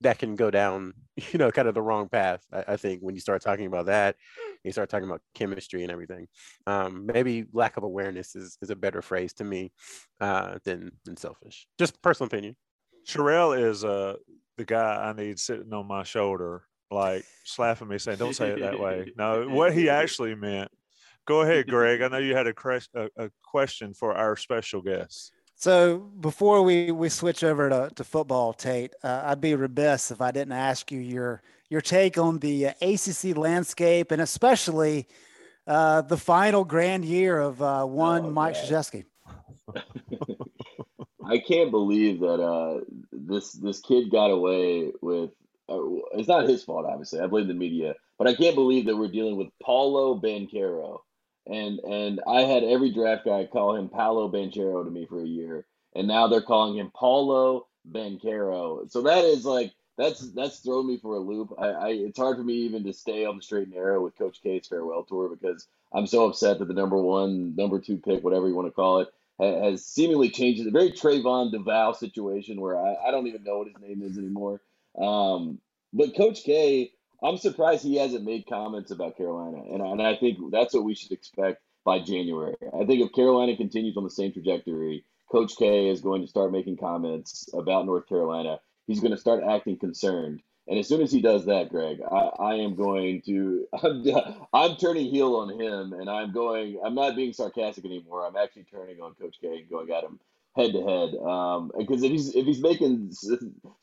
that 0.00 0.18
can 0.18 0.34
go 0.34 0.50
down 0.50 0.94
you 1.16 1.38
know 1.38 1.50
kind 1.50 1.68
of 1.68 1.74
the 1.74 1.82
wrong 1.82 2.08
path. 2.08 2.44
I, 2.52 2.64
I 2.68 2.76
think 2.76 3.00
when 3.00 3.14
you 3.14 3.20
start 3.20 3.42
talking 3.42 3.66
about 3.66 3.86
that, 3.86 4.16
you 4.64 4.72
start 4.72 4.88
talking 4.88 5.08
about 5.08 5.20
chemistry 5.34 5.82
and 5.82 5.92
everything. 5.92 6.26
Um, 6.66 7.06
maybe 7.06 7.46
lack 7.52 7.76
of 7.76 7.82
awareness 7.82 8.34
is 8.34 8.56
is 8.62 8.70
a 8.70 8.76
better 8.76 9.02
phrase 9.02 9.34
to 9.34 9.44
me 9.44 9.72
uh, 10.20 10.58
than 10.64 10.92
than 11.04 11.16
selfish. 11.16 11.66
Just 11.78 12.00
personal 12.02 12.28
opinion. 12.28 12.56
Sherrell 13.06 13.58
is 13.58 13.84
uh, 13.84 14.14
the 14.56 14.64
guy 14.64 15.08
I 15.08 15.12
need 15.12 15.38
sitting 15.38 15.72
on 15.72 15.86
my 15.86 16.02
shoulder, 16.04 16.62
like 16.90 17.24
slapping 17.44 17.88
me, 17.88 17.98
saying, 17.98 18.18
"Don't 18.18 18.34
say 18.34 18.50
it 18.50 18.60
that 18.60 18.78
way." 18.78 19.12
No, 19.16 19.48
what 19.48 19.72
he 19.72 19.88
actually 19.88 20.34
meant 20.34 20.70
Go 21.26 21.40
ahead, 21.40 21.68
Greg. 21.68 22.02
I 22.02 22.08
know 22.08 22.18
you 22.18 22.36
had 22.36 22.46
a, 22.46 22.54
a, 22.94 23.08
a 23.16 23.30
question 23.42 23.94
for 23.94 24.14
our 24.14 24.36
special 24.36 24.82
guest. 24.82 25.32
So 25.56 25.98
before 26.20 26.62
we, 26.62 26.90
we 26.90 27.08
switch 27.08 27.42
over 27.42 27.70
to, 27.70 27.90
to 27.94 28.04
football, 28.04 28.52
Tate, 28.52 28.92
uh, 29.02 29.22
I'd 29.24 29.40
be 29.40 29.54
remiss 29.54 30.10
if 30.10 30.20
I 30.20 30.30
didn't 30.32 30.52
ask 30.52 30.90
you 30.92 31.00
your 31.00 31.42
your 31.70 31.80
take 31.80 32.18
on 32.18 32.38
the 32.40 32.68
uh, 32.68 32.72
ACC 32.82 33.36
landscape 33.36 34.10
and 34.10 34.20
especially 34.20 35.08
uh, 35.66 36.02
the 36.02 36.18
final 36.18 36.62
grand 36.62 37.04
year 37.06 37.40
of 37.40 37.62
uh, 37.62 37.84
one 37.84 38.26
oh, 38.26 38.30
Mike 38.30 38.54
Krzyzewski. 38.54 39.04
I 41.26 41.38
can't 41.38 41.70
believe 41.70 42.20
that 42.20 42.42
uh, 42.42 42.80
this 43.12 43.52
this 43.52 43.80
kid 43.80 44.10
got 44.10 44.30
away 44.30 44.92
with. 45.00 45.30
Uh, 45.68 45.80
it's 46.12 46.28
not 46.28 46.48
his 46.48 46.62
fault, 46.62 46.84
obviously. 46.86 47.20
I 47.20 47.26
blame 47.26 47.48
the 47.48 47.54
media, 47.54 47.94
but 48.18 48.28
I 48.28 48.34
can't 48.34 48.54
believe 48.54 48.86
that 48.86 48.96
we're 48.96 49.08
dealing 49.08 49.36
with 49.36 49.48
Paolo 49.62 50.20
Banchero 50.20 51.00
and 51.46 51.78
and 51.80 52.20
I 52.26 52.42
had 52.42 52.64
every 52.64 52.90
draft 52.90 53.24
guy 53.24 53.46
call 53.46 53.76
him 53.76 53.88
Paolo 53.88 54.30
Banchero 54.30 54.84
to 54.84 54.90
me 54.90 55.06
for 55.06 55.20
a 55.20 55.26
year, 55.26 55.66
and 55.94 56.08
now 56.08 56.26
they're 56.26 56.40
calling 56.40 56.78
him 56.78 56.90
Paulo 56.94 57.66
Banchero. 57.90 58.90
So 58.90 59.02
that 59.02 59.24
is 59.24 59.44
like 59.44 59.72
that's 59.98 60.20
that's 60.32 60.60
thrown 60.60 60.86
me 60.86 60.96
for 60.96 61.16
a 61.16 61.20
loop. 61.20 61.54
I, 61.58 61.66
I 61.68 61.88
it's 61.90 62.18
hard 62.18 62.38
for 62.38 62.42
me 62.42 62.54
even 62.54 62.84
to 62.84 62.92
stay 62.92 63.26
on 63.26 63.36
the 63.36 63.42
straight 63.42 63.66
and 63.66 63.74
narrow 63.74 64.02
with 64.02 64.16
Coach 64.16 64.40
K's 64.42 64.66
farewell 64.66 65.04
tour 65.04 65.28
because 65.28 65.66
I'm 65.92 66.06
so 66.06 66.28
upset 66.28 66.58
that 66.58 66.68
the 66.68 66.74
number 66.74 66.96
one, 66.96 67.54
number 67.56 67.78
two 67.78 67.98
pick, 67.98 68.24
whatever 68.24 68.48
you 68.48 68.54
want 68.54 68.68
to 68.68 68.72
call 68.72 69.00
it, 69.00 69.08
has 69.38 69.84
seemingly 69.84 70.30
changed. 70.30 70.60
It's 70.60 70.68
a 70.68 70.72
very 70.72 70.92
Trevon 70.92 71.52
Duval 71.52 71.94
situation 71.94 72.60
where 72.60 72.78
I, 72.78 72.94
I 73.06 73.10
don't 73.10 73.26
even 73.26 73.44
know 73.44 73.58
what 73.58 73.68
his 73.68 73.76
name 73.80 74.02
is 74.02 74.18
anymore. 74.18 74.60
Um, 74.98 75.58
but 75.92 76.16
Coach 76.16 76.44
K 76.44 76.92
I'm 77.24 77.38
surprised 77.38 77.82
he 77.82 77.96
hasn't 77.96 78.24
made 78.24 78.46
comments 78.46 78.90
about 78.90 79.16
Carolina, 79.16 79.62
and 79.72 79.80
and 79.80 80.02
I 80.02 80.16
think 80.16 80.38
that's 80.52 80.74
what 80.74 80.84
we 80.84 80.94
should 80.94 81.12
expect 81.12 81.62
by 81.84 82.00
January. 82.00 82.54
I 82.62 82.84
think 82.84 83.00
if 83.00 83.12
Carolina 83.12 83.56
continues 83.56 83.96
on 83.96 84.04
the 84.04 84.10
same 84.10 84.32
trajectory, 84.32 85.04
Coach 85.30 85.56
K 85.56 85.88
is 85.88 86.02
going 86.02 86.20
to 86.22 86.28
start 86.28 86.52
making 86.52 86.76
comments 86.76 87.48
about 87.54 87.86
North 87.86 88.06
Carolina. 88.08 88.60
He's 88.86 89.00
going 89.00 89.12
to 89.12 89.18
start 89.18 89.42
acting 89.42 89.78
concerned. 89.78 90.42
And 90.66 90.78
as 90.78 90.88
soon 90.88 91.02
as 91.02 91.12
he 91.12 91.20
does 91.20 91.44
that, 91.46 91.68
Greg, 91.68 92.00
I, 92.10 92.30
I 92.38 92.54
am 92.56 92.74
going 92.74 93.22
to 93.22 93.66
I'm, 93.82 94.46
I'm 94.52 94.76
turning 94.76 95.06
heel 95.06 95.36
on 95.36 95.60
him, 95.60 95.92
and 95.92 96.08
I'm 96.08 96.32
going. 96.32 96.80
I'm 96.84 96.94
not 96.94 97.16
being 97.16 97.32
sarcastic 97.32 97.84
anymore. 97.84 98.26
I'm 98.26 98.36
actually 98.36 98.64
turning 98.64 99.00
on 99.00 99.14
Coach 99.14 99.36
K 99.40 99.58
and 99.58 99.70
going 99.70 99.90
at 99.90 100.04
him 100.04 100.18
head 100.56 100.72
to 100.72 100.82
head. 100.82 101.14
Um, 101.16 101.72
because 101.76 102.02
if 102.02 102.10
he's 102.10 102.34
if 102.34 102.46
he's 102.46 102.60
making 102.60 103.12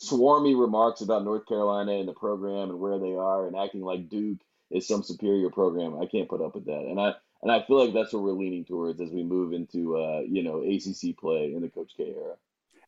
swarmy 0.01 0.59
remarks 0.59 1.01
about 1.01 1.23
North 1.23 1.45
Carolina 1.45 1.93
and 1.93 2.07
the 2.07 2.13
program 2.13 2.69
and 2.69 2.79
where 2.79 2.99
they 2.99 3.13
are 3.13 3.47
and 3.47 3.55
acting 3.55 3.82
like 3.82 4.09
Duke 4.09 4.39
is 4.69 4.88
some 4.88 5.03
superior 5.03 5.49
program, 5.49 5.99
I 6.01 6.05
can't 6.05 6.29
put 6.29 6.41
up 6.41 6.55
with 6.55 6.65
that. 6.65 6.86
And 6.89 6.99
I 6.99 7.13
and 7.41 7.51
I 7.51 7.63
feel 7.65 7.84
like 7.84 7.93
that's 7.93 8.13
what 8.13 8.23
we're 8.23 8.32
leaning 8.32 8.65
towards 8.65 9.01
as 9.01 9.09
we 9.11 9.23
move 9.23 9.53
into 9.53 9.97
uh, 9.97 10.21
you 10.21 10.43
know 10.43 10.61
ACC 10.63 11.17
play 11.17 11.53
in 11.53 11.61
the 11.61 11.69
Coach 11.69 11.91
K 11.95 12.13
era. 12.15 12.36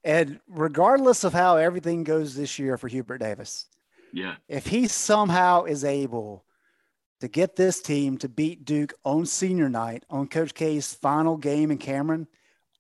And 0.06 0.40
regardless 0.50 1.24
of 1.24 1.34
how 1.34 1.56
everything 1.56 2.04
goes 2.04 2.36
this 2.36 2.60
year 2.60 2.78
for 2.78 2.90
Hubert 2.90 3.20
Davis, 3.20 3.68
yeah, 4.14 4.36
if 4.48 4.68
he 4.68 4.88
somehow 4.88 5.64
is 5.64 5.84
able 5.84 6.46
to 7.20 7.28
get 7.28 7.56
this 7.56 7.82
team 7.82 8.18
to 8.20 8.30
beat 8.30 8.66
Duke 8.66 8.94
on 9.04 9.26
senior 9.26 9.70
night 9.70 10.06
on 10.10 10.28
Coach 10.28 10.54
K's 10.54 10.94
final 10.94 11.38
game 11.38 11.72
in 11.72 11.78
Cameron 11.78 12.28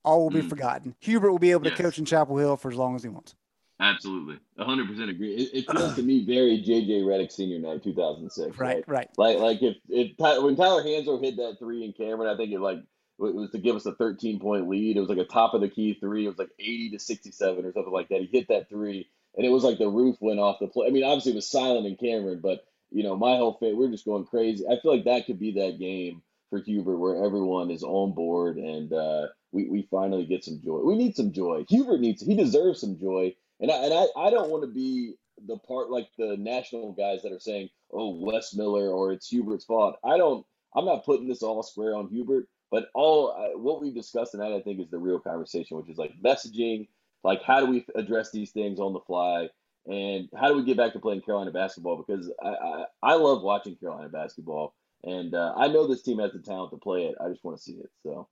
all 0.03 0.23
will 0.23 0.29
be 0.29 0.41
mm. 0.41 0.49
forgotten. 0.49 0.95
Hubert 0.99 1.31
will 1.31 1.39
be 1.39 1.51
able 1.51 1.63
to 1.63 1.75
coach 1.75 1.97
in 1.97 2.05
Chapel 2.05 2.37
Hill 2.37 2.57
for 2.57 2.71
as 2.71 2.77
long 2.77 2.95
as 2.95 3.03
he 3.03 3.09
wants. 3.09 3.35
Absolutely, 3.79 4.39
100% 4.59 5.09
agree. 5.09 5.33
It, 5.33 5.49
it 5.53 5.71
feels 5.71 5.95
to 5.95 6.03
me 6.03 6.25
very 6.25 6.61
JJ 6.61 7.03
Redick 7.03 7.31
senior 7.31 7.59
night 7.59 7.83
2006. 7.83 8.57
Right, 8.57 8.67
right, 8.67 8.83
right. 8.87 9.09
Like 9.17 9.37
like 9.39 9.61
if 9.61 9.77
if 9.89 10.11
when 10.17 10.55
Tyler 10.55 10.83
Hansbrough 10.83 11.23
hit 11.23 11.37
that 11.37 11.57
three 11.59 11.83
in 11.83 11.93
Cameron, 11.93 12.33
I 12.33 12.37
think 12.37 12.51
it 12.51 12.59
like 12.59 12.77
it 12.77 12.85
was 13.17 13.51
to 13.51 13.57
give 13.57 13.75
us 13.75 13.85
a 13.85 13.95
13 13.95 14.39
point 14.39 14.69
lead. 14.69 14.97
It 14.97 14.99
was 14.99 15.09
like 15.09 15.17
a 15.17 15.25
top 15.25 15.53
of 15.53 15.61
the 15.61 15.69
key 15.69 15.97
three. 15.99 16.25
It 16.25 16.29
was 16.29 16.37
like 16.37 16.51
80 16.59 16.91
to 16.91 16.99
67 16.99 17.65
or 17.65 17.73
something 17.73 17.93
like 17.93 18.09
that. 18.09 18.21
He 18.21 18.29
hit 18.31 18.47
that 18.49 18.69
three, 18.69 19.09
and 19.37 19.45
it 19.45 19.49
was 19.51 19.63
like 19.63 19.79
the 19.79 19.89
roof 19.89 20.17
went 20.21 20.39
off 20.39 20.57
the 20.59 20.67
play. 20.67 20.87
I 20.87 20.91
mean, 20.91 21.03
obviously 21.05 21.33
it 21.33 21.35
was 21.37 21.49
silent 21.49 21.87
in 21.87 21.97
Cameron, 21.97 22.41
but 22.41 22.65
you 22.91 23.03
know 23.03 23.17
my 23.17 23.37
whole 23.37 23.57
fit, 23.59 23.77
we're 23.77 23.91
just 23.91 24.05
going 24.05 24.25
crazy. 24.25 24.65
I 24.67 24.79
feel 24.81 24.93
like 24.95 25.05
that 25.05 25.25
could 25.27 25.39
be 25.39 25.53
that 25.53 25.79
game 25.79 26.21
for 26.49 26.59
Hubert 26.59 26.97
where 26.97 27.25
everyone 27.25 27.71
is 27.71 27.83
on 27.83 28.13
board 28.13 28.57
and. 28.57 28.93
uh 28.93 29.27
we, 29.53 29.69
we 29.69 29.87
finally 29.91 30.25
get 30.27 30.45
some 30.45 30.61
joy. 30.63 30.81
We 30.81 30.97
need 30.97 31.17
some 31.17 31.33
joy. 31.33 31.65
Hubert 31.69 32.01
needs 32.01 32.23
he 32.23 32.35
deserves 32.35 32.81
some 32.81 32.99
joy. 32.99 33.35
And 33.61 33.71
I 33.71 33.77
and 33.85 33.95
I, 33.95 34.05
I 34.17 34.31
don't 34.31 34.51
want 34.51 34.63
to 34.65 34.69
be 34.73 35.15
the 35.47 35.57
part 35.59 35.91
like 35.91 36.09
the 36.19 36.37
national 36.37 36.93
guys 36.93 37.23
that 37.23 37.33
are 37.33 37.39
saying, 37.39 37.71
oh, 37.93 38.19
Wes 38.21 38.55
Miller 38.55 38.89
or 38.91 39.13
it's 39.13 39.29
Hubert's 39.29 39.65
fault. 39.65 39.97
I 40.05 40.17
don't 40.19 40.45
I'm 40.75 40.85
not 40.85 41.05
putting 41.05 41.29
this 41.29 41.43
all 41.43 41.63
square 41.63 41.95
on 41.97 42.09
Hubert, 42.09 42.47
but 42.71 42.89
all 42.95 43.31
uh, 43.33 43.59
what 43.59 43.81
we've 43.81 43.95
discussed 43.95 44.33
tonight 44.33 44.55
I 44.55 44.61
think 44.61 44.81
is 44.81 44.91
the 44.91 44.99
real 44.99 45.19
conversation, 45.19 45.77
which 45.77 45.89
is 45.89 45.99
like 45.99 46.13
messaging, 46.23 46.89
like 47.23 47.41
how 47.43 47.59
do 47.59 47.65
we 47.65 47.85
address 47.95 48.31
these 48.31 48.51
things 48.51 48.79
on 48.79 48.93
the 48.93 48.99
fly? 49.01 49.49
And 49.85 50.29
how 50.39 50.47
do 50.47 50.55
we 50.55 50.63
get 50.63 50.77
back 50.77 50.93
to 50.93 50.99
playing 50.99 51.21
Carolina 51.21 51.51
basketball? 51.51 51.97
Because 51.97 52.31
I, 52.41 52.49
I, 52.49 52.85
I 53.03 53.13
love 53.15 53.41
watching 53.41 53.75
Carolina 53.75 54.07
basketball, 54.09 54.73
and 55.03 55.35
uh, 55.35 55.53
I 55.57 55.67
know 55.67 55.87
this 55.87 56.03
team 56.03 56.19
has 56.19 56.31
the 56.31 56.39
talent 56.39 56.71
to 56.71 56.77
play 56.77 57.05
it. 57.05 57.15
I 57.23 57.27
just 57.29 57.43
want 57.43 57.57
to 57.57 57.63
see 57.63 57.73
it. 57.73 57.89
So 58.01 58.27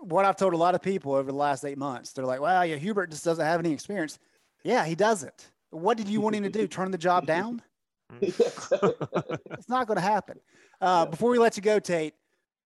what 0.00 0.24
I've 0.24 0.36
told 0.36 0.54
a 0.54 0.56
lot 0.56 0.74
of 0.74 0.82
people 0.82 1.14
over 1.14 1.30
the 1.30 1.38
last 1.38 1.64
eight 1.64 1.78
months, 1.78 2.12
they're 2.12 2.26
like, 2.26 2.40
"Well, 2.40 2.66
yeah, 2.66 2.76
Hubert 2.76 3.10
just 3.10 3.24
doesn't 3.24 3.44
have 3.44 3.60
any 3.60 3.72
experience." 3.72 4.18
Yeah, 4.64 4.84
he 4.84 4.94
doesn't. 4.94 5.50
What 5.70 5.96
did 5.96 6.08
you 6.08 6.20
want 6.20 6.36
him 6.36 6.42
to 6.42 6.50
do? 6.50 6.66
Turn 6.66 6.90
the 6.90 6.98
job 6.98 7.26
down? 7.26 7.62
it's 8.20 9.68
not 9.68 9.86
going 9.86 9.96
to 9.96 10.02
happen. 10.02 10.38
Uh, 10.80 11.06
before 11.06 11.30
we 11.30 11.38
let 11.38 11.56
you 11.56 11.62
go, 11.62 11.78
Tate, 11.78 12.14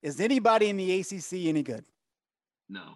is 0.02 0.20
anybody 0.20 0.68
in 0.68 0.76
the 0.76 1.00
ACC 1.00 1.46
any 1.46 1.62
good? 1.62 1.84
No. 2.68 2.94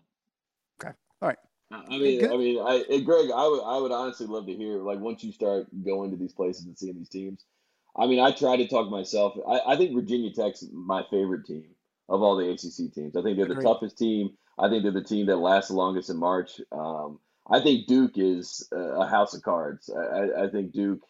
Okay. 1.72 1.82
All 1.82 1.82
right. 1.82 1.92
I 1.92 1.98
mean, 1.98 2.24
I 2.32 2.36
mean, 2.36 2.58
I, 2.60 3.00
Greg, 3.00 3.30
I 3.34 3.46
would, 3.46 3.62
I 3.62 3.78
would 3.78 3.92
honestly 3.92 4.26
love 4.26 4.46
to 4.46 4.54
hear 4.54 4.78
like 4.78 4.98
once 4.98 5.22
you 5.24 5.32
start 5.32 5.66
going 5.84 6.10
to 6.10 6.16
these 6.16 6.32
places 6.32 6.66
and 6.66 6.78
seeing 6.78 6.96
these 6.96 7.08
teams. 7.08 7.44
I 7.96 8.06
mean, 8.06 8.20
I 8.20 8.30
try 8.32 8.56
to 8.56 8.68
talk 8.68 8.90
myself. 8.90 9.34
I, 9.48 9.60
I 9.74 9.76
think 9.76 9.94
Virginia 9.94 10.32
Tech's 10.32 10.64
my 10.72 11.04
favorite 11.10 11.46
team 11.46 11.66
of 12.08 12.22
all 12.22 12.36
the 12.36 12.50
ACC 12.50 12.92
teams. 12.94 13.16
I 13.16 13.22
think 13.22 13.36
they're 13.36 13.46
the 13.46 13.52
Agreed. 13.52 13.64
toughest 13.64 13.98
team. 13.98 14.30
I 14.58 14.68
think 14.68 14.82
they're 14.82 14.92
the 14.92 15.02
team 15.04 15.26
that 15.26 15.36
lasts 15.36 15.68
the 15.70 15.76
longest 15.76 16.10
in 16.10 16.16
March. 16.16 16.60
Um, 16.72 17.18
I 17.48 17.60
think 17.60 17.86
Duke 17.86 18.12
is 18.16 18.68
a 18.72 19.06
house 19.06 19.34
of 19.34 19.42
cards. 19.42 19.90
I, 19.90 20.44
I 20.44 20.48
think 20.50 20.72
Duke 20.72 21.00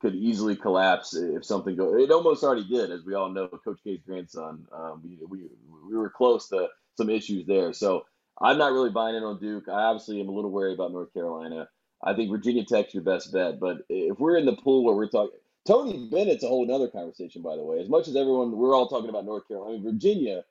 could 0.00 0.14
easily 0.14 0.56
collapse 0.56 1.14
if 1.14 1.44
something 1.44 1.76
goes. 1.76 2.02
It 2.02 2.10
almost 2.10 2.42
already 2.42 2.64
did, 2.64 2.90
as 2.90 3.04
we 3.04 3.14
all 3.14 3.30
know. 3.30 3.48
Coach 3.48 3.78
K's 3.84 4.00
grandson. 4.06 4.66
Um, 4.72 5.02
we, 5.04 5.18
we 5.28 5.48
we 5.88 5.96
were 5.96 6.10
close 6.10 6.48
to 6.48 6.68
some 6.96 7.10
issues 7.10 7.46
there. 7.46 7.72
So 7.72 8.04
I'm 8.40 8.58
not 8.58 8.72
really 8.72 8.90
buying 8.90 9.16
in 9.16 9.22
on 9.22 9.38
Duke. 9.40 9.68
I 9.68 9.84
obviously 9.84 10.20
am 10.20 10.28
a 10.28 10.32
little 10.32 10.50
worried 10.50 10.74
about 10.74 10.92
North 10.92 11.12
Carolina. 11.12 11.68
I 12.02 12.14
think 12.14 12.30
Virginia 12.30 12.64
Tech's 12.64 12.94
your 12.94 13.02
best 13.02 13.32
bet. 13.32 13.60
But 13.60 13.78
if 13.88 14.18
we're 14.18 14.36
in 14.36 14.46
the 14.46 14.56
pool 14.56 14.84
where 14.84 14.94
we're 14.94 15.08
talking, 15.08 15.38
Tony 15.66 16.08
Bennett's 16.10 16.44
a 16.44 16.48
whole 16.48 16.70
other 16.70 16.88
conversation, 16.88 17.42
by 17.42 17.56
the 17.56 17.62
way. 17.62 17.80
As 17.80 17.88
much 17.88 18.08
as 18.08 18.16
everyone, 18.16 18.52
we're 18.52 18.74
all 18.74 18.88
talking 18.88 19.08
about 19.08 19.24
North 19.24 19.48
Carolina, 19.48 19.72
I 19.72 19.80
mean, 19.80 19.92
Virginia, 19.92 20.44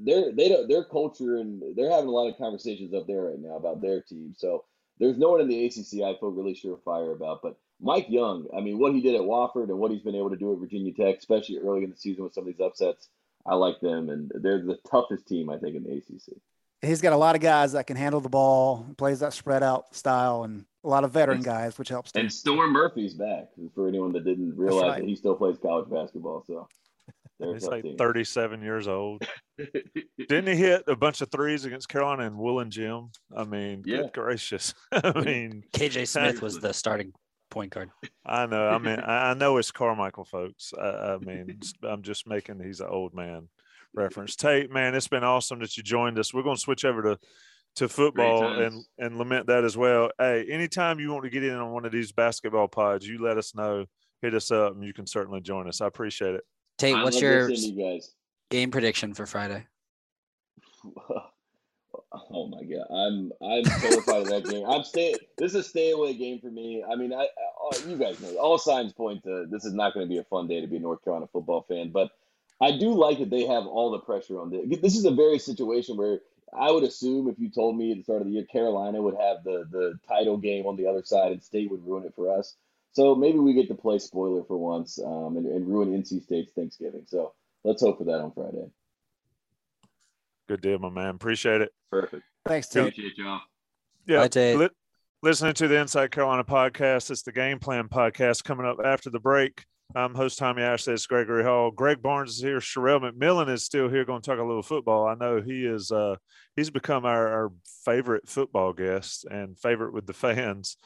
they're 0.00 0.32
they 0.32 0.48
don't 0.48 0.68
their 0.68 0.82
culture 0.82 1.36
and 1.36 1.62
they're 1.76 1.90
having 1.90 2.08
a 2.08 2.12
lot 2.12 2.28
of 2.28 2.36
conversations 2.36 2.92
up 2.92 3.06
there 3.06 3.22
right 3.22 3.38
now 3.38 3.56
about 3.56 3.80
their 3.80 4.00
team. 4.00 4.34
So 4.36 4.64
there's 4.98 5.18
no 5.18 5.30
one 5.30 5.40
in 5.40 5.48
the 5.48 5.64
ACC 5.66 6.02
I 6.02 6.18
feel 6.18 6.32
really 6.32 6.54
surefire 6.54 7.14
about. 7.14 7.42
But 7.42 7.56
Mike 7.80 8.06
Young, 8.08 8.46
I 8.56 8.60
mean, 8.60 8.78
what 8.78 8.92
he 8.92 9.00
did 9.00 9.14
at 9.14 9.20
Wofford 9.20 9.70
and 9.70 9.78
what 9.78 9.92
he's 9.92 10.02
been 10.02 10.16
able 10.16 10.30
to 10.30 10.36
do 10.36 10.52
at 10.52 10.58
Virginia 10.58 10.92
Tech, 10.92 11.18
especially 11.18 11.58
early 11.58 11.84
in 11.84 11.90
the 11.90 11.96
season 11.96 12.24
with 12.24 12.34
some 12.34 12.42
of 12.42 12.48
these 12.48 12.60
upsets, 12.60 13.08
I 13.46 13.54
like 13.54 13.80
them, 13.80 14.10
and 14.10 14.30
they're 14.34 14.62
the 14.62 14.78
toughest 14.90 15.26
team 15.28 15.48
I 15.48 15.58
think 15.58 15.76
in 15.76 15.84
the 15.84 15.92
ACC. 15.96 16.36
He's 16.82 17.00
got 17.02 17.12
a 17.12 17.16
lot 17.16 17.34
of 17.34 17.42
guys 17.42 17.72
that 17.72 17.86
can 17.86 17.96
handle 17.96 18.20
the 18.20 18.30
ball, 18.30 18.86
plays 18.96 19.20
that 19.20 19.34
spread 19.34 19.62
out 19.62 19.94
style, 19.94 20.44
and 20.44 20.64
a 20.82 20.88
lot 20.88 21.04
of 21.04 21.12
veteran 21.12 21.42
guys, 21.42 21.78
which 21.78 21.88
helps. 21.88 22.12
Too. 22.12 22.20
And 22.20 22.32
Storm 22.32 22.72
Murphy's 22.72 23.14
back 23.14 23.48
for 23.74 23.86
anyone 23.86 24.12
that 24.12 24.24
didn't 24.24 24.56
realize 24.56 24.82
right. 24.82 25.00
that 25.00 25.08
he 25.08 25.14
still 25.14 25.34
plays 25.34 25.58
college 25.58 25.90
basketball. 25.90 26.42
So 26.46 26.68
he's 27.52 27.66
like 27.66 27.82
team. 27.82 27.96
37 27.96 28.62
years 28.62 28.88
old. 28.88 29.26
Didn't 30.28 30.46
he 30.46 30.56
hit 30.56 30.84
a 30.86 30.96
bunch 30.96 31.20
of 31.20 31.30
threes 31.30 31.64
against 31.64 31.88
Carolina 31.88 32.24
and 32.24 32.38
Woollen 32.38 32.70
Gym? 32.70 33.10
I 33.36 33.44
mean, 33.44 33.82
yeah. 33.84 33.98
good 33.98 34.12
gracious. 34.14 34.74
I 34.92 35.20
mean, 35.20 35.64
KJ 35.72 36.08
Smith 36.08 36.40
was 36.40 36.60
the 36.60 36.72
starting 36.72 37.12
point 37.50 37.72
guard. 37.72 37.90
I 38.24 38.46
know. 38.46 38.68
I 38.68 38.78
mean, 38.78 39.00
I 39.04 39.34
know 39.34 39.58
it's 39.58 39.70
Carmichael, 39.70 40.24
folks. 40.24 40.72
I, 40.80 41.14
I 41.14 41.18
mean, 41.18 41.60
I'm 41.82 42.02
just 42.02 42.26
making 42.26 42.60
he's 42.60 42.80
an 42.80 42.88
old 42.88 43.12
man 43.12 43.48
reference. 43.94 44.36
Tate, 44.36 44.70
man, 44.70 44.94
it's 44.94 45.08
been 45.08 45.24
awesome 45.24 45.60
that 45.60 45.76
you 45.76 45.82
joined 45.82 46.18
us. 46.18 46.32
We're 46.32 46.42
going 46.42 46.56
to 46.56 46.60
switch 46.60 46.84
over 46.84 47.02
to 47.02 47.18
to 47.76 47.88
football 47.88 48.60
and 48.60 48.84
and 48.98 49.16
lament 49.16 49.46
that 49.46 49.64
as 49.64 49.76
well. 49.76 50.10
Hey, 50.18 50.44
anytime 50.50 50.98
you 50.98 51.12
want 51.12 51.24
to 51.24 51.30
get 51.30 51.44
in 51.44 51.54
on 51.54 51.70
one 51.70 51.84
of 51.84 51.92
these 51.92 52.12
basketball 52.12 52.68
pods, 52.68 53.06
you 53.06 53.22
let 53.22 53.38
us 53.38 53.54
know. 53.54 53.86
Hit 54.22 54.34
us 54.34 54.50
up, 54.50 54.74
and 54.74 54.84
you 54.84 54.92
can 54.92 55.06
certainly 55.06 55.40
join 55.40 55.66
us. 55.66 55.80
I 55.80 55.86
appreciate 55.86 56.34
it. 56.34 56.44
Tate, 56.78 56.94
what's 56.94 57.20
your 57.20 57.48
you 57.48 58.00
game 58.50 58.70
prediction 58.70 59.14
for 59.14 59.26
Friday? 59.26 59.66
Oh 62.32 62.48
my 62.48 62.62
god, 62.64 62.86
I'm 62.92 63.30
I'm 63.40 63.64
terrified 63.80 64.22
of 64.22 64.28
that 64.28 64.44
game. 64.44 64.64
I'm 64.66 64.82
stay. 64.82 65.14
This 65.38 65.54
is 65.54 65.66
a 65.66 65.68
stay 65.68 65.90
away 65.92 66.14
game 66.14 66.40
for 66.40 66.50
me. 66.50 66.82
I 66.82 66.96
mean, 66.96 67.12
I, 67.12 67.22
I 67.22 67.88
you 67.88 67.96
guys 67.96 68.20
know 68.20 68.34
all 68.36 68.58
signs 68.58 68.92
point 68.92 69.22
to 69.24 69.46
this 69.48 69.64
is 69.64 69.74
not 69.74 69.94
going 69.94 70.06
to 70.06 70.10
be 70.10 70.18
a 70.18 70.24
fun 70.24 70.48
day 70.48 70.60
to 70.60 70.66
be 70.66 70.76
a 70.76 70.80
North 70.80 71.04
Carolina 71.04 71.28
football 71.32 71.64
fan. 71.68 71.90
But 71.90 72.10
I 72.60 72.76
do 72.76 72.92
like 72.92 73.18
that 73.18 73.30
they 73.30 73.46
have 73.46 73.66
all 73.66 73.90
the 73.90 73.98
pressure 73.98 74.38
on 74.38 74.50
this. 74.50 74.80
This 74.80 74.96
is 74.96 75.04
a 75.04 75.10
very 75.10 75.38
situation 75.38 75.96
where 75.96 76.20
I 76.52 76.70
would 76.70 76.84
assume 76.84 77.28
if 77.28 77.38
you 77.38 77.48
told 77.48 77.76
me 77.76 77.92
at 77.92 77.98
the 77.98 78.02
start 78.02 78.20
of 78.20 78.26
the 78.26 78.34
year 78.34 78.44
Carolina 78.44 79.00
would 79.00 79.14
have 79.14 79.44
the 79.44 79.66
the 79.70 79.98
title 80.06 80.36
game 80.36 80.66
on 80.66 80.76
the 80.76 80.86
other 80.86 81.02
side 81.02 81.32
and 81.32 81.42
State 81.42 81.70
would 81.70 81.86
ruin 81.86 82.04
it 82.04 82.14
for 82.14 82.36
us. 82.36 82.56
So 82.92 83.14
maybe 83.14 83.38
we 83.38 83.52
get 83.52 83.68
to 83.68 83.74
play 83.74 83.98
spoiler 83.98 84.42
for 84.44 84.56
once 84.56 84.98
um, 84.98 85.36
and, 85.36 85.46
and 85.46 85.68
ruin 85.68 85.90
NC 85.90 86.24
State's 86.24 86.52
Thanksgiving. 86.52 87.04
So 87.06 87.34
let's 87.62 87.82
hope 87.82 87.98
for 87.98 88.04
that 88.04 88.20
on 88.20 88.32
Friday. 88.32 88.68
Good 90.48 90.60
deal, 90.60 90.80
my 90.80 90.90
man. 90.90 91.14
Appreciate 91.14 91.60
it. 91.60 91.72
Perfect. 91.90 92.24
Thanks, 92.46 92.66
Tate. 92.66 92.88
Appreciate 92.88 93.16
y'all. 93.16 93.40
Yeah. 94.06 94.26
Bye, 94.26 94.54
Li- 94.54 94.68
listening 95.22 95.54
to 95.54 95.68
the 95.68 95.78
Inside 95.78 96.10
Carolina 96.10 96.42
podcast. 96.42 97.12
It's 97.12 97.22
the 97.22 97.30
game 97.30 97.60
plan 97.60 97.88
podcast 97.88 98.42
coming 98.42 98.66
up 98.66 98.78
after 98.84 99.10
the 99.10 99.20
break. 99.20 99.64
I'm 99.94 100.14
host 100.14 100.38
Tommy 100.38 100.62
Ashley. 100.62 100.94
It's 100.94 101.06
Gregory 101.06 101.42
Hall. 101.42 101.70
Greg 101.70 102.00
Barnes 102.00 102.36
is 102.36 102.40
here. 102.40 102.58
Sherrell 102.60 103.00
McMillan 103.00 103.48
is 103.48 103.64
still 103.64 103.88
here 103.88 104.04
going 104.04 104.22
to 104.22 104.30
talk 104.30 104.38
a 104.38 104.44
little 104.44 104.62
football. 104.62 105.06
I 105.06 105.14
know 105.14 105.40
he 105.40 105.64
is 105.66 105.90
uh 105.90 106.16
he's 106.54 106.70
become 106.70 107.04
our, 107.04 107.28
our 107.28 107.52
favorite 107.84 108.28
football 108.28 108.72
guest 108.72 109.24
and 109.30 109.58
favorite 109.58 109.92
with 109.92 110.06
the 110.06 110.12
fans. 110.12 110.76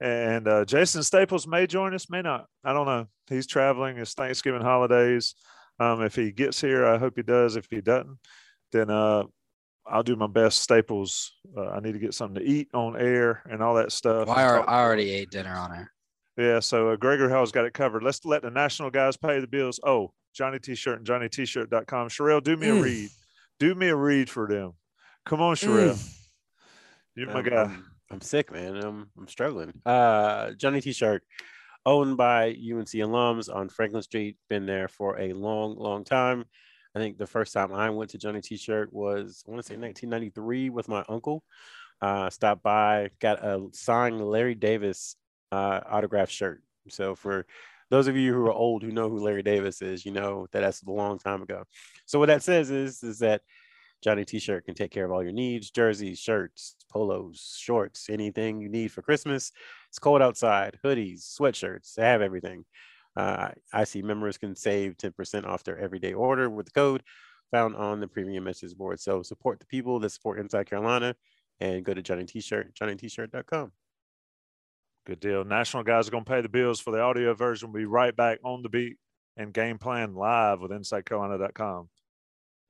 And 0.00 0.48
uh, 0.48 0.64
Jason 0.64 1.02
Staples 1.02 1.46
may 1.46 1.66
join 1.66 1.94
us, 1.94 2.10
may 2.10 2.22
not. 2.22 2.46
I 2.64 2.72
don't 2.72 2.86
know. 2.86 3.06
He's 3.28 3.46
traveling. 3.46 3.98
It's 3.98 4.14
Thanksgiving 4.14 4.62
holidays. 4.62 5.34
Um, 5.78 6.02
if 6.02 6.16
he 6.16 6.32
gets 6.32 6.60
here, 6.60 6.84
I 6.84 6.98
hope 6.98 7.14
he 7.16 7.22
does. 7.22 7.54
If 7.56 7.66
he 7.70 7.80
doesn't, 7.80 8.18
then 8.72 8.90
uh, 8.90 9.24
I'll 9.86 10.02
do 10.02 10.16
my 10.16 10.26
best. 10.26 10.60
Staples, 10.60 11.32
uh, 11.56 11.68
I 11.68 11.80
need 11.80 11.92
to 11.92 12.00
get 12.00 12.14
something 12.14 12.42
to 12.42 12.48
eat 12.48 12.68
on 12.74 12.96
air 12.96 13.42
and 13.48 13.62
all 13.62 13.74
that 13.76 13.92
stuff. 13.92 14.26
Well, 14.26 14.36
I, 14.36 14.42
I, 14.42 14.82
already 14.82 15.10
ate 15.10 15.30
dinner 15.30 15.54
on 15.54 15.72
air. 15.72 15.92
Yeah, 16.36 16.60
so 16.60 16.90
uh, 16.90 16.96
Gregory 16.96 17.30
Hall's 17.30 17.52
got 17.52 17.66
it 17.66 17.74
covered. 17.74 18.02
Let's 18.02 18.24
let 18.24 18.42
the 18.42 18.50
national 18.50 18.90
guys 18.90 19.16
pay 19.16 19.40
the 19.40 19.46
bills. 19.46 19.78
Oh, 19.84 20.12
Johnny 20.34 20.58
T-shirt 20.58 20.98
and 20.98 21.06
JohnnyT-shirt.com. 21.06 22.08
Sherrell, 22.08 22.42
do 22.42 22.56
me 22.56 22.68
mm. 22.68 22.78
a 22.78 22.82
read. 22.82 23.10
Do 23.58 23.74
me 23.74 23.88
a 23.88 23.96
read 23.96 24.30
for 24.30 24.48
them. 24.48 24.72
Come 25.26 25.42
on, 25.42 25.56
Sherrell. 25.56 25.94
Mm. 25.94 26.18
You're 27.14 27.26
my 27.28 27.40
um, 27.40 27.44
guy. 27.44 27.62
I'm, 27.62 27.84
I'm, 28.10 28.20
sick, 28.22 28.50
man. 28.50 28.76
I'm 28.76 29.10
I'm 29.18 29.28
struggling. 29.28 29.74
Uh, 29.84 30.52
Johnny 30.52 30.80
T-shirt, 30.80 31.22
owned 31.84 32.16
by 32.16 32.48
UNC 32.48 32.88
alums 32.88 33.54
on 33.54 33.68
Franklin 33.68 34.02
Street. 34.02 34.36
Been 34.48 34.64
there 34.64 34.88
for 34.88 35.20
a 35.20 35.34
long, 35.34 35.76
long 35.76 36.04
time. 36.04 36.46
I 36.94 36.98
think 36.98 37.18
the 37.18 37.26
first 37.26 37.52
time 37.52 37.72
I 37.72 37.90
went 37.90 38.10
to 38.10 38.18
Johnny 38.18 38.40
T-shirt 38.40 38.92
was 38.92 39.44
I 39.46 39.50
want 39.50 39.62
to 39.62 39.68
say 39.68 39.76
1993 39.76 40.70
with 40.70 40.88
my 40.88 41.04
uncle. 41.08 41.44
Uh, 42.00 42.30
stopped 42.30 42.62
by, 42.62 43.10
got 43.20 43.44
a 43.44 43.68
signed 43.72 44.20
Larry 44.20 44.56
Davis 44.56 45.16
uh, 45.52 45.80
autographed 45.88 46.32
shirt. 46.32 46.62
So 46.88 47.14
for 47.14 47.46
those 47.90 48.08
of 48.08 48.16
you 48.16 48.32
who 48.32 48.46
are 48.46 48.52
old 48.52 48.82
who 48.82 48.90
know 48.90 49.08
who 49.08 49.22
Larry 49.22 49.42
Davis 49.42 49.82
is, 49.82 50.04
you 50.04 50.12
know 50.12 50.46
that 50.52 50.60
that's 50.60 50.82
a 50.82 50.90
long 50.90 51.18
time 51.18 51.42
ago. 51.42 51.64
So 52.06 52.18
what 52.18 52.26
that 52.26 52.42
says 52.42 52.70
is 52.70 53.02
is 53.02 53.18
that 53.20 53.42
Johnny 54.02 54.24
T-shirt 54.24 54.64
can 54.64 54.74
take 54.74 54.90
care 54.90 55.04
of 55.04 55.12
all 55.12 55.22
your 55.22 55.32
needs: 55.32 55.70
jerseys, 55.70 56.18
shirts, 56.18 56.74
polos, 56.90 57.56
shorts, 57.60 58.08
anything 58.10 58.60
you 58.60 58.68
need 58.68 58.90
for 58.90 59.02
Christmas. 59.02 59.52
It's 59.90 59.98
cold 59.98 60.22
outside, 60.22 60.78
hoodies, 60.84 61.38
sweatshirts. 61.38 61.94
They 61.94 62.02
have 62.02 62.22
everything. 62.22 62.64
Uh, 63.14 63.50
see 63.84 64.00
members 64.00 64.38
can 64.38 64.56
save 64.56 64.96
10% 64.96 65.46
off 65.46 65.62
their 65.64 65.78
everyday 65.78 66.14
order 66.14 66.48
with 66.48 66.64
the 66.64 66.72
code 66.72 67.02
found 67.50 67.76
on 67.76 68.00
the 68.00 68.08
premium 68.08 68.44
message 68.44 68.74
board. 68.74 68.98
So 68.98 69.22
support 69.22 69.60
the 69.60 69.66
people 69.66 70.00
that 70.00 70.10
support 70.10 70.40
Inside 70.40 70.68
Carolina 70.68 71.14
and 71.60 71.84
go 71.84 71.92
to 71.94 72.02
Johnny 72.02 72.24
T-shirt, 72.24 72.74
johnnyt-shirt.com. 72.74 73.72
Good 75.04 75.20
deal. 75.20 75.44
National 75.44 75.82
guys 75.82 76.06
are 76.06 76.12
going 76.12 76.24
to 76.24 76.30
pay 76.30 76.40
the 76.40 76.48
bills 76.48 76.78
for 76.78 76.92
the 76.92 77.00
audio 77.00 77.34
version. 77.34 77.72
We'll 77.72 77.82
be 77.82 77.86
right 77.86 78.14
back 78.14 78.38
on 78.44 78.62
the 78.62 78.68
beat 78.68 78.98
and 79.36 79.52
game 79.52 79.78
plan 79.78 80.14
live 80.14 80.60
with 80.60 80.70
InsideCarolina.com. 80.70 81.88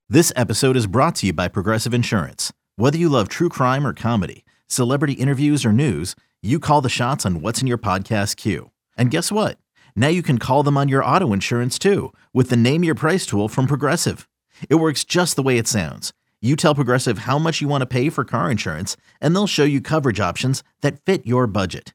This 0.08 0.32
episode 0.34 0.76
is 0.76 0.86
brought 0.86 1.14
to 1.16 1.26
you 1.26 1.32
by 1.32 1.48
Progressive 1.48 1.92
Insurance. 1.92 2.52
Whether 2.76 2.96
you 2.96 3.08
love 3.10 3.28
true 3.28 3.48
crime 3.50 3.86
or 3.86 3.92
comedy, 3.92 4.44
celebrity 4.66 5.14
interviews 5.14 5.64
or 5.64 5.72
news, 5.72 6.16
you 6.42 6.58
call 6.58 6.80
the 6.80 6.88
shots 6.88 7.26
on 7.26 7.42
what's 7.42 7.60
in 7.60 7.66
your 7.66 7.78
podcast 7.78 8.36
queue. 8.36 8.70
And 8.96 9.10
guess 9.10 9.30
what? 9.30 9.58
Now 9.94 10.08
you 10.08 10.22
can 10.22 10.38
call 10.38 10.62
them 10.62 10.76
on 10.78 10.88
your 10.88 11.04
auto 11.04 11.32
insurance 11.34 11.78
too 11.78 12.12
with 12.32 12.48
the 12.48 12.56
Name 12.56 12.82
Your 12.82 12.94
Price 12.94 13.26
tool 13.26 13.48
from 13.48 13.66
Progressive. 13.66 14.26
It 14.70 14.76
works 14.76 15.04
just 15.04 15.36
the 15.36 15.42
way 15.42 15.58
it 15.58 15.68
sounds. 15.68 16.12
You 16.40 16.56
tell 16.56 16.74
Progressive 16.74 17.18
how 17.18 17.38
much 17.38 17.60
you 17.60 17.68
want 17.68 17.82
to 17.82 17.86
pay 17.86 18.08
for 18.08 18.24
car 18.24 18.50
insurance, 18.50 18.96
and 19.20 19.34
they'll 19.34 19.46
show 19.46 19.64
you 19.64 19.80
coverage 19.80 20.18
options 20.18 20.64
that 20.80 21.04
fit 21.04 21.26
your 21.26 21.46
budget. 21.46 21.94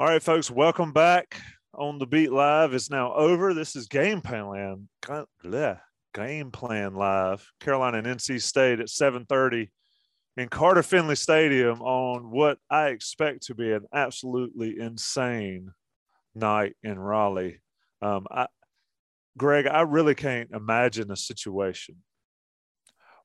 All 0.00 0.06
right, 0.06 0.22
folks, 0.22 0.48
welcome 0.48 0.92
back 0.92 1.40
on 1.74 1.98
the 1.98 2.06
Beat 2.06 2.30
Live. 2.30 2.72
It's 2.72 2.88
now 2.88 3.12
over. 3.14 3.52
This 3.52 3.74
is 3.74 3.88
Game 3.88 4.20
Plan 4.20 4.88
Game 6.14 6.52
Plan 6.52 6.94
Live. 6.94 7.44
Carolina 7.58 7.98
and 7.98 8.06
NC 8.06 8.40
State 8.40 8.78
at 8.78 8.90
7:30 8.90 9.72
in 10.36 10.48
Carter 10.50 10.84
Finley 10.84 11.16
Stadium 11.16 11.82
on 11.82 12.30
what 12.30 12.58
I 12.70 12.90
expect 12.90 13.46
to 13.46 13.56
be 13.56 13.72
an 13.72 13.86
absolutely 13.92 14.78
insane 14.78 15.72
night 16.32 16.76
in 16.84 16.96
Raleigh. 16.96 17.60
Um, 18.00 18.28
I, 18.30 18.46
Greg, 19.36 19.66
I 19.66 19.80
really 19.80 20.14
can't 20.14 20.52
imagine 20.52 21.10
a 21.10 21.16
situation 21.16 21.96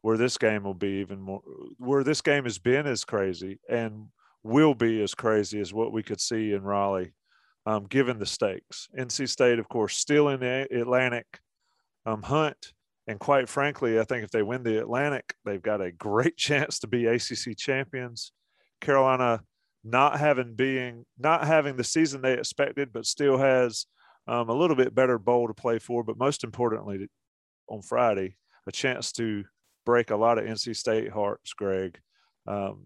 where 0.02 0.18
this 0.18 0.40
game 0.40 0.64
will 0.64 0.74
be 0.74 1.02
even 1.02 1.22
more, 1.22 1.44
where 1.78 2.04
this 2.04 2.22
game 2.22 2.46
has 2.46 2.58
been 2.58 2.88
as 2.88 3.06
crazy 3.06 3.60
and 3.70 4.08
will 4.44 4.74
be 4.74 5.02
as 5.02 5.16
crazy 5.16 5.60
as 5.60 5.74
what 5.74 5.94
we 5.94 6.04
could 6.04 6.22
see 6.22 6.54
in 6.54 6.64
Raleigh, 6.64 7.14
um, 7.66 7.86
given 7.86 8.20
the 8.20 8.26
stakes. 8.26 8.90
NC 8.98 9.30
State, 9.30 9.60
of 9.60 9.70
course, 9.70 9.98
still 9.98 10.30
in 10.30 10.42
the 10.42 10.68
Atlantic 10.72 11.40
um, 12.06 12.22
hunt. 12.22 12.74
And 13.08 13.20
quite 13.20 13.50
frankly, 13.50 14.00
I 14.00 14.04
think 14.04 14.24
if 14.24 14.32
they 14.32 14.44
win 14.44 14.64
the 14.64 14.80
Atlantic, 14.80 15.34
they've 15.46 15.62
got 15.62 15.82
a 15.82 15.92
great 15.92 16.38
chance 16.38 16.80
to 16.80 16.88
be 16.88 17.06
ACC 17.06 17.58
champions. 17.58 18.32
Carolina 18.82 19.42
not 19.84 20.20
having 20.20 20.56
being 20.56 21.06
not 21.20 21.46
having 21.46 21.76
the 21.76 21.84
season 21.84 22.22
they 22.22 22.34
expected, 22.34 22.94
but 22.94 23.06
still 23.06 23.38
has 23.38 23.86
um, 24.28 24.50
a 24.50 24.54
little 24.54 24.76
bit 24.76 24.96
better 24.96 25.20
bowl 25.20 25.48
to 25.48 25.54
play 25.54 25.80
for. 25.80 26.04
But 26.04 26.18
most 26.18 26.44
importantly, 26.44 27.08
on 27.68 27.82
Friday, 27.82 28.36
a 28.68 28.72
chance 28.72 29.12
to 29.14 29.44
break 29.86 30.10
a 30.10 30.16
lot 30.16 30.38
of 30.38 30.46
NC 30.46 30.76
State 30.76 31.12
hearts. 31.12 31.54
Greg, 31.54 32.00
um, 32.48 32.86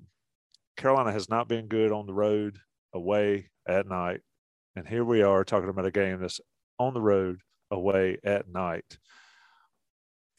Carolina 0.77 1.11
has 1.11 1.27
not 1.27 1.47
been 1.47 1.67
good 1.67 1.91
on 1.91 2.05
the 2.05 2.13
road, 2.13 2.59
away 2.93 3.49
at 3.67 3.87
night, 3.87 4.21
and 4.75 4.87
here 4.87 5.03
we 5.03 5.23
are 5.23 5.43
talking 5.43 5.69
about 5.69 5.85
a 5.85 5.91
game 5.91 6.19
that's 6.19 6.39
on 6.79 6.93
the 6.93 7.01
road, 7.01 7.41
away 7.71 8.19
at 8.23 8.47
night. 8.47 8.97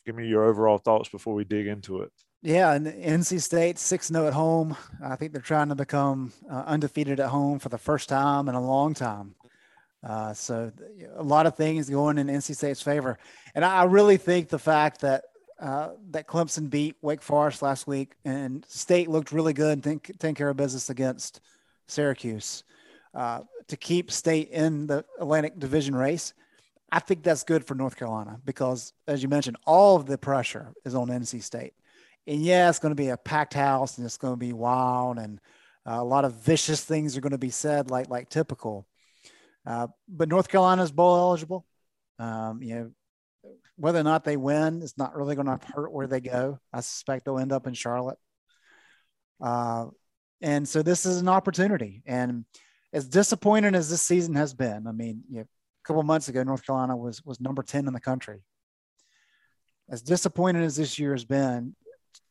Give 0.06 0.14
me 0.14 0.28
your 0.28 0.44
overall 0.44 0.78
thoughts 0.78 1.08
before 1.08 1.34
we 1.34 1.44
dig 1.44 1.66
into 1.66 2.00
it. 2.00 2.12
Yeah, 2.40 2.72
and 2.72 2.86
NC 2.86 3.42
State 3.42 3.78
6 3.78 4.06
0 4.06 4.28
at 4.28 4.32
home. 4.32 4.76
I 5.04 5.16
think 5.16 5.32
they're 5.32 5.42
trying 5.42 5.68
to 5.70 5.74
become 5.74 6.32
uh, 6.50 6.62
undefeated 6.66 7.18
at 7.18 7.28
home 7.28 7.58
for 7.58 7.68
the 7.68 7.78
first 7.78 8.08
time 8.08 8.48
in 8.48 8.54
a 8.54 8.60
long 8.60 8.94
time. 8.94 9.34
Uh, 10.06 10.32
so 10.32 10.70
a 11.16 11.22
lot 11.22 11.46
of 11.46 11.56
things 11.56 11.90
going 11.90 12.18
in 12.18 12.28
NC 12.28 12.54
State's 12.54 12.80
favor. 12.80 13.18
And 13.56 13.64
I 13.64 13.84
really 13.84 14.16
think 14.16 14.48
the 14.48 14.58
fact 14.58 15.00
that 15.00 15.24
uh, 15.60 15.90
that 16.10 16.26
Clemson 16.26 16.70
beat 16.70 16.96
Wake 17.02 17.22
Forest 17.22 17.62
last 17.62 17.86
week 17.86 18.14
and 18.24 18.64
State 18.68 19.08
looked 19.08 19.32
really 19.32 19.52
good 19.52 19.84
and 19.84 20.02
taking 20.02 20.34
care 20.34 20.48
of 20.48 20.56
business 20.56 20.90
against 20.90 21.40
Syracuse 21.86 22.64
uh, 23.14 23.40
to 23.66 23.76
keep 23.76 24.10
State 24.10 24.50
in 24.50 24.86
the 24.86 25.04
Atlantic 25.20 25.58
Division 25.58 25.94
race. 25.94 26.34
I 26.90 27.00
think 27.00 27.22
that's 27.22 27.44
good 27.44 27.64
for 27.64 27.74
North 27.74 27.96
Carolina 27.96 28.40
because, 28.44 28.92
as 29.06 29.22
you 29.22 29.28
mentioned, 29.28 29.56
all 29.66 29.96
of 29.96 30.06
the 30.06 30.16
pressure 30.16 30.72
is 30.84 30.94
on 30.94 31.08
NC 31.08 31.42
State 31.42 31.74
and 32.28 32.42
yeah, 32.42 32.68
it's 32.68 32.78
going 32.78 32.90
to 32.90 33.02
be 33.02 33.08
a 33.08 33.16
packed 33.16 33.54
house 33.54 33.96
and 33.96 34.04
it's 34.04 34.18
going 34.18 34.34
to 34.34 34.38
be 34.38 34.52
wild 34.52 35.18
and 35.18 35.40
uh, 35.86 35.96
a 35.98 36.04
lot 36.04 36.26
of 36.26 36.34
vicious 36.34 36.84
things 36.84 37.16
are 37.16 37.22
going 37.22 37.32
to 37.32 37.38
be 37.38 37.50
said, 37.50 37.90
like 37.90 38.10
like 38.10 38.28
typical. 38.28 38.86
Uh, 39.66 39.86
but 40.06 40.28
North 40.28 40.48
Carolina 40.48 40.82
is 40.82 40.92
bowl 40.92 41.16
eligible. 41.16 41.66
Um, 42.18 42.62
you 42.62 42.74
know, 42.74 42.90
whether 43.78 44.00
or 44.00 44.04
not 44.04 44.24
they 44.24 44.36
win, 44.36 44.82
it's 44.82 44.98
not 44.98 45.16
really 45.16 45.36
going 45.36 45.46
to 45.46 45.58
hurt 45.74 45.92
where 45.92 46.06
they 46.06 46.20
go. 46.20 46.58
I 46.72 46.80
suspect 46.80 47.24
they'll 47.24 47.38
end 47.38 47.52
up 47.52 47.66
in 47.66 47.74
Charlotte. 47.74 48.18
Uh, 49.40 49.86
and 50.40 50.68
so 50.68 50.82
this 50.82 51.06
is 51.06 51.18
an 51.20 51.28
opportunity. 51.28 52.02
And 52.04 52.44
as 52.92 53.08
disappointing 53.08 53.74
as 53.74 53.88
this 53.88 54.02
season 54.02 54.34
has 54.34 54.52
been, 54.52 54.86
I 54.86 54.92
mean, 54.92 55.22
you 55.30 55.38
know, 55.38 55.42
a 55.42 55.86
couple 55.86 56.02
months 56.02 56.28
ago, 56.28 56.42
North 56.42 56.66
Carolina 56.66 56.96
was 56.96 57.24
was 57.24 57.40
number 57.40 57.62
ten 57.62 57.86
in 57.86 57.92
the 57.92 58.00
country. 58.00 58.42
As 59.88 60.02
disappointing 60.02 60.62
as 60.62 60.76
this 60.76 60.98
year 60.98 61.12
has 61.12 61.24
been, 61.24 61.74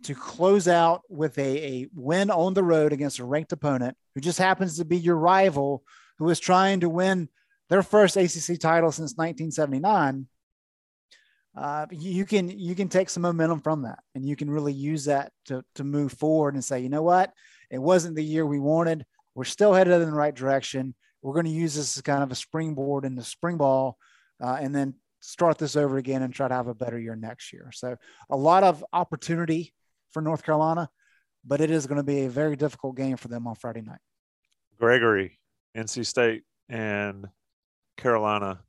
to 0.04 0.14
close 0.14 0.68
out 0.68 1.02
with 1.10 1.38
a, 1.38 1.58
a 1.66 1.88
win 1.96 2.30
on 2.30 2.54
the 2.54 2.64
road 2.64 2.94
against 2.94 3.20
a 3.20 3.26
ranked 3.26 3.52
opponent 3.52 3.96
who 4.14 4.22
just 4.22 4.38
happens 4.38 4.78
to 4.78 4.86
be 4.86 4.98
your 4.98 5.16
rival 5.16 5.84
who 6.20 6.30
is 6.30 6.40
trying 6.40 6.82
to 6.82 6.90
win 6.90 7.30
their 7.70 7.84
first 7.84 8.16
ACC 8.18 8.60
title 8.60 8.92
since 8.92 9.16
1979. 9.16 10.28
Uh, 11.58 11.88
you 11.90 12.24
can 12.24 12.50
you 12.50 12.76
can 12.76 12.88
take 12.88 13.10
some 13.10 13.24
momentum 13.24 13.60
from 13.60 13.82
that, 13.82 14.00
and 14.14 14.24
you 14.24 14.36
can 14.36 14.50
really 14.50 14.74
use 14.74 15.06
that 15.06 15.32
to 15.46 15.64
to 15.74 15.84
move 15.84 16.14
forward 16.14 16.54
and 16.54 16.64
say, 16.64 16.80
you 16.80 16.90
know 16.90 17.02
what, 17.02 17.34
it 17.72 17.80
wasn't 17.80 18.16
the 18.16 18.24
year 18.24 18.46
we 18.46 18.60
wanted. 18.60 19.04
We're 19.34 19.44
still 19.44 19.74
headed 19.74 20.02
in 20.02 20.12
the 20.12 20.16
right 20.16 20.36
direction. 20.36 20.94
We're 21.24 21.34
going 21.34 21.46
to 21.46 21.52
use 21.52 21.74
this 21.74 21.98
as 21.98 22.04
kind 22.04 22.22
of 22.22 22.32
a 22.32 22.36
springboard 22.36 23.06
in 23.06 23.16
the 23.16 23.24
spring 23.24 23.58
ball, 23.58 23.98
uh, 24.40 24.58
and 24.62 24.74
then 24.74 24.94
start 25.20 25.58
this 25.58 25.76
over 25.76 25.98
again 25.98 26.22
and 26.22 26.32
try 26.32 26.48
to 26.48 26.54
have 26.54 26.68
a 26.68 26.76
better 26.76 27.00
year 27.00 27.16
next 27.16 27.52
year. 27.52 27.72
So 27.74 27.96
a 28.30 28.38
lot 28.38 28.64
of 28.64 28.86
opportunity 28.94 29.74
for 30.12 30.22
North 30.22 30.44
Carolina, 30.44 30.90
but 31.44 31.60
it 31.60 31.72
is 31.72 31.88
going 31.88 31.98
to 31.98 32.04
be 32.04 32.26
a 32.26 32.30
very 32.30 32.56
difficult 32.56 32.96
game 32.96 33.18
for 33.18 33.30
them 33.30 33.48
on 33.48 33.56
Friday 33.56 33.82
night. 33.82 34.00
Gregory, 34.80 35.40
NC 35.76 36.06
State, 36.06 36.44
and 36.70 37.26
Carolina. 37.98 38.60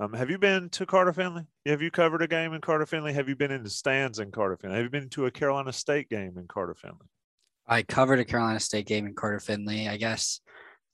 Um, 0.00 0.14
have 0.14 0.30
you 0.30 0.38
been 0.38 0.70
to 0.70 0.86
Carter 0.86 1.12
Finley? 1.12 1.46
Have 1.68 1.82
you 1.82 1.90
covered 1.90 2.22
a 2.22 2.26
game 2.26 2.54
in 2.54 2.60
Carter 2.60 2.86
Finley? 2.86 3.12
Have 3.12 3.28
you 3.28 3.36
been 3.36 3.50
in 3.50 3.62
the 3.62 3.70
stands 3.70 4.18
in 4.18 4.30
Carter 4.30 4.56
Finley? 4.56 4.76
Have 4.76 4.84
you 4.84 4.90
been 4.90 5.08
to 5.10 5.26
a 5.26 5.30
Carolina 5.30 5.72
State 5.72 6.08
game 6.08 6.38
in 6.38 6.46
Carter 6.48 6.74
Finley? 6.74 7.06
I 7.66 7.82
covered 7.82 8.18
a 8.20 8.24
Carolina 8.24 8.58
State 8.58 8.86
game 8.86 9.06
in 9.06 9.14
Carter 9.14 9.40
Finley. 9.40 9.86
I 9.86 9.98
guess 9.98 10.40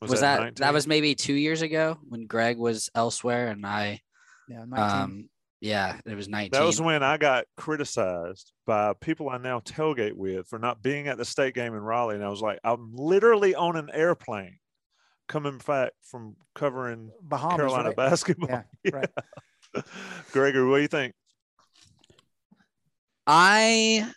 was, 0.01 0.11
was 0.11 0.21
that 0.21 0.41
19? 0.41 0.55
that 0.59 0.73
was 0.75 0.87
maybe 0.89 1.15
two 1.15 1.35
years 1.35 1.63
ago 1.63 1.99
when 2.09 2.27
Greg 2.27 2.59
was 2.59 2.91
elsewhere 2.95 3.49
and 3.49 3.65
I. 3.65 4.01
Yeah, 4.49 4.65
19. 4.67 4.79
um, 4.79 5.29
yeah, 5.61 6.01
it 6.05 6.15
was 6.15 6.29
19. 6.29 6.51
That 6.51 6.67
was 6.67 6.81
when 6.81 7.03
I 7.03 7.17
got 7.17 7.47
criticized 7.57 8.53
by 8.67 8.93
people 9.01 9.31
I 9.31 9.39
now 9.39 9.61
tailgate 9.61 10.15
with 10.15 10.49
for 10.49 10.59
not 10.59 10.83
being 10.83 11.07
at 11.07 11.17
the 11.17 11.25
state 11.25 11.55
game 11.55 11.75
in 11.75 11.81
Raleigh. 11.81 12.17
And 12.17 12.25
I 12.25 12.29
was 12.29 12.43
like, 12.43 12.59
I'm 12.65 12.95
literally 12.97 13.55
on 13.55 13.77
an 13.77 13.91
airplane 13.95 14.59
coming 15.29 15.59
back 15.65 15.93
from 16.03 16.37
covering 16.55 17.13
Bahamas, 17.23 17.57
Carolina 17.57 17.89
right? 17.91 17.97
basketball. 17.97 18.49
Yeah, 18.51 18.63
yeah. 18.85 18.91
Right. 18.93 19.11
Gregory, 20.33 20.69
what 20.69 20.77
do 20.77 20.83
you 20.83 20.89
think? 20.89 21.15
I 23.27 24.11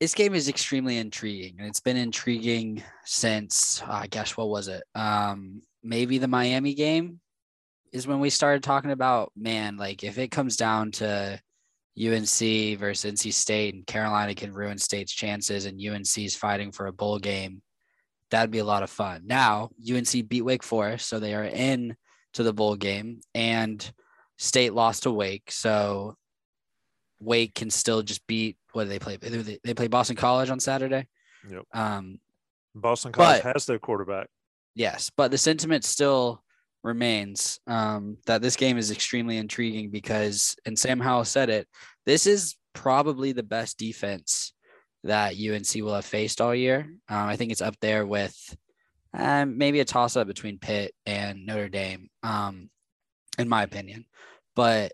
this 0.00 0.14
game 0.14 0.34
is 0.34 0.48
extremely 0.48 0.98
intriguing 0.98 1.56
and 1.58 1.68
it's 1.68 1.80
been 1.80 1.96
intriguing 1.96 2.82
since 3.04 3.82
uh, 3.82 3.92
I 3.92 4.06
guess 4.06 4.36
what 4.36 4.48
was 4.48 4.68
it? 4.68 4.82
Um 4.94 5.62
maybe 5.82 6.18
the 6.18 6.28
Miami 6.28 6.74
game 6.74 7.20
is 7.92 8.06
when 8.06 8.20
we 8.20 8.30
started 8.30 8.62
talking 8.62 8.90
about 8.90 9.32
man, 9.36 9.76
like 9.76 10.04
if 10.04 10.18
it 10.18 10.30
comes 10.30 10.56
down 10.56 10.90
to 10.92 11.40
UNC 11.98 12.78
versus 12.78 13.12
NC 13.12 13.32
State 13.32 13.74
and 13.74 13.86
Carolina 13.86 14.34
can 14.34 14.52
ruin 14.52 14.78
State's 14.78 15.12
chances 15.12 15.64
and 15.64 15.80
UNC 15.80 16.18
is 16.18 16.36
fighting 16.36 16.70
for 16.70 16.86
a 16.86 16.92
bowl 16.92 17.18
game, 17.18 17.62
that'd 18.30 18.50
be 18.50 18.58
a 18.58 18.64
lot 18.64 18.82
of 18.82 18.90
fun. 18.90 19.22
Now 19.26 19.70
UNC 19.90 20.28
beat 20.28 20.42
Wake 20.42 20.62
Forest, 20.62 21.08
so 21.08 21.18
they 21.18 21.34
are 21.34 21.44
in 21.44 21.96
to 22.34 22.42
the 22.42 22.52
bowl 22.52 22.76
game, 22.76 23.20
and 23.34 23.90
State 24.38 24.72
lost 24.72 25.02
to 25.02 25.10
Wake, 25.10 25.50
so 25.50 26.16
Wake 27.20 27.54
can 27.54 27.70
still 27.70 28.02
just 28.02 28.26
beat 28.26 28.56
what 28.72 28.84
do 28.84 28.90
they 28.90 28.98
play? 28.98 29.16
They 29.16 29.74
play 29.74 29.88
Boston 29.88 30.16
College 30.16 30.50
on 30.50 30.60
Saturday. 30.60 31.06
Yep. 31.50 31.62
Um, 31.72 32.20
Boston 32.74 33.12
College 33.12 33.42
but, 33.42 33.54
has 33.54 33.66
their 33.66 33.78
quarterback. 33.78 34.28
Yes, 34.74 35.10
but 35.16 35.30
the 35.30 35.38
sentiment 35.38 35.84
still 35.84 36.42
remains 36.84 37.58
um, 37.66 38.18
that 38.26 38.42
this 38.42 38.56
game 38.56 38.78
is 38.78 38.90
extremely 38.90 39.36
intriguing 39.36 39.90
because, 39.90 40.54
and 40.64 40.78
Sam 40.78 41.00
Howell 41.00 41.24
said 41.24 41.50
it, 41.50 41.66
this 42.06 42.26
is 42.26 42.56
probably 42.74 43.32
the 43.32 43.42
best 43.42 43.78
defense 43.78 44.52
that 45.04 45.34
UNC 45.34 45.82
will 45.82 45.94
have 45.94 46.04
faced 46.04 46.40
all 46.40 46.54
year. 46.54 46.88
Um, 47.08 47.28
I 47.28 47.36
think 47.36 47.50
it's 47.50 47.62
up 47.62 47.74
there 47.80 48.06
with 48.06 48.36
um, 49.14 49.58
maybe 49.58 49.80
a 49.80 49.84
toss 49.84 50.16
up 50.16 50.26
between 50.26 50.58
Pitt 50.58 50.94
and 51.06 51.46
Notre 51.46 51.68
Dame, 51.68 52.08
um, 52.22 52.70
in 53.38 53.48
my 53.48 53.62
opinion. 53.62 54.04
But 54.54 54.92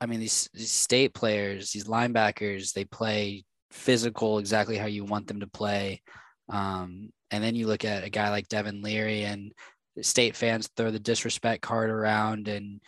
I 0.00 0.06
mean, 0.06 0.20
these, 0.20 0.48
these 0.54 0.70
state 0.70 1.14
players, 1.14 1.72
these 1.72 1.84
linebackers, 1.84 2.72
they 2.72 2.84
play 2.84 3.44
physical 3.70 4.38
exactly 4.38 4.76
how 4.76 4.86
you 4.86 5.04
want 5.04 5.26
them 5.26 5.40
to 5.40 5.46
play. 5.46 6.02
Um, 6.48 7.10
and 7.30 7.42
then 7.42 7.54
you 7.54 7.66
look 7.66 7.84
at 7.84 8.04
a 8.04 8.10
guy 8.10 8.30
like 8.30 8.48
Devin 8.48 8.82
Leary, 8.82 9.24
and 9.24 9.52
state 10.00 10.36
fans 10.36 10.68
throw 10.76 10.90
the 10.90 10.98
disrespect 10.98 11.62
card 11.62 11.90
around 11.90 12.48
and 12.48 12.80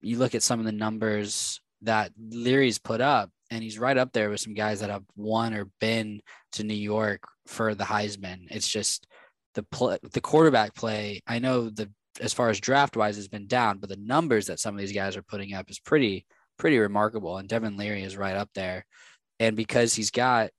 you 0.00 0.18
look 0.18 0.34
at 0.34 0.42
some 0.42 0.60
of 0.60 0.66
the 0.66 0.72
numbers 0.72 1.60
that 1.82 2.12
Leary's 2.18 2.78
put 2.78 3.00
up 3.00 3.30
and 3.50 3.62
he's 3.62 3.78
right 3.78 3.96
up 3.96 4.12
there 4.12 4.30
with 4.30 4.40
some 4.40 4.54
guys 4.54 4.80
that 4.80 4.90
have 4.90 5.04
won 5.16 5.54
or 5.54 5.68
been 5.80 6.20
to 6.52 6.64
New 6.64 6.74
York 6.74 7.22
for 7.46 7.74
the 7.74 7.84
Heisman. 7.84 8.46
It's 8.50 8.68
just 8.68 9.06
the 9.54 9.62
play, 9.64 9.98
the 10.12 10.20
quarterback 10.20 10.74
play. 10.74 11.22
I 11.26 11.38
know 11.38 11.68
the 11.68 11.90
as 12.20 12.32
far 12.32 12.48
as 12.50 12.60
draft 12.60 12.96
wise 12.96 13.16
has 13.16 13.28
been 13.28 13.46
down, 13.46 13.78
but 13.78 13.88
the 13.88 13.96
numbers 13.96 14.46
that 14.46 14.60
some 14.60 14.74
of 14.74 14.80
these 14.80 14.92
guys 14.92 15.16
are 15.16 15.22
putting 15.22 15.54
up 15.54 15.70
is 15.70 15.78
pretty 15.78 16.26
pretty 16.58 16.78
remarkable. 16.78 17.38
And 17.38 17.48
Devin 17.48 17.76
Leary 17.76 18.02
is 18.02 18.16
right 18.16 18.36
up 18.36 18.50
there, 18.54 18.86
and 19.40 19.56
because 19.56 19.94
he's 19.94 20.10
got 20.10 20.50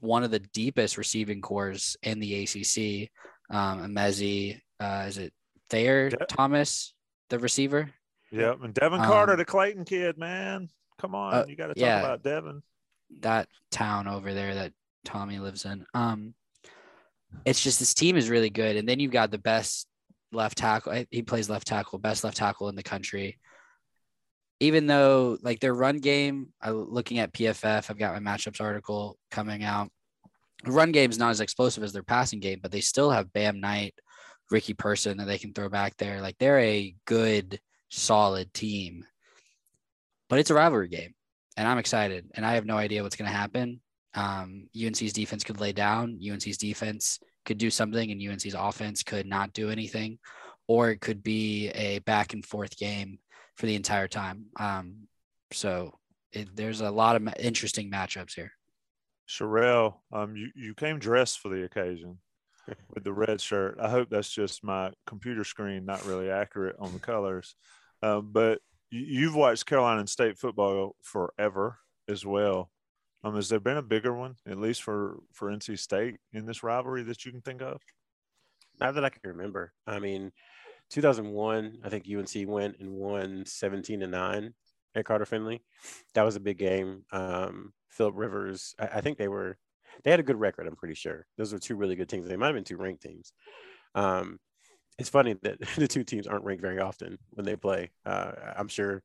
one 0.00 0.24
of 0.24 0.30
the 0.30 0.40
deepest 0.40 0.98
receiving 0.98 1.40
cores 1.40 1.96
in 2.02 2.20
the 2.20 2.42
ACC, 2.42 3.10
um, 3.54 3.80
Emezie, 3.82 4.60
uh, 4.78 5.04
is 5.08 5.18
it 5.18 5.32
Thayer 5.70 6.10
De- 6.10 6.16
Thomas, 6.26 6.92
the 7.30 7.38
receiver? 7.38 7.90
Yep. 8.30 8.58
And 8.62 8.74
Devin 8.74 9.00
Carter, 9.00 9.32
Um, 9.32 9.38
the 9.38 9.44
Clayton 9.44 9.84
kid, 9.84 10.18
man. 10.18 10.68
Come 10.98 11.14
on. 11.14 11.34
uh, 11.34 11.44
you 11.48 11.56
got 11.56 11.68
to 11.68 11.74
talk 11.74 11.80
yeah. 11.80 12.00
about 12.00 12.22
Devin. 12.22 12.62
that 13.20 13.48
town 13.70 14.06
over 14.08 14.34
there 14.34 14.54
that 14.54 14.72
Tommy 15.04 15.38
lives 15.38 15.64
in. 15.64 15.86
Um, 15.94 16.34
it's 17.44 17.62
just 17.62 17.78
this 17.78 17.94
team 17.94 18.16
is 18.16 18.28
really 18.28 18.50
good, 18.50 18.76
and 18.76 18.88
then 18.88 19.00
you've 19.00 19.12
got 19.12 19.30
the 19.30 19.38
best 19.38 19.86
left 20.36 20.58
tackle. 20.58 20.92
eh, 20.92 21.04
He 21.10 21.22
plays 21.22 21.50
left 21.50 21.66
tackle, 21.66 21.98
best 21.98 22.22
left 22.24 22.36
tackle 22.36 22.68
in 22.68 22.76
the 22.76 22.82
country. 22.82 23.38
Even 24.60 24.86
though 24.86 25.38
like 25.42 25.60
their 25.60 25.74
run 25.74 25.98
game, 25.98 26.52
I 26.62 26.70
looking 26.70 27.18
at 27.18 27.32
PFF, 27.32 27.90
I've 27.90 27.98
got 27.98 28.20
my 28.22 28.32
matchups 28.32 28.60
article 28.60 29.18
coming 29.30 29.64
out. 29.64 29.90
Run 30.64 30.92
game 30.92 31.10
is 31.10 31.18
not 31.18 31.30
as 31.30 31.40
explosive 31.40 31.82
as 31.82 31.92
their 31.92 32.02
passing 32.02 32.40
game, 32.40 32.60
but 32.62 32.70
they 32.72 32.80
still 32.80 33.10
have 33.10 33.32
Bam 33.32 33.60
Knight, 33.60 33.94
Ricky 34.50 34.72
Person 34.74 35.18
that 35.18 35.26
they 35.26 35.38
can 35.38 35.52
throw 35.52 35.68
back 35.68 35.96
there. 35.98 36.20
Like 36.20 36.36
they're 36.38 36.60
a 36.60 36.94
good, 37.04 37.60
solid 37.90 38.52
team. 38.54 39.04
But 40.28 40.38
it's 40.38 40.50
a 40.50 40.54
rivalry 40.54 40.88
game 40.88 41.14
and 41.56 41.68
I'm 41.68 41.78
excited. 41.78 42.30
And 42.34 42.44
I 42.44 42.54
have 42.54 42.64
no 42.66 42.76
idea 42.76 43.02
what's 43.02 43.16
going 43.16 43.30
to 43.30 43.36
happen. 43.36 43.80
Um, 44.14 44.68
UNC's 44.74 45.12
defense 45.12 45.44
could 45.44 45.60
lay 45.60 45.72
down. 45.72 46.18
UNC's 46.26 46.58
defense 46.58 47.18
could 47.46 47.58
do 47.58 47.70
something, 47.70 48.10
and 48.10 48.20
UNC's 48.20 48.54
offense 48.54 49.02
could 49.02 49.26
not 49.26 49.52
do 49.52 49.70
anything, 49.70 50.18
or 50.66 50.90
it 50.90 51.00
could 51.00 51.22
be 51.22 51.68
a 51.70 52.00
back 52.00 52.34
and 52.34 52.44
forth 52.44 52.76
game 52.76 53.18
for 53.56 53.66
the 53.66 53.74
entire 53.74 54.08
time. 54.08 54.46
Um, 54.60 55.08
so 55.52 55.98
it, 56.32 56.54
there's 56.54 56.82
a 56.82 56.90
lot 56.90 57.16
of 57.16 57.26
interesting 57.38 57.90
matchups 57.90 58.34
here. 58.34 58.52
Sherrell, 59.28 59.94
um, 60.12 60.36
you, 60.36 60.50
you 60.54 60.74
came 60.74 60.98
dressed 60.98 61.40
for 61.40 61.48
the 61.48 61.64
occasion 61.64 62.18
with 62.94 63.04
the 63.04 63.12
red 63.12 63.40
shirt. 63.40 63.78
I 63.80 63.88
hope 63.88 64.08
that's 64.10 64.30
just 64.30 64.62
my 64.62 64.92
computer 65.06 65.44
screen 65.44 65.84
not 65.84 66.04
really 66.04 66.30
accurate 66.30 66.76
on 66.78 66.92
the 66.92 66.98
colors. 66.98 67.54
Um, 68.02 68.30
but 68.32 68.60
you, 68.90 69.00
you've 69.00 69.34
watched 69.34 69.66
Carolina 69.66 70.06
State 70.06 70.38
football 70.38 70.94
forever 71.02 71.78
as 72.08 72.24
well. 72.24 72.70
Um, 73.24 73.34
has 73.34 73.48
there 73.48 73.60
been 73.60 73.76
a 73.76 73.82
bigger 73.82 74.14
one, 74.14 74.36
at 74.46 74.58
least 74.58 74.82
for 74.82 75.18
for 75.32 75.50
NC 75.50 75.78
State, 75.78 76.16
in 76.32 76.46
this 76.46 76.62
rivalry 76.62 77.02
that 77.04 77.24
you 77.24 77.32
can 77.32 77.40
think 77.40 77.62
of? 77.62 77.80
Not 78.80 78.94
that 78.94 79.04
I 79.04 79.08
can 79.08 79.22
remember. 79.24 79.72
I 79.86 79.98
mean, 79.98 80.32
2001, 80.90 81.78
I 81.84 81.88
think 81.88 82.06
UNC 82.08 82.48
went 82.48 82.76
and 82.78 82.92
won 82.92 83.44
17 83.46 84.00
to 84.00 84.06
nine 84.06 84.54
at 84.94 85.04
Carter 85.04 85.26
Finley. 85.26 85.62
That 86.14 86.22
was 86.22 86.36
a 86.36 86.40
big 86.40 86.58
game. 86.58 87.04
Um, 87.12 87.72
Philip 87.90 88.14
Rivers, 88.16 88.74
I, 88.78 88.86
I 88.86 89.00
think 89.00 89.18
they 89.18 89.28
were, 89.28 89.56
they 90.04 90.10
had 90.10 90.20
a 90.20 90.24
good 90.24 90.38
record. 90.38 90.66
I'm 90.66 90.76
pretty 90.76 90.94
sure 90.94 91.26
those 91.38 91.52
were 91.52 91.58
two 91.58 91.76
really 91.76 91.96
good 91.96 92.08
teams. 92.08 92.28
They 92.28 92.36
might 92.36 92.48
have 92.48 92.54
been 92.54 92.64
two 92.64 92.76
ranked 92.76 93.02
teams. 93.02 93.32
Um, 93.94 94.38
it's 94.98 95.08
funny 95.08 95.34
that 95.42 95.58
the 95.76 95.88
two 95.88 96.04
teams 96.04 96.26
aren't 96.26 96.44
ranked 96.44 96.62
very 96.62 96.80
often 96.80 97.18
when 97.30 97.46
they 97.46 97.56
play. 97.56 97.90
Uh, 98.04 98.32
I'm 98.56 98.68
sure 98.68 99.02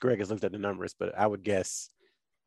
Greg 0.00 0.18
has 0.18 0.30
looked 0.30 0.44
at 0.44 0.52
the 0.52 0.58
numbers, 0.58 0.94
but 0.98 1.16
I 1.18 1.26
would 1.26 1.42
guess 1.42 1.90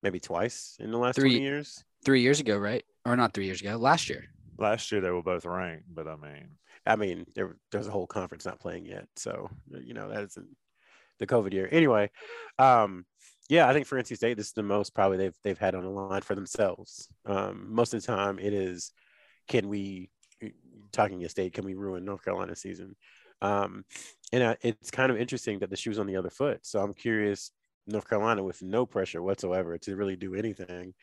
maybe 0.03 0.19
twice 0.19 0.75
in 0.79 0.91
the 0.91 0.97
last 0.97 1.15
Three. 1.15 1.31
20 1.31 1.43
years. 1.43 1.83
Three 2.05 2.21
years 2.21 2.39
ago, 2.39 2.57
right? 2.57 2.83
Or 3.05 3.15
not 3.15 3.33
three 3.33 3.45
years 3.45 3.61
ago, 3.61 3.77
last 3.77 4.09
year. 4.09 4.25
Last 4.57 4.91
year 4.91 5.01
they 5.01 5.11
were 5.11 5.23
both 5.23 5.45
ranked, 5.45 5.85
but 5.93 6.07
I 6.07 6.15
mean, 6.15 6.49
I 6.85 6.95
mean, 6.95 7.25
there, 7.35 7.57
there's 7.71 7.87
a 7.87 7.91
whole 7.91 8.07
conference 8.07 8.45
not 8.45 8.59
playing 8.59 8.85
yet, 8.85 9.07
so 9.15 9.49
you 9.69 9.93
know 9.93 10.09
that 10.09 10.23
isn't 10.23 10.47
the 11.19 11.27
COVID 11.27 11.53
year. 11.53 11.67
Anyway, 11.71 12.09
um, 12.57 13.05
yeah, 13.49 13.67
I 13.67 13.73
think 13.73 13.85
for 13.85 14.01
NC 14.01 14.15
State, 14.15 14.37
this 14.37 14.47
is 14.47 14.53
the 14.53 14.63
most 14.63 14.95
probably 14.95 15.17
they've 15.17 15.37
they've 15.43 15.57
had 15.57 15.75
on 15.75 15.83
the 15.83 15.89
line 15.89 16.21
for 16.21 16.35
themselves. 16.35 17.07
Um, 17.25 17.67
most 17.69 17.93
of 17.93 18.01
the 18.01 18.07
time, 18.07 18.39
it 18.39 18.53
is, 18.53 18.91
can 19.47 19.69
we 19.69 20.09
talking 20.91 21.23
a 21.23 21.29
state, 21.29 21.53
can 21.53 21.65
we 21.65 21.75
ruin 21.75 22.05
North 22.05 22.23
Carolina 22.23 22.55
season? 22.55 22.95
Um, 23.41 23.85
and 24.33 24.43
uh, 24.43 24.55
it's 24.61 24.91
kind 24.91 25.11
of 25.11 25.17
interesting 25.17 25.59
that 25.59 25.69
the 25.69 25.77
shoe's 25.77 25.99
on 25.99 26.07
the 26.07 26.15
other 26.15 26.29
foot. 26.29 26.59
So 26.63 26.79
I'm 26.79 26.93
curious, 26.93 27.51
North 27.87 28.07
Carolina 28.09 28.43
with 28.43 28.61
no 28.61 28.85
pressure 28.85 29.21
whatsoever 29.21 29.77
to 29.79 29.95
really 29.95 30.15
do 30.15 30.35
anything 30.35 30.93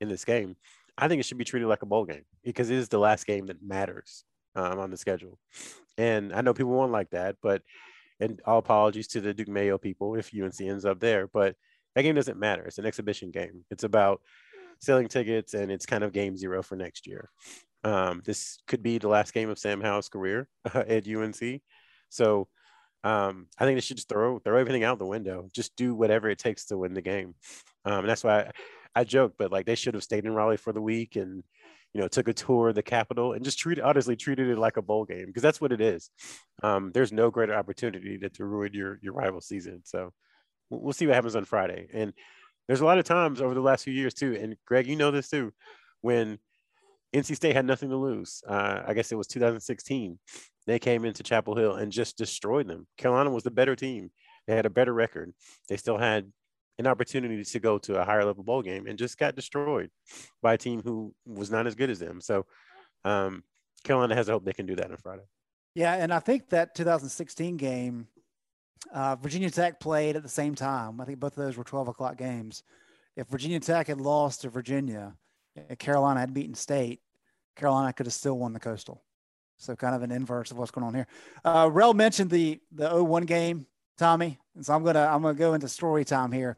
in 0.00 0.08
this 0.08 0.24
game. 0.24 0.56
I 0.96 1.08
think 1.08 1.20
it 1.20 1.26
should 1.26 1.38
be 1.38 1.44
treated 1.44 1.68
like 1.68 1.82
a 1.82 1.86
bowl 1.86 2.04
game 2.04 2.24
because 2.42 2.70
it 2.70 2.76
is 2.76 2.88
the 2.88 2.98
last 2.98 3.26
game 3.26 3.46
that 3.46 3.62
matters 3.62 4.24
um, 4.56 4.78
on 4.78 4.90
the 4.90 4.96
schedule. 4.96 5.38
And 5.96 6.32
I 6.32 6.40
know 6.40 6.54
people 6.54 6.72
won't 6.72 6.92
like 6.92 7.10
that, 7.10 7.36
but 7.42 7.62
and 8.20 8.40
all 8.44 8.58
apologies 8.58 9.06
to 9.08 9.20
the 9.20 9.32
Duke 9.32 9.48
Mayo 9.48 9.78
people 9.78 10.16
if 10.16 10.32
UNC 10.34 10.60
ends 10.60 10.84
up 10.84 10.98
there, 10.98 11.28
but 11.28 11.54
that 11.94 12.02
game 12.02 12.16
doesn't 12.16 12.38
matter. 12.38 12.64
It's 12.64 12.78
an 12.78 12.86
exhibition 12.86 13.30
game. 13.30 13.64
It's 13.70 13.84
about 13.84 14.20
selling 14.80 15.08
tickets 15.08 15.54
and 15.54 15.70
it's 15.70 15.86
kind 15.86 16.04
of 16.04 16.12
game 16.12 16.36
zero 16.36 16.62
for 16.62 16.76
next 16.76 17.06
year. 17.06 17.30
Um, 17.84 18.22
this 18.24 18.58
could 18.66 18.82
be 18.82 18.98
the 18.98 19.08
last 19.08 19.32
game 19.32 19.50
of 19.50 19.58
Sam 19.58 19.80
Howell's 19.80 20.08
career 20.08 20.48
at 20.74 21.08
UNC. 21.08 21.62
So 22.08 22.48
um, 23.04 23.46
I 23.58 23.64
think 23.64 23.76
they 23.76 23.80
should 23.80 23.96
just 23.96 24.08
throw 24.08 24.38
throw 24.38 24.58
everything 24.58 24.84
out 24.84 24.98
the 24.98 25.06
window. 25.06 25.48
Just 25.52 25.76
do 25.76 25.94
whatever 25.94 26.28
it 26.28 26.38
takes 26.38 26.66
to 26.66 26.78
win 26.78 26.94
the 26.94 27.02
game. 27.02 27.34
Um, 27.84 28.00
and 28.00 28.08
that's 28.08 28.24
why 28.24 28.40
I, 28.40 28.50
I 28.94 29.04
joke, 29.04 29.34
but 29.38 29.52
like 29.52 29.66
they 29.66 29.74
should 29.74 29.94
have 29.94 30.02
stayed 30.02 30.24
in 30.24 30.34
Raleigh 30.34 30.56
for 30.56 30.72
the 30.72 30.82
week 30.82 31.16
and 31.16 31.42
you 31.94 32.00
know 32.00 32.08
took 32.08 32.28
a 32.28 32.32
tour 32.32 32.70
of 32.70 32.74
the 32.74 32.82
Capitol 32.82 33.32
and 33.32 33.44
just 33.44 33.58
treated 33.58 33.82
honestly 33.82 34.16
treated 34.16 34.48
it 34.48 34.58
like 34.58 34.76
a 34.76 34.82
bowl 34.82 35.04
game 35.04 35.26
because 35.26 35.42
that's 35.42 35.60
what 35.60 35.72
it 35.72 35.80
is. 35.80 36.10
Um, 36.62 36.90
there's 36.92 37.12
no 37.12 37.30
greater 37.30 37.54
opportunity 37.54 38.18
to, 38.18 38.28
to 38.30 38.44
ruin 38.44 38.72
your 38.72 38.98
your 39.02 39.12
rival 39.12 39.40
season. 39.40 39.82
So 39.84 40.12
we'll 40.70 40.92
see 40.92 41.06
what 41.06 41.14
happens 41.14 41.36
on 41.36 41.44
Friday. 41.44 41.88
And 41.92 42.12
there's 42.66 42.80
a 42.80 42.84
lot 42.84 42.98
of 42.98 43.04
times 43.04 43.40
over 43.40 43.54
the 43.54 43.60
last 43.60 43.84
few 43.84 43.94
years 43.94 44.12
too. 44.12 44.36
And 44.40 44.56
Greg, 44.66 44.86
you 44.86 44.96
know 44.96 45.10
this 45.10 45.30
too, 45.30 45.52
when 46.00 46.38
NC 47.14 47.36
State 47.36 47.56
had 47.56 47.64
nothing 47.64 47.90
to 47.90 47.96
lose. 47.96 48.42
Uh, 48.46 48.82
I 48.86 48.94
guess 48.94 49.12
it 49.12 49.16
was 49.16 49.26
2016. 49.26 50.18
They 50.66 50.78
came 50.78 51.04
into 51.04 51.22
Chapel 51.22 51.56
Hill 51.56 51.74
and 51.74 51.90
just 51.90 52.18
destroyed 52.18 52.68
them. 52.68 52.86
Carolina 52.98 53.30
was 53.30 53.44
the 53.44 53.50
better 53.50 53.74
team. 53.74 54.10
They 54.46 54.54
had 54.54 54.66
a 54.66 54.70
better 54.70 54.92
record. 54.92 55.32
They 55.68 55.76
still 55.76 55.98
had 55.98 56.30
an 56.78 56.86
opportunity 56.86 57.42
to 57.42 57.60
go 57.60 57.78
to 57.78 58.00
a 58.00 58.04
higher 58.04 58.24
level 58.24 58.44
bowl 58.44 58.62
game 58.62 58.86
and 58.86 58.98
just 58.98 59.18
got 59.18 59.34
destroyed 59.34 59.90
by 60.42 60.54
a 60.54 60.58
team 60.58 60.82
who 60.82 61.14
was 61.26 61.50
not 61.50 61.66
as 61.66 61.74
good 61.74 61.90
as 61.90 61.98
them. 61.98 62.20
So 62.20 62.46
um, 63.04 63.42
Carolina 63.84 64.14
has 64.14 64.28
a 64.28 64.32
hope 64.32 64.44
they 64.44 64.52
can 64.52 64.66
do 64.66 64.76
that 64.76 64.90
on 64.90 64.96
Friday. 64.98 65.24
Yeah, 65.74 65.94
and 65.94 66.12
I 66.12 66.18
think 66.18 66.50
that 66.50 66.74
2016 66.74 67.56
game, 67.56 68.08
uh, 68.92 69.16
Virginia 69.16 69.50
Tech 69.50 69.80
played 69.80 70.16
at 70.16 70.22
the 70.22 70.28
same 70.28 70.54
time. 70.54 71.00
I 71.00 71.04
think 71.04 71.20
both 71.20 71.36
of 71.36 71.44
those 71.44 71.56
were 71.56 71.64
12 71.64 71.88
o'clock 71.88 72.16
games. 72.16 72.62
If 73.16 73.28
Virginia 73.28 73.60
Tech 73.60 73.88
had 73.88 74.00
lost 74.00 74.42
to 74.42 74.50
Virginia, 74.50 75.14
Carolina 75.78 76.20
had 76.20 76.34
beaten 76.34 76.54
State, 76.54 77.00
Carolina 77.56 77.92
could 77.92 78.06
have 78.06 78.12
still 78.12 78.38
won 78.38 78.52
the 78.52 78.60
Coastal. 78.60 79.02
So 79.58 79.74
kind 79.74 79.94
of 79.94 80.02
an 80.02 80.12
inverse 80.12 80.50
of 80.50 80.58
what's 80.58 80.70
going 80.70 80.86
on 80.86 80.94
here. 80.94 81.06
Uh, 81.44 81.68
Rel 81.70 81.92
mentioned 81.92 82.30
the 82.30 82.60
the 82.72 83.02
01 83.02 83.24
game, 83.24 83.66
Tommy, 83.96 84.38
and 84.54 84.64
so 84.64 84.72
I'm 84.72 84.84
gonna 84.84 85.04
I'm 85.04 85.22
gonna 85.22 85.34
go 85.34 85.54
into 85.54 85.68
story 85.68 86.04
time 86.04 86.30
here. 86.30 86.56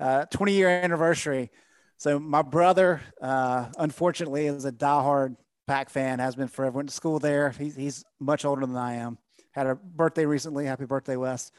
Uh, 0.00 0.24
20 0.26 0.52
year 0.52 0.68
anniversary. 0.68 1.50
So 1.96 2.18
my 2.18 2.42
brother, 2.42 3.02
uh, 3.20 3.66
unfortunately, 3.78 4.46
is 4.46 4.64
a 4.64 4.72
diehard 4.72 5.36
Pack 5.66 5.90
fan. 5.90 6.18
Has 6.18 6.34
been 6.34 6.48
forever. 6.48 6.78
Went 6.78 6.88
to 6.88 6.94
school 6.94 7.20
there. 7.20 7.50
He's 7.50 7.76
he's 7.76 8.04
much 8.18 8.44
older 8.44 8.66
than 8.66 8.76
I 8.76 8.94
am. 8.94 9.18
Had 9.52 9.68
a 9.68 9.76
birthday 9.76 10.26
recently. 10.26 10.66
Happy 10.66 10.86
birthday, 10.86 11.16
Wes. 11.16 11.52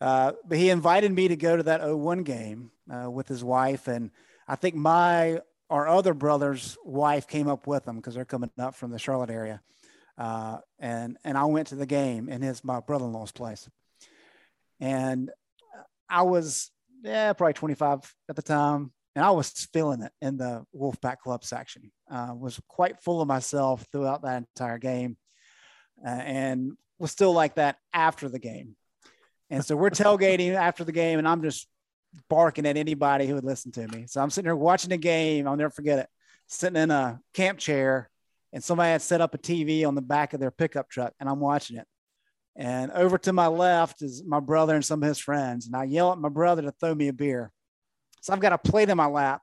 Uh, 0.00 0.32
but 0.46 0.58
he 0.58 0.70
invited 0.70 1.10
me 1.10 1.28
to 1.28 1.36
go 1.36 1.56
to 1.56 1.62
that 1.64 1.80
01 1.82 2.22
game 2.22 2.70
uh, 2.88 3.10
with 3.10 3.26
his 3.26 3.42
wife, 3.42 3.88
and 3.88 4.10
I 4.46 4.54
think 4.54 4.74
my 4.74 5.40
our 5.70 5.88
other 5.88 6.14
brother's 6.14 6.76
wife 6.84 7.26
came 7.26 7.48
up 7.48 7.66
with 7.66 7.84
them 7.84 7.96
because 7.96 8.14
they're 8.14 8.24
coming 8.24 8.50
up 8.58 8.74
from 8.74 8.90
the 8.90 8.98
Charlotte 8.98 9.30
area. 9.30 9.60
Uh, 10.18 10.58
and 10.78 11.18
and 11.24 11.36
I 11.36 11.44
went 11.44 11.68
to 11.68 11.74
the 11.74 11.86
game 11.86 12.28
in 12.28 12.40
his 12.40 12.64
my 12.64 12.80
brother-in-law's 12.80 13.32
place, 13.32 13.68
and 14.80 15.30
I 16.08 16.22
was 16.22 16.70
yeah 17.02 17.32
probably 17.34 17.52
25 17.52 18.14
at 18.28 18.36
the 18.36 18.42
time, 18.42 18.92
and 19.14 19.24
I 19.24 19.30
was 19.32 19.50
feeling 19.74 20.02
it 20.02 20.12
in 20.22 20.38
the 20.38 20.64
Wolfpack 20.74 21.18
Club 21.18 21.44
section. 21.44 21.92
Uh, 22.10 22.32
was 22.34 22.58
quite 22.66 23.02
full 23.02 23.20
of 23.20 23.28
myself 23.28 23.84
throughout 23.92 24.22
that 24.22 24.38
entire 24.38 24.78
game, 24.78 25.18
uh, 26.02 26.08
and 26.08 26.72
was 26.98 27.10
still 27.10 27.32
like 27.32 27.56
that 27.56 27.76
after 27.92 28.30
the 28.30 28.38
game. 28.38 28.74
And 29.50 29.62
so 29.62 29.76
we're 29.76 29.90
tailgating 29.90 30.54
after 30.54 30.82
the 30.82 30.92
game, 30.92 31.18
and 31.18 31.28
I'm 31.28 31.42
just 31.42 31.68
barking 32.28 32.66
at 32.66 32.76
anybody 32.76 33.26
who 33.26 33.34
would 33.34 33.44
listen 33.44 33.72
to 33.72 33.88
me. 33.88 34.06
So 34.06 34.20
I'm 34.20 34.30
sitting 34.30 34.46
here 34.46 34.56
watching 34.56 34.90
the 34.90 34.96
game. 34.96 35.46
I'll 35.46 35.56
never 35.56 35.70
forget 35.70 35.98
it. 35.98 36.08
Sitting 36.46 36.80
in 36.80 36.90
a 36.90 37.20
camp 37.34 37.58
chair, 37.58 38.08
and 38.52 38.62
somebody 38.62 38.90
had 38.90 39.02
set 39.02 39.20
up 39.20 39.34
a 39.34 39.38
TV 39.38 39.86
on 39.86 39.94
the 39.94 40.02
back 40.02 40.32
of 40.32 40.40
their 40.40 40.50
pickup 40.50 40.88
truck, 40.88 41.12
and 41.20 41.28
I'm 41.28 41.40
watching 41.40 41.76
it. 41.76 41.86
And 42.56 42.90
over 42.92 43.18
to 43.18 43.32
my 43.32 43.48
left 43.48 44.00
is 44.00 44.24
my 44.24 44.40
brother 44.40 44.74
and 44.74 44.84
some 44.84 45.02
of 45.02 45.08
his 45.08 45.18
friends. 45.18 45.66
And 45.66 45.76
I 45.76 45.84
yell 45.84 46.12
at 46.12 46.18
my 46.18 46.30
brother 46.30 46.62
to 46.62 46.72
throw 46.72 46.94
me 46.94 47.08
a 47.08 47.12
beer. 47.12 47.52
So 48.22 48.32
I've 48.32 48.40
got 48.40 48.54
a 48.54 48.58
plate 48.58 48.88
in 48.88 48.96
my 48.96 49.06
lap 49.06 49.42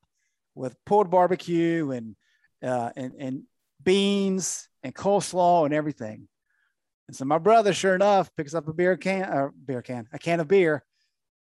with 0.55 0.75
pulled 0.85 1.11
barbecue 1.11 1.91
and 1.91 2.15
uh, 2.63 2.91
and, 2.95 3.13
and 3.19 3.43
beans 3.83 4.67
and 4.83 4.95
coleslaw 4.95 5.65
and 5.65 5.73
everything. 5.73 6.27
And 7.07 7.15
so 7.15 7.25
my 7.25 7.37
brother, 7.37 7.73
sure 7.73 7.95
enough, 7.95 8.31
picks 8.35 8.53
up 8.53 8.67
a 8.67 8.73
beer 8.73 8.95
can 8.95 9.29
or 9.29 9.53
beer 9.65 9.81
can, 9.81 10.07
a 10.13 10.17
can 10.17 10.39
of 10.39 10.47
beer, 10.47 10.83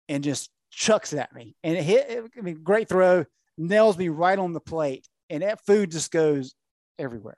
and 0.08 0.24
just 0.24 0.50
chucks 0.70 1.14
it 1.14 1.20
at 1.20 1.34
me. 1.34 1.56
And 1.64 1.78
it 1.78 1.84
hit, 1.84 2.24
I 2.38 2.42
mean, 2.42 2.62
great 2.64 2.90
throw, 2.90 3.26
nails 3.58 3.98
me 3.98 4.10
right 4.10 4.38
on 4.38 4.54
the 4.54 4.60
plate. 4.60 5.08
And 5.30 5.44
that 5.44 5.66
food 5.66 5.92
just 5.92 6.12
goes 6.12 6.56
everywhere. 6.98 7.38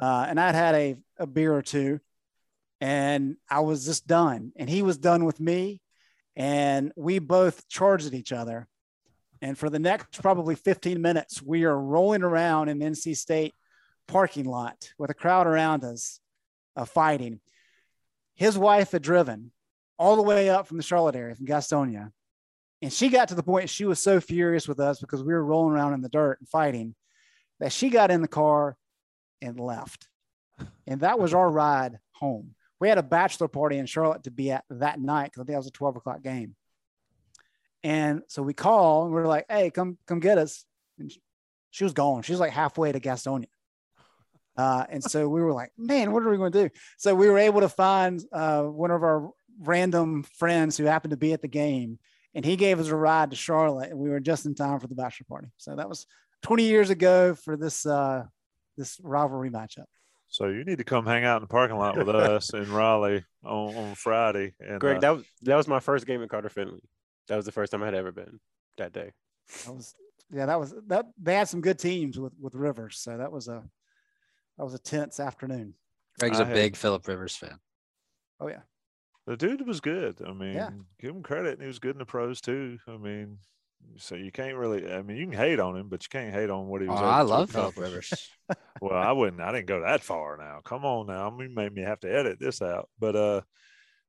Uh, 0.00 0.26
and 0.28 0.38
I'd 0.38 0.54
had 0.54 0.74
a, 0.74 0.96
a 1.18 1.26
beer 1.26 1.54
or 1.54 1.62
two. 1.62 2.00
and 2.80 3.36
I 3.48 3.60
was 3.60 3.86
just 3.86 4.06
done. 4.06 4.52
And 4.56 4.68
he 4.68 4.82
was 4.82 4.98
done 4.98 5.24
with 5.24 5.40
me. 5.40 5.80
And 6.34 6.92
we 6.96 7.18
both 7.18 7.66
charged 7.68 8.06
at 8.06 8.14
each 8.14 8.32
other. 8.32 8.68
And 9.40 9.56
for 9.56 9.70
the 9.70 9.78
next 9.78 10.20
probably 10.20 10.54
15 10.54 11.00
minutes, 11.00 11.42
we 11.42 11.64
are 11.64 11.78
rolling 11.78 12.22
around 12.22 12.68
in 12.68 12.78
NC 12.80 13.16
State 13.16 13.54
parking 14.06 14.44
lot 14.44 14.90
with 14.98 15.10
a 15.10 15.14
crowd 15.14 15.46
around 15.46 15.84
us 15.84 16.20
uh, 16.76 16.84
fighting. 16.84 17.40
His 18.34 18.58
wife 18.58 18.92
had 18.92 19.02
driven 19.02 19.50
all 19.98 20.16
the 20.16 20.22
way 20.22 20.50
up 20.50 20.66
from 20.66 20.76
the 20.76 20.82
Charlotte 20.82 21.16
area, 21.16 21.34
from 21.34 21.46
Gastonia. 21.46 22.10
And 22.82 22.92
she 22.92 23.08
got 23.08 23.28
to 23.28 23.34
the 23.34 23.42
point 23.42 23.70
she 23.70 23.84
was 23.84 24.00
so 24.00 24.20
furious 24.20 24.68
with 24.68 24.80
us 24.80 25.00
because 25.00 25.22
we 25.22 25.32
were 25.32 25.44
rolling 25.44 25.74
around 25.74 25.94
in 25.94 26.02
the 26.02 26.08
dirt 26.08 26.38
and 26.40 26.48
fighting 26.48 26.94
that 27.60 27.72
she 27.72 27.88
got 27.88 28.10
in 28.10 28.20
the 28.20 28.28
car 28.28 28.76
and 29.40 29.58
left. 29.58 30.08
And 30.86 31.00
that 31.00 31.18
was 31.18 31.34
our 31.34 31.50
ride 31.50 31.98
home. 32.12 32.54
We 32.78 32.88
had 32.88 32.98
a 32.98 33.02
bachelor 33.02 33.48
party 33.48 33.78
in 33.78 33.86
Charlotte 33.86 34.24
to 34.24 34.30
be 34.30 34.50
at 34.50 34.64
that 34.68 35.00
night 35.00 35.26
because 35.26 35.40
I 35.40 35.44
think 35.44 35.54
that 35.54 35.58
was 35.58 35.66
a 35.66 35.72
12 35.72 35.96
o'clock 35.96 36.22
game. 36.22 36.54
And 37.82 38.22
so 38.28 38.42
we 38.42 38.52
call 38.52 39.04
and 39.04 39.14
we're 39.14 39.26
like, 39.26 39.46
hey, 39.48 39.70
come 39.70 39.96
come 40.06 40.20
get 40.20 40.38
us. 40.38 40.64
And 40.98 41.10
she 41.70 41.84
was 41.84 41.92
gone. 41.92 42.22
She 42.22 42.32
was 42.32 42.40
like 42.40 42.52
halfway 42.52 42.92
to 42.92 43.00
Gastonia. 43.00 43.46
Uh, 44.56 44.84
and 44.88 45.04
so 45.04 45.28
we 45.28 45.42
were 45.42 45.52
like, 45.52 45.70
man, 45.76 46.12
what 46.12 46.22
are 46.22 46.30
we 46.30 46.36
going 46.36 46.52
to 46.52 46.68
do? 46.68 46.74
So 46.96 47.14
we 47.14 47.28
were 47.28 47.38
able 47.38 47.60
to 47.60 47.68
find 47.68 48.22
uh, 48.32 48.62
one 48.62 48.90
of 48.90 49.02
our 49.02 49.30
random 49.60 50.22
friends 50.22 50.76
who 50.76 50.84
happened 50.84 51.10
to 51.12 51.16
be 51.16 51.32
at 51.32 51.42
the 51.42 51.48
game, 51.48 51.98
and 52.34 52.44
he 52.44 52.56
gave 52.56 52.80
us 52.80 52.88
a 52.88 52.96
ride 52.96 53.30
to 53.30 53.36
Charlotte, 53.36 53.90
and 53.90 53.98
we 53.98 54.10
were 54.10 54.20
just 54.20 54.46
in 54.46 54.54
time 54.54 54.78
for 54.80 54.86
the 54.86 54.94
bachelor 54.94 55.26
party. 55.28 55.48
So 55.56 55.74
that 55.76 55.88
was 55.88 56.06
20 56.42 56.64
years 56.64 56.90
ago 56.90 57.34
for 57.34 57.56
this 57.56 57.86
uh, 57.86 58.24
this 58.76 59.00
rivalry 59.02 59.50
matchup. 59.50 59.86
So 60.28 60.48
you 60.48 60.64
need 60.64 60.78
to 60.78 60.84
come 60.84 61.06
hang 61.06 61.24
out 61.24 61.36
in 61.36 61.42
the 61.42 61.48
parking 61.48 61.78
lot 61.78 61.96
with 61.96 62.08
us 62.08 62.52
in 62.52 62.70
Raleigh 62.72 63.24
on, 63.44 63.74
on 63.74 63.94
Friday. 63.94 64.54
And 64.60 64.80
Greg, 64.80 64.98
uh, 64.98 65.00
that 65.00 65.16
was 65.16 65.24
that 65.42 65.56
was 65.56 65.68
my 65.68 65.80
first 65.80 66.06
game 66.06 66.22
in 66.22 66.28
Carter 66.28 66.48
Finley. 66.48 66.82
That 67.28 67.36
was 67.36 67.46
the 67.46 67.52
first 67.52 67.72
time 67.72 67.82
I 67.82 67.86
had 67.86 67.94
ever 67.94 68.12
been 68.12 68.40
that 68.76 68.92
day. 68.92 69.12
That 69.64 69.74
was 69.74 69.94
yeah, 70.32 70.46
that 70.46 70.58
was 70.58 70.74
that 70.88 71.06
they 71.22 71.34
had 71.34 71.48
some 71.48 71.60
good 71.60 71.78
teams 71.78 72.18
with 72.18 72.32
with 72.40 72.54
Rivers, 72.54 72.98
so 72.98 73.16
that 73.16 73.30
was 73.30 73.48
a 73.48 73.62
that 74.58 74.64
was 74.64 74.74
a 74.74 74.78
tense 74.78 75.20
afternoon. 75.20 75.74
Greg's 76.18 76.40
I 76.40 76.42
a 76.42 76.46
had- 76.46 76.54
big 76.54 76.76
Philip 76.76 77.06
Rivers 77.06 77.36
fan. 77.36 77.58
Oh 78.40 78.48
yeah. 78.48 78.62
The 79.26 79.36
dude 79.36 79.66
was 79.66 79.80
good. 79.80 80.20
I 80.26 80.32
mean, 80.32 80.54
Yeah. 80.54 80.70
give 81.00 81.14
him 81.14 81.22
credit. 81.22 81.54
and 81.54 81.62
He 81.62 81.66
was 81.66 81.78
good 81.78 81.94
in 81.94 81.98
the 81.98 82.06
pros 82.06 82.40
too. 82.40 82.78
I 82.86 82.96
mean, 82.96 83.38
so 83.96 84.14
you 84.14 84.32
can't 84.32 84.56
really. 84.56 84.92
I 84.92 85.02
mean, 85.02 85.16
you 85.16 85.26
can 85.26 85.36
hate 85.36 85.60
on 85.60 85.76
him, 85.76 85.88
but 85.88 86.02
you 86.02 86.08
can't 86.10 86.32
hate 86.34 86.50
on 86.50 86.66
what 86.66 86.80
he 86.82 86.88
Oh, 86.88 86.92
was. 86.92 87.02
I 87.02 87.20
love 87.22 87.50
Philip. 87.50 87.76
Rivers. 87.76 88.30
well, 88.80 88.94
I 88.98 89.12
wouldn't. 89.12 89.40
I 89.40 89.52
didn't 89.52 89.66
go 89.66 89.80
that 89.82 90.02
far. 90.02 90.36
Now, 90.36 90.60
come 90.64 90.84
on, 90.84 91.06
now. 91.06 91.30
I 91.30 91.36
mean, 91.36 91.54
made 91.54 91.72
me 91.72 91.82
have 91.82 92.00
to 92.00 92.12
edit 92.12 92.38
this 92.40 92.60
out. 92.62 92.88
But 92.98 93.16
uh, 93.16 93.40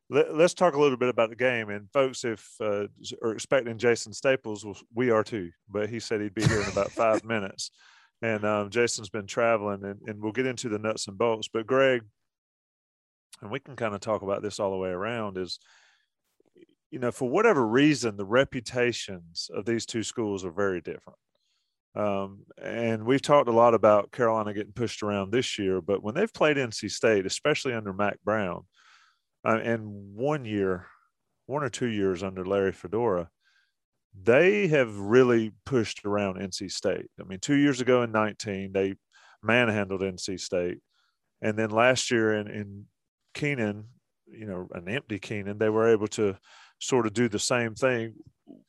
let, 0.09 0.27
us 0.29 0.53
talk 0.53 0.75
a 0.75 0.79
little 0.79 0.97
bit 0.97 1.09
about 1.09 1.29
the 1.29 1.35
game. 1.35 1.69
And 1.69 1.91
folks, 1.91 2.23
if 2.23 2.49
uh, 2.61 2.87
are 3.21 3.33
expecting 3.33 3.77
Jason 3.77 4.13
Staples, 4.13 4.65
we 4.95 5.09
are 5.09 5.23
too. 5.23 5.51
But 5.69 5.89
he 5.89 5.99
said 5.99 6.21
he'd 6.21 6.33
be 6.33 6.45
here 6.47 6.61
in 6.61 6.69
about 6.69 6.91
five 6.91 7.23
minutes. 7.25 7.71
And 8.21 8.43
um, 8.45 8.69
Jason's 8.71 9.09
been 9.09 9.27
traveling, 9.27 9.83
and, 9.83 9.99
and 10.07 10.19
we'll 10.21 10.31
get 10.31 10.47
into 10.47 10.69
the 10.69 10.79
nuts 10.79 11.07
and 11.07 11.17
bolts. 11.19 11.49
But 11.53 11.67
Greg, 11.67 12.01
and 13.41 13.51
we 13.51 13.59
can 13.59 13.75
kind 13.75 13.93
of 13.93 14.01
talk 14.01 14.21
about 14.21 14.41
this 14.41 14.59
all 14.59 14.71
the 14.71 14.77
way 14.77 14.89
around. 14.89 15.37
Is 15.37 15.59
you 16.91 16.99
know, 16.99 17.11
for 17.11 17.29
whatever 17.29 17.65
reason, 17.65 18.15
the 18.15 18.25
reputations 18.25 19.49
of 19.53 19.65
these 19.65 19.85
two 19.85 20.03
schools 20.03 20.45
are 20.45 20.51
very 20.51 20.81
different. 20.81 21.19
Um, 21.95 22.43
and 22.61 23.05
we've 23.05 23.21
talked 23.21 23.49
a 23.49 23.53
lot 23.53 23.73
about 23.73 24.11
Carolina 24.11 24.53
getting 24.53 24.71
pushed 24.71 25.01
around 25.01 25.31
this 25.31 25.57
year, 25.57 25.81
but 25.81 26.03
when 26.03 26.13
they've 26.13 26.33
played 26.33 26.57
NC 26.57 26.91
State, 26.91 27.25
especially 27.25 27.73
under 27.73 27.91
Mack 27.91 28.19
Brown, 28.23 28.65
uh, 29.43 29.59
and 29.63 30.15
one 30.15 30.45
year, 30.45 30.85
one 31.47 31.63
or 31.63 31.69
two 31.69 31.87
years 31.87 32.23
under 32.23 32.45
Larry 32.45 32.71
Fedora, 32.71 33.29
they 34.23 34.67
have 34.67 34.95
really 34.97 35.53
pushed 35.65 36.05
around 36.05 36.37
NC 36.37 36.71
State. 36.71 37.07
I 37.19 37.23
mean, 37.23 37.39
two 37.39 37.55
years 37.55 37.81
ago 37.81 38.03
in 38.03 38.11
19, 38.11 38.73
they 38.73 38.95
manhandled 39.43 40.01
NC 40.01 40.39
State. 40.39 40.79
And 41.41 41.57
then 41.57 41.69
last 41.69 42.11
year 42.11 42.33
in, 42.33 42.47
in 42.47 42.85
Kenan, 43.37 43.85
you 44.27 44.45
know, 44.45 44.67
an 44.73 44.89
empty 44.89 45.19
Kenan, 45.19 45.59
they 45.59 45.69
were 45.69 45.87
able 45.87 46.07
to 46.09 46.35
sort 46.79 47.05
of 47.05 47.13
do 47.13 47.29
the 47.29 47.39
same 47.39 47.75
thing. 47.75 48.15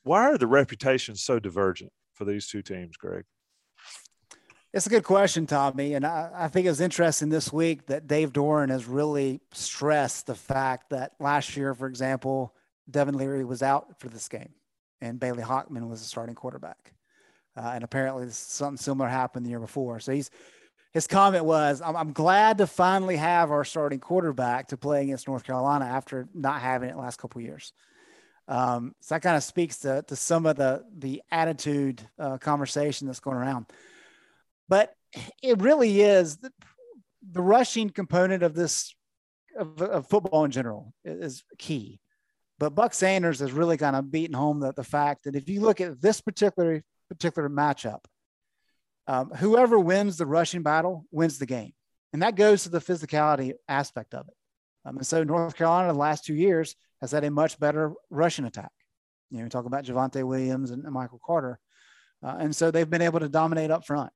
Why 0.03 0.23
are 0.29 0.37
the 0.37 0.47
reputations 0.47 1.23
so 1.23 1.39
divergent 1.39 1.91
for 2.13 2.25
these 2.25 2.47
two 2.47 2.61
teams, 2.61 2.95
Greg? 2.95 3.25
It's 4.71 4.85
a 4.85 4.89
good 4.89 5.03
question, 5.03 5.47
Tommy. 5.47 5.95
And 5.95 6.05
I, 6.05 6.29
I 6.33 6.47
think 6.47 6.67
it 6.67 6.69
was 6.69 6.81
interesting 6.81 7.29
this 7.29 7.51
week 7.51 7.87
that 7.87 8.05
Dave 8.05 8.31
Doeren 8.31 8.69
has 8.69 8.85
really 8.85 9.41
stressed 9.51 10.27
the 10.27 10.35
fact 10.35 10.91
that 10.91 11.13
last 11.19 11.57
year, 11.57 11.73
for 11.73 11.87
example, 11.87 12.53
Devin 12.89 13.17
Leary 13.17 13.43
was 13.43 13.63
out 13.63 13.99
for 13.99 14.09
this 14.09 14.27
game 14.27 14.53
and 15.01 15.19
Bailey 15.19 15.43
Hockman 15.43 15.89
was 15.89 16.01
the 16.01 16.07
starting 16.07 16.35
quarterback. 16.35 16.93
Uh, 17.57 17.71
and 17.73 17.83
apparently 17.83 18.29
something 18.29 18.77
similar 18.77 19.09
happened 19.09 19.45
the 19.45 19.49
year 19.49 19.59
before. 19.59 19.99
So 19.99 20.11
he's 20.11 20.29
his 20.91 21.07
comment 21.07 21.45
was, 21.45 21.81
I'm, 21.81 21.95
I'm 21.95 22.13
glad 22.13 22.57
to 22.59 22.67
finally 22.67 23.17
have 23.17 23.51
our 23.51 23.63
starting 23.63 23.99
quarterback 23.99 24.69
to 24.69 24.77
play 24.77 25.03
against 25.03 25.27
North 25.27 25.43
Carolina 25.43 25.85
after 25.85 26.27
not 26.33 26.61
having 26.61 26.89
it 26.89 26.97
last 26.97 27.19
couple 27.19 27.39
of 27.39 27.45
years. 27.45 27.73
Um, 28.47 28.95
so 28.99 29.15
that 29.15 29.21
kind 29.21 29.37
of 29.37 29.43
speaks 29.43 29.77
to, 29.79 30.03
to 30.07 30.15
some 30.15 30.47
of 30.47 30.55
the 30.55 30.83
the 30.97 31.21
attitude 31.29 32.01
uh, 32.17 32.39
conversation 32.39 33.05
that's 33.05 33.19
going 33.19 33.37
around. 33.37 33.67
But 34.67 34.95
it 35.43 35.61
really 35.61 36.01
is 36.01 36.37
the, 36.37 36.51
the 37.31 37.41
rushing 37.41 37.91
component 37.91 38.41
of 38.41 38.55
this 38.55 38.95
of, 39.55 39.79
of 39.81 40.07
football 40.07 40.45
in 40.45 40.51
general 40.51 40.93
is 41.05 41.43
key. 41.59 41.99
But 42.57 42.73
Buck 42.73 42.95
Sanders 42.95 43.39
has 43.39 43.51
really 43.51 43.77
kind 43.77 43.95
of 43.95 44.11
beaten 44.11 44.33
home 44.33 44.59
the, 44.59 44.73
the 44.73 44.83
fact 44.83 45.25
that 45.25 45.35
if 45.35 45.47
you 45.47 45.61
look 45.61 45.79
at 45.79 46.01
this 46.01 46.19
particular 46.19 46.83
particular 47.07 47.49
matchup, 47.49 48.05
um, 49.09 49.31
whoever 49.31 49.79
wins 49.79 50.17
the 50.17 50.27
rushing 50.27 50.61
battle 50.61 51.05
wins 51.11 51.39
the 51.39 51.47
game, 51.47 51.73
and 52.13 52.21
that 52.21 52.35
goes 52.35 52.63
to 52.63 52.69
the 52.69 52.79
physicality 52.79 53.53
aspect 53.67 54.13
of 54.13 54.27
it. 54.27 54.35
Um, 54.85 54.97
and 54.97 55.07
so 55.07 55.23
North 55.23 55.55
Carolina, 55.55 55.91
the 55.91 55.97
last 55.97 56.25
two 56.25 56.35
years, 56.35 56.75
has 57.01 57.11
had 57.11 57.23
a 57.23 57.31
much 57.31 57.59
better 57.59 57.93
rushing 58.11 58.45
attack. 58.45 58.71
You 59.31 59.39
know, 59.39 59.45
we 59.45 59.49
talk 59.49 59.65
about 59.65 59.83
Javonte 59.83 60.23
Williams 60.23 60.69
and, 60.69 60.83
Michael 60.83 61.19
Carter, 61.25 61.59
uh, 62.23 62.35
and 62.39 62.55
so 62.55 62.69
they've 62.69 62.89
been 62.89 63.01
able 63.01 63.19
to 63.19 63.29
dominate 63.29 63.71
up 63.71 63.83
front. 63.83 64.13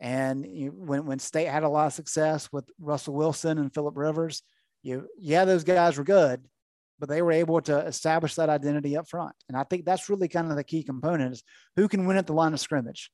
And 0.00 0.44
you, 0.44 0.72
when 0.72 1.06
when 1.06 1.20
State 1.20 1.46
had 1.48 1.62
a 1.62 1.68
lot 1.68 1.86
of 1.86 1.92
success 1.92 2.52
with 2.52 2.68
Russell 2.80 3.14
Wilson 3.14 3.58
and 3.58 3.72
Philip 3.72 3.96
Rivers, 3.96 4.42
you 4.82 5.06
yeah, 5.18 5.44
those 5.44 5.62
guys 5.62 5.98
were 5.98 6.04
good, 6.04 6.42
but 6.98 7.08
they 7.08 7.22
were 7.22 7.32
able 7.32 7.60
to 7.60 7.78
establish 7.86 8.34
that 8.34 8.48
identity 8.48 8.96
up 8.96 9.08
front. 9.08 9.36
And 9.48 9.56
I 9.56 9.62
think 9.62 9.84
that's 9.84 10.08
really 10.10 10.26
kind 10.26 10.50
of 10.50 10.56
the 10.56 10.64
key 10.64 10.82
component 10.82 11.34
is 11.34 11.44
who 11.76 11.86
can 11.86 12.06
win 12.06 12.16
at 12.16 12.26
the 12.26 12.32
line 12.32 12.54
of 12.54 12.60
scrimmage, 12.60 13.10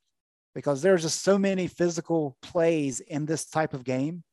because 0.57 0.81
there's 0.81 1.03
just 1.03 1.23
so 1.23 1.39
many 1.39 1.67
physical 1.67 2.35
plays 2.41 3.01
in 3.01 3.27
this 3.27 3.45
type 3.45 3.75
of 3.75 3.85
game 3.85 4.25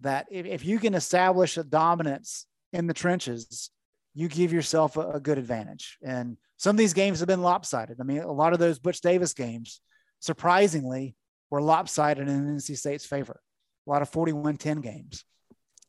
that 0.00 0.26
if, 0.30 0.44
if 0.44 0.66
you 0.66 0.78
can 0.78 0.92
establish 0.92 1.56
a 1.56 1.64
dominance 1.64 2.44
in 2.74 2.86
the 2.86 2.92
trenches, 2.92 3.70
you 4.12 4.28
give 4.28 4.52
yourself 4.52 4.98
a, 4.98 5.12
a 5.12 5.18
good 5.18 5.38
advantage. 5.38 5.96
And 6.04 6.36
some 6.58 6.76
of 6.76 6.78
these 6.78 6.92
games 6.92 7.20
have 7.20 7.26
been 7.28 7.40
lopsided. 7.40 7.96
I 7.98 8.04
mean, 8.04 8.18
a 8.18 8.30
lot 8.30 8.52
of 8.52 8.58
those 8.58 8.78
Butch 8.78 9.00
Davis 9.00 9.32
games, 9.32 9.80
surprisingly, 10.20 11.16
were 11.48 11.62
lopsided 11.62 12.28
in 12.28 12.56
NC 12.58 12.76
State's 12.76 13.06
favor. 13.06 13.40
A 13.86 13.90
lot 13.90 14.02
of 14.02 14.10
41 14.10 14.58
10 14.58 14.82
games. 14.82 15.24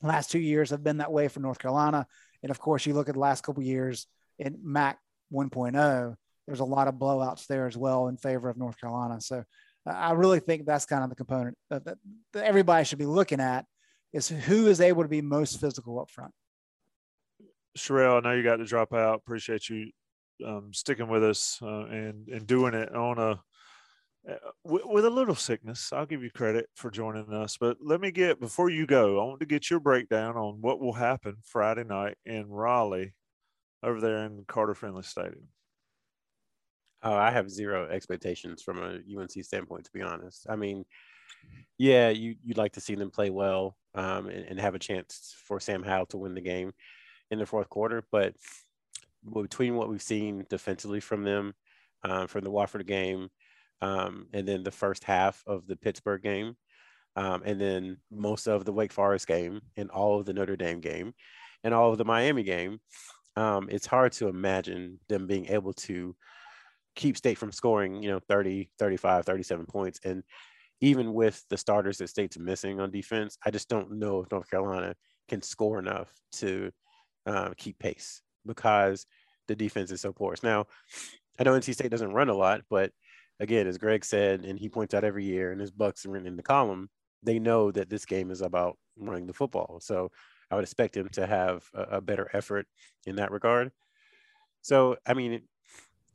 last 0.02 0.31
two 0.31 0.39
years 0.39 0.69
have 0.69 0.81
been 0.81 0.99
that 0.99 1.11
way 1.11 1.27
for 1.27 1.41
North 1.41 1.60
Carolina. 1.60 2.07
And 2.41 2.52
of 2.52 2.57
course, 2.57 2.85
you 2.85 2.94
look 2.94 3.10
at 3.10 3.15
the 3.15 3.19
last 3.19 3.44
couple 3.44 3.64
years 3.64 4.07
in 4.39 4.60
Mack 4.64 4.99
1.0, 5.34 6.15
there's 6.48 6.61
a 6.61 6.65
lot 6.65 6.88
of 6.88 6.95
blowouts 6.95 7.45
there 7.48 7.68
as 7.68 7.78
well 7.78 8.07
in 8.07 8.18
favor 8.18 8.49
of 8.49 8.57
North 8.57 8.80
Carolina. 8.80 9.19
So 9.22 9.44
I 9.86 10.14
really 10.14 10.40
think 10.40 10.65
that's 10.65 10.86
kind 10.86 11.03
of 11.03 11.10
the 11.10 11.15
component 11.15 11.57
that, 11.69 11.98
everybody 12.34 12.86
should 12.86 12.99
be 12.99 13.06
looking 13.06 13.40
at 13.40 13.65
is 14.14 14.28
who 14.28 14.68
is 14.68 14.82
able 14.82 15.03
to 15.03 15.10
be 15.10 15.22
most 15.22 15.60
physical 15.60 15.99
up 15.99 16.10
front. 16.10 16.32
Sherrell, 17.78 18.18
I 18.18 18.19
know 18.22 18.36
you 18.36 18.44
got 18.44 18.57
to 18.57 18.65
drop 18.65 18.94
out. 18.94 19.15
Appreciate 19.15 19.69
you 19.69 19.91
um, 20.45 20.72
sticking 20.74 21.07
with 21.07 21.24
us 21.24 21.60
uh, 21.61 21.86
and 21.86 22.28
and 22.28 22.48
doing 22.48 22.74
it 22.74 22.94
on 22.95 23.18
a 23.19 23.40
uh, 24.32 24.36
with 24.64 25.06
a 25.06 25.10
little 25.10 25.36
sickness. 25.36 25.91
I'll 25.94 26.06
give 26.06 26.24
you 26.24 26.32
credit 26.32 26.68
for 26.76 26.90
joining 26.90 27.32
us. 27.34 27.57
But 27.57 27.78
let 27.82 28.02
me 28.02 28.11
get 28.11 28.40
before 28.40 28.69
you 28.69 28.86
go. 28.86 29.22
I 29.22 29.26
want 29.26 29.40
to 29.41 29.45
get 29.45 29.69
your 29.69 29.80
breakdown 29.80 30.36
on 30.36 30.57
what 30.61 30.80
will 30.80 30.94
happen 30.94 31.38
Friday 31.44 31.84
night 31.84 32.18
in 32.26 32.49
Raleigh, 32.49 33.14
over 33.84 34.02
there 34.02 34.26
in 34.26 34.44
Carter 34.48 34.76
Finley 34.76 35.03
Stadium. 35.03 35.48
Oh, 37.03 37.14
I 37.14 37.32
have 37.32 37.49
zero 37.49 37.88
expectations 37.90 38.61
from 38.64 38.80
a 38.80 38.99
UNC 39.19 39.32
standpoint, 39.44 39.86
to 39.86 39.91
be 39.91 40.02
honest. 40.02 40.48
I 40.49 40.56
mean, 40.56 40.84
yeah, 41.78 42.10
you 42.10 42.36
you'd 42.44 42.57
like 42.57 42.74
to 42.74 42.82
see 42.82 42.95
them 42.95 43.11
play 43.11 43.30
well 43.30 43.78
um, 43.94 44.28
and, 44.28 44.45
and 44.45 44.60
have 44.60 44.76
a 44.76 44.80
chance 44.80 45.36
for 45.45 45.60
Sam 45.60 45.84
Howell 45.84 46.07
to 46.07 46.18
win 46.18 46.34
the 46.34 46.41
game 46.41 46.74
in 47.30 47.40
the 47.40 47.45
fourth 47.45 47.69
quarter, 47.69 48.03
but 48.11 48.34
between 49.34 49.76
what 49.76 49.90
we've 49.90 50.02
seen 50.02 50.45
defensively 50.49 50.99
from 50.99 51.24
them, 51.24 51.53
um, 52.03 52.28
from 52.28 52.44
the 52.44 52.52
Wofford 52.52 52.86
game, 52.86 53.30
um, 53.82 54.28
and 54.34 54.48
then 54.48 54.64
the 54.64 54.72
first 54.72 55.03
half 55.03 55.44
of 55.45 55.68
the 55.68 55.76
Pittsburgh 55.76 56.22
game, 56.24 56.56
um, 57.15 57.41
and 57.45 57.60
then 57.60 57.98
most 58.11 58.48
of 58.48 58.65
the 58.65 58.74
Wake 58.74 58.94
Forest 58.94 59.28
game, 59.28 59.61
and 59.76 59.90
all 59.91 60.19
of 60.19 60.26
the 60.26 60.34
Notre 60.34 60.56
Dame 60.56 60.80
game, 60.80 61.14
and 61.64 61.74
all 61.74 61.91
of 61.91 61.98
the 61.98 62.06
Miami 62.06 62.44
game. 62.44 62.80
Um, 63.36 63.68
it's 63.69 63.86
hard 63.86 64.14
to 64.14 64.30
imagine 64.30 64.99
them 65.10 65.28
being 65.28 65.48
able 65.48 65.74
to 65.74 66.15
keep 66.98 67.15
state 67.15 67.38
from 67.38 67.52
scoring, 67.53 68.03
you 68.03 68.10
know, 68.10 68.19
30, 68.28 68.69
35, 68.80 69.26
37 69.26 69.65
points. 69.68 69.99
And 70.03 70.24
even 70.82 71.14
with 71.14 71.44
the 71.49 71.57
starters 71.57 71.99
that 71.99 72.10
state's 72.10 72.38
missing 72.38 72.82
on 72.82 72.91
defense, 72.91 73.38
I 73.45 73.52
just 73.52 73.69
don't 73.69 73.94
know 73.94 74.22
if 74.22 74.32
North 74.32 74.49
Carolina 74.49 74.95
can 75.30 75.41
score 75.41 75.80
enough 75.80 76.11
to 76.34 76.72
uh, 77.26 77.52
keep 77.56 77.80
pace 77.80 78.22
because 78.45 79.06
the 79.48 79.56
defense 79.56 79.91
is 79.91 80.02
so 80.02 80.11
porous. 80.11 80.44
Now, 80.44 80.65
I 81.40 81.44
know 81.44 81.53
NC 81.53 81.74
State 81.74 81.91
doesn't 81.91 82.14
run 82.14 82.30
a 82.30 82.36
lot, 82.36 82.61
but 82.69 82.91
again, 83.40 83.68
as 83.68 83.78
Greg 83.78 84.03
said, 84.03 84.44
and 84.44 84.57
he 84.57 84.68
points 84.68 84.94
out 84.94 85.03
every 85.03 85.24
year, 85.24 85.52
and 85.52 85.61
his 85.61 85.72
Bucks 85.72 86.06
are 86.06 86.10
written 86.10 86.28
in 86.28 86.36
the 86.36 86.44
column, 86.44 86.90
they 87.24 87.40
know 87.40 87.72
that 87.72 87.90
this 87.90 88.06
game 88.06 88.32
is 88.32 88.41
about 88.41 88.78
running 88.98 89.28
the 89.28 89.34
football. 89.34 89.80
So 89.82 90.11
I 90.49 90.56
would 90.56 90.64
expect 90.64 90.98
him 90.98 91.10
to 91.10 91.28
have 91.28 91.64
a, 91.74 91.98
a 91.98 92.02
better 92.02 92.30
effort 92.34 92.68
in 93.06 93.18
that 93.18 93.32
regard. 93.32 93.72
So, 94.61 94.98
I 95.06 95.14
mean, 95.14 95.41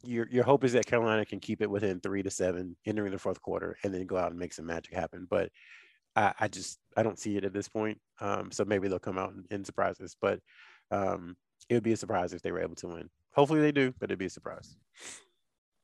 your 0.05 0.29
your 0.31 0.45
hope 0.45 0.65
is 0.65 0.73
that 0.73 0.87
Carolina 0.87 1.25
can 1.25 1.41
keep 1.41 1.63
it 1.63 1.71
within 1.71 2.01
three 2.01 2.23
to 2.23 2.31
seven 2.31 2.77
entering 2.87 3.13
the 3.13 3.19
fourth 3.19 3.41
quarter, 3.41 3.77
and 3.83 3.93
then 3.93 4.07
go 4.07 4.17
out 4.17 4.31
and 4.31 4.39
make 4.39 4.53
some 4.53 4.67
magic 4.67 4.95
happen. 4.95 5.27
But 5.29 5.51
I, 6.17 6.33
I 6.41 6.49
just 6.49 6.79
I 6.97 7.03
don't 7.03 7.19
see 7.19 7.37
it 7.37 7.45
at 7.45 7.53
this 7.53 7.69
point. 7.69 7.99
Um, 8.21 8.51
so 8.53 8.65
maybe 8.65 8.89
they'll 8.89 8.99
come 8.99 9.19
out 9.19 9.33
and, 9.33 9.47
and 9.51 9.67
surprise 9.67 10.01
us. 10.01 10.17
But 10.21 10.41
um, 10.91 11.37
it 11.69 11.75
would 11.75 11.83
be 11.83 11.93
a 11.93 11.97
surprise 11.97 12.33
if 12.33 12.43
they 12.43 12.53
were 12.53 12.63
able 12.63 12.77
to 12.77 12.89
win. 12.89 13.11
Hopefully 13.35 13.61
they 13.61 13.73
do, 13.73 13.95
but 13.99 14.11
it'd 14.11 14.19
be 14.19 14.27
a 14.27 14.31
surprise. 14.31 14.77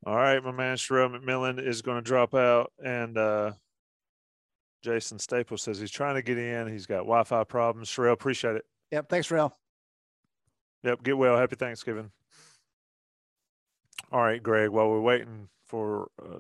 All 0.06 0.16
right, 0.16 0.42
my 0.42 0.52
man 0.52 0.76
Sherrell 0.76 1.16
McMillan 1.16 1.64
is 1.64 1.82
going 1.82 1.96
to 1.96 2.02
drop 2.02 2.34
out, 2.34 2.72
and 2.84 3.18
uh, 3.18 3.52
Jason 4.82 5.18
Staples 5.18 5.62
says 5.62 5.80
he's 5.80 5.90
trying 5.90 6.14
to 6.14 6.22
get 6.22 6.38
in. 6.38 6.68
He's 6.68 6.86
got 6.86 6.98
Wi-Fi 6.98 7.44
problems. 7.44 7.88
Sherrell, 7.88 8.12
appreciate 8.12 8.56
it. 8.56 8.64
Yep. 8.92 9.08
Thanks, 9.08 9.28
Sherrell. 9.28 9.52
Yep. 10.84 11.02
Get 11.02 11.18
well. 11.18 11.36
Happy 11.36 11.56
Thanksgiving. 11.56 12.10
All 14.10 14.20
right, 14.22 14.42
Greg. 14.42 14.70
While 14.70 14.88
we're 14.90 15.00
waiting 15.00 15.48
for 15.66 16.10
uh, 16.22 16.38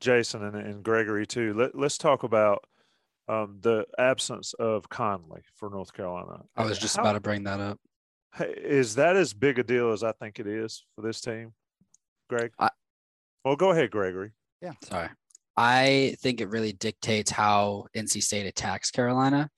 Jason 0.00 0.44
and, 0.44 0.56
and 0.56 0.82
Gregory 0.82 1.26
too, 1.26 1.54
let, 1.54 1.74
let's 1.74 1.96
talk 1.98 2.22
about 2.22 2.64
um, 3.28 3.58
the 3.62 3.86
absence 3.98 4.52
of 4.54 4.88
Conley 4.88 5.42
for 5.54 5.70
North 5.70 5.92
Carolina. 5.92 6.42
I 6.56 6.64
was 6.66 6.78
just 6.78 6.96
How- 6.96 7.02
about 7.02 7.12
to 7.14 7.20
bring 7.20 7.44
that 7.44 7.60
up. 7.60 7.78
Is 8.40 8.96
that 8.96 9.16
as 9.16 9.32
big 9.32 9.58
a 9.58 9.62
deal 9.62 9.92
as 9.92 10.02
I 10.02 10.12
think 10.12 10.40
it 10.40 10.46
is 10.46 10.84
for 10.94 11.02
this 11.02 11.20
team, 11.20 11.52
Greg? 12.28 12.52
I- 12.58 12.70
well, 13.44 13.56
go 13.56 13.70
ahead, 13.70 13.90
Gregory. 13.90 14.32
Yeah, 14.60 14.72
sorry. 14.82 15.08
I 15.56 16.16
think 16.20 16.40
it 16.40 16.48
really 16.48 16.72
dictates 16.72 17.30
how 17.30 17.86
NC 17.96 18.22
State 18.22 18.46
attacks 18.46 18.90
Carolina 18.90 19.50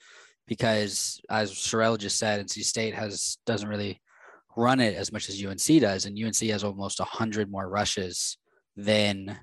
because 0.46 1.20
as 1.30 1.52
Sherrell 1.52 1.98
just 1.98 2.18
said, 2.18 2.44
NC 2.44 2.64
State 2.64 2.94
has 2.94 3.38
doesn't 3.46 3.68
really 3.68 4.00
run 4.56 4.80
it 4.80 4.96
as 4.96 5.12
much 5.12 5.28
as 5.28 5.44
UNC 5.44 5.80
does, 5.80 6.06
and 6.06 6.18
UNC 6.18 6.36
has 6.36 6.64
almost 6.64 7.00
hundred 7.00 7.50
more 7.50 7.68
rushes 7.68 8.38
than 8.76 9.38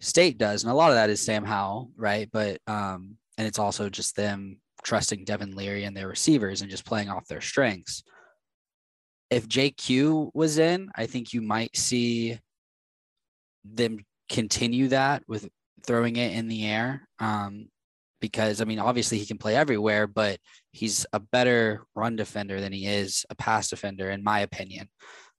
State 0.00 0.38
does, 0.38 0.64
and 0.64 0.72
a 0.72 0.74
lot 0.74 0.90
of 0.90 0.96
that 0.96 1.10
is 1.10 1.20
Sam 1.20 1.44
Howell, 1.44 1.90
right? 1.96 2.28
But 2.32 2.60
um, 2.66 3.16
and 3.38 3.46
it's 3.46 3.58
also 3.58 3.88
just 3.88 4.16
them 4.16 4.60
trusting 4.82 5.24
Devin 5.24 5.54
Leary 5.54 5.84
and 5.84 5.96
their 5.96 6.08
receivers 6.08 6.60
and 6.60 6.70
just 6.70 6.84
playing 6.84 7.08
off 7.08 7.28
their 7.28 7.40
strengths. 7.40 8.02
If 9.30 9.48
JQ 9.48 10.32
was 10.34 10.58
in, 10.58 10.90
I 10.96 11.06
think 11.06 11.32
you 11.32 11.40
might 11.40 11.76
see 11.76 12.38
them 13.64 14.04
continue 14.28 14.88
that 14.88 15.22
with 15.28 15.48
throwing 15.86 16.16
it 16.16 16.32
in 16.32 16.48
the 16.48 16.66
air. 16.66 17.08
Um, 17.18 17.68
because 18.22 18.62
I 18.62 18.64
mean, 18.64 18.78
obviously 18.78 19.18
he 19.18 19.26
can 19.26 19.36
play 19.36 19.56
everywhere, 19.56 20.06
but 20.06 20.38
he's 20.70 21.04
a 21.12 21.18
better 21.20 21.84
run 21.94 22.16
defender 22.16 22.60
than 22.60 22.72
he 22.72 22.86
is 22.86 23.26
a 23.28 23.34
pass 23.34 23.68
defender, 23.68 24.08
in 24.10 24.24
my 24.24 24.40
opinion. 24.40 24.88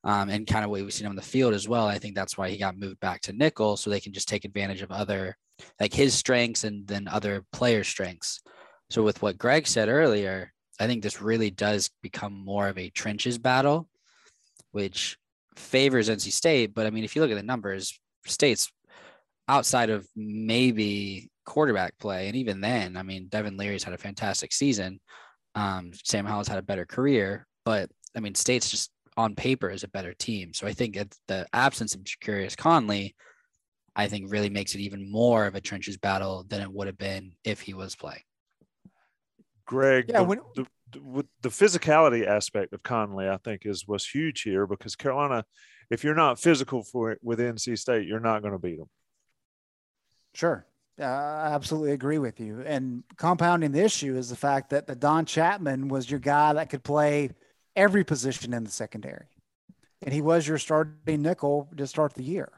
Um, 0.03 0.29
and 0.29 0.45
kind 0.45 0.65
of 0.65 0.69
what 0.69 0.81
we've 0.81 0.93
seen 0.93 1.07
on 1.07 1.15
the 1.15 1.21
field 1.21 1.53
as 1.53 1.65
well. 1.65 1.87
I 1.87 1.97
think 1.97 2.13
that's 2.13 2.37
why 2.37 2.49
he 2.49 2.57
got 2.57 2.77
moved 2.77 2.99
back 2.99 3.21
to 3.21 3.31
nickel, 3.31 3.77
so 3.77 3.89
they 3.89 4.01
can 4.01 4.11
just 4.11 4.27
take 4.27 4.43
advantage 4.43 4.81
of 4.81 4.91
other, 4.91 5.37
like 5.79 5.93
his 5.93 6.13
strengths 6.13 6.65
and 6.65 6.85
then 6.85 7.07
other 7.07 7.45
players' 7.53 7.87
strengths. 7.87 8.41
So 8.89 9.01
with 9.01 9.21
what 9.21 9.37
Greg 9.37 9.65
said 9.65 9.87
earlier, 9.87 10.51
I 10.77 10.87
think 10.87 11.03
this 11.03 11.21
really 11.21 11.51
does 11.51 11.89
become 12.01 12.33
more 12.33 12.67
of 12.67 12.77
a 12.77 12.89
trenches 12.89 13.37
battle, 13.37 13.87
which 14.73 15.17
favors 15.55 16.09
NC 16.09 16.33
State. 16.33 16.73
But 16.73 16.85
I 16.85 16.89
mean, 16.89 17.05
if 17.05 17.15
you 17.15 17.21
look 17.21 17.31
at 17.31 17.37
the 17.37 17.43
numbers, 17.43 17.97
State's 18.25 18.69
outside 19.47 19.89
of 19.89 20.05
maybe 20.17 21.29
quarterback 21.45 21.97
play, 21.99 22.27
and 22.27 22.35
even 22.35 22.61
then, 22.61 22.97
I 22.97 23.03
mean, 23.03 23.27
Devin 23.27 23.57
Leary's 23.57 23.83
had 23.83 23.93
a 23.93 23.97
fantastic 23.97 24.51
season. 24.53 24.99
Um, 25.55 25.91
Sam 26.03 26.25
Howell's 26.25 26.47
had 26.47 26.57
a 26.57 26.63
better 26.63 26.85
career, 26.85 27.45
but 27.65 27.89
I 28.15 28.19
mean, 28.19 28.35
State's 28.35 28.69
just 28.69 28.91
on 29.17 29.35
paper 29.35 29.69
is 29.69 29.83
a 29.83 29.87
better 29.89 30.13
team. 30.13 30.53
So 30.53 30.65
I 30.67 30.73
think 30.73 30.95
it's 30.95 31.19
the 31.27 31.45
absence 31.53 31.93
of 31.93 32.01
Curious 32.21 32.55
Conley, 32.55 33.15
I 33.95 34.07
think, 34.07 34.31
really 34.31 34.49
makes 34.49 34.73
it 34.73 34.81
even 34.81 35.11
more 35.11 35.45
of 35.45 35.55
a 35.55 35.61
trenches 35.61 35.97
battle 35.97 36.45
than 36.47 36.61
it 36.61 36.71
would 36.71 36.87
have 36.87 36.97
been 36.97 37.33
if 37.43 37.61
he 37.61 37.73
was 37.73 37.95
playing. 37.95 38.23
Greg, 39.65 40.05
Yeah, 40.09 40.19
the, 40.19 40.23
when- 40.23 40.41
the, 40.55 40.65
the, 40.91 41.01
with 41.01 41.25
the 41.41 41.49
physicality 41.49 42.25
aspect 42.25 42.73
of 42.73 42.81
Conley, 42.83 43.29
I 43.29 43.37
think 43.37 43.61
is 43.65 43.87
was 43.87 44.07
huge 44.07 44.41
here 44.41 44.65
because 44.67 44.95
Carolina, 44.95 45.45
if 45.89 46.03
you're 46.03 46.15
not 46.15 46.39
physical 46.39 46.83
for 46.83 47.17
with 47.21 47.39
NC 47.39 47.77
State, 47.77 48.07
you're 48.07 48.19
not 48.19 48.41
going 48.41 48.53
to 48.53 48.59
beat 48.59 48.77
them. 48.77 48.89
Sure. 50.33 50.65
Uh, 50.99 51.05
I 51.05 51.51
absolutely 51.53 51.91
agree 51.91 52.19
with 52.19 52.39
you. 52.39 52.61
And 52.61 53.03
compounding 53.17 53.71
the 53.71 53.83
issue 53.83 54.15
is 54.15 54.29
the 54.29 54.35
fact 54.35 54.69
that 54.69 54.85
the 54.85 54.95
Don 54.95 55.25
Chapman 55.25 55.87
was 55.87 56.09
your 56.09 56.19
guy 56.19 56.53
that 56.53 56.69
could 56.69 56.83
play 56.83 57.31
every 57.75 58.03
position 58.03 58.53
in 58.53 58.63
the 58.63 58.69
secondary. 58.69 59.25
And 60.03 60.13
he 60.13 60.21
was 60.21 60.47
your 60.47 60.59
starting 60.59 61.21
nickel 61.21 61.69
to 61.77 61.87
start 61.87 62.13
the 62.13 62.23
year. 62.23 62.51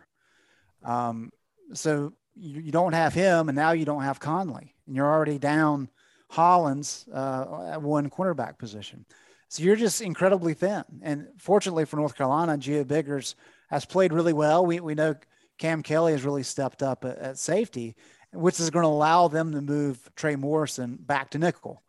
Um, 0.83 1.31
so 1.73 2.13
you, 2.35 2.61
you 2.61 2.71
don't 2.71 2.93
have 2.93 3.13
him, 3.13 3.47
and 3.47 3.55
now 3.55 3.71
you 3.71 3.85
don't 3.85 4.03
have 4.03 4.19
Conley, 4.19 4.75
and 4.85 4.95
you're 4.95 5.11
already 5.11 5.37
down 5.37 5.89
Hollins 6.29 7.07
uh, 7.13 7.69
at 7.71 7.81
one 7.81 8.09
cornerback 8.09 8.57
position. 8.57 9.05
So 9.47 9.63
you're 9.63 9.75
just 9.75 10.01
incredibly 10.01 10.53
thin. 10.53 10.83
And 11.01 11.27
fortunately 11.37 11.85
for 11.85 11.95
North 11.95 12.15
Carolina, 12.15 12.57
Gio 12.57 12.85
Biggers 12.85 13.35
has 13.69 13.85
played 13.85 14.11
really 14.11 14.33
well. 14.33 14.65
We, 14.65 14.79
we 14.79 14.95
know 14.95 15.15
Cam 15.57 15.83
Kelly 15.83 16.11
has 16.11 16.25
really 16.25 16.43
stepped 16.43 16.83
up 16.83 17.05
at, 17.05 17.17
at 17.19 17.37
safety, 17.37 17.95
which 18.35 18.59
is 18.59 18.69
going 18.69 18.83
to 18.83 18.89
allow 18.89 19.27
them 19.27 19.51
to 19.53 19.61
move 19.61 20.09
Trey 20.15 20.35
Morrison 20.35 20.97
back 20.99 21.31
to 21.31 21.39
nickel, 21.39 21.81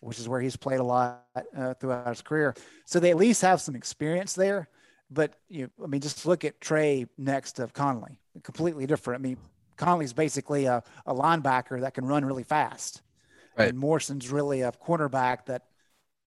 which 0.00 0.18
is 0.18 0.28
where 0.28 0.40
he's 0.40 0.56
played 0.56 0.80
a 0.80 0.84
lot 0.84 1.24
uh, 1.56 1.74
throughout 1.74 2.08
his 2.08 2.22
career. 2.22 2.54
So 2.84 3.00
they 3.00 3.10
at 3.10 3.16
least 3.16 3.42
have 3.42 3.60
some 3.60 3.74
experience 3.74 4.34
there. 4.34 4.68
But 5.10 5.34
you, 5.48 5.70
I 5.82 5.86
mean, 5.86 6.00
just 6.00 6.24
look 6.26 6.44
at 6.44 6.60
Trey 6.60 7.06
next 7.18 7.52
to 7.52 7.66
Conley, 7.68 8.18
completely 8.42 8.86
different. 8.86 9.20
I 9.20 9.22
mean, 9.22 9.36
Conley's 9.76 10.12
basically 10.12 10.64
a, 10.64 10.82
a 11.06 11.14
linebacker 11.14 11.80
that 11.82 11.94
can 11.94 12.04
run 12.06 12.24
really 12.24 12.44
fast, 12.44 13.02
Right. 13.56 13.68
and 13.68 13.78
Morrison's 13.78 14.30
really 14.32 14.62
a 14.62 14.72
cornerback 14.72 15.46
that 15.46 15.62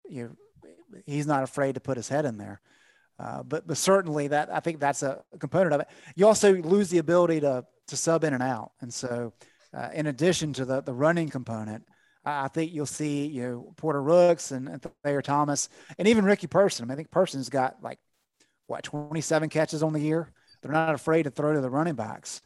you 0.09 0.25
know, 0.25 0.71
he's 1.07 1.27
not 1.27 1.43
afraid 1.43 1.75
to 1.77 1.81
put 1.81 1.97
his 1.97 2.09
head 2.09 2.25
in 2.25 2.37
there. 2.37 2.61
Uh, 3.19 3.43
but 3.45 3.67
but 3.67 3.77
certainly 3.77 4.29
that 4.29 4.53
I 4.53 4.61
think 4.61 4.81
that's 4.81 5.03
a 5.03 5.23
component 5.39 5.73
of 5.73 5.81
it. 5.81 5.87
You 6.17 6.27
also 6.27 6.55
lose 6.55 6.91
the 6.91 6.99
ability 6.99 7.41
to 7.41 7.65
to 7.87 7.97
sub 7.97 8.25
in 8.25 8.35
and 8.35 8.43
out, 8.43 8.73
and 8.81 8.93
so 8.93 9.33
uh, 9.75 9.89
in 9.93 10.07
addition 10.07 10.53
to 10.55 10.65
the 10.65 10.81
the 10.83 10.95
running 10.95 11.29
component, 11.29 11.85
I 12.25 12.49
think 12.49 12.73
you'll 12.73 12.87
see 12.87 13.27
you 13.27 13.43
know 13.43 13.73
Porter 13.77 14.03
Rooks 14.03 14.51
and, 14.51 14.69
and 14.69 14.85
Thayer 15.03 15.23
Thomas 15.23 15.69
and 15.99 16.09
even 16.09 16.25
Ricky 16.25 16.47
Person. 16.47 16.85
I, 16.85 16.87
mean, 16.87 16.93
I 16.93 16.97
think 16.97 17.11
Person's 17.11 17.49
got 17.49 17.83
like 17.83 17.99
what 18.67 18.85
27 18.85 19.49
catches 19.49 19.83
on 19.83 19.93
the 19.93 20.01
year. 20.01 20.33
They're 20.63 20.73
not 20.73 20.95
afraid 20.95 21.25
to 21.25 21.31
throw 21.31 21.53
to 21.53 21.61
the 21.61 21.71
running 21.71 21.95
backs. 21.95 22.41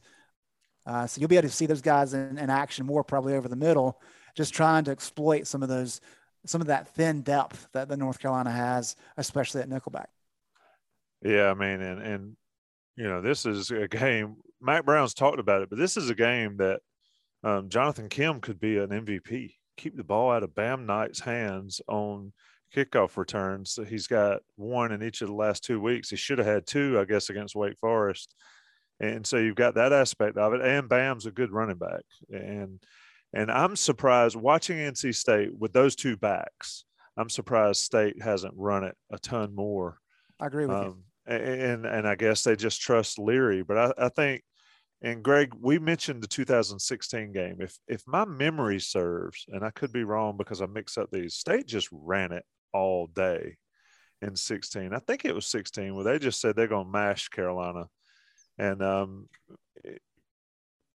Uh, 0.85 1.07
so 1.07 1.21
you'll 1.21 1.29
be 1.29 1.37
able 1.37 1.49
to 1.49 1.55
see 1.55 1.67
those 1.67 1.83
guys 1.83 2.15
in, 2.15 2.39
in 2.39 2.51
action 2.51 2.87
more 2.87 3.05
probably 3.05 3.35
over 3.35 3.47
the 3.47 3.57
middle, 3.57 4.01
just 4.35 4.55
trying 4.55 4.85
to 4.85 4.91
exploit 4.91 5.47
some 5.47 5.63
of 5.63 5.69
those 5.69 6.01
some 6.47 6.61
of 6.61 6.69
that 6.69 6.89
thin 6.95 7.23
depth 7.23 7.69
that 7.75 7.89
the 7.89 7.97
North 7.97 8.19
Carolina 8.19 8.51
has, 8.51 8.97
especially 9.17 9.61
at 9.61 9.69
Nickelback. 9.69 10.07
Yeah, 11.23 11.51
I 11.51 11.55
mean, 11.55 11.81
and 11.83 12.03
and 12.03 12.37
you 12.97 13.05
know, 13.05 13.21
this 13.21 13.47
is 13.47 13.71
a 13.71 13.87
game. 13.87 14.37
Mack 14.61 14.85
Brown's 14.85 15.15
talked 15.15 15.39
about 15.39 15.63
it, 15.63 15.71
but 15.71 15.79
this 15.79 15.97
is 15.97 16.11
a 16.11 16.15
game 16.15 16.57
that 16.57 16.81
um, 17.45 17.69
Jonathan 17.69 18.09
Kim 18.09 18.41
could 18.41 18.59
be 18.61 18.79
an 18.79 18.89
MVP. 18.91 19.55
Keep 19.77 19.97
the 19.97 20.05
ball 20.05 20.31
out 20.33 20.43
of 20.43 20.55
Bam 20.55 20.87
Knight's 20.87 21.21
hands 21.21 21.81
on 21.89 22.33
kickoff 22.75 23.17
returns. 23.17 23.79
He's 23.89 24.07
got 24.07 24.41
one 24.57 24.93
in 24.93 25.03
each 25.03 25.23
of 25.23 25.29
the 25.29 25.35
last 25.35 25.65
two 25.65 25.81
weeks. 25.81 26.11
He 26.11 26.17
should 26.17 26.39
have 26.39 26.47
had 26.47 26.67
two, 26.67 26.99
I 27.01 27.05
guess, 27.05 27.31
against 27.31 27.55
Wake 27.55 27.79
Forest. 27.79 28.35
And 29.01 29.25
so 29.25 29.37
you've 29.37 29.55
got 29.55 29.77
that 29.77 29.93
aspect 29.93 30.37
of 30.37 30.53
it. 30.55 30.61
And 30.61 30.89
Bam's 30.89 31.27
a 31.27 31.31
good 31.31 31.53
running 31.53 31.79
back. 31.79 32.03
And 32.31 32.81
and 33.33 33.51
I'm 33.51 33.77
surprised 33.77 34.37
watching 34.37 34.79
NC 34.79 35.15
State 35.15 35.51
with 35.57 35.73
those 35.73 35.95
two 35.95 36.17
backs. 36.17 36.85
I'm 37.17 37.29
surprised 37.31 37.81
State 37.83 38.21
hasn't 38.23 38.55
run 38.57 38.85
it 38.85 38.97
a 39.13 39.19
ton 39.19 39.55
more 39.55 39.99
I 40.41 40.47
agree 40.47 40.67
with 40.67 40.77
you. 40.77 40.89
um, 40.89 41.05
a- 41.29 41.33
and 41.73 41.87
and 41.87 42.09
I 42.09 42.15
guess 42.17 42.43
they 42.43 42.57
just 42.57 42.81
trust 42.81 43.19
Leary. 43.19 43.63
But 43.63 43.79
I, 43.79 44.07
I 44.07 44.09
think 44.09 44.43
And 45.01 45.23
Greg, 45.23 45.53
we 45.61 45.79
mentioned 45.79 46.23
the 46.23 46.29
2016 46.29 47.33
game. 47.33 47.59
If 47.61 47.79
if 47.87 48.03
my 48.07 48.25
memory 48.25 48.81
serves, 48.81 49.45
and 49.49 49.65
I 49.65 49.71
could 49.71 49.93
be 49.93 50.03
wrong 50.03 50.37
because 50.37 50.61
I 50.61 50.67
mix 50.67 50.99
up 50.99 51.09
these, 51.13 51.35
State 51.35 51.67
just 51.67 51.89
ran 51.93 52.33
it 52.33 52.45
all 52.73 53.07
day 53.07 53.57
in 54.23 54.35
16. 54.35 54.93
I 54.93 54.99
think 54.99 55.25
it 55.25 55.35
was 55.35 55.47
16 55.47 55.95
where 55.95 56.05
they 56.05 56.19
just 56.19 56.41
said 56.41 56.57
they're 56.57 56.67
going 56.67 56.87
to 56.87 56.91
mash 56.91 57.29
Carolina, 57.29 57.87
and 58.59 58.83
um, 58.83 59.29
it, 59.85 60.03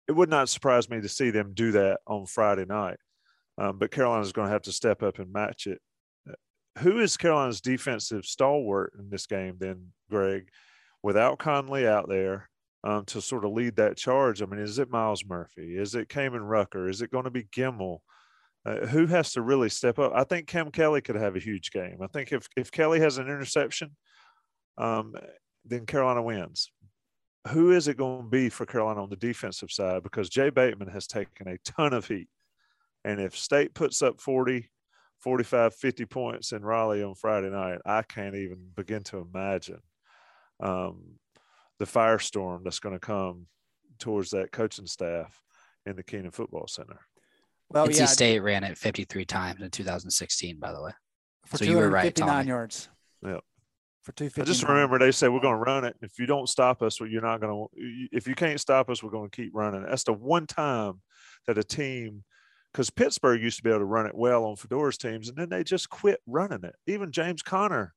it, 0.09 0.12
would 0.12 0.29
not 0.29 0.49
surprise 0.49 0.91
me 0.91 1.01
to 1.01 1.09
see 1.09 1.31
them 1.31 1.53
do 1.55 1.70
that 1.73 2.01
on 2.07 2.27
Friday 2.27 2.65
night. 2.65 2.99
Um, 3.57 3.79
but 3.79 3.93
Carolina's 3.93 4.33
going 4.33 4.49
to 4.49 4.53
have 4.53 4.62
to 4.62 4.73
step 4.73 5.05
up 5.05 5.20
and 5.20 5.33
match 5.33 5.69
it. 5.69 5.81
Who 6.79 6.99
is 6.99 7.16
Carolina's 7.16 7.61
defensive 7.61 8.24
stalwart 8.24 8.95
in 8.99 9.11
this 9.11 9.27
game? 9.27 9.57
Then, 9.59 9.93
Greg, 10.11 10.49
without 11.03 11.39
Conley 11.39 11.87
out 11.87 12.09
there 12.09 12.49
um, 12.84 13.04
to 13.06 13.20
sort 13.20 13.44
of 13.44 13.52
lead 13.52 13.76
that 13.76 13.96
charge? 13.96 14.42
I 14.42 14.46
mean, 14.46 14.60
is 14.60 14.78
it 14.78 14.90
Myles 14.90 15.24
Murphy? 15.24 15.76
Is 15.76 15.94
it 15.94 16.09
Kaimon 16.09 16.48
Rucker? 16.48 16.88
Is 16.88 17.02
it 17.02 17.10
going 17.10 17.24
to 17.24 17.30
be 17.30 17.44
Gemmel? 17.44 17.98
Uh, 18.64 18.86
who 18.86 19.06
has 19.06 19.32
to 19.32 19.42
really 19.42 19.68
step 19.68 19.98
up? 19.98 20.12
I 20.14 20.24
think 20.24 20.46
Cam 20.46 20.70
Kelly 20.70 21.00
could 21.00 21.16
have 21.16 21.34
a 21.34 21.40
huge 21.40 21.72
game. 21.72 21.98
I 22.00 22.06
think 22.06 22.32
if 22.32 22.46
if 22.56 22.70
Kelly 22.70 23.00
has 23.00 23.18
an 23.18 23.26
interception, 23.26 23.96
um, 24.78 25.14
then 25.64 25.86
Carolina 25.86 26.22
wins. 26.22 26.70
Who 27.48 27.72
is 27.72 27.88
it 27.88 27.96
going 27.96 28.22
to 28.22 28.28
be 28.28 28.48
for 28.48 28.64
Carolina 28.64 29.02
on 29.02 29.10
the 29.10 29.16
defensive 29.16 29.72
side? 29.72 30.04
Because 30.04 30.28
Jay 30.28 30.50
Bateman 30.50 30.88
has 30.88 31.09
taken 31.09 31.48
a 31.48 31.59
ton 31.64 31.92
of 31.92 32.06
heat. 32.06 32.28
And 33.04 33.20
if 33.20 33.36
State 33.36 33.74
puts 33.74 34.00
up 34.00 34.20
40, 34.20 34.70
45, 35.18 35.74
50 35.74 36.04
points 36.06 36.52
in 36.52 36.62
Raleigh 36.62 37.02
on 37.02 37.16
Friday 37.16 37.50
night, 37.50 37.80
I 37.84 38.02
can't 38.02 38.36
even 38.36 38.68
begin 38.76 39.02
to 39.04 39.18
imagine 39.18 39.80
um, 40.60 41.02
the 41.82 41.86
firestorm 41.88 42.62
that's 42.62 42.78
going 42.78 42.94
to 42.94 43.00
come 43.00 43.44
towards 43.98 44.30
that 44.30 44.52
coaching 44.52 44.86
staff 44.86 45.42
in 45.84 45.96
the 45.96 46.02
Kenan 46.04 46.30
Football 46.30 46.68
Center. 46.68 47.00
Well, 47.70 47.88
NC 47.88 47.98
yeah, 47.98 48.06
State 48.06 48.38
ran 48.38 48.62
it 48.62 48.78
53 48.78 49.24
times 49.24 49.60
in 49.60 49.68
2016, 49.68 50.60
by 50.60 50.70
the 50.70 50.80
way. 50.80 50.92
so 51.52 51.64
you 51.64 51.76
were 51.76 51.90
right, 51.90 52.14
Tommy. 52.14 52.46
yards. 52.46 52.88
Yeah. 53.20 53.38
For 54.02 54.12
two 54.12 54.30
I 54.36 54.42
just 54.42 54.62
remember 54.62 54.98
they 55.00 55.10
said 55.10 55.32
we're 55.32 55.40
going 55.40 55.56
to 55.56 55.60
run 55.60 55.84
it. 55.84 55.96
If 56.02 56.20
you 56.20 56.26
don't 56.26 56.48
stop 56.48 56.82
us, 56.82 57.00
well, 57.00 57.09
you're 57.09 57.20
not 57.20 57.40
going 57.40 57.52
to. 57.52 58.09
If 58.12 58.28
you 58.28 58.36
can't 58.36 58.60
stop 58.60 58.88
us, 58.88 59.02
we're 59.02 59.10
going 59.10 59.30
to 59.30 59.36
keep 59.36 59.50
running. 59.52 59.82
That's 59.82 60.04
the 60.04 60.12
one 60.12 60.46
time 60.46 61.00
that 61.48 61.59
a 61.59 61.64
team, 61.64 62.22
because 62.72 62.90
Pittsburgh 62.90 63.42
used 63.42 63.56
to 63.56 63.62
be 63.64 63.70
able 63.70 63.80
to 63.80 63.84
run 63.86 64.06
it 64.06 64.14
well 64.14 64.44
on 64.44 64.54
Fedora's 64.54 64.98
teams, 64.98 65.28
and 65.28 65.36
then 65.36 65.48
they 65.48 65.64
just 65.64 65.90
quit 65.90 66.20
running 66.26 66.62
it. 66.62 66.74
Even 66.86 67.10
James 67.10 67.42
Conner 67.42 67.94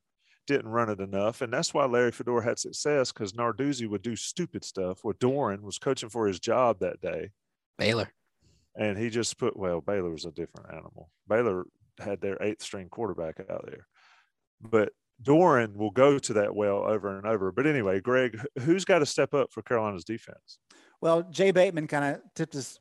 didn't 0.47 0.69
run 0.69 0.89
it 0.89 0.99
enough. 0.99 1.41
And 1.41 1.51
that's 1.51 1.73
why 1.73 1.85
Larry 1.85 2.11
Fedora 2.11 2.43
had 2.43 2.59
success 2.59 3.11
because 3.11 3.33
Narduzzi 3.33 3.87
would 3.87 4.01
do 4.01 4.15
stupid 4.15 4.63
stuff. 4.63 5.03
Where 5.03 5.13
Doeren 5.15 5.61
was 5.61 5.79
coaching 5.79 6.09
for 6.09 6.27
his 6.27 6.39
job 6.39 6.79
that 6.79 7.01
day. 7.01 7.31
Baylor. 7.77 8.09
And 8.75 8.97
he 8.97 9.09
just 9.09 9.37
put, 9.37 9.57
well, 9.57 9.81
Baylor 9.81 10.11
was 10.11 10.25
a 10.25 10.31
different 10.31 10.71
animal. 10.71 11.09
Baylor 11.27 11.65
had 11.99 12.21
their 12.21 12.41
eighth 12.41 12.61
string 12.61 12.89
quarterback 12.89 13.39
out 13.49 13.65
there. 13.65 13.87
But 14.61 14.89
Doeren 15.23 15.75
will 15.75 15.91
go 15.91 16.19
to 16.19 16.33
that 16.33 16.55
well 16.55 16.83
over 16.85 17.17
and 17.17 17.25
over. 17.25 17.51
But 17.51 17.67
anyway, 17.67 18.01
Greg, 18.01 18.39
who's 18.59 18.85
got 18.85 18.99
to 18.99 19.05
step 19.05 19.33
up 19.33 19.51
for 19.51 19.61
Carolina's 19.61 20.03
defense? 20.03 20.59
Well, 21.01 21.23
Jay 21.23 21.51
Bateman 21.51 21.87
kind 21.87 22.15
of 22.15 22.21
tipped 22.35 22.53
his 22.53 22.79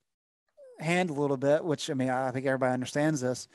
hand 0.80 1.10
a 1.10 1.14
little 1.14 1.36
bit, 1.36 1.64
which 1.64 1.90
I 1.90 1.94
mean, 1.94 2.10
I 2.10 2.30
think 2.30 2.46
everybody 2.46 2.72
understands 2.72 3.20
this. 3.20 3.48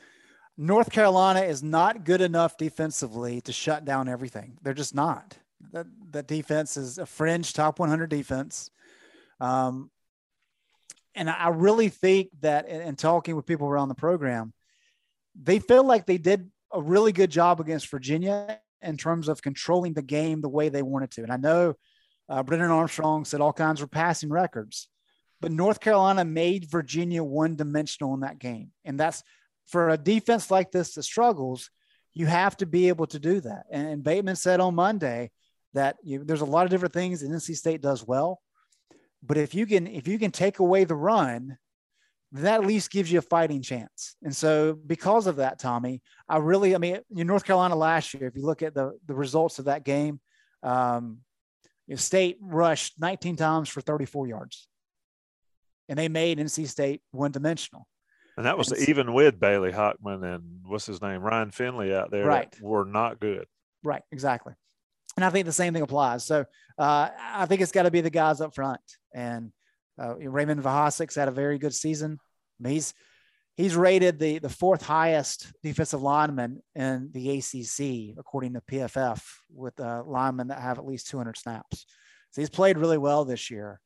North 0.60 0.90
Carolina 0.90 1.40
is 1.40 1.62
not 1.62 2.04
good 2.04 2.20
enough 2.20 2.58
defensively 2.58 3.40
to 3.40 3.52
shut 3.52 3.86
down 3.86 4.10
everything. 4.10 4.58
They're 4.60 4.74
just 4.74 4.94
not. 4.94 5.38
That 5.72 5.86
that 6.10 6.26
defense 6.26 6.76
is 6.76 6.98
a 6.98 7.06
fringe 7.06 7.54
top 7.54 7.78
100 7.78 8.10
defense. 8.10 8.70
Um, 9.40 9.90
and 11.14 11.30
I 11.30 11.48
really 11.48 11.88
think 11.88 12.28
that 12.42 12.68
in, 12.68 12.82
in 12.82 12.96
talking 12.96 13.36
with 13.36 13.46
people 13.46 13.68
around 13.68 13.88
the 13.88 13.94
program, 13.94 14.52
they 15.34 15.60
feel 15.60 15.82
like 15.82 16.04
they 16.04 16.18
did 16.18 16.50
a 16.70 16.82
really 16.82 17.12
good 17.12 17.30
job 17.30 17.62
against 17.62 17.90
Virginia 17.90 18.60
in 18.82 18.98
terms 18.98 19.28
of 19.28 19.40
controlling 19.40 19.94
the 19.94 20.02
game 20.02 20.42
the 20.42 20.48
way 20.50 20.68
they 20.68 20.82
wanted 20.82 21.10
to. 21.12 21.22
And 21.22 21.32
I 21.32 21.38
know 21.38 21.74
uh, 22.28 22.42
Brennan 22.42 22.70
Armstrong 22.70 23.24
said 23.24 23.40
all 23.40 23.54
kinds 23.54 23.80
of 23.80 23.90
passing 23.90 24.28
records, 24.28 24.88
but 25.40 25.52
North 25.52 25.80
Carolina 25.80 26.26
made 26.26 26.70
Virginia 26.70 27.24
one 27.24 27.56
dimensional 27.56 28.12
in 28.12 28.20
that 28.20 28.38
game. 28.38 28.72
And 28.84 29.00
that's 29.00 29.24
for 29.70 29.90
a 29.90 29.96
defense 29.96 30.50
like 30.50 30.70
this 30.70 30.94
that 30.94 31.04
struggles, 31.04 31.70
you 32.12 32.26
have 32.26 32.56
to 32.58 32.66
be 32.66 32.88
able 32.88 33.06
to 33.06 33.18
do 33.18 33.40
that. 33.40 33.64
And, 33.70 34.02
Bateman 34.02 34.36
said 34.36 34.60
on 34.60 34.74
Monday 34.74 35.30
that 35.74 35.96
you, 36.02 36.24
there's 36.24 36.40
a 36.40 36.46
lot 36.46 36.64
of 36.64 36.70
different 36.70 36.94
things 36.94 37.20
that 37.20 37.30
NC 37.30 37.56
State 37.56 37.80
does 37.80 38.06
well, 38.06 38.40
but 39.22 39.36
if 39.36 39.54
you 39.54 39.66
can 39.66 39.86
if 39.86 40.08
you 40.08 40.18
can 40.18 40.30
take 40.32 40.58
away 40.58 40.84
the 40.84 40.96
run, 40.96 41.56
that 42.32 42.60
at 42.60 42.66
least 42.66 42.90
gives 42.90 43.10
you 43.10 43.18
a 43.18 43.22
fighting 43.22 43.62
chance. 43.62 44.16
And 44.22 44.34
so, 44.34 44.74
because 44.74 45.26
of 45.26 45.36
that, 45.36 45.58
Tommy, 45.58 46.02
I 46.28 46.38
really, 46.38 46.74
I 46.74 46.78
mean, 46.78 46.98
in 47.14 47.26
North 47.26 47.44
Carolina 47.44 47.76
last 47.76 48.14
year, 48.14 48.26
if 48.26 48.36
you 48.36 48.44
look 48.44 48.62
at 48.62 48.74
the 48.74 48.98
the 49.06 49.14
results 49.14 49.58
of 49.58 49.66
that 49.66 49.84
game, 49.84 50.20
um, 50.62 51.18
you 51.86 51.94
know, 51.94 51.96
State 51.96 52.38
rushed 52.40 53.00
19 53.00 53.36
times 53.36 53.68
for 53.68 53.80
34 53.80 54.26
yards, 54.26 54.68
and 55.88 55.98
they 55.98 56.08
made 56.08 56.38
NC 56.38 56.66
State 56.66 57.02
one 57.12 57.30
dimensional. 57.30 57.86
And 58.36 58.46
that 58.46 58.56
was 58.56 58.72
and 58.72 58.88
even 58.88 59.12
with 59.12 59.38
Bailey 59.38 59.72
Hockman 59.72 60.34
and 60.34 60.60
what's 60.64 60.86
his 60.86 61.02
name, 61.02 61.22
Ryan 61.22 61.50
Finley 61.50 61.94
out 61.94 62.10
there. 62.10 62.26
Right. 62.26 62.54
were 62.60 62.84
not 62.84 63.20
good. 63.20 63.46
Right. 63.82 64.02
Exactly. 64.12 64.54
And 65.16 65.24
I 65.24 65.30
think 65.30 65.46
the 65.46 65.52
same 65.52 65.72
thing 65.72 65.82
applies. 65.82 66.24
So 66.24 66.44
uh, 66.78 67.08
I 67.18 67.46
think 67.46 67.60
it's 67.60 67.72
got 67.72 67.82
to 67.82 67.90
be 67.90 68.00
the 68.00 68.10
guys 68.10 68.40
up 68.40 68.54
front. 68.54 68.80
And 69.14 69.52
uh, 70.00 70.16
Raymond 70.16 70.62
Vohasek's 70.62 71.14
had 71.14 71.28
a 71.28 71.32
very 71.32 71.58
good 71.58 71.74
season. 71.74 72.18
I 72.20 72.62
mean, 72.62 72.74
he's 72.74 72.94
he's 73.56 73.76
rated 73.76 74.18
the 74.18 74.38
the 74.38 74.48
fourth 74.48 74.82
highest 74.82 75.52
defensive 75.62 76.02
lineman 76.02 76.62
in 76.74 77.10
the 77.12 77.38
ACC 77.38 78.16
according 78.18 78.54
to 78.54 78.60
PFF 78.62 79.22
with 79.52 79.78
uh, 79.80 80.02
linemen 80.06 80.48
that 80.48 80.60
have 80.60 80.78
at 80.78 80.86
least 80.86 81.08
200 81.08 81.36
snaps. 81.36 81.84
So 82.30 82.40
he's 82.40 82.50
played 82.50 82.78
really 82.78 82.98
well 82.98 83.24
this 83.24 83.50
year. 83.50 83.80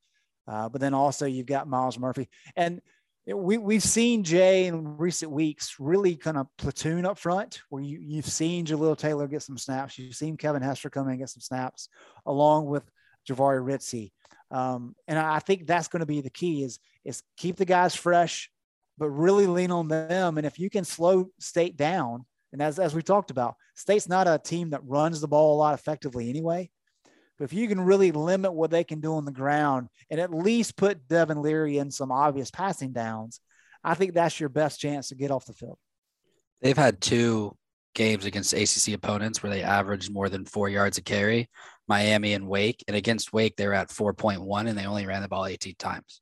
Uh, 0.47 0.69
but 0.69 0.81
then 0.81 0.93
also 0.93 1.25
you've 1.25 1.47
got 1.47 1.67
Myles 1.67 1.99
Murphy, 1.99 2.29
and 2.55 2.83
we, 3.27 3.57
we've 3.57 3.83
seen 3.83 4.23
Jay 4.23 4.67
in 4.67 4.99
recent 4.99 5.33
weeks 5.33 5.77
really 5.79 6.15
kind 6.17 6.37
of 6.37 6.47
platoon 6.59 7.07
up 7.07 7.19
front 7.19 7.63
where 7.71 7.83
you, 7.83 7.99
you've 8.01 8.27
seen 8.27 8.67
Jaleel 8.67 8.99
Taylor 8.99 9.27
get 9.27 9.43
some 9.43 9.57
snaps. 9.57 9.99
You've 9.99 10.15
seen 10.15 10.37
Kevin 10.37 10.63
Hester 10.63 10.91
come 10.91 11.07
in 11.07 11.13
and 11.13 11.21
get 11.21 11.31
some 11.31 11.41
snaps 11.41 11.89
along 12.27 12.67
with 12.67 12.85
Javari 13.29 13.65
Ritzie. 13.65 14.13
Um, 14.51 14.95
and 15.09 15.19
I 15.19 15.39
think 15.39 15.67
that's 15.67 15.89
going 15.89 16.01
to 16.01 16.07
be 16.07 16.21
the 16.21 16.31
key 16.31 16.63
is, 16.65 16.79
is 17.05 17.23
keep 17.37 17.57
the 17.57 17.65
guys 17.65 17.95
fresh, 17.95 18.51
but 18.99 19.09
really 19.09 19.47
lean 19.47 19.71
on 19.71 19.89
them. 19.89 20.37
And 20.37 20.47
if 20.47 20.59
you 20.59 20.69
can 20.69 20.85
slow 20.85 21.31
state 21.41 21.77
down, 21.77 22.27
and 22.53 22.61
as, 22.63 22.79
as 22.79 22.95
we 22.95 23.03
talked 23.03 23.31
about, 23.31 23.57
state's 23.75 24.09
not 24.09 24.29
a 24.29 24.39
team 24.39 24.71
that 24.71 24.85
runs 24.85 25.21
the 25.21 25.29
ball 25.29 25.57
a 25.57 25.59
lot 25.59 25.75
effectively 25.75 26.29
anyway. 26.29 26.71
But 27.39 27.45
if 27.45 27.53
you 27.53 27.67
can 27.69 27.81
really 27.81 28.13
limit 28.13 28.53
what 28.53 28.71
they 28.71 28.85
can 28.85 29.01
do 29.01 29.15
on 29.15 29.25
the 29.25 29.33
ground 29.33 29.89
and 30.09 30.21
at 30.21 30.33
least 30.33 30.77
put 30.77 31.09
Devin 31.09 31.43
Leary 31.43 31.79
in 31.79 31.91
some 31.91 32.13
obvious 32.13 32.51
passing 32.51 32.93
downs, 32.93 33.41
I 33.83 33.95
think 33.95 34.15
that's 34.15 34.39
your 34.39 34.49
best 34.49 34.81
chance 34.81 35.09
to 35.09 35.15
get 35.15 35.31
off 35.31 35.47
the 35.47 35.53
field. 35.53 35.79
They've 36.63 36.77
had 36.77 37.01
two 37.01 37.57
games 37.95 38.25
against 38.25 38.53
ACC 38.53 38.95
opponents 38.95 39.43
where 39.43 39.51
they 39.51 39.63
averaged 39.63 40.13
more 40.13 40.29
than 40.29 40.45
four 40.45 40.69
yards 40.69 40.99
a 40.99 41.03
carry, 41.03 41.49
Miami 41.89 42.35
and 42.35 42.49
Wake. 42.49 42.85
And 42.89 42.97
against 42.97 43.33
Wake, 43.33 43.57
they 43.57 43.67
are 43.67 43.75
at 43.75 43.89
4.1 43.89 44.69
and 44.69 44.79
they 44.79 44.87
only 44.87 45.07
ran 45.07 45.23
the 45.23 45.29
ball 45.29 45.47
18 45.47 45.75
times. 45.79 46.21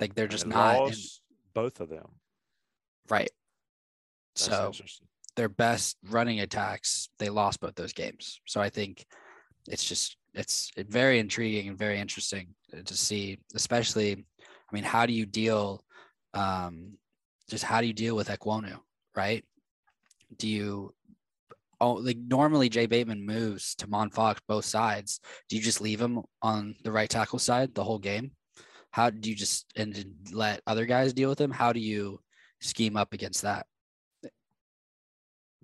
Like 0.00 0.14
they're 0.14 0.28
just 0.28 0.46
not 0.46 0.88
in, 0.88 0.94
both 1.54 1.80
of 1.80 1.88
them. 1.88 2.06
Right. 3.08 3.30
That's 4.34 4.46
so 4.46 4.72
their 5.36 5.48
best 5.48 5.96
running 6.08 6.40
attacks, 6.40 7.08
they 7.18 7.30
lost 7.30 7.60
both 7.60 7.74
those 7.74 7.92
games. 7.92 8.40
So 8.46 8.60
I 8.60 8.68
think 8.68 9.04
it's 9.68 9.84
just 9.84 10.16
it's 10.34 10.70
very 10.76 11.18
intriguing 11.18 11.68
and 11.68 11.78
very 11.78 11.98
interesting 11.98 12.48
to 12.84 12.96
see, 12.96 13.38
especially. 13.54 14.12
I 14.12 14.74
mean, 14.74 14.84
how 14.84 15.06
do 15.06 15.12
you 15.12 15.26
deal? 15.26 15.82
Um, 16.34 16.94
just 17.48 17.64
how 17.64 17.80
do 17.80 17.86
you 17.86 17.92
deal 17.92 18.16
with 18.16 18.28
Ekwonu, 18.28 18.78
right? 19.14 19.44
Do 20.38 20.48
you 20.48 20.94
oh, 21.82 21.94
like 21.94 22.16
normally 22.16 22.68
Jay 22.68 22.86
Bateman 22.86 23.26
moves 23.26 23.74
Tomon 23.74 24.12
Fox 24.12 24.40
both 24.48 24.64
sides. 24.64 25.20
Do 25.48 25.56
you 25.56 25.62
just 25.62 25.80
leave 25.80 26.00
him 26.00 26.22
on 26.40 26.76
the 26.84 26.92
right 26.92 27.10
tackle 27.10 27.38
side 27.38 27.74
the 27.74 27.84
whole 27.84 27.98
game? 27.98 28.30
How 28.90 29.10
do 29.10 29.28
you 29.28 29.36
just 29.36 29.66
and 29.76 30.14
let 30.32 30.62
other 30.66 30.86
guys 30.86 31.12
deal 31.12 31.28
with 31.28 31.40
him? 31.40 31.50
How 31.50 31.72
do 31.72 31.80
you 31.80 32.20
scheme 32.60 32.96
up 32.96 33.12
against 33.12 33.42
that? 33.42 33.66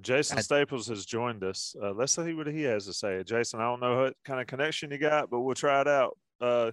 Jason 0.00 0.40
Staples 0.42 0.86
has 0.88 1.04
joined 1.04 1.42
us. 1.42 1.74
Uh, 1.80 1.92
let's 1.92 2.12
see 2.12 2.34
what 2.34 2.46
he 2.46 2.62
has 2.62 2.86
to 2.86 2.92
say. 2.92 3.22
Jason, 3.24 3.60
I 3.60 3.64
don't 3.64 3.80
know 3.80 4.02
what 4.02 4.14
kind 4.24 4.40
of 4.40 4.46
connection 4.46 4.90
you 4.90 4.98
got, 4.98 5.30
but 5.30 5.40
we'll 5.40 5.54
try 5.54 5.80
it 5.80 5.88
out. 5.88 6.16
Uh, 6.40 6.70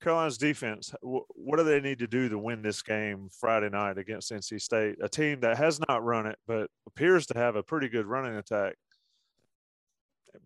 Carolina's 0.00 0.38
defense, 0.38 0.92
w- 1.02 1.24
what 1.30 1.56
do 1.56 1.64
they 1.64 1.80
need 1.80 1.98
to 2.00 2.06
do 2.06 2.28
to 2.28 2.38
win 2.38 2.62
this 2.62 2.82
game 2.82 3.28
Friday 3.40 3.68
night 3.68 3.98
against 3.98 4.32
NC 4.32 4.60
State? 4.60 4.96
A 5.02 5.08
team 5.08 5.40
that 5.40 5.56
has 5.56 5.80
not 5.88 6.04
run 6.04 6.26
it, 6.26 6.38
but 6.46 6.70
appears 6.86 7.26
to 7.26 7.38
have 7.38 7.56
a 7.56 7.62
pretty 7.62 7.88
good 7.88 8.06
running 8.06 8.36
attack, 8.36 8.74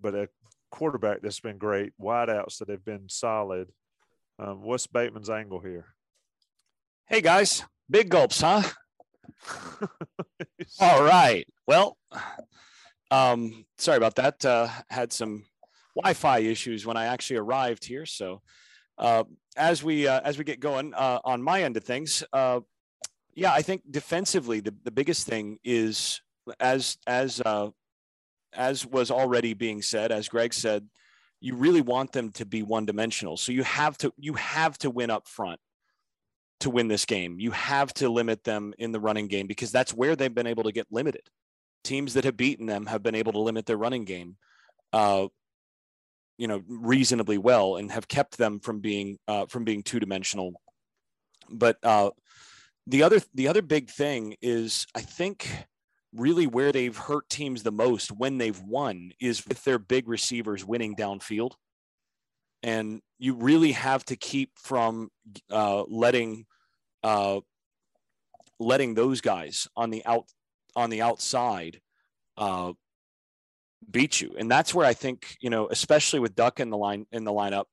but 0.01 0.15
a 0.15 0.29
quarterback 0.71 1.23
that's 1.23 1.41
been 1.41 1.59
great, 1.59 1.93
wideouts 2.01 2.59
that 2.59 2.69
have 2.69 2.85
been 2.85 3.09
solid. 3.09 3.69
Um, 4.39 4.63
what's 4.63 4.87
Bateman's 4.87 5.31
angle 5.31 5.61
here? 5.61 5.87
Hey 7.07 7.21
guys, 7.21 7.63
big 7.89 8.11
gulps, 8.11 8.41
huh? 8.41 8.63
All 10.81 11.03
right. 11.03 11.47
Well, 11.67 11.97
um, 13.11 13.65
sorry 13.79 13.97
about 13.97 14.17
that. 14.17 14.45
Uh, 14.45 14.69
had 14.89 15.13
some 15.13 15.45
Wi-Fi 15.95 16.39
issues 16.41 16.87
when 16.87 16.97
I 16.97 17.07
actually 17.07 17.37
arrived 17.37 17.85
here. 17.85 18.07
So, 18.07 18.43
uh, 18.99 19.25
as 19.57 19.83
we 19.83 20.07
uh, 20.07 20.21
as 20.25 20.39
we 20.39 20.45
get 20.45 20.61
going 20.61 20.95
uh, 20.95 21.21
on 21.25 21.43
my 21.43 21.63
end 21.63 21.77
of 21.77 21.85
things, 21.85 22.23
uh, 22.33 22.61
yeah, 23.35 23.53
I 23.53 23.63
think 23.63 23.83
defensively 23.91 24.61
the, 24.61 24.75
the 24.85 24.91
biggest 24.91 25.27
thing 25.27 25.59
is 25.65 26.21
as 26.61 26.99
as 27.07 27.41
uh, 27.41 27.69
as 28.55 28.87
was 28.87 29.11
already 29.11 29.55
being 29.55 29.83
said, 29.83 30.13
as 30.13 30.29
Greg 30.29 30.55
said, 30.55 30.87
you 31.41 31.55
really 31.55 31.81
want 31.81 32.13
them 32.13 32.31
to 32.33 32.47
be 32.47 32.63
one 32.63 32.87
dimensional. 32.87 33.37
So 33.37 33.53
you 33.53 33.63
have 33.63 33.97
to 33.99 34.13
you 34.17 34.35
have 34.35 34.79
to 34.79 34.91
win 34.91 35.11
up 35.11 35.29
front 35.29 35.61
to 36.61 36.71
win 36.71 36.89
this 36.89 37.05
game. 37.05 37.39
You 37.39 37.51
have 37.53 37.93
to 37.95 38.09
limit 38.09 38.45
them 38.45 38.75
in 38.79 38.93
the 38.93 39.01
running 39.01 39.29
game 39.29 39.47
because 39.47 39.73
that's 39.73 39.93
where 39.93 40.17
they've 40.17 40.35
been 40.35 40.47
able 40.47 40.65
to 40.65 40.73
get 40.73 40.87
limited. 40.91 41.23
Teams 41.85 42.15
that 42.15 42.25
have 42.25 42.37
beaten 42.37 42.67
them 42.67 42.87
have 42.87 43.03
been 43.03 43.15
able 43.15 43.33
to 43.33 43.41
limit 43.41 43.67
their 43.67 43.77
running 43.77 44.05
game, 44.05 44.37
uh, 44.93 45.29
you 46.39 46.49
know, 46.49 46.63
reasonably 46.67 47.39
well, 47.39 47.77
and 47.77 47.93
have 47.93 48.09
kept 48.09 48.39
them 48.39 48.61
from 48.61 48.81
being 48.81 49.19
uh, 49.29 49.47
from 49.47 49.65
being 49.65 49.83
two 49.83 50.01
dimensional. 50.01 50.55
But 51.49 51.79
uh, 51.83 52.11
the 52.87 53.03
other 53.03 53.21
the 53.35 53.49
other 53.49 53.63
big 53.63 53.89
thing 53.91 54.37
is, 54.43 54.87
I 54.95 55.01
think, 55.03 55.49
really 56.13 56.47
where 56.47 56.73
they've 56.73 56.97
hurt 56.97 57.29
teams 57.29 57.63
the 57.63 57.73
most 57.73 58.11
when 58.11 58.39
they've 58.39 58.61
won 58.63 59.13
is 59.21 59.47
with 59.47 59.63
their 59.65 59.79
big 59.79 60.09
receivers 60.09 60.65
winning 60.65 60.97
downfield 60.97 61.53
and 62.67 63.01
you 63.19 63.35
really 63.35 63.73
have 63.73 64.05
to 64.07 64.17
keep 64.17 64.51
from 64.59 65.09
uh, 65.51 65.85
letting 65.85 66.45
uh, 67.03 67.41
letting 68.59 68.95
those 68.95 69.21
guys 69.21 69.69
on 69.77 69.91
the 69.91 70.05
out 70.05 70.27
on 70.75 70.91
the 70.91 71.01
outside 71.01 71.81
uh, 72.37 72.73
beat 73.89 74.21
you, 74.21 74.35
and 74.37 74.51
that's 74.51 74.75
where 74.75 74.85
I 74.85 74.95
think 74.95 75.37
you 75.41 75.49
know, 75.49 75.69
especially 75.71 76.19
with 76.19 76.35
Duck 76.35 76.59
in 76.59 76.69
the 76.69 76.77
line 76.77 77.07
in 77.13 77.23
the 77.23 77.33
lineup, 77.33 77.67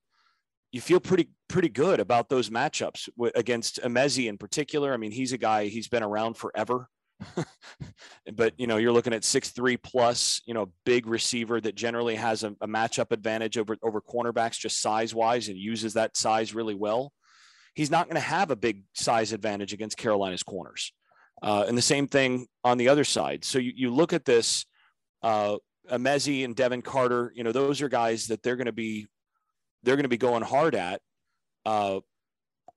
you 0.72 0.80
feel 0.80 1.00
pretty 1.00 1.30
pretty 1.50 1.70
good 1.70 2.00
about 2.00 2.30
those 2.30 2.52
matchups 2.52 3.10
against 3.34 3.82
Emezie 3.82 4.30
in 4.30 4.38
particular. 4.38 4.94
I 4.94 4.98
mean, 4.98 5.12
he's 5.12 5.34
a 5.34 5.40
guy 5.40 5.66
he's 5.66 5.88
been 5.88 6.04
around 6.04 6.38
forever. 6.38 6.88
but 8.34 8.54
you 8.58 8.68
know, 8.68 8.78
you're 8.78 8.92
looking 8.92 9.14
at 9.14 9.24
six 9.24 9.50
three 9.50 9.78
plus, 9.78 10.42
you 10.46 10.54
know, 10.54 10.72
big 10.86 11.08
receiver 11.08 11.60
that 11.62 11.76
generally 11.76 12.16
has 12.16 12.44
a, 12.44 12.56
a 12.62 12.68
matchup 12.68 13.12
advantage 13.12 13.58
over 13.58 13.78
over 13.82 14.02
cornerbacks 14.02 14.60
just 14.60 14.82
size 14.82 15.14
wise 15.14 15.48
and 15.48 15.58
uses 15.58 15.94
that 15.94 16.16
size 16.18 16.54
really 16.54 16.76
well. 16.76 17.12
He's 17.76 17.92
not 17.92 18.08
going 18.08 18.16
to 18.16 18.28
have 18.28 18.52
a 18.52 18.56
big 18.56 18.84
size 18.94 19.34
advantage 19.34 19.74
against 19.74 19.98
Carolina's 19.98 20.44
corners. 20.44 20.94
Uh, 21.42 21.66
and 21.68 21.78
the 21.78 21.82
same 21.82 22.08
thing 22.08 22.48
on 22.64 22.78
the 22.78 22.88
other 22.88 23.04
side. 23.04 23.44
So 23.44 23.60
you, 23.60 23.74
you 23.76 23.90
look 23.94 24.14
at 24.14 24.26
this, 24.26 24.66
uh, 25.24 25.58
Emezie 25.92 26.46
and 26.46 26.56
Devin 26.56 26.82
Carter, 26.82 27.34
you 27.36 27.44
know, 27.44 27.52
those 27.52 27.82
are 27.82 27.90
guys 27.90 28.28
that 28.28 28.44
they're 28.44 28.56
going 28.56 28.68
to 28.68 28.72
be, 28.72 29.08
they're 29.84 29.96
going 29.96 30.04
to 30.04 30.10
be 30.10 30.18
going 30.18 30.44
hard 30.44 30.76
at. 30.76 31.02
Uh, 31.66 32.00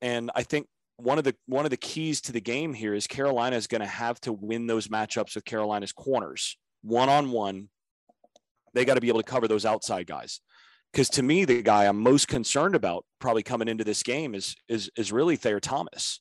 and 0.01 0.31
I 0.35 0.43
think 0.43 0.66
one 0.97 1.18
of 1.18 1.24
the 1.24 1.35
one 1.47 1.66
of 1.66 1.70
the 1.70 1.77
keys 1.77 2.20
to 2.23 2.32
the 2.32 2.40
game 2.40 2.73
here 2.73 2.94
is 2.94 3.06
Carolina 3.06 3.56
is 3.56 3.66
going 3.66 3.82
to 3.82 3.86
have 3.86 4.20
to 4.23 4.32
win 4.32 4.66
those 4.66 4.89
matchups 4.89 5.35
with 5.35 5.44
Carolina's 5.44 5.93
corners 5.93 6.56
one 6.82 7.09
on 7.09 7.31
one. 7.31 7.68
They 8.74 8.85
got 8.85 8.94
to 8.94 9.01
be 9.01 9.09
able 9.09 9.23
to 9.23 9.31
cover 9.31 9.48
those 9.48 9.66
outside 9.66 10.06
guys. 10.06 10.40
Because 10.93 11.09
to 11.10 11.23
me, 11.23 11.44
the 11.44 11.62
guy 11.62 11.85
I'm 11.85 12.01
most 12.01 12.28
concerned 12.28 12.74
about 12.74 13.05
probably 13.18 13.43
coming 13.43 13.68
into 13.68 13.85
this 13.85 14.02
game 14.02 14.35
is 14.35 14.56
is 14.68 14.90
is 14.97 15.12
really 15.12 15.36
Thayer 15.36 15.60
Thomas, 15.60 16.20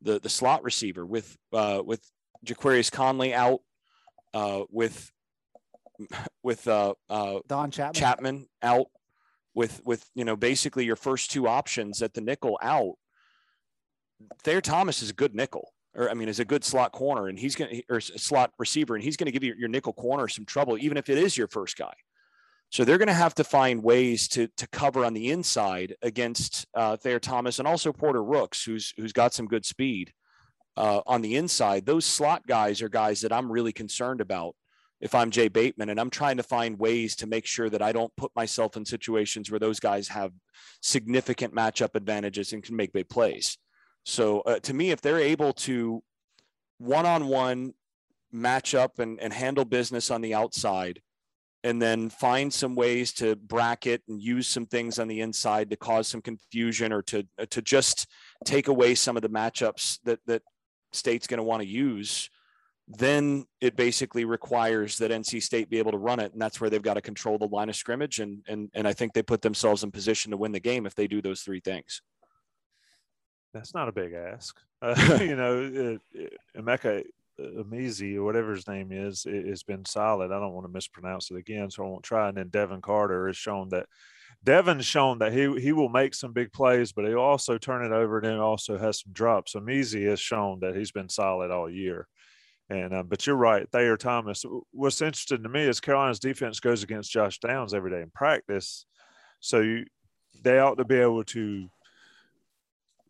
the 0.00 0.18
the 0.18 0.28
slot 0.28 0.62
receiver 0.62 1.04
with 1.04 1.36
uh, 1.52 1.82
with 1.84 2.00
Jaquarius 2.46 2.90
Conley 2.90 3.34
out, 3.34 3.60
uh, 4.32 4.62
with 4.70 5.10
with 6.42 6.66
uh, 6.66 6.94
uh, 7.10 7.40
Don 7.46 7.70
Chapman. 7.70 7.94
Chapman 7.94 8.46
out, 8.62 8.86
with 9.54 9.82
with 9.84 10.08
you 10.14 10.24
know 10.24 10.36
basically 10.36 10.86
your 10.86 10.96
first 10.96 11.30
two 11.30 11.46
options 11.46 12.00
at 12.00 12.14
the 12.14 12.22
nickel 12.22 12.58
out 12.62 12.94
Thayer 14.42 14.60
Thomas 14.60 15.02
is 15.02 15.10
a 15.10 15.14
good 15.14 15.34
nickel, 15.34 15.72
or 15.94 16.10
I 16.10 16.14
mean, 16.14 16.28
is 16.28 16.40
a 16.40 16.44
good 16.44 16.64
slot 16.64 16.92
corner, 16.92 17.28
and 17.28 17.38
he's 17.38 17.54
going 17.54 17.70
to 17.70 17.82
or 17.88 18.00
slot 18.00 18.52
receiver, 18.58 18.94
and 18.94 19.04
he's 19.04 19.16
going 19.16 19.26
to 19.26 19.32
give 19.32 19.44
you 19.44 19.54
your 19.56 19.68
nickel 19.68 19.92
corner 19.92 20.28
some 20.28 20.44
trouble, 20.44 20.78
even 20.78 20.96
if 20.96 21.08
it 21.08 21.18
is 21.18 21.36
your 21.36 21.48
first 21.48 21.76
guy. 21.76 21.94
So 22.70 22.84
they're 22.84 22.98
going 22.98 23.08
to 23.08 23.14
have 23.14 23.34
to 23.36 23.44
find 23.44 23.82
ways 23.82 24.28
to 24.28 24.48
to 24.56 24.66
cover 24.68 25.04
on 25.04 25.14
the 25.14 25.30
inside 25.30 25.96
against 26.02 26.66
uh, 26.74 26.96
Thayer 26.96 27.20
Thomas 27.20 27.58
and 27.58 27.68
also 27.68 27.92
Porter 27.92 28.22
Rooks, 28.22 28.64
who's 28.64 28.92
who's 28.96 29.12
got 29.12 29.34
some 29.34 29.46
good 29.46 29.64
speed 29.64 30.12
uh, 30.76 31.00
on 31.06 31.22
the 31.22 31.36
inside. 31.36 31.86
Those 31.86 32.04
slot 32.04 32.46
guys 32.46 32.82
are 32.82 32.88
guys 32.88 33.20
that 33.20 33.32
I'm 33.32 33.50
really 33.50 33.72
concerned 33.72 34.20
about 34.20 34.54
if 35.00 35.14
I'm 35.14 35.30
Jay 35.30 35.48
Bateman, 35.48 35.90
and 35.90 36.00
I'm 36.00 36.10
trying 36.10 36.38
to 36.38 36.42
find 36.42 36.78
ways 36.78 37.16
to 37.16 37.26
make 37.26 37.46
sure 37.46 37.68
that 37.68 37.82
I 37.82 37.92
don't 37.92 38.14
put 38.16 38.34
myself 38.34 38.76
in 38.76 38.84
situations 38.84 39.50
where 39.50 39.60
those 39.60 39.78
guys 39.78 40.08
have 40.08 40.32
significant 40.80 41.54
matchup 41.54 41.94
advantages 41.94 42.52
and 42.52 42.62
can 42.62 42.76
make 42.76 42.94
big 42.94 43.08
plays. 43.08 43.58
So 44.06 44.40
uh, 44.42 44.60
to 44.60 44.72
me, 44.72 44.92
if 44.92 45.00
they're 45.00 45.18
able 45.18 45.52
to 45.52 46.00
one-on-one 46.78 47.74
match 48.30 48.74
up 48.74 49.00
and, 49.00 49.20
and 49.20 49.32
handle 49.32 49.64
business 49.64 50.12
on 50.12 50.20
the 50.20 50.32
outside, 50.32 51.02
and 51.64 51.82
then 51.82 52.08
find 52.08 52.54
some 52.54 52.76
ways 52.76 53.12
to 53.14 53.34
bracket 53.34 54.00
and 54.08 54.22
use 54.22 54.46
some 54.46 54.64
things 54.64 55.00
on 55.00 55.08
the 55.08 55.20
inside 55.20 55.70
to 55.70 55.76
cause 55.76 56.06
some 56.06 56.22
confusion 56.22 56.92
or 56.92 57.02
to 57.02 57.26
uh, 57.40 57.46
to 57.50 57.60
just 57.60 58.06
take 58.44 58.68
away 58.68 58.94
some 58.94 59.16
of 59.16 59.22
the 59.22 59.28
matchups 59.28 59.98
that 60.04 60.20
that 60.26 60.42
state's 60.92 61.26
going 61.26 61.38
to 61.38 61.44
want 61.44 61.60
to 61.60 61.68
use 61.68 62.30
then 62.88 63.44
it 63.60 63.74
basically 63.74 64.24
requires 64.24 64.98
that 64.98 65.10
NC 65.10 65.42
State 65.42 65.68
be 65.68 65.80
able 65.80 65.90
to 65.90 65.98
run 65.98 66.20
it, 66.20 66.32
and 66.32 66.40
that's 66.40 66.60
where 66.60 66.70
they've 66.70 66.80
got 66.80 66.94
to 66.94 67.00
control 67.00 67.36
the 67.36 67.48
line 67.48 67.68
of 67.68 67.74
scrimmage, 67.74 68.20
and 68.20 68.44
and 68.46 68.70
and 68.74 68.86
I 68.86 68.92
think 68.92 69.12
they 69.12 69.24
put 69.24 69.42
themselves 69.42 69.82
in 69.82 69.90
position 69.90 70.30
to 70.30 70.36
win 70.36 70.52
the 70.52 70.60
game 70.60 70.86
if 70.86 70.94
they 70.94 71.08
do 71.08 71.20
those 71.20 71.40
three 71.40 71.58
things 71.58 72.00
that's 73.56 73.74
not 73.74 73.88
a 73.88 73.92
big 73.92 74.12
ask. 74.12 74.56
Uh, 74.82 74.94
you 75.22 75.34
know, 75.34 75.98
Emeka 76.54 77.02
Emezie 77.40 78.16
or 78.16 78.24
whatever 78.24 78.52
his 78.52 78.68
name 78.68 78.92
is, 78.92 79.24
it, 79.26 79.46
has 79.46 79.62
been 79.62 79.86
solid. 79.86 80.30
I 80.30 80.38
don't 80.38 80.52
want 80.52 80.66
to 80.66 80.72
mispronounce 80.72 81.30
it 81.30 81.38
again, 81.38 81.70
so 81.70 81.82
I 81.82 81.88
won't 81.88 82.04
try. 82.04 82.28
And 82.28 82.36
then 82.36 82.48
Devin 82.48 82.82
Carter 82.82 83.26
has 83.26 83.38
shown 83.38 83.70
that 83.70 83.86
Devin's 84.44 84.84
shown 84.84 85.18
that 85.20 85.32
he 85.32 85.58
he 85.60 85.72
will 85.72 85.88
make 85.88 86.14
some 86.14 86.34
big 86.34 86.52
plays, 86.52 86.92
but 86.92 87.06
he'll 87.06 87.18
also 87.18 87.56
turn 87.56 87.84
it 87.84 87.94
over 87.94 88.18
and 88.18 88.26
then 88.26 88.38
also 88.38 88.76
has 88.76 89.00
some 89.00 89.14
drops. 89.14 89.54
Emezie 89.54 90.08
has 90.08 90.20
shown 90.20 90.60
that 90.60 90.76
he's 90.76 90.92
been 90.92 91.08
solid 91.08 91.50
all 91.50 91.70
year. 91.70 92.06
And 92.68 92.92
uh, 92.92 93.02
but 93.02 93.26
you're 93.26 93.36
right, 93.36 93.68
Thayer 93.70 93.96
Thomas. 93.96 94.44
What's 94.72 95.00
interesting 95.00 95.42
to 95.42 95.48
me 95.48 95.62
is 95.62 95.80
Carolina's 95.80 96.18
defense 96.18 96.60
goes 96.60 96.82
against 96.82 97.12
Josh 97.12 97.38
Downs 97.38 97.74
every 97.74 97.90
day 97.90 98.02
in 98.02 98.10
practice, 98.10 98.86
so 99.40 99.60
you, 99.60 99.86
they 100.42 100.58
ought 100.58 100.78
to 100.78 100.84
be 100.84 100.96
able 100.96 101.24
to 101.24 101.68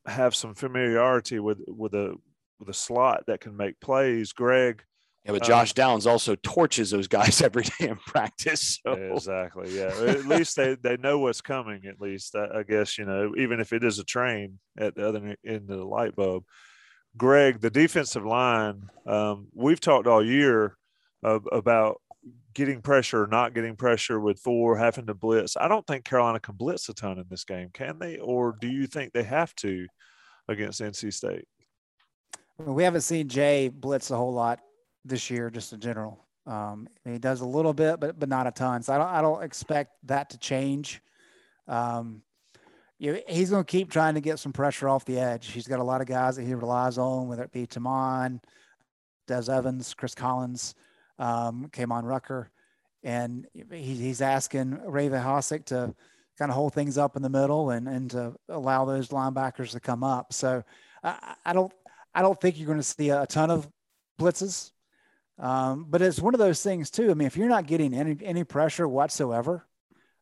have 0.07 0.35
some 0.35 0.55
familiarity 0.55 1.41
with 1.41 1.59
with 1.67 1.95
a 1.95 2.15
with 2.59 2.69
a 2.69 2.75
slot 2.75 3.25
that 3.27 3.41
can 3.41 3.57
make 3.57 3.81
plays. 3.81 4.33
Greg. 4.33 4.83
Yeah, 5.25 5.33
but 5.33 5.43
Josh 5.43 5.71
um, 5.71 5.75
Downs 5.75 6.07
also 6.07 6.37
torches 6.37 6.93
those 6.93 7.09
guys 7.09 7.43
every 7.43 7.65
day 7.65 7.89
in 7.89 7.97
practice. 7.97 8.79
So. 8.87 8.93
Exactly. 8.93 9.77
Yeah. 9.77 9.87
at 9.87 10.25
least 10.25 10.55
they, 10.55 10.77
they 10.77 10.97
know 10.99 11.19
what's 11.19 11.41
coming. 11.41 11.85
At 11.87 12.01
least 12.01 12.37
I, 12.37 12.61
I, 12.61 12.63
guess 12.63 12.97
you 12.97 13.07
know, 13.07 13.35
even 13.37 13.59
if 13.59 13.73
it 13.73 13.83
is 13.83 13.99
a 13.99 14.05
train 14.05 14.61
at 14.79 14.95
the 14.95 15.09
other 15.09 15.37
end 15.45 15.69
of 15.69 15.79
the 15.79 15.85
light 15.85 16.15
bulb. 16.15 16.45
Greg, 17.17 17.61
the 17.61 17.71
defensive 17.71 18.25
line. 18.25 18.89
Um, 19.05 19.49
we've 19.53 19.81
talked 19.81 20.07
all 20.07 20.25
year 20.25 20.77
of, 21.25 21.49
about 21.51 22.01
getting 22.55 22.81
pressure 22.81 23.25
or 23.25 23.27
not 23.27 23.55
getting 23.55 23.77
pressure 23.77 24.21
with 24.21 24.41
four 24.41 24.77
having 24.77 25.07
to 25.07 25.15
blitz. 25.15 25.57
I 25.57 25.69
don't 25.69 25.87
think 25.87 26.05
Carolina 26.05 26.41
can 26.41 26.55
blitz 26.55 26.89
a 26.89 26.95
ton 26.95 27.19
in 27.19 27.25
this 27.29 27.45
game, 27.45 27.71
can 27.73 27.99
they? 27.99 28.19
Or 28.19 28.57
do 28.61 28.69
you 28.69 28.87
think 28.87 29.13
they 29.13 29.23
have 29.25 29.55
to 29.57 29.87
against 30.49 30.81
NC 30.81 31.13
State? 31.13 31.47
We 32.59 32.85
haven't 32.85 33.03
seen 33.03 33.29
Jay 33.29 33.69
blitz 33.69 34.11
a 34.11 34.17
whole 34.17 34.33
lot 34.33 34.61
this 35.05 35.31
year, 35.31 35.51
just 35.51 35.73
in 35.73 35.81
general. 35.81 36.25
Um, 36.47 36.89
he 37.05 37.19
does 37.19 37.41
a 37.41 37.47
little 37.47 37.75
bit, 37.75 38.01
but 38.01 38.19
but 38.19 38.29
not 38.29 38.47
a 38.47 38.53
ton. 38.53 38.83
So 38.83 38.95
I 38.95 38.99
don't 38.99 39.09
I 39.09 39.21
don't 39.21 39.43
expect 39.43 39.93
that 40.05 40.31
to 40.31 40.39
change. 40.39 41.03
Um, 41.69 42.23
you 42.99 43.13
know, 43.13 43.21
he's 43.29 43.51
going 43.51 43.65
to 43.65 43.71
keep 43.71 43.91
trying 43.91 44.15
to 44.15 44.23
get 44.23 44.39
some 44.39 44.53
pressure 44.53 44.89
off 44.89 45.05
the 45.05 45.19
edge. 45.19 45.49
He's 45.49 45.67
got 45.67 45.81
a 45.81 45.85
lot 45.85 46.01
of 46.01 46.07
guys 46.07 46.37
that 46.37 46.45
he 46.45 46.55
relies 46.55 46.97
on, 46.97 47.29
whether 47.29 47.43
it 47.43 47.53
be 47.53 47.67
Tomon, 47.67 48.41
Des 49.27 49.53
Evans, 49.53 49.93
Chris 49.93 50.15
Collins 50.15 50.75
um, 51.19 51.69
Kaimon 51.73 52.05
Rucker, 52.05 52.51
and 53.03 53.47
he, 53.53 53.95
he's 53.95 54.21
asking 54.21 54.79
Ray 54.85 55.09
Vohasek 55.09 55.67
to 55.67 55.95
kind 56.39 56.51
of 56.51 56.55
hold 56.55 56.75
things 56.75 56.99
up 56.99 57.17
in 57.17 57.23
the 57.23 57.29
middle 57.29 57.71
and 57.71 57.89
and 57.89 58.11
to 58.11 58.35
allow 58.49 58.85
those 58.85 59.09
linebackers 59.09 59.71
to 59.71 59.81
come 59.81 60.05
up. 60.05 60.33
So 60.33 60.63
I, 61.03 61.35
I 61.45 61.53
don't 61.53 61.73
I 62.15 62.23
don't 62.23 62.41
think 62.41 62.59
you're 62.59 62.67
going 62.67 62.79
to 62.79 62.83
see 62.83 63.11
a 63.11 63.27
ton 63.27 63.51
of 63.51 63.69
blitzes, 64.19 64.73
um, 65.39 65.87
but 65.89 66.03
it's 66.03 66.21
one 66.21 66.35
of 66.35 66.39
those 66.39 66.63
things 66.63 66.91
too. 66.91 67.11
I 67.11 67.15
mean, 67.15 67.27
if 67.27 67.37
you're 67.37 67.49
not 67.49 67.67
getting 67.67 67.95
any 67.95 68.17
any 68.23 68.45
pressure 68.45 68.89
whatsoever, 68.89 69.67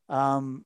um, 0.08 0.64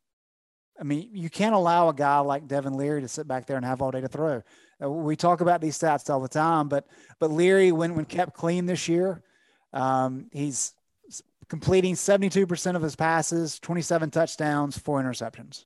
I 0.80 0.84
mean, 0.84 1.10
you 1.12 1.28
can't 1.28 1.54
allow 1.54 1.88
a 1.88 1.94
guy 1.94 2.18
like 2.20 2.46
Devin 2.46 2.74
Leary 2.74 3.00
to 3.02 3.08
sit 3.08 3.26
back 3.26 3.46
there 3.46 3.56
and 3.56 3.66
have 3.66 3.82
all 3.82 3.90
day 3.90 4.00
to 4.00 4.08
throw. 4.08 4.42
Uh, 4.82 4.90
we 4.90 5.16
talk 5.16 5.40
about 5.40 5.60
these 5.60 5.78
stats 5.78 6.08
all 6.08 6.20
the 6.20 6.28
time, 6.28 6.68
but 6.68 6.86
but 7.18 7.30
Leary, 7.30 7.72
when 7.72 7.94
when 7.94 8.04
kept 8.04 8.34
clean 8.34 8.66
this 8.66 8.88
year, 8.88 9.22
um, 9.72 10.28
he's 10.32 10.72
completing 11.48 11.94
72% 11.94 12.76
of 12.76 12.82
his 12.82 12.96
passes, 12.96 13.58
27 13.60 14.10
touchdowns, 14.10 14.78
four 14.78 15.02
interceptions. 15.02 15.64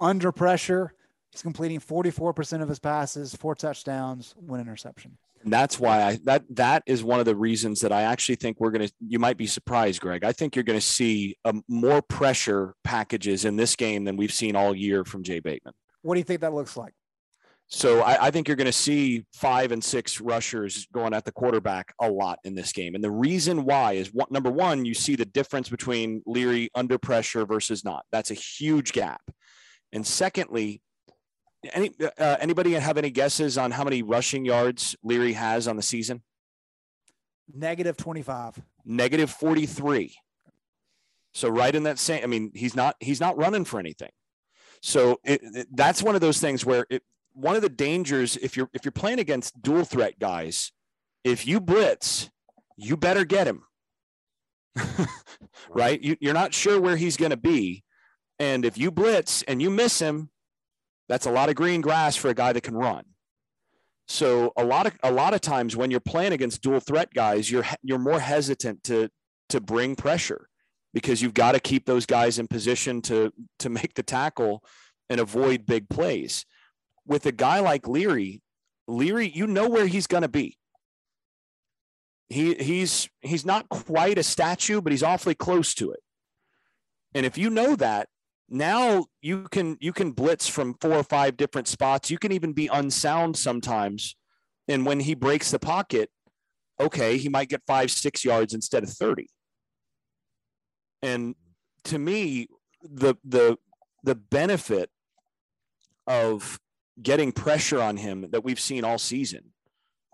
Under 0.00 0.32
pressure, 0.32 0.92
he's 1.30 1.42
completing 1.42 1.80
44% 1.80 2.62
of 2.62 2.68
his 2.68 2.78
passes, 2.78 3.34
four 3.34 3.54
touchdowns, 3.54 4.34
one 4.36 4.60
interception. 4.60 5.18
And 5.42 5.52
that's 5.52 5.78
why 5.78 6.02
I 6.02 6.18
that 6.24 6.44
that 6.56 6.82
is 6.86 7.04
one 7.04 7.20
of 7.20 7.26
the 7.26 7.36
reasons 7.36 7.82
that 7.82 7.92
I 7.92 8.02
actually 8.02 8.36
think 8.36 8.58
we're 8.58 8.70
going 8.70 8.88
to. 8.88 8.94
You 9.06 9.18
might 9.18 9.36
be 9.36 9.46
surprised, 9.46 10.00
Greg. 10.00 10.24
I 10.24 10.32
think 10.32 10.56
you're 10.56 10.62
going 10.62 10.78
to 10.78 10.86
see 10.86 11.36
um, 11.44 11.62
more 11.68 12.00
pressure 12.00 12.74
packages 12.82 13.44
in 13.44 13.56
this 13.56 13.76
game 13.76 14.04
than 14.04 14.16
we've 14.16 14.32
seen 14.32 14.56
all 14.56 14.74
year 14.74 15.04
from 15.04 15.22
Jay 15.22 15.40
Bateman. 15.40 15.74
What 16.00 16.14
do 16.14 16.20
you 16.20 16.24
think 16.24 16.40
that 16.40 16.54
looks 16.54 16.78
like? 16.78 16.94
So 17.68 18.00
I, 18.00 18.26
I, 18.26 18.30
think 18.30 18.46
you're 18.46 18.56
going 18.56 18.66
to 18.66 18.72
see 18.72 19.24
five 19.32 19.72
and 19.72 19.82
six 19.82 20.20
rushers 20.20 20.86
going 20.92 21.14
at 21.14 21.24
the 21.24 21.32
quarterback 21.32 21.94
a 22.00 22.10
lot 22.10 22.38
in 22.44 22.54
this 22.54 22.72
game. 22.72 22.94
And 22.94 23.02
the 23.02 23.10
reason 23.10 23.64
why 23.64 23.92
is 23.92 24.08
what 24.12 24.30
number 24.30 24.50
one, 24.50 24.84
you 24.84 24.94
see 24.94 25.16
the 25.16 25.24
difference 25.24 25.68
between 25.68 26.22
Leary 26.26 26.70
under 26.74 26.98
pressure 26.98 27.46
versus 27.46 27.84
not. 27.84 28.04
That's 28.12 28.30
a 28.30 28.34
huge 28.34 28.92
gap. 28.92 29.22
And 29.92 30.06
secondly, 30.06 30.82
any 31.72 31.90
uh, 32.18 32.36
anybody 32.40 32.72
have 32.72 32.98
any 32.98 33.10
guesses 33.10 33.56
on 33.56 33.70
how 33.70 33.84
many 33.84 34.02
rushing 34.02 34.44
yards 34.44 34.94
Leary 35.02 35.32
has 35.32 35.66
on 35.66 35.76
the 35.76 35.82
season? 35.82 36.22
Negative 37.52 37.96
25. 37.96 38.60
Negative 38.84 39.30
43. 39.30 40.14
So 41.32 41.48
right 41.48 41.74
in 41.74 41.84
that 41.84 41.98
same, 41.98 42.22
I 42.22 42.26
mean, 42.26 42.50
he's 42.54 42.76
not 42.76 42.96
he's 43.00 43.20
not 43.20 43.36
running 43.36 43.64
for 43.64 43.80
anything. 43.80 44.10
So 44.82 45.18
it, 45.24 45.40
it, 45.42 45.66
that's 45.72 46.02
one 46.02 46.14
of 46.14 46.20
those 46.20 46.40
things 46.40 46.64
where 46.64 46.86
it, 46.90 47.02
one 47.34 47.56
of 47.56 47.62
the 47.62 47.68
dangers 47.68 48.36
if 48.36 48.56
you're 48.56 48.70
if 48.72 48.84
you're 48.84 48.92
playing 48.92 49.18
against 49.18 49.60
dual 49.60 49.84
threat 49.84 50.18
guys, 50.18 50.72
if 51.22 51.46
you 51.46 51.60
blitz, 51.60 52.30
you 52.76 52.96
better 52.96 53.24
get 53.24 53.46
him. 53.46 53.62
right? 55.68 56.00
You, 56.00 56.16
you're 56.20 56.34
not 56.34 56.52
sure 56.52 56.80
where 56.80 56.96
he's 56.96 57.16
going 57.16 57.30
to 57.30 57.36
be, 57.36 57.84
and 58.38 58.64
if 58.64 58.78
you 58.78 58.90
blitz 58.90 59.42
and 59.42 59.62
you 59.62 59.70
miss 59.70 60.00
him, 60.00 60.30
that's 61.08 61.26
a 61.26 61.30
lot 61.30 61.48
of 61.48 61.54
green 61.54 61.80
grass 61.80 62.16
for 62.16 62.28
a 62.28 62.34
guy 62.34 62.52
that 62.52 62.62
can 62.62 62.74
run. 62.74 63.04
So 64.06 64.52
a 64.56 64.64
lot 64.64 64.86
of 64.86 64.96
a 65.02 65.12
lot 65.12 65.34
of 65.34 65.40
times 65.40 65.76
when 65.76 65.90
you're 65.90 66.00
playing 66.00 66.32
against 66.32 66.62
dual 66.62 66.80
threat 66.80 67.12
guys, 67.14 67.50
you're 67.50 67.64
you're 67.82 67.98
more 67.98 68.20
hesitant 68.20 68.84
to 68.84 69.08
to 69.50 69.60
bring 69.60 69.96
pressure 69.96 70.48
because 70.92 71.22
you've 71.22 71.34
got 71.34 71.52
to 71.52 71.60
keep 71.60 71.86
those 71.86 72.06
guys 72.06 72.38
in 72.38 72.46
position 72.46 73.00
to 73.02 73.32
to 73.60 73.70
make 73.70 73.94
the 73.94 74.02
tackle 74.02 74.62
and 75.08 75.20
avoid 75.20 75.66
big 75.66 75.88
plays. 75.88 76.44
With 77.06 77.26
a 77.26 77.32
guy 77.32 77.60
like 77.60 77.86
Leary, 77.86 78.42
Leary, 78.88 79.28
you 79.28 79.46
know 79.46 79.68
where 79.68 79.86
he's 79.86 80.06
going 80.06 80.22
to 80.22 80.28
be. 80.28 80.56
He 82.28 82.54
he's 82.54 83.08
he's 83.20 83.44
not 83.44 83.68
quite 83.68 84.18
a 84.18 84.22
statue, 84.22 84.80
but 84.80 84.92
he's 84.92 85.02
awfully 85.02 85.34
close 85.34 85.74
to 85.74 85.92
it. 85.92 86.00
And 87.14 87.26
if 87.26 87.36
you 87.36 87.50
know 87.50 87.76
that, 87.76 88.08
now 88.48 89.06
you 89.22 89.46
can 89.50 89.76
you 89.80 89.92
can 89.92 90.12
blitz 90.12 90.48
from 90.48 90.74
four 90.80 90.92
or 90.92 91.02
five 91.02 91.36
different 91.36 91.66
spots 91.66 92.10
you 92.10 92.18
can 92.18 92.32
even 92.32 92.52
be 92.52 92.68
unsound 92.68 93.36
sometimes 93.36 94.16
and 94.68 94.84
when 94.84 95.00
he 95.00 95.14
breaks 95.14 95.50
the 95.50 95.58
pocket 95.58 96.10
okay 96.80 97.16
he 97.16 97.28
might 97.28 97.48
get 97.48 97.62
five 97.66 97.90
six 97.90 98.24
yards 98.24 98.52
instead 98.52 98.82
of 98.82 98.90
30 98.90 99.26
and 101.02 101.34
to 101.84 101.98
me 101.98 102.46
the 102.82 103.14
the 103.24 103.56
the 104.02 104.14
benefit 104.14 104.90
of 106.06 106.60
getting 107.02 107.32
pressure 107.32 107.80
on 107.80 107.96
him 107.96 108.26
that 108.30 108.44
we've 108.44 108.60
seen 108.60 108.84
all 108.84 108.98
season 108.98 109.52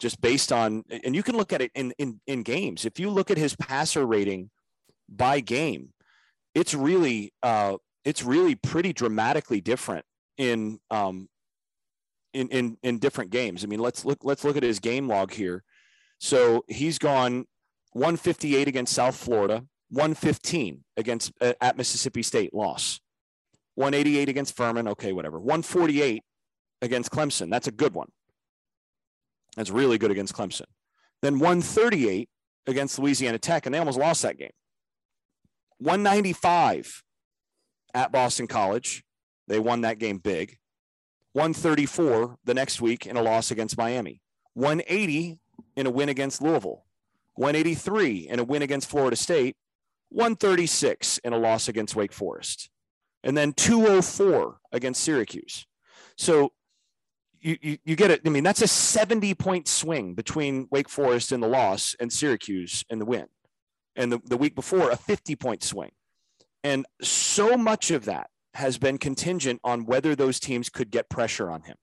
just 0.00 0.20
based 0.20 0.50
on 0.50 0.82
and 1.04 1.14
you 1.14 1.22
can 1.22 1.36
look 1.36 1.52
at 1.52 1.60
it 1.60 1.70
in 1.74 1.92
in, 1.98 2.20
in 2.26 2.42
games 2.42 2.84
if 2.86 2.98
you 2.98 3.10
look 3.10 3.30
at 3.30 3.36
his 3.36 3.54
passer 3.56 4.06
rating 4.06 4.50
by 5.08 5.40
game 5.40 5.92
it's 6.54 6.74
really 6.74 7.32
uh, 7.42 7.76
it's 8.04 8.22
really 8.22 8.54
pretty 8.54 8.92
dramatically 8.92 9.60
different 9.60 10.04
in 10.36 10.78
um 10.90 11.28
in 12.32 12.48
in 12.48 12.76
in 12.82 12.98
different 12.98 13.30
games. 13.30 13.64
I 13.64 13.66
mean, 13.66 13.80
let's 13.80 14.04
look 14.04 14.18
let's 14.22 14.44
look 14.44 14.56
at 14.56 14.62
his 14.62 14.78
game 14.78 15.08
log 15.08 15.32
here. 15.32 15.62
So 16.18 16.64
he's 16.68 16.98
gone 16.98 17.46
158 17.92 18.68
against 18.68 18.94
South 18.94 19.16
Florida, 19.16 19.64
115 19.90 20.84
against 20.96 21.32
uh, 21.40 21.54
at 21.60 21.76
Mississippi 21.76 22.22
State, 22.22 22.54
loss. 22.54 23.00
188 23.76 24.28
against 24.28 24.56
Furman, 24.56 24.88
okay, 24.88 25.12
whatever. 25.12 25.38
148 25.38 26.22
against 26.82 27.10
Clemson, 27.10 27.50
that's 27.50 27.66
a 27.66 27.72
good 27.72 27.94
one. 27.94 28.10
That's 29.56 29.70
really 29.70 29.98
good 29.98 30.10
against 30.10 30.34
Clemson. 30.34 30.66
Then 31.22 31.34
138 31.34 32.28
against 32.66 32.98
Louisiana 32.98 33.38
Tech, 33.38 33.66
and 33.66 33.74
they 33.74 33.78
almost 33.78 33.98
lost 33.98 34.22
that 34.22 34.38
game. 34.38 34.52
195 35.78 37.02
at 37.94 38.12
Boston 38.12 38.46
College. 38.46 39.02
They 39.48 39.58
won 39.58 39.80
that 39.82 39.98
game 39.98 40.18
big. 40.18 40.58
134 41.32 42.36
the 42.44 42.54
next 42.54 42.80
week 42.80 43.06
in 43.06 43.16
a 43.16 43.22
loss 43.22 43.50
against 43.50 43.78
Miami. 43.78 44.20
180 44.54 45.38
in 45.76 45.86
a 45.86 45.90
win 45.90 46.08
against 46.08 46.42
Louisville. 46.42 46.84
183 47.34 48.28
in 48.28 48.38
a 48.38 48.44
win 48.44 48.62
against 48.62 48.88
Florida 48.88 49.16
State. 49.16 49.56
136 50.10 51.18
in 51.18 51.32
a 51.32 51.38
loss 51.38 51.68
against 51.68 51.94
Wake 51.94 52.12
Forest. 52.12 52.68
And 53.22 53.36
then 53.36 53.52
204 53.52 54.58
against 54.72 55.02
Syracuse. 55.02 55.66
So 56.16 56.52
you, 57.40 57.56
you, 57.60 57.78
you 57.84 57.96
get 57.96 58.10
it. 58.10 58.20
I 58.24 58.28
mean, 58.28 58.44
that's 58.44 58.62
a 58.62 58.68
70 58.68 59.34
point 59.34 59.68
swing 59.68 60.14
between 60.14 60.68
Wake 60.70 60.88
Forest 60.88 61.32
in 61.32 61.40
the 61.40 61.48
loss 61.48 61.96
and 61.98 62.12
Syracuse 62.12 62.84
in 62.90 62.98
the 62.98 63.04
win. 63.04 63.26
And 63.96 64.12
the, 64.12 64.20
the 64.24 64.36
week 64.36 64.54
before, 64.54 64.90
a 64.90 64.96
50 64.96 65.36
point 65.36 65.62
swing. 65.62 65.90
And 66.62 66.86
so 67.00 67.56
much 67.56 67.90
of 67.90 68.04
that 68.04 68.30
has 68.54 68.78
been 68.78 68.98
contingent 68.98 69.60
on 69.64 69.86
whether 69.86 70.14
those 70.14 70.40
teams 70.40 70.68
could 70.68 70.90
get 70.90 71.08
pressure 71.08 71.50
on 71.50 71.62
him. 71.62 71.76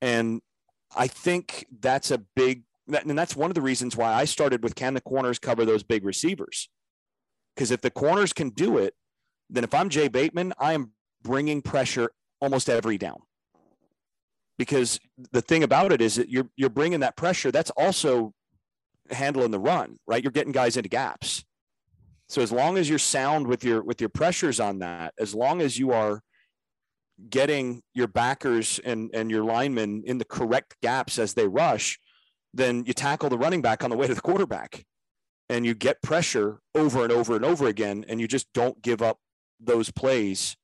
And 0.00 0.40
I 0.96 1.06
think 1.06 1.66
that's 1.80 2.10
a 2.10 2.18
big, 2.18 2.62
and 2.88 3.18
that's 3.18 3.36
one 3.36 3.50
of 3.50 3.54
the 3.54 3.60
reasons 3.60 3.96
why 3.96 4.12
I 4.12 4.24
started 4.24 4.62
with 4.62 4.74
can 4.74 4.94
the 4.94 5.00
corners 5.00 5.38
cover 5.38 5.64
those 5.64 5.82
big 5.82 6.04
receivers? 6.04 6.68
Because 7.54 7.70
if 7.70 7.80
the 7.80 7.90
corners 7.90 8.32
can 8.32 8.50
do 8.50 8.78
it, 8.78 8.94
then 9.50 9.64
if 9.64 9.74
I'm 9.74 9.88
Jay 9.88 10.08
Bateman, 10.08 10.52
I 10.58 10.72
am 10.72 10.92
bringing 11.22 11.62
pressure 11.62 12.10
almost 12.40 12.68
every 12.68 12.98
down. 12.98 13.18
Because 14.58 14.98
the 15.30 15.40
thing 15.40 15.62
about 15.62 15.92
it 15.92 16.00
is 16.00 16.16
that 16.16 16.28
you're 16.28 16.48
you're 16.56 16.70
bringing 16.70 17.00
that 17.00 17.16
pressure. 17.16 17.52
That's 17.52 17.70
also 17.70 18.32
handling 19.10 19.52
the 19.52 19.60
run, 19.60 19.98
right? 20.06 20.22
You're 20.22 20.32
getting 20.32 20.52
guys 20.52 20.76
into 20.76 20.88
gaps. 20.88 21.44
So 22.28 22.42
as 22.42 22.52
long 22.52 22.76
as 22.76 22.88
you're 22.88 22.98
sound 22.98 23.46
with 23.46 23.64
your 23.64 23.82
with 23.82 24.00
your 24.00 24.10
pressures 24.10 24.60
on 24.60 24.80
that, 24.80 25.14
as 25.18 25.34
long 25.34 25.60
as 25.62 25.78
you 25.78 25.92
are 25.92 26.20
getting 27.30 27.82
your 27.94 28.08
backers 28.08 28.80
and 28.84 29.10
and 29.14 29.30
your 29.30 29.44
linemen 29.44 30.02
in 30.04 30.18
the 30.18 30.24
correct 30.24 30.76
gaps 30.82 31.18
as 31.18 31.34
they 31.34 31.46
rush, 31.46 31.98
then 32.52 32.84
you 32.84 32.92
tackle 32.92 33.30
the 33.30 33.38
running 33.38 33.62
back 33.62 33.84
on 33.84 33.90
the 33.90 33.96
way 33.96 34.06
to 34.06 34.14
the 34.14 34.20
quarterback 34.20 34.84
and 35.48 35.64
you 35.64 35.74
get 35.74 36.02
pressure 36.02 36.60
over 36.74 37.02
and 37.02 37.12
over 37.12 37.34
and 37.34 37.44
over 37.44 37.66
again 37.66 38.04
and 38.08 38.20
you 38.20 38.28
just 38.28 38.46
don't 38.52 38.82
give 38.82 39.02
up 39.02 39.18
those 39.60 39.90
plays 39.90 40.56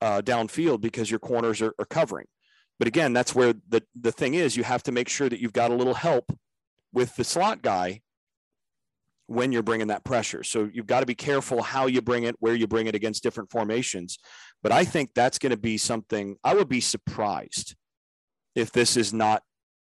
uh, 0.00 0.20
downfield 0.22 0.80
because 0.80 1.10
your 1.10 1.20
corners 1.20 1.60
are, 1.62 1.74
are 1.78 1.84
covering. 1.86 2.26
But 2.78 2.88
again, 2.88 3.12
that's 3.12 3.34
where 3.34 3.54
the 3.68 3.82
the 4.00 4.12
thing 4.12 4.34
is 4.34 4.56
you 4.56 4.64
have 4.64 4.82
to 4.84 4.92
make 4.92 5.08
sure 5.08 5.28
that 5.28 5.40
you've 5.40 5.52
got 5.52 5.70
a 5.70 5.74
little 5.74 5.94
help 5.94 6.32
with 6.92 7.16
the 7.16 7.24
slot 7.24 7.62
guy 7.62 8.00
when 9.26 9.52
you're 9.52 9.62
bringing 9.62 9.88
that 9.88 10.04
pressure. 10.04 10.42
So 10.42 10.70
you've 10.72 10.86
got 10.86 11.00
to 11.00 11.06
be 11.06 11.14
careful 11.14 11.62
how 11.62 11.86
you 11.86 12.00
bring 12.00 12.24
it, 12.24 12.36
where 12.38 12.54
you 12.54 12.66
bring 12.66 12.86
it 12.86 12.94
against 12.94 13.22
different 13.22 13.50
formations. 13.50 14.18
But 14.62 14.72
I 14.72 14.84
think 14.84 15.10
that's 15.14 15.38
going 15.38 15.50
to 15.50 15.58
be 15.58 15.76
something 15.76 16.36
I 16.42 16.54
would 16.54 16.68
be 16.68 16.80
surprised 16.80 17.76
if 18.54 18.72
this 18.72 18.96
is 18.96 19.12
not 19.12 19.42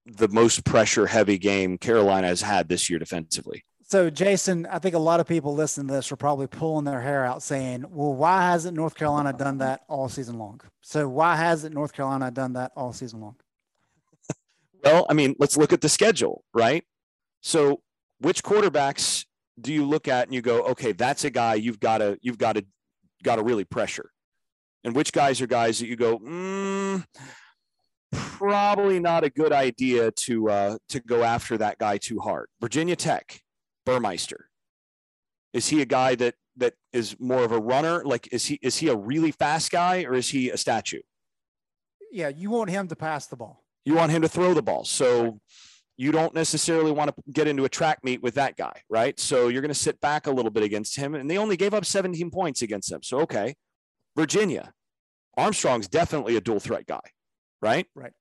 the 0.05 0.29
most 0.29 0.65
pressure 0.65 1.07
heavy 1.07 1.39
game 1.39 1.79
Carolina 1.79 2.27
has 2.27 2.43
had 2.43 2.69
this 2.69 2.91
year 2.91 2.99
defensively. 2.99 3.65
So, 3.93 4.09
Jason, 4.09 4.65
I 4.71 4.79
think 4.79 4.95
a 4.95 4.99
lot 4.99 5.21
of 5.21 5.29
people 5.29 5.55
listening 5.55 5.89
to 5.89 5.93
this 5.93 6.11
are 6.11 6.17
probably 6.17 6.47
pulling 6.47 6.87
their 6.87 7.03
hair 7.03 7.27
out 7.27 7.43
saying, 7.43 7.85
well, 7.91 8.15
why 8.15 8.41
hasn't 8.41 8.75
North 8.75 8.95
Carolina 8.95 9.35
done 9.35 9.59
that 9.59 9.83
all 9.87 10.09
season 10.09 10.39
long? 10.39 10.63
So, 10.81 11.07
why 11.07 11.37
hasn't 11.37 11.75
North 11.75 11.93
Carolina 11.93 12.31
done 12.31 12.55
that 12.55 12.73
all 12.75 12.95
season 12.95 13.21
long? 13.21 13.37
well, 14.83 15.05
I 15.11 15.13
mean, 15.13 15.37
let's 15.39 15.59
look 15.59 15.75
at 15.75 15.83
the 15.83 15.91
schedule, 15.91 16.43
right? 16.55 16.85
So, 17.43 17.83
which 18.19 18.43
quarterbacks 18.43 19.27
do 19.61 19.75
you 19.75 19.85
look 19.85 20.09
at 20.09 20.27
and 20.27 20.35
you 20.35 20.41
go, 20.41 20.63
okay, 20.69 20.93
that's 20.93 21.25
a 21.25 21.31
guy 21.31 21.57
you've 21.57 21.79
got 21.79 21.99
to 21.99 22.19
you've 22.23 22.39
got 22.39 22.55
to 22.55 22.65
got 23.23 23.37
to 23.37 23.43
really 23.43 23.65
pressure, 23.65 24.11
and 24.85 24.97
which 24.97 25.13
guys 25.13 25.43
are 25.43 25.47
guys 25.47 25.81
that 25.81 25.89
you 25.89 25.97
go, 25.97 26.19
mm, 26.19 27.05
probably 28.11 29.01
not 29.01 29.23
a 29.23 29.29
good 29.29 29.53
idea 29.53 30.11
to 30.13 30.49
uh, 30.49 30.79
to 30.89 31.01
go 31.01 31.23
after 31.23 31.59
that 31.59 31.77
guy 31.77 31.99
too 31.99 32.21
hard. 32.21 32.49
Virginia 32.59 32.97
Tech, 32.97 33.43
Burmeister, 33.85 34.49
is 35.53 35.69
he 35.69 35.83
a 35.83 35.87
guy 35.87 36.15
that 36.17 36.35
that 36.57 36.75
is 36.93 37.17
more 37.19 37.45
of 37.45 37.53
a 37.53 37.59
runner? 37.59 38.05
Like, 38.05 38.29
is 38.33 38.47
he 38.47 38.59
is 38.63 38.79
he 38.79 38.89
a 38.89 38.97
really 38.97 39.33
fast 39.33 39.71
guy 39.71 40.05
or 40.05 40.15
is 40.15 40.31
he 40.31 40.51
a 40.51 40.57
statue? 40.57 41.01
Yeah, 42.11 42.29
you 42.29 42.51
want 42.51 42.71
him 42.71 42.89
to 42.89 42.97
pass 42.97 43.27
the 43.27 43.37
ball. 43.37 43.65
You 43.85 43.95
want 43.95 44.13
him 44.13 44.23
to 44.23 44.29
throw 44.29 44.55
the 44.55 44.63
ball. 44.63 44.85
So 44.85 45.41
you 45.97 46.13
don't 46.13 46.35
necessarily 46.35 46.93
want 46.93 47.15
to 47.15 47.23
get 47.33 47.49
into 47.49 47.65
a 47.65 47.69
track 47.69 48.01
meet 48.03 48.23
with 48.23 48.35
that 48.35 48.57
guy, 48.57 48.83
right? 48.89 49.19
So 49.19 49.49
you're 49.49 49.63
going 49.63 49.69
to 49.69 49.75
sit 49.75 50.01
back 50.01 50.27
a 50.27 50.31
little 50.31 50.51
bit 50.51 50.63
against 50.63 50.97
him, 50.97 51.15
and 51.15 51.31
they 51.31 51.39
only 51.39 51.57
gave 51.57 51.75
up 51.75 51.85
17 51.85 52.31
points 52.31 52.63
against 52.63 52.91
them. 52.91 53.03
So 53.03 53.21
okay, 53.21 53.55
Virginia, 54.17 54.73
Armstrong's 55.37 55.89
definitely 55.89 56.37
a 56.37 56.41
dual 56.41 56.61
threat 56.61 56.87
guy, 56.87 57.01
right? 57.61 57.87
Right. 57.95 58.13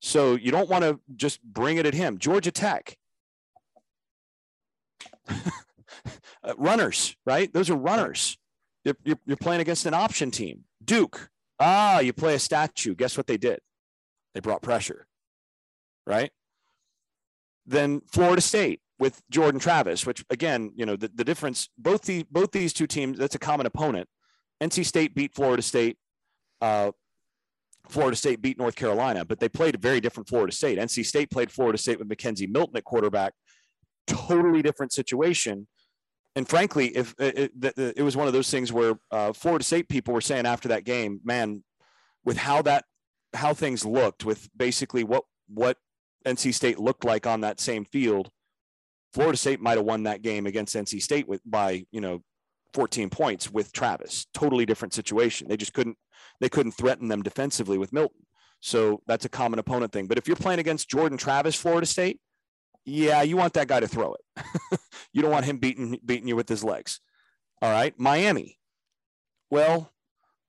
So 0.00 0.34
you 0.34 0.50
don't 0.50 0.68
want 0.68 0.84
to 0.84 1.00
just 1.16 1.42
bring 1.42 1.78
it 1.78 1.86
at 1.86 1.94
him. 1.94 2.18
Georgia 2.18 2.50
Tech, 2.50 2.96
uh, 5.28 6.54
runners, 6.56 7.16
right? 7.26 7.52
Those 7.52 7.70
are 7.70 7.76
runners. 7.76 8.38
You're, 8.84 8.96
you're, 9.04 9.18
you're 9.26 9.36
playing 9.36 9.60
against 9.60 9.86
an 9.86 9.94
option 9.94 10.30
team. 10.30 10.64
Duke, 10.84 11.30
ah, 11.58 12.00
you 12.00 12.12
play 12.12 12.34
a 12.34 12.38
statue. 12.38 12.94
Guess 12.94 13.16
what 13.16 13.26
they 13.26 13.36
did? 13.36 13.60
They 14.34 14.40
brought 14.40 14.62
pressure, 14.62 15.06
right? 16.06 16.30
Then 17.66 18.02
Florida 18.12 18.42
State 18.42 18.80
with 18.98 19.22
Jordan 19.30 19.60
Travis, 19.60 20.06
which 20.06 20.24
again, 20.30 20.72
you 20.76 20.84
know, 20.84 20.96
the, 20.96 21.10
the 21.14 21.24
difference, 21.24 21.68
both 21.78 22.02
the 22.02 22.24
both 22.30 22.52
these 22.52 22.72
two 22.72 22.86
teams, 22.86 23.18
that's 23.18 23.34
a 23.34 23.38
common 23.38 23.66
opponent. 23.66 24.08
NC 24.62 24.84
State 24.84 25.14
beat 25.14 25.34
Florida 25.34 25.62
State. 25.62 25.96
Uh, 26.60 26.92
Florida 27.88 28.16
State 28.16 28.40
beat 28.40 28.58
North 28.58 28.76
Carolina, 28.76 29.24
but 29.24 29.40
they 29.40 29.48
played 29.48 29.74
a 29.74 29.78
very 29.78 30.00
different 30.00 30.28
Florida 30.28 30.52
State. 30.52 30.78
NC 30.78 31.04
State 31.04 31.30
played 31.30 31.50
Florida 31.50 31.76
State 31.76 31.98
with 31.98 32.08
McKenzie 32.08 32.50
Milton 32.50 32.76
at 32.76 32.84
quarterback, 32.84 33.34
totally 34.06 34.62
different 34.62 34.92
situation. 34.92 35.66
And 36.36 36.48
frankly, 36.48 36.88
if 36.96 37.14
it, 37.18 37.52
it, 37.62 37.94
it 37.96 38.02
was 38.02 38.16
one 38.16 38.26
of 38.26 38.32
those 38.32 38.50
things 38.50 38.72
where 38.72 38.98
uh, 39.10 39.32
Florida 39.32 39.64
State 39.64 39.88
people 39.88 40.12
were 40.12 40.20
saying 40.20 40.46
after 40.46 40.68
that 40.68 40.84
game, 40.84 41.20
man, 41.24 41.62
with 42.24 42.36
how 42.36 42.62
that 42.62 42.84
how 43.34 43.54
things 43.54 43.84
looked, 43.84 44.24
with 44.24 44.48
basically 44.56 45.04
what 45.04 45.24
what 45.48 45.76
NC 46.26 46.54
State 46.54 46.78
looked 46.78 47.04
like 47.04 47.26
on 47.26 47.42
that 47.42 47.60
same 47.60 47.84
field, 47.84 48.30
Florida 49.12 49.36
State 49.36 49.60
might 49.60 49.76
have 49.76 49.86
won 49.86 50.04
that 50.04 50.22
game 50.22 50.46
against 50.46 50.74
NC 50.74 51.00
State 51.02 51.28
with 51.28 51.40
by 51.44 51.84
you 51.92 52.00
know 52.00 52.22
14 52.72 53.10
points 53.10 53.50
with 53.50 53.72
Travis. 53.72 54.26
Totally 54.34 54.66
different 54.66 54.92
situation. 54.92 55.46
They 55.48 55.56
just 55.56 55.72
couldn't 55.72 55.96
they 56.40 56.48
couldn't 56.48 56.72
threaten 56.72 57.08
them 57.08 57.22
defensively 57.22 57.78
with 57.78 57.92
Milton. 57.92 58.26
So 58.60 59.02
that's 59.06 59.24
a 59.24 59.28
common 59.28 59.58
opponent 59.58 59.92
thing. 59.92 60.06
But 60.06 60.18
if 60.18 60.26
you're 60.26 60.36
playing 60.36 60.58
against 60.58 60.88
Jordan 60.88 61.18
Travis, 61.18 61.54
Florida 61.54 61.86
State, 61.86 62.18
yeah, 62.84 63.22
you 63.22 63.36
want 63.36 63.54
that 63.54 63.68
guy 63.68 63.80
to 63.80 63.88
throw 63.88 64.14
it. 64.14 64.80
you 65.12 65.22
don't 65.22 65.30
want 65.30 65.46
him 65.46 65.58
beating 65.58 65.98
beating 66.04 66.28
you 66.28 66.36
with 66.36 66.48
his 66.48 66.62
legs. 66.62 67.00
All 67.62 67.70
right, 67.70 67.98
Miami. 67.98 68.58
Well, 69.50 69.92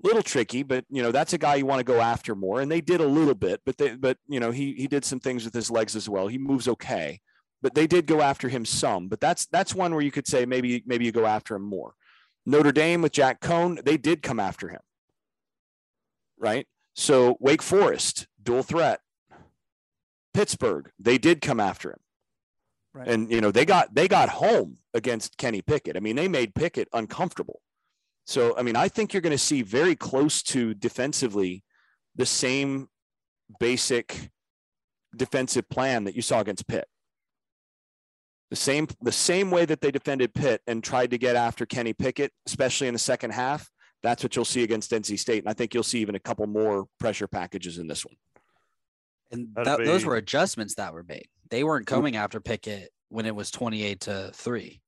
little 0.03 0.23
tricky, 0.23 0.63
but 0.63 0.85
you 0.89 1.01
know 1.01 1.11
that's 1.11 1.33
a 1.33 1.37
guy 1.37 1.55
you 1.55 1.65
want 1.65 1.79
to 1.79 1.83
go 1.83 2.01
after 2.01 2.35
more, 2.35 2.61
and 2.61 2.71
they 2.71 2.81
did 2.81 3.01
a 3.01 3.07
little 3.07 3.35
bit, 3.35 3.61
but 3.65 3.77
they 3.77 3.95
but 3.95 4.17
you 4.27 4.39
know 4.39 4.51
he 4.51 4.73
he 4.73 4.87
did 4.87 5.05
some 5.05 5.19
things 5.19 5.45
with 5.45 5.53
his 5.53 5.71
legs 5.71 5.95
as 5.95 6.09
well. 6.09 6.27
He 6.27 6.37
moves 6.37 6.67
okay, 6.67 7.21
but 7.61 7.73
they 7.73 7.87
did 7.87 8.05
go 8.05 8.21
after 8.21 8.49
him 8.49 8.65
some. 8.65 9.07
But 9.07 9.19
that's 9.19 9.45
that's 9.47 9.73
one 9.73 9.93
where 9.93 10.03
you 10.03 10.11
could 10.11 10.27
say 10.27 10.45
maybe 10.45 10.83
maybe 10.85 11.05
you 11.05 11.11
go 11.11 11.25
after 11.25 11.55
him 11.55 11.63
more. 11.63 11.93
Notre 12.45 12.71
Dame 12.71 13.01
with 13.01 13.11
Jack 13.11 13.41
Coan, 13.41 13.83
they 13.83 13.97
did 13.97 14.21
come 14.21 14.39
after 14.39 14.67
him, 14.69 14.81
right? 16.37 16.67
So 16.93 17.37
Wake 17.39 17.63
Forest, 17.63 18.27
dual 18.41 18.63
threat. 18.63 19.01
Pittsburgh, 20.33 20.91
they 20.99 21.17
did 21.17 21.41
come 21.41 21.59
after 21.59 21.91
him. 21.91 21.99
Right. 22.95 23.09
And 23.09 23.29
you 23.29 23.41
know 23.41 23.51
they 23.51 23.65
got 23.65 23.93
they 23.93 24.07
got 24.07 24.29
home 24.29 24.77
against 24.93 25.37
Kenny 25.37 25.61
Pickett. 25.61 25.97
I 25.97 25.99
mean, 25.99 26.15
they 26.15 26.29
made 26.29 26.55
Pickett 26.55 26.87
uncomfortable. 26.93 27.61
So 28.25 28.57
I 28.57 28.63
mean, 28.63 28.77
I 28.77 28.87
think 28.87 29.13
you're 29.13 29.21
going 29.21 29.31
to 29.31 29.37
see 29.37 29.61
very 29.61 29.95
close 29.95 30.41
to 30.43 30.73
defensively 30.73 31.63
the 32.15 32.25
same 32.25 32.87
basic 33.59 34.31
defensive 35.15 35.67
plan 35.69 36.05
that 36.05 36.15
you 36.15 36.21
saw 36.21 36.39
against 36.39 36.67
Pitt. 36.67 36.87
The 38.49 38.55
same 38.55 38.87
the 39.01 39.11
same 39.11 39.51
way 39.51 39.65
that 39.65 39.81
they 39.81 39.91
defended 39.91 40.33
Pitt 40.33 40.61
and 40.65 40.81
tried 40.81 41.11
to 41.11 41.17
get 41.17 41.35
after 41.35 41.65
Kenny 41.65 41.91
Pickett, 41.91 42.31
especially 42.47 42.87
in 42.87 42.93
the 42.93 42.99
second 42.99 43.31
half. 43.31 43.69
That's 44.03 44.23
what 44.23 44.35
you'll 44.35 44.45
see 44.45 44.63
against 44.63 44.91
NC 44.91 45.19
State, 45.19 45.43
and 45.43 45.49
I 45.49 45.53
think 45.53 45.73
you'll 45.73 45.83
see 45.83 45.99
even 45.99 46.15
a 46.15 46.19
couple 46.19 46.45
more 46.47 46.85
pressure 46.99 47.27
packages 47.27 47.77
in 47.77 47.87
this 47.87 48.05
one. 48.05 48.15
And 49.35 49.65
that, 49.65 49.79
be... 49.79 49.85
those 49.85 50.05
were 50.05 50.15
adjustments 50.15 50.75
that 50.75 50.93
were 50.93 51.03
made. 51.03 51.27
They 51.49 51.63
weren't 51.63 51.87
coming 51.87 52.15
after 52.15 52.39
Pickett 52.39 52.89
when 53.09 53.25
it 53.25 53.35
was 53.35 53.51
28 53.51 54.01
to 54.01 54.31
3. 54.33 54.81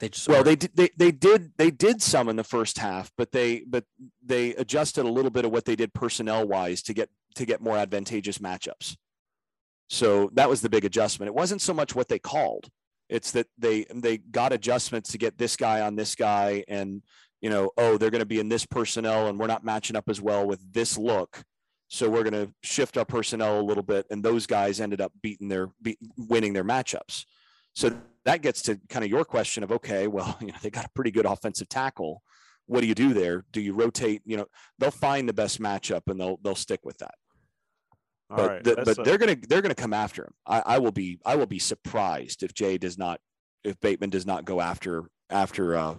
They 0.00 0.08
just 0.08 0.28
well, 0.28 0.42
they 0.42 0.56
did 0.56 0.72
they, 0.74 0.90
they 0.96 1.12
did 1.12 1.52
they 1.56 1.70
did 1.70 2.02
some 2.02 2.28
in 2.28 2.34
the 2.34 2.44
first 2.44 2.78
half, 2.78 3.12
but 3.16 3.30
they 3.30 3.60
but 3.60 3.84
they 4.24 4.54
adjusted 4.54 5.04
a 5.04 5.08
little 5.08 5.30
bit 5.30 5.44
of 5.44 5.52
what 5.52 5.64
they 5.64 5.76
did 5.76 5.94
personnel 5.94 6.46
wise 6.46 6.82
to 6.82 6.94
get 6.94 7.10
to 7.36 7.46
get 7.46 7.60
more 7.60 7.76
advantageous 7.76 8.38
matchups. 8.38 8.96
So 9.88 10.30
that 10.34 10.48
was 10.48 10.62
the 10.62 10.68
big 10.68 10.84
adjustment. 10.84 11.28
It 11.28 11.34
wasn't 11.34 11.62
so 11.62 11.72
much 11.72 11.94
what 11.94 12.08
they 12.08 12.18
called; 12.18 12.68
it's 13.08 13.30
that 13.32 13.46
they 13.56 13.86
they 13.94 14.18
got 14.18 14.52
adjustments 14.52 15.12
to 15.12 15.18
get 15.18 15.38
this 15.38 15.56
guy 15.56 15.80
on 15.80 15.94
this 15.94 16.16
guy, 16.16 16.64
and 16.66 17.02
you 17.40 17.50
know, 17.50 17.70
oh, 17.76 17.96
they're 17.96 18.10
going 18.10 18.20
to 18.20 18.26
be 18.26 18.40
in 18.40 18.48
this 18.48 18.66
personnel, 18.66 19.28
and 19.28 19.38
we're 19.38 19.46
not 19.46 19.64
matching 19.64 19.96
up 19.96 20.08
as 20.08 20.20
well 20.20 20.46
with 20.46 20.72
this 20.72 20.98
look. 20.98 21.44
So 21.88 22.08
we're 22.08 22.22
going 22.22 22.46
to 22.46 22.52
shift 22.62 22.96
our 22.96 23.04
personnel 23.04 23.60
a 23.60 23.62
little 23.62 23.82
bit, 23.82 24.06
and 24.10 24.22
those 24.22 24.46
guys 24.46 24.80
ended 24.80 25.00
up 25.00 25.12
beating 25.22 25.48
their 25.48 25.68
beat, 25.82 25.98
winning 26.16 26.52
their 26.52 26.64
matchups. 26.64 27.24
So 27.74 27.96
that 28.24 28.42
gets 28.42 28.62
to 28.62 28.80
kind 28.88 29.04
of 29.04 29.10
your 29.10 29.24
question 29.24 29.62
of 29.62 29.72
okay, 29.72 30.06
well, 30.06 30.36
you 30.40 30.48
know, 30.48 30.54
they 30.62 30.70
got 30.70 30.86
a 30.86 30.90
pretty 30.94 31.10
good 31.10 31.26
offensive 31.26 31.68
tackle. 31.68 32.22
What 32.66 32.80
do 32.80 32.86
you 32.86 32.94
do 32.94 33.12
there? 33.12 33.44
Do 33.52 33.60
you 33.60 33.74
rotate? 33.74 34.22
You 34.24 34.38
know, 34.38 34.46
they'll 34.78 34.90
find 34.90 35.28
the 35.28 35.34
best 35.34 35.60
matchup 35.60 36.02
and 36.08 36.18
they'll 36.18 36.38
they'll 36.42 36.54
stick 36.54 36.80
with 36.84 36.96
that. 36.98 37.14
All 38.30 38.36
but 38.38 38.50
right, 38.50 38.64
the, 38.64 38.82
but 38.84 38.98
a... 38.98 39.02
they're 39.02 39.18
gonna 39.18 39.36
they're 39.48 39.62
gonna 39.62 39.74
come 39.74 39.92
after 39.92 40.24
him. 40.24 40.32
I, 40.46 40.62
I 40.64 40.78
will 40.78 40.92
be 40.92 41.18
I 41.26 41.36
will 41.36 41.46
be 41.46 41.58
surprised 41.58 42.42
if 42.42 42.54
Jay 42.54 42.78
does 42.78 42.96
not 42.96 43.20
if 43.64 43.78
Bateman 43.80 44.10
does 44.10 44.24
not 44.24 44.46
go 44.46 44.60
after 44.62 45.04
after 45.28 45.76
uh, 45.76 45.94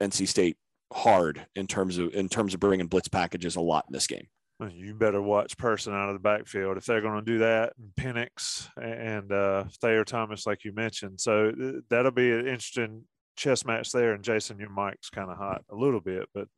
NC 0.00 0.26
State 0.26 0.56
hard 0.92 1.46
in 1.54 1.66
terms 1.66 1.98
of 1.98 2.14
in 2.14 2.28
terms 2.28 2.54
of 2.54 2.60
bringing 2.60 2.86
blitz 2.86 3.08
packages 3.08 3.56
a 3.56 3.60
lot 3.60 3.84
in 3.88 3.92
this 3.92 4.06
game 4.06 4.26
you 4.60 4.94
better 4.94 5.20
watch 5.20 5.58
Person 5.58 5.92
out 5.92 6.08
of 6.08 6.14
the 6.14 6.20
backfield 6.20 6.76
if 6.76 6.86
they're 6.86 7.02
going 7.02 7.24
to 7.24 7.32
do 7.32 7.38
that. 7.38 7.74
Penix 7.98 8.68
and 8.76 9.30
uh, 9.30 9.64
Thayer 9.80 10.04
Thomas, 10.04 10.46
like 10.46 10.64
you 10.64 10.72
mentioned. 10.72 11.20
So 11.20 11.52
that'll 11.90 12.10
be 12.10 12.32
an 12.32 12.46
interesting 12.46 13.04
chess 13.36 13.66
match 13.66 13.92
there. 13.92 14.14
And 14.14 14.24
Jason, 14.24 14.58
your 14.58 14.70
mic's 14.70 15.10
kind 15.10 15.30
of 15.30 15.36
hot 15.36 15.62
a 15.70 15.76
little 15.76 16.00
bit, 16.00 16.28
but 16.32 16.48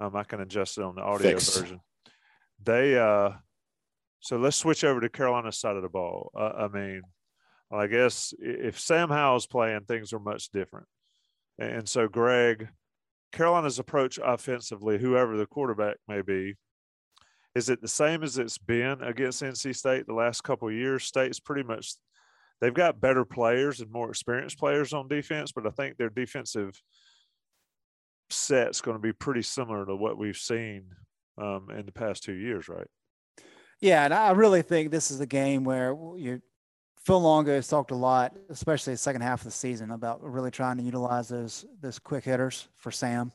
um, 0.00 0.16
I 0.16 0.24
can 0.24 0.40
adjust 0.40 0.78
it 0.78 0.84
on 0.84 0.94
the 0.94 1.02
audio 1.02 1.32
Fixed. 1.32 1.60
version. 1.60 1.80
They, 2.62 2.98
uh, 2.98 3.32
so 4.20 4.38
let's 4.38 4.56
switch 4.56 4.82
over 4.82 5.00
to 5.00 5.08
Carolina's 5.08 5.58
side 5.58 5.76
of 5.76 5.82
the 5.82 5.88
ball. 5.88 6.30
Uh, 6.36 6.52
I 6.56 6.68
mean, 6.68 7.02
I 7.70 7.86
guess 7.86 8.32
if 8.38 8.80
Sam 8.80 9.10
Howell's 9.10 9.46
playing, 9.46 9.82
things 9.86 10.12
are 10.12 10.18
much 10.18 10.48
different. 10.50 10.86
And 11.58 11.88
so, 11.88 12.08
Greg, 12.08 12.68
Carolina's 13.32 13.78
approach 13.78 14.18
offensively, 14.22 14.98
whoever 14.98 15.36
the 15.36 15.46
quarterback 15.46 15.96
may 16.08 16.22
be, 16.22 16.56
is 17.58 17.68
it 17.68 17.82
the 17.82 17.88
same 17.88 18.22
as 18.22 18.38
it's 18.38 18.56
been 18.56 19.02
against 19.02 19.42
NC 19.42 19.74
State 19.74 20.06
the 20.06 20.14
last 20.14 20.44
couple 20.44 20.70
years? 20.70 21.02
State's 21.02 21.40
pretty 21.40 21.64
much 21.64 21.94
they've 22.60 22.72
got 22.72 23.00
better 23.00 23.24
players 23.24 23.80
and 23.80 23.90
more 23.90 24.10
experienced 24.10 24.58
players 24.58 24.92
on 24.92 25.08
defense, 25.08 25.50
but 25.50 25.66
I 25.66 25.70
think 25.70 25.96
their 25.96 26.08
defensive 26.08 26.80
set's 28.30 28.80
going 28.80 28.96
to 28.96 29.02
be 29.02 29.12
pretty 29.12 29.42
similar 29.42 29.84
to 29.84 29.96
what 29.96 30.16
we've 30.16 30.36
seen 30.36 30.84
um, 31.36 31.68
in 31.76 31.84
the 31.84 31.92
past 31.92 32.22
two 32.22 32.34
years, 32.34 32.68
right? 32.68 32.86
Yeah, 33.80 34.04
and 34.04 34.14
I 34.14 34.30
really 34.30 34.62
think 34.62 34.92
this 34.92 35.10
is 35.10 35.18
a 35.18 35.26
game 35.26 35.64
where 35.64 35.96
you 36.16 36.40
Phil 37.04 37.20
Longo 37.20 37.54
has 37.54 37.66
talked 37.66 37.90
a 37.90 37.96
lot, 37.96 38.36
especially 38.50 38.92
the 38.92 38.98
second 38.98 39.22
half 39.22 39.40
of 39.40 39.46
the 39.46 39.50
season, 39.50 39.90
about 39.90 40.22
really 40.22 40.52
trying 40.52 40.76
to 40.76 40.84
utilize 40.84 41.28
those 41.28 41.66
those 41.80 41.98
quick 41.98 42.22
hitters 42.22 42.68
for 42.76 42.92
Sam. 42.92 43.32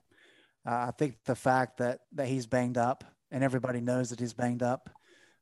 Uh, 0.66 0.86
I 0.88 0.92
think 0.98 1.18
the 1.26 1.36
fact 1.36 1.80
that 1.80 2.00
that 2.14 2.28
he's 2.28 2.46
banged 2.46 2.78
up 2.78 3.04
and 3.34 3.44
everybody 3.44 3.82
knows 3.82 4.12
that 4.12 4.20
he's 4.20 4.32
banged 4.32 4.64
up. 4.64 4.90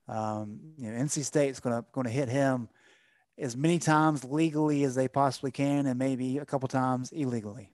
Um, 0.07 0.59
you 0.77 0.89
know, 0.89 0.97
NC 0.97 1.23
State's 1.25 1.59
going 1.59 1.75
to 1.75 1.85
going 1.91 2.05
to 2.07 2.11
hit 2.11 2.29
him 2.29 2.69
as 3.37 3.55
many 3.55 3.77
times 3.77 4.23
legally 4.23 4.83
as 4.83 4.95
they 4.95 5.07
possibly 5.07 5.51
can, 5.51 5.85
and 5.85 5.99
maybe 5.99 6.37
a 6.39 6.45
couple 6.45 6.67
times 6.67 7.11
illegally. 7.11 7.71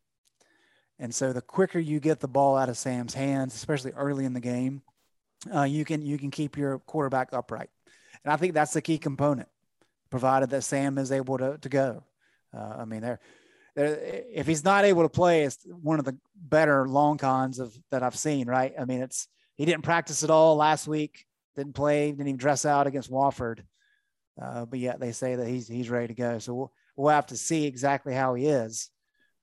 And 0.99 1.13
so, 1.13 1.31
the 1.31 1.41
quicker 1.41 1.79
you 1.79 1.99
get 1.99 2.19
the 2.19 2.27
ball 2.27 2.57
out 2.57 2.67
of 2.67 2.77
Sam's 2.77 3.13
hands, 3.13 3.55
especially 3.55 3.91
early 3.91 4.25
in 4.25 4.33
the 4.33 4.39
game, 4.39 4.81
uh, 5.53 5.63
you 5.63 5.85
can 5.85 6.01
you 6.01 6.17
can 6.17 6.31
keep 6.31 6.57
your 6.57 6.79
quarterback 6.79 7.29
upright. 7.31 7.69
And 8.23 8.33
I 8.33 8.37
think 8.37 8.55
that's 8.55 8.73
the 8.73 8.81
key 8.81 8.97
component, 8.97 9.47
provided 10.09 10.49
that 10.49 10.63
Sam 10.63 10.97
is 10.97 11.11
able 11.11 11.37
to 11.37 11.59
to 11.59 11.69
go. 11.69 12.03
Uh, 12.55 12.77
I 12.79 12.85
mean, 12.85 13.01
there, 13.01 13.19
if 13.75 14.47
he's 14.47 14.63
not 14.63 14.83
able 14.83 15.03
to 15.03 15.09
play, 15.09 15.43
it's 15.43 15.59
one 15.65 15.99
of 15.99 16.05
the 16.05 16.17
better 16.35 16.87
long 16.87 17.19
cons 17.19 17.59
of 17.59 17.77
that 17.91 18.01
I've 18.01 18.17
seen. 18.17 18.47
Right? 18.47 18.73
I 18.79 18.85
mean, 18.85 19.01
it's 19.01 19.27
he 19.57 19.65
didn't 19.65 19.83
practice 19.83 20.23
at 20.23 20.29
all 20.29 20.55
last 20.55 20.87
week. 20.87 21.25
Didn't 21.55 21.73
play. 21.73 22.11
Didn't 22.11 22.27
even 22.27 22.37
dress 22.37 22.65
out 22.65 22.87
against 22.87 23.11
Wofford. 23.11 23.61
Uh, 24.41 24.65
but 24.65 24.79
yet 24.79 24.99
they 24.99 25.11
say 25.11 25.35
that 25.35 25.47
he's 25.47 25.67
he's 25.67 25.89
ready 25.89 26.07
to 26.07 26.13
go. 26.13 26.39
So 26.39 26.53
we'll 26.53 26.73
we'll 26.95 27.13
have 27.13 27.25
to 27.27 27.37
see 27.37 27.65
exactly 27.65 28.13
how 28.13 28.35
he 28.35 28.45
is. 28.45 28.89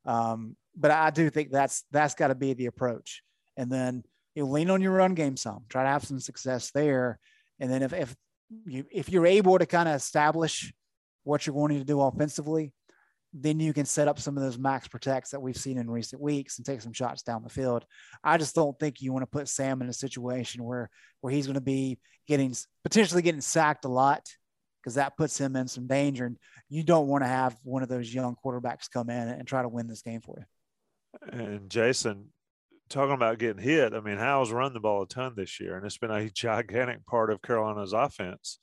Um, 0.06 0.56
but 0.76 0.90
I 0.90 1.10
do 1.10 1.30
think 1.30 1.50
that's 1.50 1.84
that's 1.90 2.14
got 2.14 2.28
to 2.28 2.34
be 2.34 2.54
the 2.54 2.66
approach. 2.66 3.22
And 3.56 3.70
then 3.70 4.04
you 4.34 4.44
lean 4.44 4.70
on 4.70 4.80
your 4.80 4.92
run 4.92 5.14
game 5.14 5.36
some, 5.36 5.64
try 5.68 5.82
to 5.82 5.88
have 5.88 6.04
some 6.04 6.20
success 6.20 6.70
there. 6.70 7.18
And 7.58 7.70
then 7.70 7.82
if 7.82 7.92
if 7.92 8.14
you 8.66 8.84
if 8.92 9.08
you're 9.08 9.26
able 9.26 9.58
to 9.58 9.66
kind 9.66 9.88
of 9.88 9.96
establish 9.96 10.72
what 11.24 11.46
you're 11.46 11.56
wanting 11.56 11.78
to 11.78 11.84
do 11.84 12.00
offensively, 12.00 12.72
then 13.36 13.58
you 13.58 13.72
can 13.72 13.84
set 13.84 14.06
up 14.06 14.20
some 14.20 14.36
of 14.36 14.42
those 14.44 14.56
max 14.56 14.86
protects 14.86 15.30
that 15.30 15.42
we've 15.42 15.56
seen 15.56 15.76
in 15.76 15.90
recent 15.90 16.22
weeks 16.22 16.56
and 16.56 16.64
take 16.64 16.80
some 16.80 16.92
shots 16.92 17.22
down 17.22 17.42
the 17.42 17.48
field. 17.50 17.84
I 18.22 18.38
just 18.38 18.54
don't 18.54 18.78
think 18.78 19.02
you 19.02 19.12
want 19.12 19.24
to 19.24 19.26
put 19.26 19.48
Sam 19.48 19.82
in 19.82 19.88
a 19.88 19.92
situation 19.92 20.62
where 20.62 20.88
where 21.20 21.32
he's 21.32 21.46
going 21.46 21.54
to 21.54 21.60
be 21.60 21.98
getting 22.28 22.54
potentially 22.84 23.22
getting 23.22 23.40
sacked 23.40 23.84
a 23.84 23.88
lot 23.88 24.28
because 24.80 24.94
that 24.94 25.16
puts 25.16 25.38
him 25.38 25.56
in 25.56 25.66
some 25.66 25.86
danger. 25.86 26.26
And 26.26 26.36
you 26.68 26.84
don't 26.84 27.08
want 27.08 27.24
to 27.24 27.28
have 27.28 27.56
one 27.64 27.82
of 27.82 27.88
those 27.88 28.14
young 28.14 28.36
quarterbacks 28.44 28.90
come 28.90 29.10
in 29.10 29.28
and 29.28 29.48
try 29.48 29.62
to 29.62 29.68
win 29.68 29.88
this 29.88 30.02
game 30.02 30.20
for 30.20 30.36
you. 30.38 31.40
And 31.40 31.70
Jason, 31.70 32.26
talking 32.88 33.14
about 33.14 33.38
getting 33.38 33.62
hit, 33.62 33.94
I 33.94 34.00
mean, 34.00 34.18
Howell's 34.18 34.52
run 34.52 34.74
the 34.74 34.80
ball 34.80 35.02
a 35.02 35.08
ton 35.08 35.34
this 35.36 35.58
year, 35.60 35.76
and 35.76 35.86
it's 35.86 35.98
been 35.98 36.10
a 36.10 36.28
gigantic 36.34 37.06
part 37.06 37.30
of 37.30 37.42
Carolina's 37.42 37.92
offense. 37.92 38.58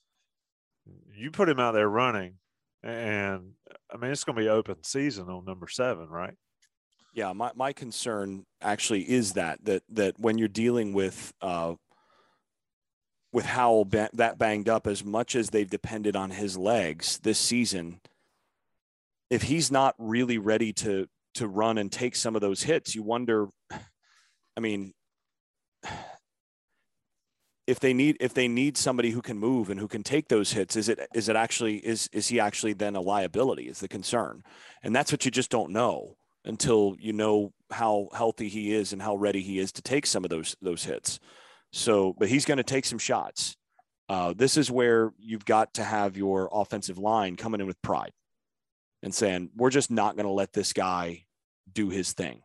You 1.16 1.32
put 1.32 1.50
him 1.50 1.60
out 1.60 1.74
there 1.74 1.90
running, 1.90 2.36
and 2.84 3.54
I 3.94 3.98
mean, 3.98 4.12
it's 4.12 4.24
going 4.24 4.36
to 4.36 4.42
be 4.42 4.50
open 4.50 4.84
season 4.84 5.30
on 5.30 5.46
number 5.46 5.68
seven, 5.68 6.08
right? 6.10 6.34
Yeah, 7.14 7.34
my, 7.34 7.52
my 7.56 7.74
concern 7.74 8.46
actually 8.62 9.10
is 9.10 9.34
that 9.34 9.64
that 9.66 9.84
that 9.90 10.20
when 10.20 10.38
you're 10.38 10.48
dealing 10.48 10.94
with 10.94 11.34
uh, 11.42 11.76
with 13.34 13.46
Howell 13.46 13.86
ba- 13.86 14.10
that 14.14 14.38
banged 14.38 14.70
up, 14.70 14.88
as 14.88 15.04
much 15.04 15.36
as 15.36 15.50
they've 15.50 15.70
depended 15.70 16.16
on 16.16 16.32
his 16.32 16.58
legs 16.58 17.20
this 17.20 17.38
season, 17.38 18.00
if 19.30 19.44
he's 19.44 19.72
not 19.72 19.96
really 19.98 20.38
ready 20.38 20.72
to 20.74 21.08
to 21.36 21.48
run 21.48 21.78
and 21.78 21.92
take 21.92 22.16
some 22.16 22.36
of 22.36 22.42
those 22.42 22.64
hits, 22.64 22.96
you 22.96 23.04
wonder. 23.04 23.50
I 24.58 24.60
mean, 24.60 24.94
if 27.72 27.80
they 27.80 27.94
need 27.94 28.18
if 28.20 28.34
they 28.34 28.50
need 28.50 28.76
somebody 28.76 29.12
who 29.12 29.22
can 29.22 29.38
move 29.38 29.70
and 29.70 29.80
who 29.80 29.88
can 29.88 30.04
take 30.04 30.28
those 30.28 30.52
hits, 30.52 30.76
is 30.76 30.90
it 30.90 31.00
is 31.16 31.30
it 31.30 31.38
actually 31.38 31.78
is 31.78 32.10
is 32.12 32.28
he 32.28 32.38
actually 32.38 32.74
then 32.74 32.98
a 32.98 33.02
liability? 33.02 33.70
Is 33.70 33.80
the 33.80 33.88
concern, 33.88 34.44
and 34.84 34.94
that's 34.94 35.10
what 35.10 35.24
you 35.24 35.32
just 35.32 35.50
don't 35.50 35.72
know 35.72 36.18
until 36.44 36.98
you 37.00 37.14
know 37.14 37.54
how 37.72 38.10
healthy 38.14 38.50
he 38.50 38.74
is 38.74 38.92
and 38.92 39.02
how 39.02 39.16
ready 39.16 39.42
he 39.42 39.58
is 39.58 39.72
to 39.72 39.82
take 39.82 40.06
some 40.06 40.26
of 40.26 40.30
those 40.30 40.54
those 40.62 40.84
hits. 40.84 41.18
So, 41.72 42.14
but 42.20 42.28
he's 42.28 42.44
going 42.44 42.58
to 42.58 42.64
take 42.64 42.84
some 42.84 43.00
shots. 43.00 43.56
Uh, 44.10 44.34
this 44.36 44.58
is 44.58 44.70
where 44.70 45.14
you've 45.18 45.46
got 45.46 45.76
to 45.76 45.84
have 45.86 46.18
your 46.18 46.50
offensive 46.52 46.98
line 46.98 47.38
coming 47.38 47.62
in 47.62 47.68
with 47.68 47.82
pride 47.82 48.12
and 49.02 49.16
saying, 49.16 49.50
we're 49.56 49.70
just 49.70 49.90
not 49.90 50.18
going 50.18 50.26
to 50.26 50.34
let 50.34 50.52
this 50.52 50.74
guy 50.74 51.24
do 51.72 51.90
his 51.90 52.12
thing. 52.12 52.42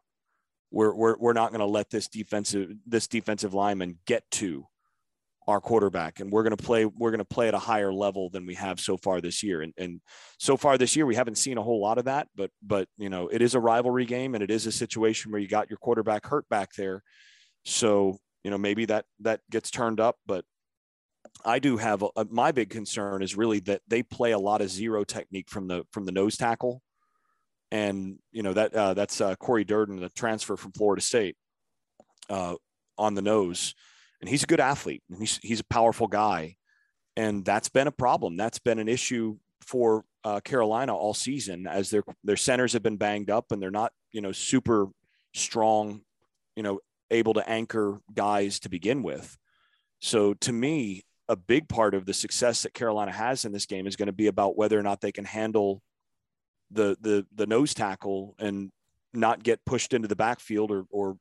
We're, 0.71 0.95
we're, 0.95 1.17
we're 1.19 1.33
not 1.33 1.51
going 1.51 1.59
to 1.59 1.67
let 1.67 1.91
this 1.91 2.07
defensive, 2.07 2.71
this 2.87 3.09
defensive 3.09 3.53
lineman 3.53 3.99
get 4.07 4.31
to 4.33 4.69
our 5.49 5.61
quarterback 5.61 6.19
and 6.19 6.31
we're 6.31 6.43
going 6.43 6.57
to 6.57 6.63
play, 6.63 6.85
we're 6.85 7.11
going 7.11 7.19
to 7.19 7.25
play 7.25 7.47
at 7.49 7.55
a 7.55 7.59
higher 7.59 7.93
level 7.93 8.31
than 8.31 8.47
we 8.47 8.55
have 8.55 8.81
so 8.81 8.97
far 8.97 9.21
this 9.21 9.43
year. 9.43 9.63
And, 9.63 9.73
and 9.77 10.01
so 10.39 10.57
far 10.57 10.77
this 10.77 10.97
year, 10.97 11.07
we 11.07 11.15
haven't 11.15 11.39
seen 11.39 11.57
a 11.57 11.63
whole 11.63 11.81
lot 11.81 11.99
of 11.99 12.07
that, 12.07 12.29
but, 12.35 12.51
but, 12.63 12.89
you 12.99 13.09
know, 13.09 13.29
it 13.29 13.43
is 13.43 13.55
a 13.55 13.61
rivalry 13.61 14.07
game 14.07 14.35
and 14.35 14.43
it 14.43 14.51
is 14.51 14.67
a 14.67 14.73
situation 14.73 15.31
where 15.31 15.41
you 15.41 15.47
got 15.47 15.71
your 15.71 15.79
quarterback 15.79 16.27
hurt 16.27 16.49
back 16.49 16.75
there. 16.75 17.03
So, 17.65 18.19
you 18.43 18.51
know, 18.51 18.59
maybe 18.59 18.87
that, 18.87 19.05
that 19.21 19.41
gets 19.51 19.71
turned 19.71 20.01
up, 20.01 20.17
but 20.27 20.45
I 21.45 21.59
do 21.59 21.77
have 21.77 22.03
a, 22.03 22.27
my 22.31 22.53
big 22.53 22.71
concern 22.71 23.23
is 23.23 23.37
really 23.37 23.61
that 23.61 23.83
they 23.89 24.03
play 24.03 24.33
a 24.33 24.39
lot 24.39 24.61
of 24.61 24.71
zero 24.71 25.05
technique 25.05 25.49
from 25.49 25.69
the 25.69 25.85
from 25.91 26.05
the 26.05 26.13
nose 26.13 26.37
tackle, 26.37 26.83
and 27.71 28.19
you 28.33 28.43
know 28.43 28.53
that 28.53 28.75
uh, 28.75 28.95
that's 28.95 29.21
uh, 29.21 29.35
Corey 29.37 29.65
Durden, 29.65 30.01
the 30.01 30.09
transfer 30.11 30.57
from 30.57 30.73
Florida 30.73 31.03
State, 31.03 31.37
uh, 32.31 32.55
on 32.99 33.15
the 33.15 33.23
nose, 33.23 33.75
and 34.21 34.29
he's 34.29 34.43
a 34.43 34.47
good 34.47 34.61
athlete 34.61 35.03
and 35.11 35.21
he's 35.21 35.39
he's 35.43 35.61
a 35.61 35.65
powerful 35.65 36.07
guy, 36.07 36.57
and 37.17 37.45
that's 37.45 37.69
been 37.69 37.87
a 37.87 37.93
problem. 37.93 38.37
That's 38.37 38.59
been 38.59 38.79
an 38.79 38.89
issue 38.89 39.37
for 39.61 40.05
uh, 40.25 40.41
Carolina 40.41 40.95
all 40.95 41.15
season 41.15 41.67
as 41.67 41.91
their 41.91 42.03
their 42.25 42.37
centers 42.37 42.73
have 42.73 42.83
been 42.83 42.97
banged 42.97 43.31
up 43.31 43.53
and 43.53 43.63
they're 43.63 43.71
not 43.71 43.93
you 44.13 44.21
know 44.21 44.33
super 44.33 44.89
strong, 45.35 46.03
you 46.55 46.63
know, 46.63 46.81
able 47.11 47.35
to 47.35 47.49
anchor 47.49 48.01
guys 48.15 48.61
to 48.61 48.69
begin 48.69 49.03
with. 49.03 49.37
So 50.01 50.35
to 50.35 50.53
me, 50.53 51.03
a 51.29 51.37
big 51.37 51.69
part 51.69 51.95
of 51.95 52.07
the 52.07 52.15
success 52.15 52.63
that 52.63 52.75
Carolina 52.75 53.13
has 53.13 53.45
in 53.45 53.53
this 53.53 53.67
game 53.67 53.87
is 53.87 53.97
going 53.97 54.07
to 54.07 54.13
be 54.13 54.27
about 54.29 54.57
whether 54.57 54.79
or 54.79 54.83
not 54.83 55.01
they 55.01 55.13
can 55.13 55.25
handle 55.25 55.83
the 56.71 56.97
the 57.01 57.27
the 57.35 57.47
nose 57.47 57.75
tackle 57.75 58.35
and 58.39 58.71
not 59.13 59.43
get 59.43 59.65
pushed 59.65 59.95
into 59.95 60.09
the 60.09 60.17
backfield 60.17 60.71
or 60.71 60.85
or 60.91 61.17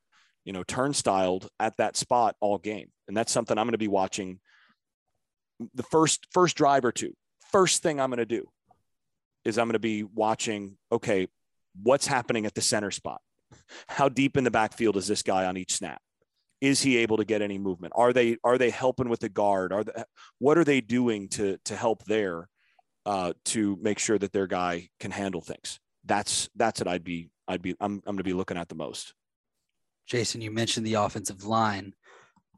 you 0.45 0.53
know 0.53 0.63
turnstiled 0.63 1.49
at 1.59 1.77
that 1.77 1.97
spot 1.97 2.35
all 2.39 2.57
game. 2.57 2.89
And 3.07 3.15
that's 3.15 3.31
something 3.31 3.57
I'm 3.57 3.65
going 3.65 3.73
to 3.73 3.77
be 3.77 3.88
watching 3.88 4.39
the 5.73 5.84
first 5.84 6.27
first 6.31 6.55
drive 6.55 6.85
or 6.85 6.91
two. 6.91 7.13
First 7.51 7.84
thing 7.84 7.99
I'm 7.99 8.09
going 8.09 8.17
to 8.17 8.26
do 8.26 8.47
is 9.43 9.57
I'm 9.57 9.67
going 9.67 9.73
to 9.73 9.80
be 9.80 10.03
watching 10.03 10.77
okay, 10.91 11.27
what's 11.81 12.07
happening 12.07 12.45
at 12.45 12.55
the 12.55 12.61
center 12.61 12.91
spot? 12.91 13.22
How 13.88 14.09
deep 14.09 14.38
in 14.38 14.43
the 14.43 14.51
backfield 14.51 14.97
is 14.97 15.07
this 15.07 15.22
guy 15.22 15.45
on 15.45 15.57
each 15.57 15.73
snap? 15.73 16.01
is 16.61 16.81
he 16.81 16.97
able 16.97 17.17
to 17.17 17.26
get 17.26 17.41
any 17.41 17.57
movement? 17.57 17.93
Are 17.95 18.13
they 18.13 18.38
are 18.43 18.57
they 18.57 18.69
helping 18.69 19.09
with 19.09 19.19
the 19.19 19.30
guard? 19.30 19.73
Are 19.73 19.84
they, 19.84 20.03
what 20.39 20.57
are 20.57 20.63
they 20.63 20.81
doing 20.81 21.30
to 21.30 21.57
to 21.65 21.76
help 21.76 22.03
there 22.05 22.47
uh, 23.05 23.34
to 23.45 23.77
make 23.81 23.99
sure 23.99 24.17
that 24.17 24.31
their 24.31 24.47
guy 24.47 24.89
can 24.99 25.11
handle 25.11 25.41
things? 25.41 25.80
That's 26.05 26.49
that's 26.55 26.80
what 26.80 26.88
I'd 26.88 27.03
be 27.03 27.30
I'd 27.47 27.61
be 27.61 27.76
I'm 27.80 28.01
I'm 28.05 28.15
going 28.15 28.17
to 28.17 28.23
be 28.23 28.34
looking 28.34 28.57
at 28.57 28.69
the 28.69 28.76
most. 28.76 29.13
Jason, 30.07 30.41
you 30.41 30.52
mentioned 30.52 30.86
the 30.86 30.95
offensive 30.95 31.45
line. 31.45 31.94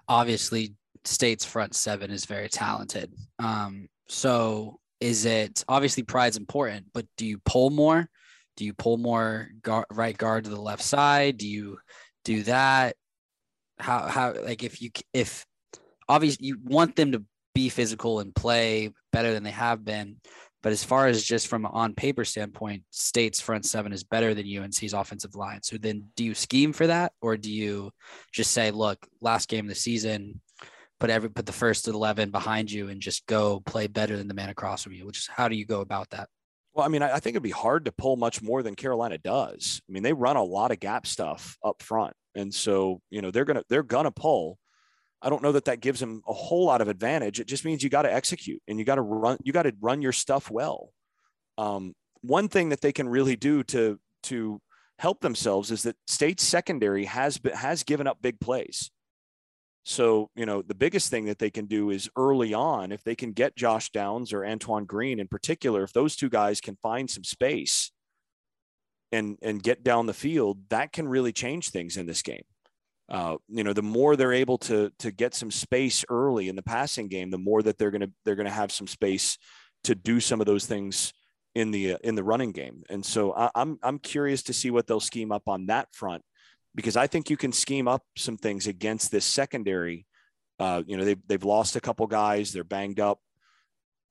Obviously, 0.07 0.75
State's 1.05 1.45
front 1.45 1.75
seven 1.75 2.11
is 2.11 2.25
very 2.25 2.49
talented. 2.49 3.13
Um, 3.39 3.87
so 4.07 4.79
is 4.99 5.25
it 5.25 5.63
obviously 5.67 6.03
pride's 6.03 6.37
important, 6.37 6.87
but 6.93 7.05
do 7.17 7.25
you 7.25 7.39
pull 7.39 7.69
more? 7.69 8.09
Do 8.55 8.65
you 8.65 8.73
pull 8.73 8.97
more 8.97 9.49
guard, 9.61 9.85
right 9.91 10.17
guard 10.17 10.45
to 10.45 10.49
the 10.49 10.59
left 10.59 10.81
side? 10.81 11.37
Do 11.37 11.47
you 11.47 11.77
do 12.23 12.43
that? 12.43 12.95
how 13.79 14.07
how 14.07 14.33
like 14.43 14.63
if 14.63 14.81
you 14.81 14.89
if 15.13 15.45
obviously 16.09 16.47
you 16.47 16.57
want 16.63 16.95
them 16.95 17.11
to 17.11 17.23
be 17.53 17.69
physical 17.69 18.19
and 18.19 18.35
play 18.35 18.91
better 19.11 19.33
than 19.33 19.43
they 19.43 19.51
have 19.51 19.83
been 19.83 20.17
but 20.67 20.73
as 20.73 20.83
far 20.83 21.07
as 21.07 21.23
just 21.23 21.47
from 21.47 21.63
an 21.63 21.71
on 21.73 21.93
paper 21.93 22.25
standpoint 22.25 22.83
state's 22.89 23.39
front 23.39 23.65
seven 23.65 23.93
is 23.93 24.03
better 24.03 24.33
than 24.33 24.45
unc's 24.57 24.91
offensive 24.91 25.33
line 25.33 25.63
so 25.63 25.77
then 25.77 26.03
do 26.17 26.25
you 26.25 26.35
scheme 26.35 26.73
for 26.73 26.87
that 26.87 27.13
or 27.21 27.37
do 27.37 27.49
you 27.49 27.89
just 28.33 28.51
say 28.51 28.69
look 28.69 29.07
last 29.21 29.47
game 29.47 29.63
of 29.63 29.69
the 29.69 29.75
season 29.75 30.41
put 30.99 31.09
every 31.09 31.29
put 31.29 31.45
the 31.45 31.53
first 31.53 31.87
11 31.87 32.31
behind 32.31 32.69
you 32.69 32.89
and 32.89 32.99
just 32.99 33.25
go 33.27 33.61
play 33.61 33.87
better 33.87 34.17
than 34.17 34.27
the 34.27 34.33
man 34.33 34.49
across 34.49 34.83
from 34.83 34.91
you 34.91 35.05
which 35.05 35.19
is 35.19 35.27
how 35.27 35.47
do 35.47 35.55
you 35.55 35.65
go 35.65 35.79
about 35.79 36.09
that 36.09 36.27
well, 36.73 36.85
I 36.85 36.89
mean, 36.89 37.01
I 37.01 37.17
think 37.17 37.33
it'd 37.33 37.41
be 37.41 37.49
hard 37.49 37.85
to 37.85 37.91
pull 37.91 38.17
much 38.17 38.43
more 38.43 38.61
than 38.61 38.75
Carolina 38.75 39.17
does. 39.17 39.81
I 39.89 39.91
mean, 39.91 40.03
they 40.03 40.13
run 40.13 40.35
a 40.35 40.43
lot 40.43 40.69
of 40.69 40.79
gap 40.79 41.07
stuff 41.07 41.57
up 41.65 41.81
front. 41.81 42.13
And 42.35 42.53
so, 42.53 43.01
you 43.09 43.23
know, 43.23 43.31
they're 43.31 43.45
to, 43.45 43.63
they're 43.67 43.81
to 43.81 44.11
pull. 44.11 44.59
I 45.21 45.29
don't 45.29 45.41
know 45.41 45.53
that 45.53 45.65
that 45.65 45.79
gives 45.79 45.99
them 45.99 46.21
a 46.27 46.33
whole 46.33 46.65
lot 46.65 46.81
of 46.81 46.87
advantage. 46.87 47.39
It 47.39 47.47
just 47.47 47.65
means 47.65 47.83
you 47.83 47.89
got 47.89 48.03
to 48.03 48.13
execute 48.13 48.61
and 48.67 48.77
you 48.77 48.85
got 48.85 48.95
to 48.95 49.01
run, 49.01 49.37
you 49.43 49.51
got 49.51 49.63
to 49.63 49.73
run 49.81 50.01
your 50.01 50.11
stuff 50.11 50.51
well. 50.51 50.91
Um, 51.57 51.93
one 52.21 52.49
thing 52.49 52.69
that 52.69 52.81
they 52.81 52.91
can 52.91 53.09
really 53.09 53.35
do 53.35 53.63
to, 53.63 53.99
to 54.23 54.61
help 54.99 55.21
themselves 55.21 55.71
is 55.71 55.83
that 55.83 55.95
state 56.07 56.39
secondary 56.39 57.05
has 57.05 57.37
been, 57.37 57.53
has 57.53 57.83
given 57.83 58.07
up 58.07 58.21
big 58.21 58.39
plays. 58.39 58.91
So, 59.85 60.29
you 60.35 60.45
know, 60.45 60.61
the 60.61 60.75
biggest 60.75 61.09
thing 61.09 61.25
that 61.25 61.39
they 61.39 61.49
can 61.49 61.65
do 61.65 61.91
is 61.91 62.09
early 62.17 62.53
on, 62.53 62.91
if 62.91 63.03
they 63.03 63.15
can 63.15 63.31
get 63.31 63.55
Josh 63.55 63.89
Downs 63.89 64.33
or 64.33 64.45
Antoine 64.45 64.85
Green 64.85 65.19
in 65.19 65.27
particular, 65.27 65.83
if 65.83 65.93
those 65.93 66.15
two 66.15 66.29
guys 66.29 66.59
can 66.59 66.77
find 66.83 67.09
some 67.09 67.23
space, 67.23 67.91
and 69.11 69.37
and 69.41 69.63
get 69.63 69.83
down 69.83 70.05
the 70.05 70.13
field, 70.13 70.59
that 70.69 70.91
can 70.91 71.07
really 71.07 71.31
change 71.31 71.69
things 71.69 71.97
in 71.97 72.05
this 72.05 72.21
game. 72.21 72.43
Uh, 73.09 73.37
you 73.47 73.63
know, 73.63 73.73
the 73.73 73.81
more 73.81 74.15
they're 74.15 74.33
able 74.33 74.57
to 74.57 74.91
to 74.99 75.11
get 75.11 75.33
some 75.33 75.51
space 75.51 76.03
early 76.09 76.49
in 76.49 76.55
the 76.55 76.63
passing 76.63 77.07
game, 77.07 77.31
the 77.31 77.37
more 77.37 77.61
that 77.61 77.77
they're 77.77 77.91
gonna 77.91 78.09
they're 78.25 78.35
gonna 78.35 78.49
have 78.49 78.71
some 78.71 78.87
space 78.87 79.37
to 79.85 79.95
do 79.95 80.19
some 80.19 80.41
of 80.41 80.47
those 80.47 80.65
things 80.65 81.13
in 81.55 81.71
the 81.71 81.93
uh, 81.93 81.97
in 82.03 82.15
the 82.15 82.23
running 82.23 82.51
game. 82.51 82.83
And 82.89 83.05
so 83.05 83.33
I, 83.33 83.49
I'm 83.55 83.79
I'm 83.81 83.99
curious 83.99 84.43
to 84.43 84.53
see 84.53 84.71
what 84.71 84.87
they'll 84.87 84.99
scheme 84.99 85.31
up 85.31 85.47
on 85.47 85.67
that 85.67 85.87
front 85.93 86.23
because 86.75 86.97
I 86.97 87.07
think 87.07 87.29
you 87.29 87.37
can 87.37 87.51
scheme 87.51 87.87
up 87.87 88.03
some 88.15 88.37
things 88.37 88.67
against 88.67 89.11
this 89.11 89.25
secondary. 89.25 90.05
Uh, 90.59 90.83
you 90.85 90.97
know, 90.97 91.05
they've 91.05 91.27
they've 91.27 91.43
lost 91.43 91.75
a 91.75 91.81
couple 91.81 92.07
guys, 92.07 92.51
they're 92.51 92.63
banged 92.63 92.99
up. 92.99 93.19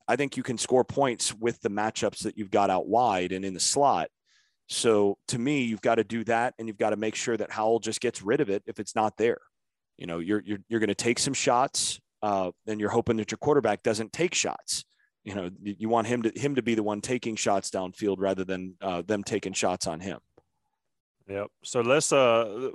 I 0.07 0.15
think 0.15 0.37
you 0.37 0.43
can 0.43 0.57
score 0.57 0.83
points 0.83 1.33
with 1.33 1.61
the 1.61 1.69
matchups 1.69 2.23
that 2.23 2.37
you've 2.37 2.51
got 2.51 2.69
out 2.69 2.87
wide 2.87 3.31
and 3.31 3.45
in 3.45 3.53
the 3.53 3.59
slot. 3.59 4.09
So 4.67 5.17
to 5.29 5.39
me, 5.39 5.63
you've 5.63 5.81
got 5.81 5.95
to 5.95 6.03
do 6.03 6.23
that, 6.25 6.53
and 6.59 6.67
you've 6.67 6.77
got 6.77 6.89
to 6.89 6.97
make 6.97 7.15
sure 7.15 7.37
that 7.37 7.51
Howell 7.51 7.79
just 7.79 8.01
gets 8.01 8.21
rid 8.21 8.41
of 8.41 8.49
it 8.49 8.63
if 8.65 8.79
it's 8.79 8.95
not 8.95 9.17
there. 9.17 9.39
You 9.97 10.05
know, 10.05 10.19
you're 10.19 10.43
you're 10.45 10.59
you're 10.67 10.79
going 10.79 10.89
to 10.89 10.95
take 10.95 11.19
some 11.19 11.33
shots, 11.33 11.99
uh, 12.21 12.51
and 12.67 12.79
you're 12.79 12.89
hoping 12.89 13.17
that 13.17 13.31
your 13.31 13.37
quarterback 13.37 13.81
doesn't 13.83 14.13
take 14.13 14.33
shots. 14.33 14.83
You 15.23 15.35
know, 15.35 15.49
you 15.61 15.89
want 15.89 16.07
him 16.07 16.21
to 16.23 16.31
him 16.39 16.55
to 16.55 16.61
be 16.61 16.75
the 16.75 16.83
one 16.83 17.01
taking 17.01 17.35
shots 17.35 17.69
downfield 17.69 18.17
rather 18.19 18.43
than 18.43 18.75
uh, 18.81 19.01
them 19.01 19.23
taking 19.23 19.53
shots 19.53 19.87
on 19.87 19.99
him. 19.99 20.19
Yep. 21.27 21.47
So 21.63 21.81
let's 21.81 22.11
uh 22.13 22.69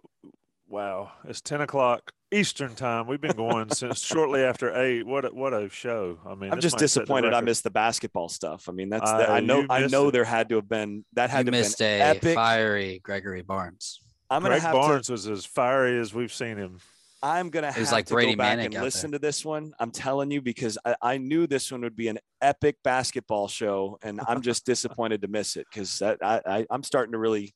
wow, 0.68 1.12
it's 1.24 1.40
ten 1.40 1.60
o'clock 1.60 2.12
Eastern 2.32 2.74
time. 2.74 3.06
We've 3.06 3.20
been 3.20 3.36
going 3.36 3.70
since 3.70 4.00
shortly 4.04 4.42
after 4.42 4.74
eight. 4.80 5.06
What 5.06 5.24
a, 5.24 5.28
what 5.28 5.52
a 5.52 5.68
show! 5.68 6.18
I 6.26 6.34
mean, 6.34 6.52
I'm 6.52 6.60
just 6.60 6.74
might 6.74 6.80
set 6.80 6.94
the 6.94 7.00
disappointed 7.00 7.34
I 7.34 7.40
missed 7.40 7.64
the 7.64 7.70
basketball 7.70 8.28
stuff. 8.28 8.68
I 8.68 8.72
mean, 8.72 8.88
that's 8.88 9.10
Uh, 9.10 9.18
the, 9.18 9.30
I 9.30 9.40
know 9.40 9.66
I 9.68 9.86
know 9.86 10.08
it. 10.08 10.12
there 10.12 10.24
had 10.24 10.48
to 10.50 10.56
have 10.56 10.68
been 10.68 11.04
that 11.14 11.30
had 11.30 11.46
You 11.46 11.50
to 11.52 11.56
have 11.56 11.64
missed 11.64 11.78
been 11.78 12.00
a 12.00 12.04
epic. 12.04 12.34
fiery 12.34 13.00
Gregory 13.02 13.42
Barnes. 13.42 14.00
I'm 14.30 14.42
gonna 14.42 14.54
Greg 14.54 14.62
have 14.62 14.72
Barnes 14.72 15.06
to 15.06 15.12
was 15.12 15.28
as 15.28 15.44
fiery 15.44 15.98
as 16.00 16.14
we've 16.14 16.32
seen 16.32 16.56
him. 16.56 16.78
I'm 17.22 17.50
gonna 17.50 17.68
It 17.68 17.74
have 17.74 17.80
was 17.80 17.92
like 17.92 18.06
to 18.06 18.14
Brady 18.14 18.32
go 18.32 18.38
back 18.38 18.58
Manek 18.58 18.64
and 18.66 18.76
out 18.76 18.82
listen 18.82 19.12
to 19.12 19.18
this 19.18 19.44
one. 19.44 19.74
I'm 19.78 19.90
telling 19.92 20.30
you 20.30 20.40
because 20.42 20.76
I, 20.84 20.96
I 21.00 21.18
knew 21.18 21.46
this 21.46 21.70
one 21.70 21.82
would 21.82 21.94
be 21.94 22.08
an 22.08 22.18
epic 22.40 22.78
basketball 22.82 23.46
show, 23.46 23.98
and 24.02 24.20
I'm 24.26 24.40
just 24.42 24.64
disappointed 24.72 25.22
to 25.22 25.28
miss 25.28 25.56
it 25.56 25.66
because 25.70 26.02
I, 26.02 26.16
I 26.46 26.66
I'm 26.70 26.82
starting 26.82 27.12
to 27.12 27.18
really. 27.18 27.54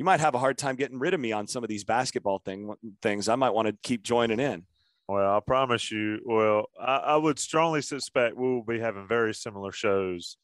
You 0.00 0.04
might 0.04 0.20
have 0.20 0.34
a 0.34 0.38
hard 0.38 0.56
time 0.56 0.76
getting 0.76 0.98
rid 0.98 1.12
of 1.12 1.20
me 1.20 1.30
on 1.32 1.46
some 1.46 1.62
of 1.62 1.68
these 1.68 1.84
basketball 1.84 2.38
thing 2.38 2.72
things. 3.02 3.28
I 3.28 3.34
might 3.34 3.50
want 3.50 3.68
to 3.68 3.76
keep 3.82 4.02
joining 4.02 4.40
in. 4.40 4.64
Well, 5.06 5.36
I 5.36 5.40
promise 5.40 5.90
you. 5.90 6.20
Well, 6.24 6.70
I, 6.80 6.96
I 6.96 7.16
would 7.16 7.38
strongly 7.38 7.82
suspect 7.82 8.34
we 8.34 8.48
will 8.48 8.64
be 8.64 8.80
having 8.80 9.06
very 9.06 9.34
similar 9.34 9.72
shows 9.72 10.38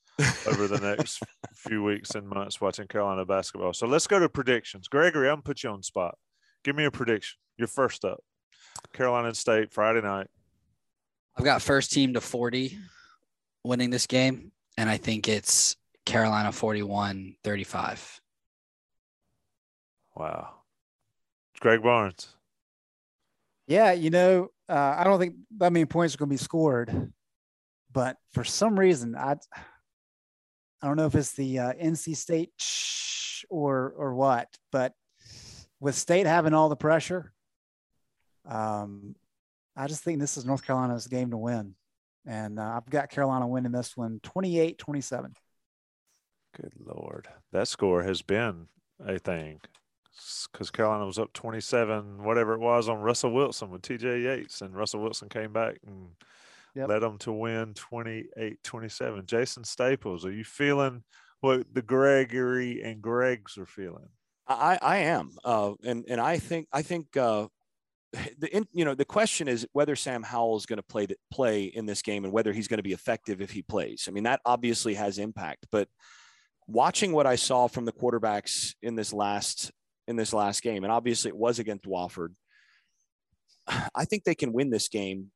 over 0.46 0.68
the 0.68 0.78
next 0.78 1.22
few 1.54 1.82
weeks 1.82 2.14
and 2.14 2.28
months 2.28 2.60
watching 2.60 2.86
Carolina 2.86 3.24
basketball. 3.24 3.72
So 3.72 3.86
let's 3.86 4.06
go 4.06 4.18
to 4.18 4.28
predictions. 4.28 4.88
Gregory, 4.88 5.30
I'm 5.30 5.36
gonna 5.36 5.42
put 5.42 5.62
you 5.62 5.70
on 5.70 5.78
the 5.78 5.84
spot. 5.84 6.18
Give 6.62 6.76
me 6.76 6.84
a 6.84 6.90
prediction. 6.90 7.38
You're 7.56 7.66
first 7.66 8.04
up. 8.04 8.22
Carolina 8.92 9.34
State 9.34 9.72
Friday 9.72 10.02
night. 10.02 10.26
I've 11.34 11.46
got 11.46 11.62
first 11.62 11.92
team 11.92 12.12
to 12.12 12.20
40 12.20 12.76
winning 13.64 13.88
this 13.88 14.06
game, 14.06 14.52
and 14.76 14.90
I 14.90 14.98
think 14.98 15.28
it's 15.28 15.76
Carolina 16.04 16.52
41 16.52 17.36
35. 17.42 18.20
Wow. 20.16 20.54
Greg 21.60 21.82
Barnes. 21.82 22.28
Yeah, 23.68 23.92
you 23.92 24.10
know, 24.10 24.48
uh, 24.68 24.94
I 24.96 25.04
don't 25.04 25.18
think 25.18 25.34
that 25.58 25.72
many 25.72 25.84
points 25.84 26.14
are 26.14 26.18
going 26.18 26.28
to 26.28 26.34
be 26.34 26.38
scored, 26.38 27.12
but 27.92 28.16
for 28.32 28.44
some 28.44 28.78
reason, 28.78 29.16
I 29.16 29.36
I 30.82 30.86
don't 30.86 30.96
know 30.96 31.06
if 31.06 31.14
it's 31.14 31.32
the 31.32 31.58
uh, 31.58 31.72
NC 31.72 32.16
State 32.16 32.52
or 33.48 33.92
or 33.96 34.14
what, 34.14 34.48
but 34.70 34.92
with 35.80 35.94
State 35.94 36.26
having 36.26 36.54
all 36.54 36.68
the 36.68 36.76
pressure, 36.76 37.32
um, 38.48 39.16
I 39.76 39.88
just 39.88 40.04
think 40.04 40.20
this 40.20 40.36
is 40.36 40.44
North 40.44 40.64
Carolina's 40.64 41.08
game 41.08 41.30
to 41.30 41.36
win, 41.36 41.74
and 42.24 42.60
uh, 42.60 42.74
I've 42.76 42.88
got 42.88 43.10
Carolina 43.10 43.48
winning 43.48 43.72
this 43.72 43.96
one 43.96 44.20
28-27. 44.20 45.32
Good 46.56 46.72
Lord. 46.84 47.28
That 47.52 47.68
score 47.68 48.02
has 48.04 48.22
been 48.22 48.68
a 49.04 49.18
thing 49.18 49.60
because 50.50 50.70
Carolina 50.70 51.06
was 51.06 51.18
up 51.18 51.32
27, 51.32 52.22
whatever 52.22 52.54
it 52.54 52.60
was, 52.60 52.88
on 52.88 53.00
Russell 53.00 53.32
Wilson 53.32 53.70
with 53.70 53.82
TJ 53.82 54.22
Yates, 54.24 54.60
and 54.60 54.76
Russell 54.76 55.00
Wilson 55.00 55.28
came 55.28 55.52
back 55.52 55.78
and 55.86 56.08
Yep. 56.74 56.88
led 56.90 56.98
them 57.00 57.16
to 57.18 57.32
win 57.32 57.72
28 57.72 58.62
27. 58.62 59.24
Jason 59.24 59.64
Staples, 59.64 60.26
are 60.26 60.30
you 60.30 60.44
feeling 60.44 61.04
what 61.40 61.66
the 61.72 61.80
Gregory 61.80 62.82
and 62.82 63.02
Gregs 63.02 63.56
are 63.56 63.64
feeling? 63.64 64.08
I, 64.46 64.78
I 64.80 64.96
am, 64.98 65.36
uh, 65.42 65.72
and 65.84 66.04
and 66.06 66.20
I 66.20 66.38
think 66.38 66.68
I 66.72 66.82
think 66.82 67.16
uh, 67.16 67.46
the 68.38 68.54
in, 68.54 68.66
you 68.72 68.84
know 68.84 68.94
the 68.94 69.06
question 69.06 69.48
is 69.48 69.66
whether 69.72 69.96
Sam 69.96 70.22
Howell 70.22 70.58
is 70.58 70.66
going 70.66 70.76
to 70.76 70.82
play 70.82 71.06
the, 71.06 71.16
play 71.30 71.64
in 71.64 71.86
this 71.86 72.02
game 72.02 72.24
and 72.24 72.32
whether 72.32 72.52
he's 72.52 72.68
going 72.68 72.78
to 72.78 72.82
be 72.82 72.92
effective 72.92 73.40
if 73.40 73.50
he 73.50 73.62
plays. 73.62 74.04
I 74.06 74.10
mean 74.10 74.24
that 74.24 74.40
obviously 74.44 74.94
has 74.94 75.18
impact, 75.18 75.66
but 75.72 75.88
watching 76.66 77.12
what 77.12 77.26
I 77.26 77.36
saw 77.36 77.68
from 77.68 77.86
the 77.86 77.92
quarterbacks 77.92 78.74
in 78.82 78.96
this 78.96 79.12
last 79.12 79.72
in 80.08 80.16
this 80.16 80.32
last 80.32 80.62
game, 80.62 80.84
and 80.84 80.92
obviously 80.92 81.28
it 81.30 81.36
was 81.36 81.58
against 81.58 81.84
Wofford, 81.84 82.34
I 83.94 84.04
think 84.04 84.24
they 84.24 84.34
can 84.34 84.52
win 84.52 84.70
this 84.70 84.88
game. 84.88 85.30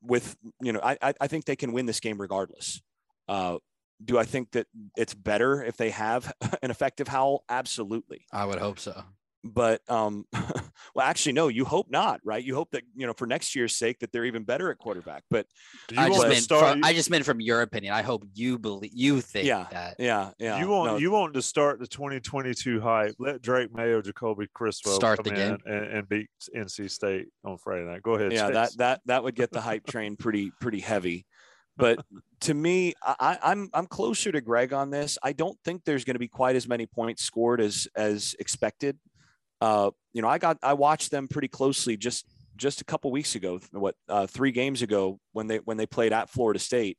With 0.00 0.36
you 0.62 0.72
know, 0.72 0.80
I 0.82 0.96
I- 1.20 1.26
think 1.26 1.44
they 1.44 1.56
can 1.56 1.72
win 1.72 1.84
this 1.86 2.00
game 2.00 2.18
regardless. 2.18 2.80
Uh, 3.28 3.58
do 4.02 4.18
I 4.18 4.24
think 4.24 4.52
that 4.52 4.66
it's 4.96 5.12
better 5.14 5.62
if 5.62 5.76
they 5.76 5.90
have 5.90 6.32
an 6.62 6.70
effective 6.70 7.06
Howell? 7.08 7.44
Absolutely. 7.48 8.24
I 8.32 8.46
would 8.46 8.58
hope 8.58 8.78
so. 8.78 9.04
But 9.46 9.82
um, 9.90 10.24
well, 10.32 11.06
actually, 11.06 11.32
no. 11.32 11.48
You 11.48 11.66
hope 11.66 11.90
not, 11.90 12.18
right? 12.24 12.42
You 12.42 12.54
hope 12.54 12.70
that 12.70 12.82
you 12.94 13.06
know 13.06 13.12
for 13.12 13.26
next 13.26 13.54
year's 13.54 13.76
sake 13.76 13.98
that 13.98 14.10
they're 14.10 14.24
even 14.24 14.42
better 14.42 14.70
at 14.70 14.78
quarterback. 14.78 15.22
But 15.30 15.46
Do 15.88 15.96
you 15.96 16.00
I 16.00 16.08
just, 16.08 16.22
meant 16.28 16.36
start? 16.42 16.72
from, 16.72 16.84
I 16.84 16.94
just 16.94 17.10
meant 17.10 17.26
from 17.26 17.40
your 17.42 17.60
opinion. 17.60 17.92
I 17.92 18.00
hope 18.00 18.24
you 18.32 18.58
believe 18.58 18.92
you 18.94 19.20
think 19.20 19.46
Yeah. 19.46 19.66
that. 19.70 19.96
yeah, 19.98 20.30
yeah. 20.38 20.58
you 20.58 20.68
want 20.68 20.92
no, 20.92 20.96
you 20.96 21.10
want 21.10 21.34
to 21.34 21.42
start 21.42 21.78
the 21.78 21.86
2022 21.86 22.80
hype. 22.80 23.14
Let 23.18 23.42
Drake 23.42 23.70
Maye, 23.74 24.00
Jacoby 24.00 24.46
Criswell 24.54 24.94
Start 24.94 25.22
come 25.22 25.34
the 25.34 25.40
in 25.42 25.48
game. 25.50 25.58
and, 25.66 25.86
and 25.98 26.08
beat 26.08 26.28
NC 26.56 26.90
State 26.90 27.26
on 27.44 27.58
Friday 27.58 27.84
night. 27.84 28.02
Go 28.02 28.14
ahead. 28.14 28.32
yeah, 28.32 28.46
Chase. 28.46 28.54
that 28.54 28.76
that 28.78 29.00
that 29.04 29.24
would 29.24 29.34
get 29.34 29.50
the 29.50 29.60
hype 29.60 29.86
train 29.90 30.16
pretty 30.16 30.52
pretty 30.58 30.80
heavy. 30.80 31.26
But 31.76 32.02
to 32.42 32.54
me, 32.54 32.94
I, 33.02 33.14
I- 33.20 33.50
I'm 33.50 33.68
I'm 33.74 33.86
closer 33.88 34.32
to 34.32 34.40
Greg 34.40 34.72
on 34.72 34.88
this. 34.88 35.18
I 35.22 35.32
don't 35.34 35.58
think 35.66 35.84
there's 35.84 36.04
going 36.04 36.14
to 36.14 36.18
be 36.20 36.28
quite 36.28 36.56
as 36.56 36.66
many 36.66 36.86
points 36.86 37.22
scored 37.24 37.60
as 37.60 37.86
as 37.94 38.34
expected. 38.38 38.96
Uh, 39.60 39.90
you 40.12 40.22
know, 40.22 40.28
I 40.28 40.38
got 40.38 40.58
I 40.62 40.74
watched 40.74 41.10
them 41.10 41.28
pretty 41.28 41.48
closely 41.48 41.96
just 41.96 42.26
just 42.56 42.80
a 42.80 42.84
couple 42.84 43.10
weeks 43.10 43.34
ago. 43.34 43.60
What 43.72 43.94
uh, 44.08 44.26
three 44.26 44.52
games 44.52 44.82
ago 44.82 45.18
when 45.32 45.46
they 45.46 45.58
when 45.58 45.76
they 45.76 45.86
played 45.86 46.12
at 46.12 46.30
Florida 46.30 46.58
State, 46.58 46.98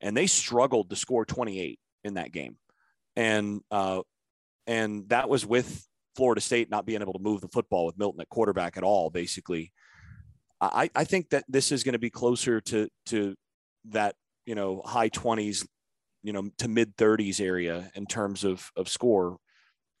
and 0.00 0.16
they 0.16 0.26
struggled 0.26 0.90
to 0.90 0.96
score 0.96 1.24
28 1.24 1.78
in 2.04 2.14
that 2.14 2.32
game, 2.32 2.56
and 3.16 3.60
uh, 3.70 4.02
and 4.66 5.08
that 5.08 5.28
was 5.28 5.44
with 5.44 5.86
Florida 6.16 6.40
State 6.40 6.70
not 6.70 6.86
being 6.86 7.02
able 7.02 7.12
to 7.12 7.18
move 7.18 7.40
the 7.40 7.48
football 7.48 7.86
with 7.86 7.98
Milton 7.98 8.20
at 8.20 8.28
quarterback 8.28 8.76
at 8.76 8.82
all, 8.82 9.10
basically. 9.10 9.72
I, 10.60 10.90
I 10.94 11.04
think 11.04 11.30
that 11.30 11.44
this 11.48 11.70
is 11.70 11.84
going 11.84 11.92
to 11.92 12.00
be 12.00 12.10
closer 12.10 12.60
to 12.62 12.88
to 13.06 13.36
that 13.90 14.16
you 14.44 14.54
know 14.54 14.82
high 14.84 15.08
20s 15.08 15.66
you 16.22 16.32
know 16.32 16.50
to 16.58 16.68
mid 16.68 16.96
30s 16.96 17.40
area 17.40 17.90
in 17.94 18.06
terms 18.06 18.44
of 18.44 18.70
of 18.76 18.88
score 18.88 19.38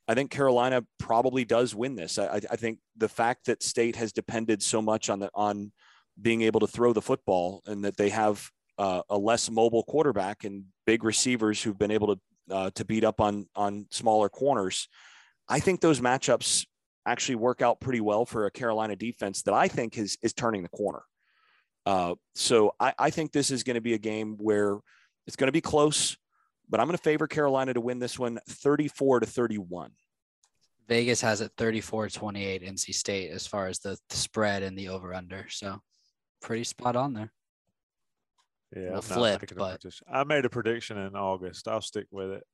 i 0.08 0.14
think 0.14 0.30
carolina 0.30 0.84
probably 0.98 1.44
does 1.44 1.74
win 1.74 1.94
this. 1.94 2.18
I, 2.18 2.40
I 2.50 2.56
think 2.56 2.78
the 2.96 3.08
fact 3.08 3.46
that 3.46 3.62
state 3.62 3.96
has 3.96 4.12
depended 4.12 4.62
so 4.62 4.82
much 4.82 5.08
on 5.10 5.20
the 5.20 5.30
on 5.34 5.72
being 6.20 6.42
able 6.42 6.60
to 6.60 6.66
throw 6.66 6.92
the 6.92 7.02
football 7.02 7.62
and 7.66 7.84
that 7.84 7.96
they 7.96 8.08
have 8.08 8.50
uh, 8.78 9.02
a 9.08 9.16
less 9.16 9.50
mobile 9.50 9.84
quarterback 9.84 10.44
and 10.44 10.64
big 10.86 11.04
receivers 11.04 11.62
who've 11.62 11.78
been 11.78 11.90
able 11.90 12.16
to 12.16 12.20
uh, 12.50 12.70
to 12.74 12.84
beat 12.84 13.04
up 13.04 13.20
on 13.20 13.46
on 13.54 13.86
smaller 13.90 14.28
corners 14.28 14.88
i 15.48 15.60
think 15.60 15.80
those 15.80 16.00
matchups 16.00 16.66
actually 17.06 17.36
work 17.36 17.62
out 17.62 17.80
pretty 17.80 18.00
well 18.00 18.26
for 18.26 18.46
a 18.46 18.50
carolina 18.50 18.96
defense 18.96 19.42
that 19.42 19.54
i 19.54 19.68
think 19.68 19.96
is 19.96 20.18
is 20.22 20.32
turning 20.32 20.62
the 20.62 20.68
corner. 20.68 21.02
Uh, 21.88 22.14
so 22.34 22.74
I, 22.78 22.92
I 22.98 23.08
think 23.08 23.32
this 23.32 23.50
is 23.50 23.62
going 23.62 23.76
to 23.76 23.80
be 23.80 23.94
a 23.94 23.98
game 23.98 24.36
where 24.38 24.78
it's 25.26 25.36
going 25.36 25.48
to 25.48 25.52
be 25.52 25.62
close, 25.62 26.18
but 26.68 26.80
I'm 26.80 26.86
going 26.86 26.96
to 26.96 27.02
favor 27.02 27.26
Carolina 27.26 27.74
to 27.74 27.80
win 27.80 27.98
this 27.98 28.18
one 28.18 28.38
34 28.48 29.20
to 29.20 29.26
31. 29.26 29.90
Vegas 30.88 31.20
has 31.20 31.40
it 31.40 31.52
34 31.58 32.08
28 32.08 32.62
NC 32.62 32.94
State 32.94 33.30
as 33.30 33.46
far 33.46 33.66
as 33.66 33.78
the, 33.80 33.98
the 34.08 34.16
spread 34.16 34.62
and 34.62 34.76
the 34.78 34.88
over 34.88 35.12
under. 35.14 35.46
So 35.50 35.80
pretty 36.40 36.64
spot 36.64 36.96
on 36.96 37.12
there. 37.12 37.32
Yeah, 38.74 38.82
Well, 38.82 38.88
I'm 38.90 38.94
not 38.94 39.04
flipped, 39.04 39.54
but- 39.56 39.80
prediction. 39.80 40.06
I 40.12 40.24
made 40.24 40.44
a 40.44 40.50
prediction 40.50 40.98
in 40.98 41.14
August. 41.14 41.68
I'll 41.68 41.80
stick 41.80 42.06
with 42.10 42.30
it. 42.30 42.44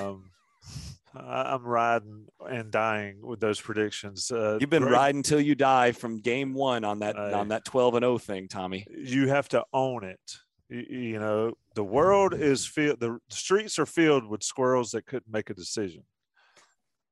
Um, 0.00 0.30
I, 1.16 1.54
I'm 1.54 1.64
riding 1.64 2.26
and 2.48 2.70
dying 2.70 3.20
with 3.22 3.40
those 3.40 3.60
predictions. 3.60 4.30
Uh, 4.30 4.58
You've 4.60 4.70
been 4.70 4.82
Greg, 4.82 4.92
riding 4.92 5.22
till 5.22 5.40
you 5.40 5.54
die 5.54 5.92
from 5.92 6.20
game 6.20 6.52
one 6.54 6.84
on 6.84 6.98
that 7.00 7.18
Aye. 7.18 7.32
on 7.32 7.48
that 7.48 7.64
12 7.64 7.94
and 7.94 8.02
0 8.04 8.18
thing, 8.18 8.46
Tommy. 8.48 8.86
You 8.90 9.28
have 9.28 9.48
to 9.50 9.64
own 9.72 10.04
it. 10.04 10.20
You, 10.70 11.18
know, 11.18 11.54
the 11.74 11.84
world 11.84 12.34
is 12.34 12.66
filled. 12.66 13.00
The 13.00 13.18
streets 13.30 13.78
are 13.78 13.86
filled 13.86 14.26
with 14.26 14.42
squirrels 14.42 14.90
that 14.90 15.06
couldn't 15.06 15.32
make 15.32 15.48
a 15.48 15.54
decision. 15.54 16.02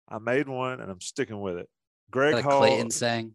I 0.09 0.19
made 0.19 0.49
one, 0.49 0.81
and 0.81 0.91
I'm 0.91 1.01
sticking 1.01 1.41
with 1.41 1.57
it. 1.57 1.69
Greg 2.11 2.35
Like 2.35 2.45
Hall. 2.45 2.61
Clayton 2.61 2.91
saying, 2.91 3.33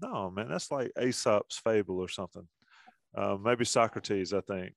No, 0.00 0.30
man, 0.30 0.48
that's 0.48 0.70
like 0.70 0.92
Aesop's 1.00 1.58
fable 1.58 1.98
or 1.98 2.08
something. 2.08 2.46
Uh, 3.14 3.36
maybe 3.42 3.64
Socrates, 3.64 4.32
I 4.32 4.40
think. 4.40 4.74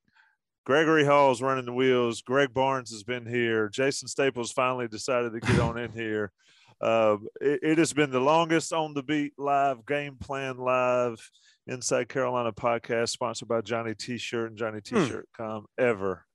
Gregory 0.66 1.06
Hall's 1.06 1.42
running 1.42 1.66
the 1.66 1.74
wheels. 1.74 2.22
Greg 2.22 2.54
Barnes 2.54 2.92
has 2.92 3.04
been 3.04 3.26
here. 3.26 3.70
Jason 3.70 4.08
Staples 4.08 4.52
finally 4.52 4.88
decided 4.88 5.34
to 5.34 5.40
get 5.40 5.60
on 5.60 5.78
in 5.78 5.92
here. 5.94 6.32
Uh, 6.82 7.18
it, 7.42 7.60
it 7.62 7.78
has 7.78 7.92
been 7.92 8.12
the 8.12 8.20
longest 8.20 8.72
on 8.72 8.94
the 8.94 9.04
beat 9.04 9.34
live 9.38 9.86
game 9.86 10.16
plan 10.18 10.58
live 10.58 11.20
inside 11.70 12.10
Carolina 12.10 12.52
podcast 12.52 13.10
sponsored 13.10 13.48
by 13.48 13.62
Johnny 13.62 13.94
T-shirt 13.94 14.50
and 14.50 14.58
Johnny 14.58 14.82
T-shirt.com 14.82 15.66
ever. 15.78 16.26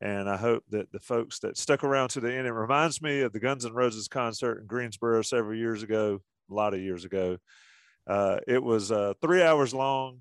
And 0.00 0.30
I 0.30 0.36
hope 0.36 0.62
that 0.70 0.92
the 0.92 1.00
folks 1.00 1.40
that 1.40 1.58
stuck 1.58 1.82
around 1.82 2.10
to 2.10 2.20
the 2.20 2.32
end, 2.32 2.46
it 2.46 2.52
reminds 2.52 3.02
me 3.02 3.20
of 3.22 3.32
the 3.32 3.40
Guns 3.40 3.66
N' 3.66 3.72
Roses 3.72 4.06
concert 4.06 4.60
in 4.60 4.66
Greensboro 4.66 5.22
several 5.22 5.56
years 5.56 5.82
ago, 5.82 6.20
a 6.50 6.54
lot 6.54 6.72
of 6.72 6.80
years 6.80 7.04
ago. 7.04 7.38
Uh, 8.06 8.38
it 8.46 8.62
was 8.62 8.92
uh, 8.92 9.14
three 9.20 9.42
hours 9.42 9.74
long, 9.74 10.20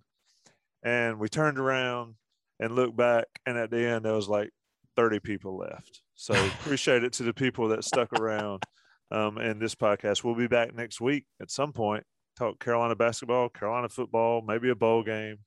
and 0.83 1.19
we 1.19 1.29
turned 1.29 1.59
around 1.59 2.15
and 2.59 2.73
looked 2.73 2.97
back, 2.97 3.27
and 3.45 3.57
at 3.57 3.69
the 3.69 3.85
end 3.85 4.03
there 4.03 4.13
was 4.13 4.27
like 4.27 4.49
30 4.95 5.19
people 5.19 5.57
left. 5.57 6.01
So 6.15 6.33
appreciate 6.59 7.03
it 7.03 7.13
to 7.13 7.23
the 7.23 7.33
people 7.33 7.69
that 7.69 7.83
stuck 7.83 8.11
around. 8.13 8.63
Um, 9.09 9.37
and 9.37 9.61
this 9.61 9.75
podcast, 9.75 10.23
we'll 10.23 10.35
be 10.35 10.47
back 10.47 10.75
next 10.75 10.99
week 10.99 11.25
at 11.39 11.51
some 11.51 11.71
point. 11.71 12.03
Talk 12.37 12.63
Carolina 12.63 12.95
basketball, 12.95 13.49
Carolina 13.49 13.89
football, 13.89 14.43
maybe 14.45 14.69
a 14.69 14.75
bowl 14.75 15.01
game. 15.01 15.39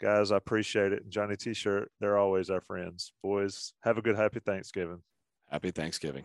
Guys, 0.00 0.30
I 0.30 0.36
appreciate 0.36 0.92
it. 0.92 1.02
And 1.02 1.10
Johnny 1.10 1.36
T 1.36 1.52
shirt, 1.54 1.90
they're 2.00 2.18
always 2.18 2.50
our 2.50 2.60
friends. 2.60 3.12
Boys, 3.22 3.72
have 3.82 3.98
a 3.98 4.02
good, 4.02 4.16
happy 4.16 4.38
Thanksgiving. 4.38 5.02
Happy 5.50 5.72
Thanksgiving. 5.72 6.24